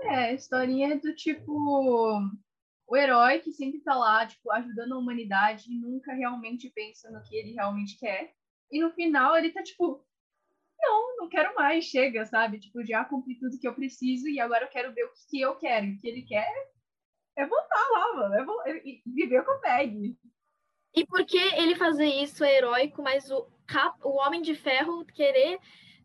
É, 0.01 0.17
a 0.27 0.33
historinha 0.33 0.99
do 0.99 1.15
tipo. 1.15 1.53
O 2.87 2.97
herói 2.97 3.39
que 3.39 3.53
sempre 3.53 3.81
tá 3.81 3.95
lá, 3.95 4.27
tipo, 4.27 4.51
ajudando 4.51 4.95
a 4.95 4.99
humanidade 4.99 5.73
e 5.73 5.79
nunca 5.79 6.13
realmente 6.13 6.69
pensa 6.75 7.09
no 7.11 7.23
que 7.23 7.37
ele 7.37 7.53
realmente 7.53 7.97
quer. 7.97 8.33
E 8.71 8.81
no 8.81 8.91
final 8.93 9.37
ele 9.37 9.51
tá 9.51 9.63
tipo. 9.63 10.05
Não, 10.83 11.17
não 11.19 11.29
quero 11.29 11.55
mais, 11.55 11.85
chega, 11.85 12.25
sabe? 12.25 12.59
Tipo, 12.59 12.83
já 12.85 13.05
cumpri 13.05 13.35
tudo 13.39 13.59
que 13.59 13.69
eu 13.69 13.75
preciso 13.75 14.27
e 14.29 14.41
agora 14.41 14.65
eu 14.65 14.69
quero 14.71 14.93
ver 14.95 15.05
o 15.05 15.11
que 15.29 15.41
eu 15.41 15.55
quero. 15.57 15.87
E 15.87 15.95
o 15.95 15.99
que 15.99 16.09
ele 16.09 16.23
quer 16.23 16.49
é 17.37 17.45
voltar 17.47 17.89
lá, 17.93 18.15
mano. 18.17 18.35
É 18.35 18.45
vo- 18.45 18.63
é 18.67 18.81
viver 19.05 19.45
com 19.45 19.53
o 19.53 19.61
Peg. 19.61 20.17
E 20.97 21.07
por 21.07 21.25
que 21.27 21.37
ele 21.39 21.77
fazer 21.77 22.07
isso 22.07 22.43
é 22.43 22.57
heróico, 22.57 23.03
mas 23.03 23.31
o, 23.31 23.47
cap, 23.67 23.99
o 24.03 24.17
Homem 24.17 24.41
de 24.41 24.55
Ferro 24.55 25.05
querer 25.05 25.59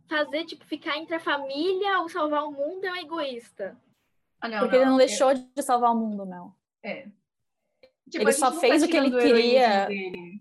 fazer, 0.10 0.44
tipo, 0.46 0.66
ficar 0.66 0.98
entre 0.98 1.16
a 1.16 1.20
família 1.20 2.00
ou 2.02 2.10
salvar 2.10 2.44
o 2.44 2.52
mundo 2.52 2.84
é 2.86 2.92
um 2.92 2.96
egoísta. 2.98 3.76
Ah, 4.42 4.48
não, 4.50 4.60
Porque 4.60 4.76
ele 4.76 4.86
não 4.86 4.96
é- 5.00 5.06
deixou 5.06 5.34
de 5.34 5.64
salvar 5.64 5.92
o 5.94 5.96
mundo, 5.98 6.26
Mel. 6.26 6.54
É. 6.84 7.08
Tipo, 8.10 8.26
Ele 8.26 8.32
só 8.34 8.52
não 8.52 8.60
fez 8.60 8.82
tá 8.82 8.88
o 8.88 8.92
que 8.92 8.98
ele 8.98 9.10
queria. 9.20 9.88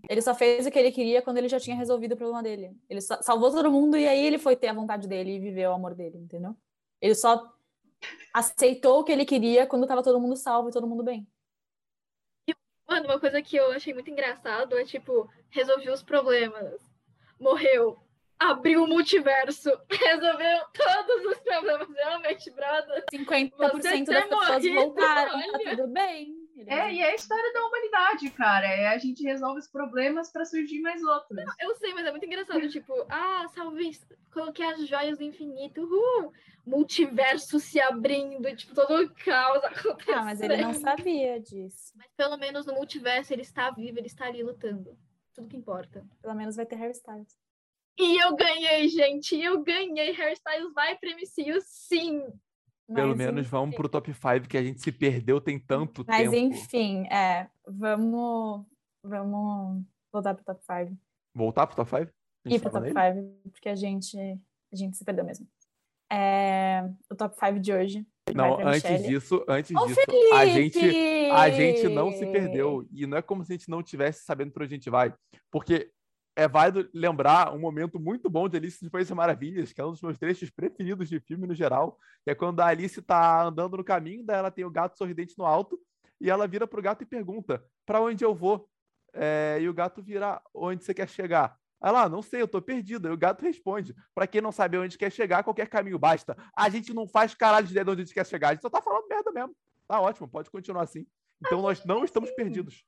Ele 0.09 0.21
só 0.21 0.33
fez 0.35 0.65
o 0.65 0.71
que 0.71 0.77
ele 0.79 0.91
queria 0.91 1.21
quando 1.21 1.37
ele 1.37 1.47
já 1.49 1.59
tinha 1.59 1.75
resolvido 1.75 2.13
o 2.13 2.17
problema 2.17 2.41
dele. 2.43 2.71
Ele 2.89 3.01
sa- 3.01 3.21
salvou 3.21 3.51
todo 3.51 3.71
mundo 3.71 3.97
e 3.97 4.07
aí 4.07 4.25
ele 4.25 4.37
foi 4.37 4.55
ter 4.55 4.67
a 4.67 4.73
vontade 4.73 5.07
dele 5.07 5.35
e 5.35 5.39
viver 5.39 5.67
o 5.67 5.73
amor 5.73 5.93
dele, 5.95 6.17
entendeu? 6.17 6.55
Ele 7.01 7.15
só 7.15 7.51
aceitou 8.33 8.99
o 8.99 9.03
que 9.03 9.11
ele 9.11 9.25
queria 9.25 9.65
quando 9.65 9.87
tava 9.87 10.03
todo 10.03 10.19
mundo 10.19 10.35
salvo 10.35 10.69
e 10.69 10.71
todo 10.71 10.87
mundo 10.87 11.03
bem. 11.03 11.27
Mano, 12.87 13.05
uma 13.07 13.19
coisa 13.19 13.41
que 13.41 13.55
eu 13.55 13.71
achei 13.71 13.93
muito 13.93 14.09
engraçado 14.11 14.77
é, 14.77 14.85
tipo, 14.85 15.27
resolveu 15.49 15.91
os 15.93 16.03
problemas. 16.03 16.79
Morreu. 17.39 17.97
Abriu 18.37 18.83
o 18.83 18.87
multiverso. 18.87 19.71
Resolveu 19.89 20.59
todos 20.73 21.25
os 21.31 21.37
problemas. 21.39 21.87
Realmente, 21.89 22.51
brother. 22.51 23.03
50% 23.11 23.49
Você 23.71 23.71
das 23.81 24.05
ter 24.05 24.29
pessoas 24.29 24.49
morrido, 24.49 24.75
voltaram, 24.75 25.31
tá 25.31 25.47
olha. 25.57 25.77
tudo 25.77 25.87
bem. 25.87 26.44
Ele 26.55 26.69
É, 26.69 26.93
e 26.93 26.99
é 27.01 27.11
a 27.11 27.15
história 27.15 27.53
da 27.53 27.65
humanidade, 27.65 28.29
cara. 28.31 28.65
É 28.65 28.87
a 28.87 28.97
gente 28.97 29.23
resolve 29.23 29.59
os 29.59 29.67
problemas 29.67 30.31
pra 30.31 30.45
surgir 30.45 30.79
mais 30.79 31.03
outros. 31.03 31.37
Eu 31.59 31.75
sei, 31.75 31.93
mas 31.93 32.05
é 32.05 32.11
muito 32.11 32.25
engraçado. 32.25 32.67
Tipo, 32.69 32.93
ah, 33.09 33.45
salvei. 33.53 33.91
Coloquei 34.33 34.65
as 34.65 34.87
joias 34.87 35.17
do 35.17 35.23
infinito. 35.23 35.81
Uhul. 35.81 36.31
Multiverso 36.65 37.59
se 37.59 37.79
abrindo. 37.79 38.55
Tipo, 38.55 38.73
todo 38.73 39.03
o 39.03 39.13
caos 39.15 39.63
acontecendo. 39.65 40.17
Ah, 40.17 40.23
mas 40.23 40.41
ele 40.41 40.57
não 40.57 40.73
sabia 40.73 41.39
disso. 41.39 41.91
Mas 41.95 42.07
pelo 42.15 42.37
menos 42.37 42.65
no 42.65 42.73
multiverso 42.73 43.33
ele 43.33 43.41
está 43.41 43.69
vivo, 43.69 43.99
ele 43.99 44.07
está 44.07 44.25
ali 44.25 44.41
lutando. 44.41 44.97
Tudo 45.33 45.49
que 45.49 45.57
importa. 45.57 46.05
Pelo 46.21 46.35
menos 46.35 46.55
vai 46.55 46.65
ter 46.65 46.77
hairstyles. 46.77 47.37
E 47.97 48.17
eu 48.21 48.35
ganhei, 48.35 48.87
gente. 48.87 49.39
Eu 49.39 49.61
ganhei. 49.61 50.15
Hairstyles 50.15 50.73
vai 50.73 50.97
pra 50.97 51.11
MCU, 51.11 51.59
sim. 51.61 52.25
Pelo 52.87 53.09
Mas, 53.09 53.17
menos 53.17 53.41
enfim. 53.41 53.49
vamos 53.49 53.75
pro 53.75 53.89
top 53.89 54.13
5 54.13 54.47
que 54.47 54.57
a 54.57 54.63
gente 54.63 54.79
se 54.79 54.91
perdeu 54.91 55.41
tem 55.41 55.57
tanto 55.57 56.05
Mas 56.07 56.29
tempo. 56.29 56.35
enfim, 56.35 57.07
é. 57.07 57.49
Vamos. 57.67 58.65
Vamos 59.03 59.83
voltar 60.11 60.35
pro 60.35 60.43
top 60.43 60.61
5. 60.63 60.97
Voltar 61.33 61.67
pro 61.67 61.75
top 61.75 61.89
5? 61.89 62.11
Ir 62.45 62.59
pro 62.61 62.71
top 62.71 62.87
5, 62.87 63.51
porque 63.51 63.69
a 63.69 63.75
gente, 63.75 64.17
a 64.17 64.75
gente 64.75 64.97
se 64.97 65.03
perdeu 65.03 65.25
mesmo. 65.25 65.47
É, 66.11 66.87
o 67.09 67.15
top 67.15 67.35
5 67.35 67.59
de 67.59 67.73
hoje. 67.73 68.07
Não, 68.33 68.59
antes 68.67 69.03
disso, 69.03 69.43
antes 69.47 69.75
Ô, 69.75 69.85
disso, 69.85 69.99
a 70.33 70.45
gente 70.45 70.79
a 71.31 71.49
gente 71.49 71.87
não 71.89 72.11
se 72.11 72.25
perdeu. 72.27 72.87
E 72.91 73.05
não 73.05 73.17
é 73.17 73.21
como 73.21 73.43
se 73.43 73.53
a 73.53 73.57
gente 73.57 73.69
não 73.69 73.83
tivesse 73.83 74.23
sabendo 74.23 74.51
para 74.51 74.63
onde 74.63 74.73
a 74.73 74.77
gente 74.77 74.89
vai. 74.89 75.13
Porque 75.51 75.91
é 76.35 76.47
válido 76.47 76.89
lembrar 76.93 77.53
um 77.53 77.59
momento 77.59 77.99
muito 77.99 78.29
bom 78.29 78.49
de 78.49 78.57
Alice 78.57 78.83
no 78.83 78.91
País 78.91 79.07
das 79.07 79.15
Maravilhas, 79.15 79.71
que 79.71 79.79
é 79.79 79.85
um 79.85 79.91
dos 79.91 80.01
meus 80.01 80.17
trechos 80.17 80.49
preferidos 80.49 81.07
de 81.07 81.19
filme 81.19 81.47
no 81.47 81.55
geral. 81.55 81.97
Que 82.23 82.31
é 82.31 82.35
quando 82.35 82.59
a 82.59 82.67
Alice 82.67 83.01
tá 83.01 83.43
andando 83.43 83.77
no 83.77 83.83
caminho, 83.83 84.25
daí 84.25 84.37
ela 84.37 84.51
tem 84.51 84.65
o 84.65 84.69
gato 84.69 84.97
sorridente 84.97 85.33
no 85.37 85.45
alto, 85.45 85.79
e 86.19 86.29
ela 86.29 86.47
vira 86.47 86.67
pro 86.67 86.81
gato 86.81 87.03
e 87.03 87.05
pergunta: 87.05 87.63
para 87.85 88.01
onde 88.01 88.23
eu 88.23 88.35
vou? 88.35 88.67
É, 89.13 89.59
e 89.61 89.69
o 89.69 89.73
gato 89.73 90.03
vira: 90.03 90.41
onde 90.53 90.83
você 90.83 90.93
quer 90.93 91.07
chegar? 91.07 91.57
Ela, 91.81 92.03
ah, 92.03 92.09
não 92.09 92.21
sei, 92.21 92.41
eu 92.41 92.47
tô 92.47 92.61
perdida. 92.61 93.07
E 93.07 93.11
o 93.11 93.17
gato 93.17 93.41
responde: 93.41 93.95
para 94.13 94.27
quem 94.27 94.41
não 94.41 94.51
sabe 94.51 94.77
onde 94.77 94.97
quer 94.97 95.11
chegar, 95.11 95.43
qualquer 95.43 95.69
caminho 95.69 95.97
basta. 95.97 96.35
A 96.55 96.67
gente 96.69 96.93
não 96.93 97.07
faz 97.07 97.33
caralho 97.33 97.65
de 97.65 97.71
ideia 97.71 97.85
de 97.85 97.91
onde 97.91 98.01
a 98.01 98.05
gente 98.05 98.13
quer 98.13 98.25
chegar, 98.25 98.49
a 98.49 98.51
gente 98.53 98.61
só 98.61 98.69
tá 98.69 98.81
falando 98.81 99.07
merda 99.07 99.31
mesmo. 99.31 99.55
Tá 99.87 100.01
ótimo, 100.01 100.27
pode 100.27 100.49
continuar 100.49 100.83
assim. 100.83 101.05
Então 101.45 101.61
nós 101.61 101.85
não 101.85 102.03
estamos 102.03 102.31
perdidos. 102.31 102.83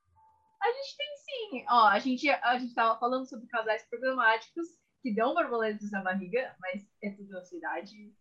A 0.67 0.71
gente 0.73 0.97
tem 0.97 1.07
sim. 1.17 1.65
Ó, 1.69 1.87
a 1.87 1.99
gente, 1.99 2.29
a 2.29 2.57
gente 2.59 2.73
tava 2.73 2.99
falando 2.99 3.25
sobre 3.27 3.47
casais 3.47 3.83
problemáticos 3.89 4.67
que 5.01 5.13
dão 5.13 5.33
borboletas 5.33 5.89
na 5.91 6.01
barriga, 6.01 6.53
mas 6.59 6.85
é 7.01 7.11
tudo 7.11 7.37
ansiedade. 7.37 8.13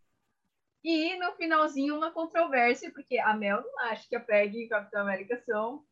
E 0.85 1.17
no 1.19 1.33
finalzinho 1.33 1.97
uma 1.97 2.13
controvérsia, 2.13 2.93
porque 2.93 3.19
a 3.19 3.35
Mel 3.35 3.63
não 3.63 3.81
acha 3.81 4.09
que 4.09 4.15
a 4.15 4.21
Peg 4.21 4.57
e 4.57 4.67
o 4.67 4.69
Capitão 4.69 5.01
América 5.03 5.37
são 5.45 5.85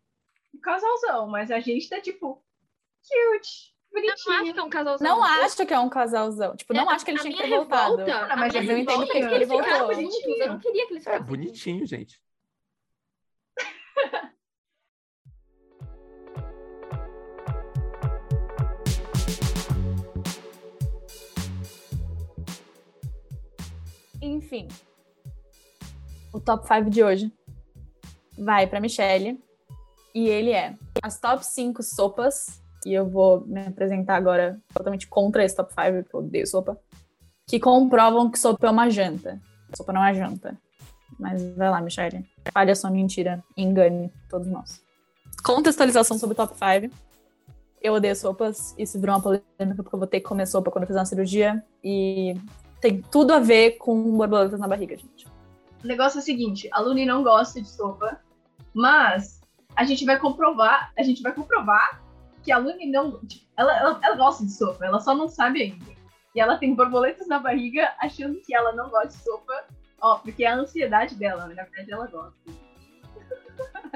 um 0.55 0.61
casalzão, 0.61 1.27
mas 1.27 1.51
a 1.51 1.59
gente 1.59 1.89
tá 1.89 2.01
tipo 2.01 2.45
cute, 3.03 3.75
Eu 3.93 4.03
não 4.03 4.13
acho 4.13 4.25
bonitinho. 4.25 4.55
que 4.55 4.61
é 4.61 4.63
um 4.63 4.71
casalzão. 4.71 5.09
Não 5.09 5.25
acho 5.25 5.67
que 5.67 5.75
é 5.75 5.79
um 5.81 5.89
casalzão. 5.89 6.57
Tipo, 6.57 6.75
não 6.75 6.91
É, 6.91 6.95
acho 6.95 7.05
que 7.05 7.11
ele 7.11 7.19
tinha 7.21 7.33
que 7.37 7.43
ter 7.43 7.49
voltado. 7.51 7.97
revolta- 7.97 8.33
Ah, 8.33 8.37
mas 8.37 8.55
a 8.55 8.59
é 8.59 8.63
minha 8.63 8.75
bonitinho, 8.75 8.99
revolta 9.01 9.19
é 9.19 9.29
que 9.29 9.35
ele 9.35 9.47
voltou. 9.47 9.93
Eu 9.93 10.49
não 10.49 10.59
queria 10.61 10.87
que 10.87 10.93
eles 10.95 11.07
É 11.07 11.11
ficassem 11.11 11.27
bonitinho, 11.27 11.87
gente. 11.87 12.23
Enfim. 24.25 24.69
O 26.33 26.41
top 26.41 26.67
5 26.67 26.89
de 26.89 27.05
hoje 27.05 27.33
vai 28.39 28.67
pra 28.67 28.81
Michelle. 28.81 29.39
E 30.15 30.29
ele 30.29 30.51
é 30.51 30.75
as 31.03 31.21
top 31.21 31.45
5 31.45 31.83
sopas. 31.83 32.61
E 32.87 32.93
eu 32.93 33.09
vou 33.09 33.41
me 33.47 33.67
apresentar 33.67 34.17
agora 34.17 34.61
totalmente 34.73 35.07
contra 35.07 35.45
esse 35.45 35.57
top 35.57 35.73
5, 35.73 36.03
porque 36.03 36.17
eu 36.17 36.21
odeio 36.21 36.47
sopa. 36.47 36.79
Que 37.47 37.61
comprovam 37.61 38.31
que 38.31 38.39
sopa 38.39 38.67
é 38.67 38.71
uma 38.71 38.89
janta. 38.89 39.41
Sopa 39.77 39.93
não 39.93 40.05
é 40.05 40.15
janta. 40.15 40.59
Mas 41.19 41.43
vai 41.57 41.71
lá, 41.71 41.81
Michelle. 41.81 42.25
Fale 42.53 42.71
a 42.71 42.77
sua 42.77 42.91
mentira 42.91 43.45
engane 43.57 44.13
todos 44.29 44.49
nós. 44.49 44.83
Contextualização 45.43 46.19
sobre 46.19 46.33
o 46.33 46.37
top 46.37 46.55
5. 46.55 46.95
Eu 47.83 47.95
odeio 47.95 48.17
sopas. 48.17 48.75
Isso 48.79 48.99
virou 48.99 49.15
uma 49.17 49.23
polêmica 49.23 49.83
porque 49.83 49.95
eu 49.95 49.99
vou 49.99 50.09
ter 50.09 50.21
que 50.21 50.27
comer 50.27 50.47
sopa 50.47 50.71
quando 50.71 50.85
eu 50.85 50.89
fizer 50.89 50.99
uma 50.99 51.07
cirurgia. 51.07 51.63
E 51.83 52.35
tem 52.85 53.01
tudo 53.01 53.33
a 53.33 53.39
ver 53.39 53.79
com 53.79 54.15
borboletas 54.15 54.61
na 54.61 54.69
barriga, 54.69 54.95
gente. 54.95 55.27
O 55.83 55.87
negócio 55.87 56.19
é 56.19 56.21
o 56.21 56.25
seguinte, 56.25 56.69
a 56.71 56.81
Luni 56.81 57.07
não 57.07 57.23
gosta 57.23 57.59
de 57.59 57.67
sopa, 57.67 58.21
mas 58.75 59.41
a 59.75 59.85
gente 59.85 60.05
vai 60.05 60.19
comprovar, 60.19 60.93
a 60.95 61.03
gente 61.03 61.23
vai 61.23 61.33
comprovar 61.33 62.03
que 62.43 62.53
a 62.53 62.59
Luni 62.59 62.91
não, 62.91 63.25
tipo, 63.25 63.47
ela, 63.57 63.75
ela, 63.79 64.01
ela 64.03 64.17
gosta 64.17 64.45
de 64.45 64.53
sopa, 64.53 64.85
ela 64.85 65.01
só 65.01 65.15
não 65.15 65.29
sabe 65.29 65.63
ainda. 65.63 65.95
E 66.35 66.41
ela 66.41 66.59
tem 66.59 66.75
borboletas 66.75 67.27
na 67.27 67.39
barriga 67.39 67.95
achando 67.99 68.39
que 68.43 68.55
ela 68.55 68.75
não 68.75 68.91
gosta 68.91 69.09
de 69.09 69.25
sopa, 69.25 69.65
ó, 69.99 70.19
porque 70.19 70.45
é 70.45 70.49
a 70.49 70.57
ansiedade 70.57 71.15
dela, 71.15 71.47
mas 71.47 71.57
na 71.57 71.63
verdade 71.63 71.91
ela 71.91 72.07
gosta. 72.07 72.39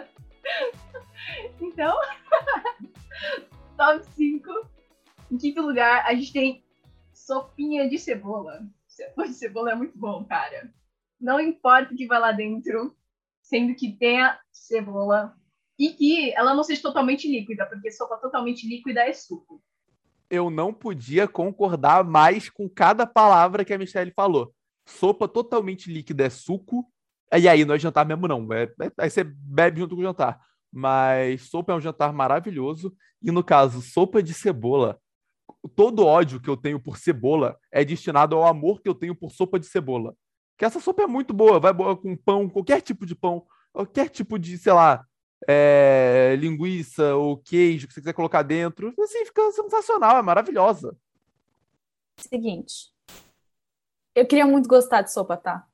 então, 1.61 1.95
top 3.77 4.03
5. 4.15 4.51
Em 5.31 5.37
quinto 5.37 5.61
lugar, 5.61 6.07
a 6.07 6.15
gente 6.15 6.33
tem 6.33 6.65
sopinha 7.13 7.87
de 7.87 7.99
cebola. 7.99 8.67
Sopa 8.99 9.29
de 9.29 9.35
cebola 9.35 9.71
é 9.71 9.75
muito 9.77 9.97
bom, 9.97 10.25
cara. 10.25 10.73
Não 11.21 11.39
importa 11.39 11.95
o 11.95 11.97
que 11.97 12.09
vai 12.09 12.19
lá 12.19 12.33
dentro, 12.33 12.97
sendo 13.41 13.73
que 13.77 13.93
tenha 13.93 14.37
cebola 14.51 15.37
e 15.79 15.91
que 15.91 16.33
ela 16.33 16.53
não 16.53 16.65
seja 16.65 16.83
totalmente 16.83 17.29
líquida, 17.31 17.65
porque 17.65 17.93
sopa 17.93 18.17
totalmente 18.17 18.69
líquida 18.69 19.03
é 19.03 19.13
suco. 19.13 19.63
Eu 20.29 20.51
não 20.51 20.75
podia 20.75 21.29
concordar 21.29 22.03
mais 22.03 22.51
com 22.51 22.69
cada 22.69 23.07
palavra 23.07 23.65
que 23.65 23.73
a 23.73 23.79
Michelle 23.79 24.11
falou. 24.11 24.53
Sopa 24.85 25.29
totalmente 25.29 25.93
líquida 25.93 26.25
é 26.25 26.31
suco. 26.31 26.85
E 27.33 27.49
aí, 27.49 27.65
não 27.65 27.77
é 27.77 27.79
jantar 27.79 28.05
mesmo, 28.05 28.27
não. 28.27 28.53
É, 28.53 28.65
é- 28.65 28.93
aí 28.99 29.09
você 29.11 29.23
bebe 29.23 29.81
junto 29.81 29.95
com 29.95 30.01
o 30.01 30.05
jantar. 30.05 30.41
Mas 30.73 31.43
sopa 31.43 31.73
é 31.73 31.77
um 31.77 31.81
jantar 31.81 32.13
maravilhoso. 32.13 32.93
E 33.23 33.31
no 33.31 33.45
caso, 33.45 33.81
sopa 33.81 34.21
de 34.21 34.35
cebola. 34.35 35.01
Todo 35.69 36.05
ódio 36.05 36.41
que 36.41 36.49
eu 36.49 36.57
tenho 36.57 36.81
por 36.81 36.97
cebola 36.97 37.59
é 37.71 37.85
destinado 37.85 38.37
ao 38.37 38.47
amor 38.47 38.81
que 38.81 38.89
eu 38.89 38.95
tenho 38.95 39.15
por 39.15 39.31
sopa 39.31 39.59
de 39.59 39.67
cebola. 39.67 40.15
Que 40.57 40.65
essa 40.65 40.81
sopa 40.81 41.03
é 41.03 41.07
muito 41.07 41.33
boa, 41.33 41.61
vai 41.61 41.73
boa 41.73 41.97
com 41.97 42.17
pão, 42.17 42.49
qualquer 42.49 42.81
tipo 42.81 43.07
de 43.07 43.15
pão, 43.15 43.47
qualquer 43.73 44.09
tipo 44.09 44.39
de, 44.39 44.59
sei 44.59 44.73
lá, 44.73 45.07
é, 45.47 46.37
linguiça 46.39 47.15
ou 47.15 47.37
queijo 47.37 47.87
que 47.87 47.95
você 47.95 48.01
quiser 48.01 48.13
colocar 48.13 48.43
dentro. 48.43 48.93
Assim, 48.99 49.25
fica 49.25 49.53
sensacional, 49.53 50.17
é 50.19 50.23
maravilhosa. 50.23 50.97
Seguinte. 52.17 52.93
Eu 54.15 54.27
queria 54.27 54.47
muito 54.47 54.69
gostar 54.69 55.03
de 55.03 55.13
sopa, 55.13 55.37
tá? 55.37 55.67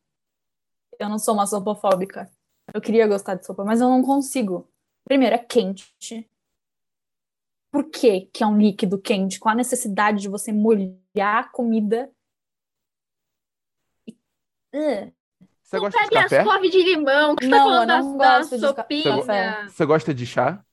Eu 0.98 1.08
não 1.08 1.18
sou 1.18 1.34
uma 1.34 1.46
sopofóbica. 1.46 2.30
Eu 2.72 2.80
queria 2.80 3.06
gostar 3.06 3.34
de 3.36 3.46
sopa, 3.46 3.64
mas 3.64 3.80
eu 3.80 3.88
não 3.88 4.02
consigo. 4.02 4.70
Primeiro, 5.04 5.34
é 5.34 5.38
quente. 5.38 5.94
Por 7.74 7.90
que 7.90 8.20
que 8.32 8.44
é 8.44 8.46
um 8.46 8.56
líquido 8.56 9.00
quente? 9.00 9.40
Qual 9.40 9.52
a 9.52 9.56
necessidade 9.56 10.20
de 10.20 10.28
você 10.28 10.52
molhar 10.52 11.38
a 11.38 11.42
comida? 11.42 12.08
E- 14.06 14.12
Ugh. 14.72 15.12
Você 15.60 15.76
Não 15.76 15.82
gosta 15.82 15.98
de 16.08 16.16
as 16.18 16.30
café? 16.30 16.68
de 16.70 16.82
limão, 16.84 17.34
que 17.34 17.48
Não, 17.48 17.58
tá 17.58 17.64
eu 17.82 17.86
não 18.04 18.16
da 18.16 18.38
gosto 18.38 18.54
de 18.54 18.60
sopinha. 18.60 19.66
Você 19.68 19.84
gosta 19.86 20.14
de 20.14 20.24
chá? 20.24 20.64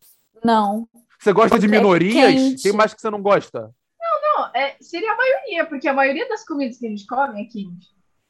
Não. 0.44 0.88
Você 1.20 1.34
gosta 1.34 1.58
de 1.58 1.66
É 1.66 1.70
minorias? 1.70 2.14
quente. 2.36 2.62
Tem 2.62 2.72
mais 2.74 2.94
que 2.94 3.02
você 3.02 3.10
não 3.10 3.20
gosta? 3.20 3.74
Não, 4.00 4.52
é, 4.54 4.78
seria 4.80 5.12
a 5.12 5.18
maioria, 5.18 5.66
porque 5.66 5.88
a 5.88 5.94
maioria 5.94 6.30
das 6.30 6.46
comidas 6.46 6.78
que 6.78 6.86
a 6.86 6.90
gente 6.90 7.08
come 7.08 7.42
é 7.42 7.46
quente. 7.46 7.88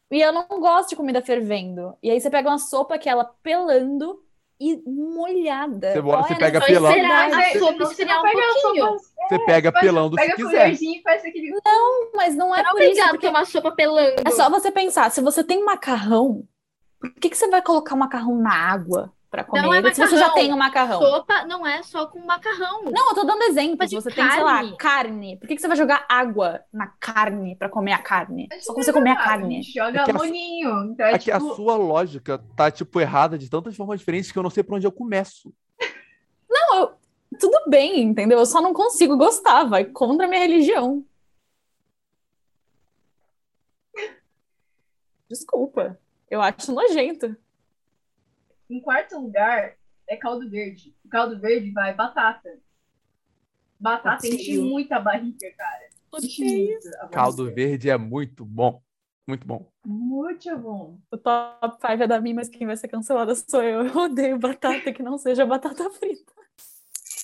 E 0.09 0.21
eu 0.21 0.31
não 0.31 0.47
gosto 0.61 0.91
de 0.91 0.95
comida 0.95 1.21
fervendo. 1.21 1.97
E 2.01 2.09
aí 2.09 2.21
você 2.21 2.29
pega 2.29 2.47
uma 2.47 2.57
sopa 2.57 2.97
que 2.97 3.09
ela 3.09 3.25
pelando 3.43 4.23
e 4.61 4.81
molhada. 4.85 5.91
Você- 5.93 6.01
Qual 6.01 6.23
você 6.23 6.33
é 6.33 6.37
pega 6.37 6.61
pelando. 6.61 6.93
Será 6.95 7.07
Mas 7.07 7.33
a 7.33 7.41
é- 7.41 7.59
sopa 7.59 7.77
você 7.85 7.91
esfriar 7.93 8.09
não 8.09 8.19
um 8.19 8.23
pega 8.23 8.41
pouquinho? 8.61 8.85
sopa- 8.85 9.11
Você 9.29 9.39
pega 9.45 9.71
pelando 9.71 10.15
se 10.15 10.21
Pega 10.21 10.33
a 10.33 10.35
quiser. 10.35 10.73
e 10.73 11.01
aquele. 11.29 11.51
Mas 12.15 12.35
não 12.35 12.53
é 12.55 12.61
Não 12.63 12.69
é 12.69 12.71
por 12.71 12.81
isso, 12.81 13.09
porque 13.09 13.27
tomar 13.27 13.45
sopa 13.45 13.71
pelando. 13.71 14.15
é 14.25 14.31
só 14.31 14.49
você 14.49 14.69
pensar, 14.71 15.09
se 15.11 15.21
você 15.21 15.43
tem 15.43 15.63
macarrão, 15.63 16.43
por 16.99 17.11
que, 17.15 17.29
que 17.29 17.37
você 17.37 17.47
vai 17.47 17.61
colocar 17.61 17.95
o 17.95 17.97
macarrão 17.97 18.35
na 18.37 18.53
água 18.53 19.11
pra 19.31 19.43
comer 19.45 19.61
Não 19.61 19.73
é 19.73 19.77
ele, 19.77 19.93
se 19.95 20.01
você 20.01 20.15
já 20.17 20.27
macarrão. 20.27 20.35
tem 20.35 20.53
o 20.53 20.57
macarrão? 20.57 20.99
Sopa 21.01 21.45
não 21.45 21.65
é 21.65 21.81
só 21.81 22.05
com 22.05 22.19
macarrão. 22.19 22.83
Não, 22.83 23.09
eu 23.09 23.15
tô 23.15 23.23
dando 23.23 23.41
exemplo. 23.43 23.77
Mas 23.79 23.89
você 23.91 24.11
tem, 24.11 24.29
sei 24.29 24.43
lá, 24.43 24.55
carne. 24.55 24.77
carne, 24.77 25.37
por 25.37 25.47
que, 25.47 25.55
que 25.55 25.61
você 25.61 25.67
vai 25.69 25.77
jogar 25.77 26.05
água 26.09 26.61
na 26.71 26.87
carne 26.87 27.55
pra 27.55 27.69
comer 27.69 27.93
a 27.93 27.97
carne? 27.99 28.47
A 28.51 28.59
Só 28.59 28.73
pra 28.73 28.83
você 28.83 28.91
comer 28.93 29.11
a 29.11 29.13
joga, 29.13 29.25
carne. 29.25 29.63
joga 29.63 30.01
É 30.01 30.03
que 30.03 30.11
a 30.11 30.13
su- 30.13 30.19
molinho. 30.25 30.83
Então 30.91 31.05
é 31.05 31.13
É 31.13 31.17
que 31.17 31.31
a 31.31 31.39
tipo. 31.39 31.55
sua 31.55 31.75
lógica 31.77 32.43
tá, 32.55 32.69
tipo, 32.69 32.99
errada 32.99 33.37
de 33.37 33.49
tantas 33.49 33.75
formas 33.75 33.99
diferentes 33.99 34.31
que 34.31 34.37
eu 34.37 34.43
não 34.43 34.49
sei 34.49 34.61
por 34.63 34.75
onde 34.75 34.85
eu 34.85 34.91
começo. 34.91 35.51
Não, 36.49 36.75
eu- 36.81 36.91
tudo 37.39 37.57
bem, 37.69 38.01
entendeu? 38.03 38.37
Eu 38.37 38.45
só 38.45 38.61
não 38.61 38.73
consigo 38.73 39.15
gostar, 39.15 39.63
vai 39.63 39.85
contra 39.85 40.25
a 40.25 40.29
minha 40.29 40.41
religião. 40.41 41.05
Desculpa. 45.29 45.97
Eu 46.29 46.41
acho 46.41 46.73
nojento. 46.73 47.35
Em 48.71 48.79
quarto 48.79 49.19
lugar 49.19 49.75
é 50.07 50.15
caldo 50.15 50.49
verde. 50.49 50.95
O 51.03 51.09
caldo 51.09 51.37
verde 51.37 51.71
vai 51.71 51.93
batata. 51.93 52.57
Batata 53.77 54.25
enche 54.25 54.57
Odeio. 54.57 54.65
muito 54.65 54.91
a 54.93 54.99
barriga, 54.99 55.51
cara. 55.57 55.89
Enche 56.23 56.43
muito 56.45 56.87
a 56.87 56.91
barriga. 56.91 57.09
Caldo 57.09 57.53
verde 57.53 57.89
é 57.89 57.97
muito 57.97 58.45
bom. 58.45 58.81
Muito 59.27 59.45
bom. 59.45 59.69
Muito 59.85 60.57
bom. 60.57 60.97
O 61.11 61.17
top 61.17 61.75
5 61.81 62.03
é 62.03 62.07
da 62.07 62.21
mim, 62.21 62.33
mas 62.33 62.47
quem 62.47 62.65
vai 62.65 62.77
ser 62.77 62.87
cancelada 62.87 63.35
sou 63.35 63.61
eu. 63.61 63.85
Eu 63.85 63.97
odeio 63.97 64.39
batata 64.39 64.93
que 64.93 65.03
não 65.03 65.17
seja 65.17 65.45
batata 65.45 65.89
frita. 65.91 66.33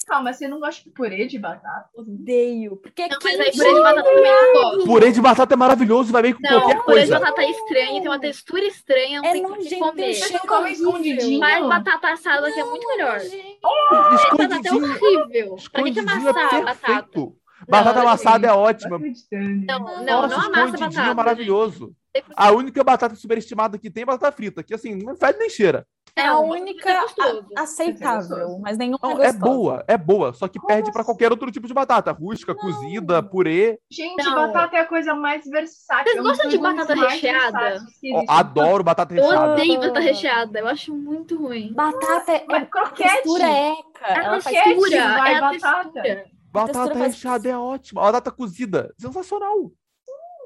Calma, 0.08 0.32
você 0.32 0.48
não 0.48 0.60
gosta 0.62 0.82
de 0.84 0.90
purê 0.90 1.28
de 1.28 1.38
batata? 1.38 1.90
Odeio. 1.94 2.78
Porque 2.78 3.02
é 3.02 3.10
Não, 3.10 3.18
mas 3.22 3.40
aí 3.42 3.52
purê 3.52 3.74
de 3.74 3.82
batata 3.82 4.04
também 4.04 4.24
não 4.32 4.54
gosto. 4.54 4.86
Purê 4.86 5.12
de 5.12 5.22
batata 5.22 5.54
é 5.54 5.58
maravilhoso, 5.58 6.12
vai 6.14 6.22
bem 6.22 6.34
com 6.34 6.40
Não, 6.42 6.50
qualquer 6.62 6.84
purê 6.84 7.02
de 7.04 7.08
coisa. 7.10 7.20
batata 7.20 7.42
é 7.42 7.52
estranho, 7.52 8.00
tem 8.02 8.08
uma 8.08 8.20
textura 8.20 8.64
estranha, 8.66 9.22
não 9.22 9.28
É 9.30 9.34
tem 9.34 9.46
o 9.46 9.56
que 9.58 9.76
comer. 9.76 10.14
Você 10.14 10.40
come 10.40 10.72
escondidinho? 10.72 11.40
Mas 11.42 11.68
batata 11.68 12.08
assada 12.14 12.50
que 12.52 12.58
é 12.60 12.64
muito 12.64 12.88
melhor. 12.88 13.20
Gente, 13.20 13.60
Batata 13.62 14.12
é 14.12 14.16
Escondidinho, 14.16 14.84
horrível. 14.86 15.58
Pra 15.72 15.84
que, 15.84 15.92
que 15.92 16.00
escondidinho 16.00 16.30
amassar 16.30 16.54
é 16.54 16.58
a 16.58 16.62
batata? 16.64 16.74
perfeito. 17.04 17.36
Batata 17.68 18.00
Não, 18.00 18.08
amassada 18.08 18.48
é 18.48 18.50
Não 18.50 18.58
ótima. 18.60 18.96
acreditando. 18.96 19.66
Não, 19.66 19.80
Nossa, 19.80 19.98
não, 20.04 20.06
não 20.06 20.24
amassa 20.24 20.48
escondidinho 20.48 20.80
batata. 20.90 21.10
é 21.10 21.14
maravilhoso. 21.14 21.96
gente. 22.16 22.26
A 22.36 22.52
única 22.52 22.84
batata 22.84 23.16
superestimada 23.16 23.78
que 23.78 23.90
tem 23.92 24.04
é 24.04 24.06
batata 24.06 24.32
frita, 24.36 24.64
que 24.64 24.74
assim, 24.74 24.96
não 24.96 25.16
fede 25.18 25.38
nem 25.38 25.50
cheira. 25.50 25.86
É 26.18 26.28
a 26.28 26.40
única 26.40 26.90
é 26.90 27.00
aceitável, 27.62 28.38
gostoso. 28.38 28.60
mas 28.62 28.78
nenhuma 28.78 29.00
Não, 29.02 29.22
é 29.24 29.28
é 29.28 29.34
boa, 29.34 29.84
é 29.88 29.98
boa, 29.98 30.34
só 30.34 30.48
que 30.48 30.60
Como 30.60 30.68
perde 30.68 30.92
pra 30.92 31.02
assim? 31.02 31.08
qualquer 31.08 31.32
outro 31.32 31.52
tipo 31.52 31.68
de 31.68 31.74
batata. 31.74 32.12
Rústica, 32.12 32.54
Não. 32.54 32.60
cozida, 32.60 33.22
purê. 33.24 33.80
Gente, 33.90 34.24
Não. 34.24 34.36
batata 34.36 34.78
é 34.78 34.80
a 34.82 34.86
coisa 34.86 35.14
mais 35.14 35.46
versátil. 35.46 36.14
Vocês 36.14 36.18
é 36.18 36.22
gostam 36.30 36.50
de 36.50 36.58
batata 36.58 36.96
recheada? 36.96 37.76
existem. 37.76 38.26
adoro 38.28 38.84
batata 38.84 39.14
Eu 39.14 39.24
recheada. 39.24 39.54
odeio 39.54 39.80
batata 39.80 40.00
recheada, 40.00 40.60
eu 40.60 40.68
acho 40.68 40.96
muito 40.96 41.38
ruim. 41.38 41.74
Batata 41.74 42.32
é, 42.32 42.46
Mas 42.48 42.64
a 42.64 42.66
croquete. 42.66 43.10
textura 43.14 43.44
é 43.46 43.72
eca. 43.72 44.06
É 44.08 44.14
Ela 44.26 44.40
croquete, 44.42 44.64
textura, 44.64 45.08
vai 45.18 45.34
é 45.34 45.38
a 45.38 45.42
batata. 45.42 46.02
textura. 46.02 46.38
Batata 46.52 46.94
recheada 46.98 47.50
é 47.50 47.58
ótima. 47.58 48.02
Batata 48.02 48.32
cozida, 48.32 48.94
sensacional. 48.98 49.72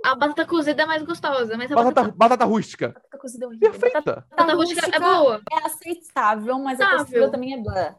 A 0.04 0.16
batata 0.16 0.46
cozida 0.46 0.84
é 0.84 0.86
mais 0.86 1.04
gostosa, 1.04 1.56
mas 1.58 1.72
a 1.72 1.76
Batata, 1.76 2.02
batata, 2.02 2.16
batata 2.18 2.46
rústica, 2.46 2.90
batata 2.90 3.18
cozida 3.18 3.46
é 3.46 3.48
horrível. 3.48 3.72
Batata, 3.72 3.92
perfeita. 3.92 4.26
batata 4.30 4.54
rústica 4.56 4.96
é 4.96 5.00
boa. 5.00 5.42
é 5.52 5.66
aceitável, 5.66 6.60
mas 6.60 6.82
a 6.82 6.98
textura 6.98 7.30
também 7.30 7.54
é 7.54 7.62
blá. 7.62 7.96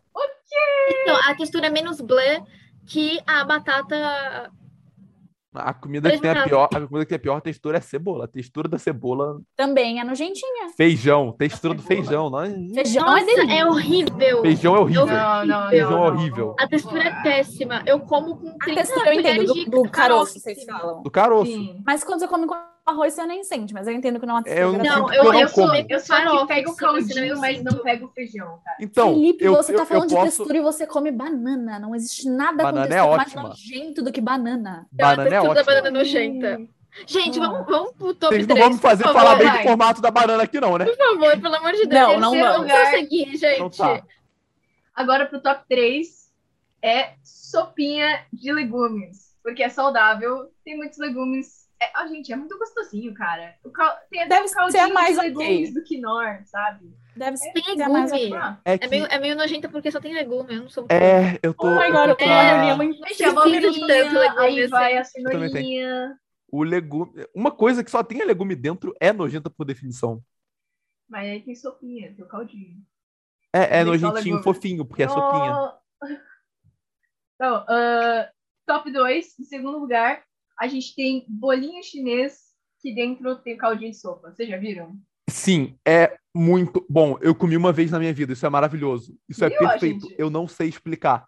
Então, 1.02 1.16
a 1.28 1.34
textura 1.34 1.66
é 1.66 1.70
menos 1.70 2.00
blé 2.00 2.42
que 2.86 3.20
a 3.26 3.44
batata. 3.44 4.50
A 5.54 5.74
comida 5.74 6.10
que 6.10 6.18
tem 6.18 6.30
a 6.30 6.44
pior, 6.44 6.64
a 6.72 6.80
comida 6.80 7.04
que 7.04 7.08
tem 7.10 7.16
a 7.16 7.18
pior 7.18 7.40
textura 7.42 7.76
é 7.76 7.80
a 7.80 7.82
cebola. 7.82 8.24
A 8.24 8.28
textura 8.28 8.68
da 8.68 8.78
cebola, 8.78 9.38
Também 9.54 10.00
é 10.00 10.04
nojentinha. 10.04 10.70
feijão, 10.76 11.30
textura 11.32 11.74
do 11.74 11.82
feijão, 11.82 12.30
não 12.30 12.42
é? 12.42 12.50
Feijão 12.74 13.04
Nossa, 13.04 13.22
é 13.22 13.24
delícia. 13.26 13.54
é 13.58 13.66
horrível. 13.66 14.40
Feijão 14.42 14.76
é 14.76 14.78
horrível. 14.80 15.06
Não, 15.06 15.14
não, 15.14 15.46
não. 15.46 15.68
Feijão 15.68 15.90
não, 15.90 16.02
horrível. 16.02 16.46
não. 16.58 16.64
A 16.64 16.68
textura 16.68 17.02
é 17.04 17.22
péssima. 17.22 17.82
Eu 17.84 18.00
como 18.00 18.36
com 18.36 18.48
A 18.48 18.64
30 18.64 18.80
textura 18.80 19.14
eu 19.14 19.20
entendo, 19.20 19.46
do, 19.46 19.54
de 19.54 19.64
do 19.70 19.82
caroço, 19.90 20.40
vocês 20.40 20.64
falam. 20.64 21.02
Do 21.02 21.10
caroço. 21.10 21.50
Sim. 21.52 21.82
Mas 21.84 22.02
quando 22.02 22.20
você 22.20 22.28
come 22.28 22.46
com 22.46 22.54
arroz, 22.84 23.14
você 23.14 23.24
nem 23.26 23.44
sente, 23.44 23.72
mas 23.72 23.86
eu 23.86 23.92
entendo 23.92 24.18
que 24.18 24.26
não 24.26 24.36
é 24.36 24.40
uma 24.40 24.48
É, 24.48 24.62
eu 24.62 24.72
não 24.72 24.78
Não, 24.84 25.12
eu, 25.12 25.24
eu 25.24 25.32
não 25.32 25.40
eu 25.40 25.48
sou 25.48 25.74
Eu 25.88 26.00
só 26.00 26.46
que 26.46 26.68
o 26.68 26.74
caldinho, 26.76 27.38
mas 27.38 27.62
não 27.62 27.78
pego 27.78 28.06
o 28.06 28.08
feijão, 28.10 28.60
cara. 28.64 28.76
Então, 28.80 29.14
Felipe, 29.14 29.44
eu, 29.44 29.54
você 29.54 29.72
tá 29.72 29.82
eu- 29.82 29.86
falando 29.86 30.02
eu 30.04 30.08
de 30.08 30.14
posso... 30.14 30.26
textura 30.36 30.58
e 30.58 30.60
você 30.60 30.86
come 30.86 31.10
banana. 31.10 31.78
Não 31.78 31.94
existe 31.94 32.28
nada 32.28 32.62
Banana 32.64 32.86
com 32.86 32.92
é 32.92 32.96
textura 32.96 33.16
mais 33.16 33.28
ótima. 33.28 33.42
nojento 33.48 34.02
do 34.02 34.12
que 34.12 34.20
banana. 34.20 34.86
Banana 34.90 35.22
é 35.22 35.30
textura 35.30 35.54
da 35.54 35.60
ótima. 35.60 35.64
banana 35.76 35.98
nojenta. 35.98 36.60
Gente, 37.06 37.40
Ah. 37.40 37.46
vamos, 37.48 37.66
vamos 37.66 37.92
pro 37.94 38.14
top 38.14 38.34
Vocês 38.34 38.46
não 38.46 38.54
3, 38.56 38.68
vão 38.68 38.76
me 38.76 38.82
fazer 38.82 39.04
falar 39.04 39.22
favor. 39.30 39.38
bem 39.38 39.46
vai. 39.48 39.62
do 39.62 39.68
formato 39.68 40.02
da 40.02 40.10
banana 40.10 40.42
aqui 40.42 40.60
não, 40.60 40.76
né? 40.76 40.84
Por 40.84 40.96
favor, 40.96 41.40
pelo 41.40 41.54
amor 41.54 41.72
de 41.72 41.86
Deus. 41.86 41.90
Não, 42.20 42.20
não 42.20 42.38
vamos. 42.38 42.72
seguir, 42.90 43.36
gente. 43.36 43.54
Então 43.54 43.70
tá. 43.70 44.02
Agora 44.94 45.24
pro 45.26 45.40
top 45.40 45.64
3 45.68 46.30
é 46.82 47.14
sopinha 47.22 48.26
de 48.32 48.52
legumes. 48.52 49.32
Porque 49.42 49.62
é 49.62 49.68
saudável, 49.68 50.50
tem 50.64 50.76
muitos 50.76 50.98
legumes. 50.98 51.61
É, 51.82 51.90
ah, 51.94 52.06
gente, 52.06 52.32
é 52.32 52.36
muito 52.36 52.56
gostosinho, 52.56 53.12
cara. 53.12 53.56
O 53.64 53.70
cal... 53.70 53.92
Tem 54.08 54.20
até 54.20 54.28
Deve 54.28 54.44
um 54.44 54.48
ser 54.48 54.54
caldinho 54.54 54.94
mais 54.94 55.16
de 55.16 55.22
legumes 55.22 55.74
do 55.74 55.82
quinor, 55.82 56.40
sabe? 56.44 56.96
Deve 57.16 57.36
ser 57.36 57.52
Tem 57.52 57.76
mais 57.88 58.12
legume. 58.12 58.36
Ah, 58.36 58.60
É 58.64 58.74
É 58.74 58.78
que... 58.78 58.86
meio, 58.86 59.06
é 59.06 59.18
meio 59.18 59.36
nojenta 59.36 59.68
porque 59.68 59.90
só 59.90 60.00
tem 60.00 60.14
legume. 60.14 60.54
Eu 60.54 60.62
não 60.62 60.68
sou. 60.68 60.86
É, 60.88 61.40
eu 61.42 61.52
tô... 61.52 61.66
Oh 61.66 61.74
my 61.74 61.86
eu 61.86 61.92
god, 61.92 62.16
tô 62.16 62.24
eu 62.24 62.30
É. 62.30 62.52
reunião 62.52 62.82
em 62.84 62.92
gente, 62.92 63.00
Precisa 63.00 63.30
de 63.32 63.36
abobrinha, 63.36 63.86
tanto 63.86 64.18
legume 64.18 64.40
aí 64.46 64.60
assim. 64.60 64.70
vai 64.70 64.96
a 64.96 65.04
cenourinha. 65.04 66.18
O 66.48 66.62
legume... 66.62 67.26
Uma 67.34 67.50
coisa 67.50 67.82
que 67.82 67.90
só 67.90 68.04
tem 68.04 68.24
legume 68.24 68.54
dentro 68.54 68.94
é 69.00 69.12
nojenta 69.12 69.50
por 69.50 69.64
definição. 69.64 70.22
Mas 71.08 71.28
aí 71.28 71.42
tem 71.42 71.54
sopinha, 71.56 72.14
tem 72.14 72.24
o 72.24 72.28
caldinho. 72.28 72.76
É, 73.52 73.80
é 73.80 73.84
nojentinho, 73.84 74.42
fofinho, 74.42 74.84
porque 74.86 75.02
é 75.02 75.08
sopinha. 75.08 75.52
Oh. 75.52 76.06
Então, 77.34 77.64
ah, 77.68 78.30
top 78.64 78.92
2, 78.92 79.40
em 79.40 79.42
segundo 79.42 79.76
lugar, 79.76 80.22
a 80.62 80.68
gente 80.68 80.94
tem 80.94 81.26
bolinho 81.28 81.82
chinês 81.82 82.52
que 82.80 82.94
dentro 82.94 83.34
tem 83.42 83.56
caldinho 83.56 83.90
de 83.90 83.96
sopa. 83.96 84.30
Vocês 84.30 84.48
já 84.48 84.56
viram? 84.56 84.96
Sim, 85.28 85.76
é 85.84 86.16
muito 86.32 86.86
bom. 86.88 87.18
Eu 87.20 87.34
comi 87.34 87.56
uma 87.56 87.72
vez 87.72 87.90
na 87.90 87.98
minha 87.98 88.14
vida, 88.14 88.32
isso 88.32 88.46
é 88.46 88.48
maravilhoso. 88.48 89.18
Isso 89.28 89.44
é 89.44 89.48
Viu, 89.48 89.58
perfeito. 89.58 90.06
gente? 90.08 90.14
Eu 90.16 90.30
não 90.30 90.46
sei 90.46 90.68
explicar. 90.68 91.26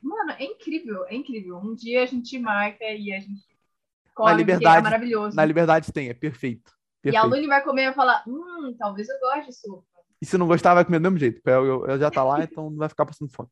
Mano, 0.00 0.30
é 0.38 0.44
incrível, 0.44 1.04
é 1.06 1.16
incrível. 1.16 1.56
Um 1.56 1.74
dia 1.74 2.04
a 2.04 2.06
gente 2.06 2.38
marca 2.38 2.84
e 2.84 3.12
a 3.12 3.18
gente 3.18 3.44
come, 4.14 4.30
porque 4.30 4.36
liberdade, 4.36 4.78
é 4.78 4.82
maravilhoso. 4.82 5.36
Na 5.36 5.44
liberdade 5.44 5.92
tem, 5.92 6.10
é 6.10 6.14
perfeito. 6.14 6.70
E 7.04 7.08
a 7.08 7.22
Perfeito. 7.22 7.34
Luni 7.34 7.46
vai 7.48 7.64
comer 7.64 7.82
e 7.82 7.86
vai 7.86 7.94
falar, 7.94 8.22
hum, 8.28 8.72
talvez 8.78 9.08
eu 9.08 9.18
goste 9.18 9.46
de 9.46 9.56
sopa. 9.56 9.84
E 10.22 10.26
se 10.26 10.38
não 10.38 10.46
gostar, 10.46 10.74
vai 10.74 10.84
comer 10.84 11.00
do 11.00 11.02
mesmo 11.02 11.18
jeito. 11.18 11.42
porque 11.42 11.50
Eu, 11.50 11.64
eu- 11.66 11.86
eu 11.88 11.98
já 11.98 12.08
tá 12.08 12.22
lá, 12.22 12.44
então 12.44 12.70
não 12.70 12.76
vai 12.76 12.88
ficar 12.88 13.04
passando 13.04 13.32
fome. 13.32 13.48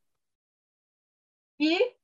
E, 1.59 1.96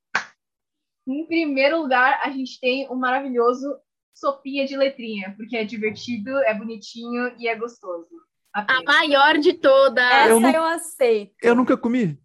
em 1.07 1.25
primeiro 1.25 1.81
lugar, 1.81 2.19
a 2.23 2.29
gente 2.29 2.59
tem 2.59 2.87
o 2.89 2.95
maravilhoso 2.95 3.77
sopinha 4.13 4.65
de 4.65 4.77
letrinha, 4.77 5.33
porque 5.35 5.57
é 5.57 5.63
divertido, 5.63 6.29
é 6.39 6.53
bonitinho 6.53 7.33
e 7.37 7.47
é 7.47 7.55
gostoso. 7.55 8.09
A 8.53 8.83
maior 8.83 9.39
de 9.39 9.53
todas. 9.53 10.03
Essa 10.03 10.29
Eu 10.29 10.39
eu, 10.41 10.63
aceito. 10.63 11.33
Eu 11.41 11.55
nunca 11.55 11.75
comi. 11.75 12.19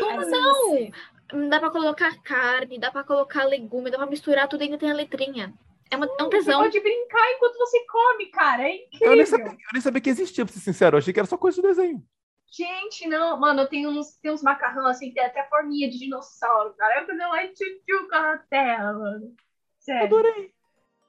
Como 0.00 0.20
não? 0.28 1.48
Dá 1.48 1.60
pra 1.60 1.70
colocar 1.70 2.20
carne, 2.22 2.78
dá 2.78 2.90
pra 2.90 3.04
colocar 3.04 3.44
legume, 3.44 3.90
dá 3.90 3.98
pra 3.98 4.06
misturar 4.06 4.48
tudo 4.48 4.62
e 4.62 4.64
ainda 4.64 4.78
tem 4.78 4.90
a 4.90 4.94
letrinha. 4.94 5.54
É, 5.90 5.96
uma, 5.96 6.06
é 6.06 6.22
um 6.22 6.26
Você 6.26 6.38
tesão. 6.38 6.60
pode 6.60 6.80
brincar 6.80 7.32
enquanto 7.32 7.56
você 7.56 7.84
come, 7.86 8.26
cara. 8.26 8.64
É 8.64 8.76
incrível. 8.76 9.08
Eu 9.10 9.16
nem, 9.16 9.26
sabia, 9.26 9.46
eu 9.46 9.56
nem 9.72 9.82
sabia 9.82 10.00
que 10.00 10.10
existia, 10.10 10.44
pra 10.44 10.52
ser 10.52 10.60
sincero. 10.60 10.96
Eu 10.96 10.98
achei 10.98 11.12
que 11.12 11.20
era 11.20 11.28
só 11.28 11.36
coisa 11.38 11.62
do 11.62 11.68
desenho. 11.68 12.02
Gente, 12.50 13.06
não, 13.08 13.38
mano, 13.38 13.66
tem 13.66 13.86
uns, 13.86 14.16
tem 14.16 14.30
uns 14.30 14.42
macarrão 14.42 14.86
assim, 14.86 15.12
tem 15.12 15.24
até 15.24 15.44
forminha 15.44 15.90
de 15.90 15.98
dinossauro, 15.98 16.74
cara. 16.74 17.00
Eu 17.00 17.06
fazer 17.06 17.26
lá 17.26 17.44
e 17.44 17.52
tchutchuca 17.52 18.20
na 18.20 18.38
terra, 18.38 18.92
mano. 18.92 19.34
Sério. 19.78 20.06
Adorei. 20.06 20.52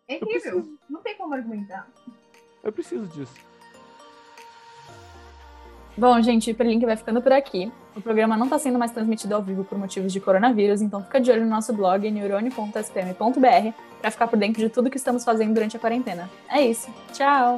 É 0.07 0.15
Eu 0.15 0.18
incrível. 0.18 0.77
Não 0.89 1.01
tem 1.01 1.15
como 1.15 1.34
argumentar. 1.34 1.88
Eu 2.64 2.72
preciso 2.72 3.05
disso. 3.07 3.35
Bom, 5.97 6.22
gente, 6.22 6.49
o 6.49 6.51
Hiperlink 6.51 6.85
vai 6.85 6.95
ficando 6.95 7.22
por 7.22 7.31
aqui. 7.31 7.72
O 7.95 8.01
programa 8.01 8.38
não 8.38 8.45
está 8.45 8.59
sendo 8.59 8.77
mais 8.77 8.91
transmitido 8.91 9.34
ao 9.34 9.41
vivo 9.41 9.64
por 9.64 9.77
motivos 9.80 10.14
de 10.14 10.19
coronavírus, 10.19 10.81
então 10.81 11.03
fica 11.03 11.19
de 11.19 11.31
olho 11.31 11.43
no 11.43 11.49
nosso 11.49 11.73
blog 11.73 12.09
neurone.spm.br 12.11 13.73
para 13.99 14.11
ficar 14.11 14.27
por 14.27 14.38
dentro 14.38 14.61
de 14.61 14.69
tudo 14.69 14.91
que 14.91 14.97
estamos 14.97 15.26
fazendo 15.26 15.55
durante 15.55 15.76
a 15.76 15.80
quarentena. 15.80 16.30
É 16.49 16.61
isso. 16.61 16.93
Tchau! 17.14 17.57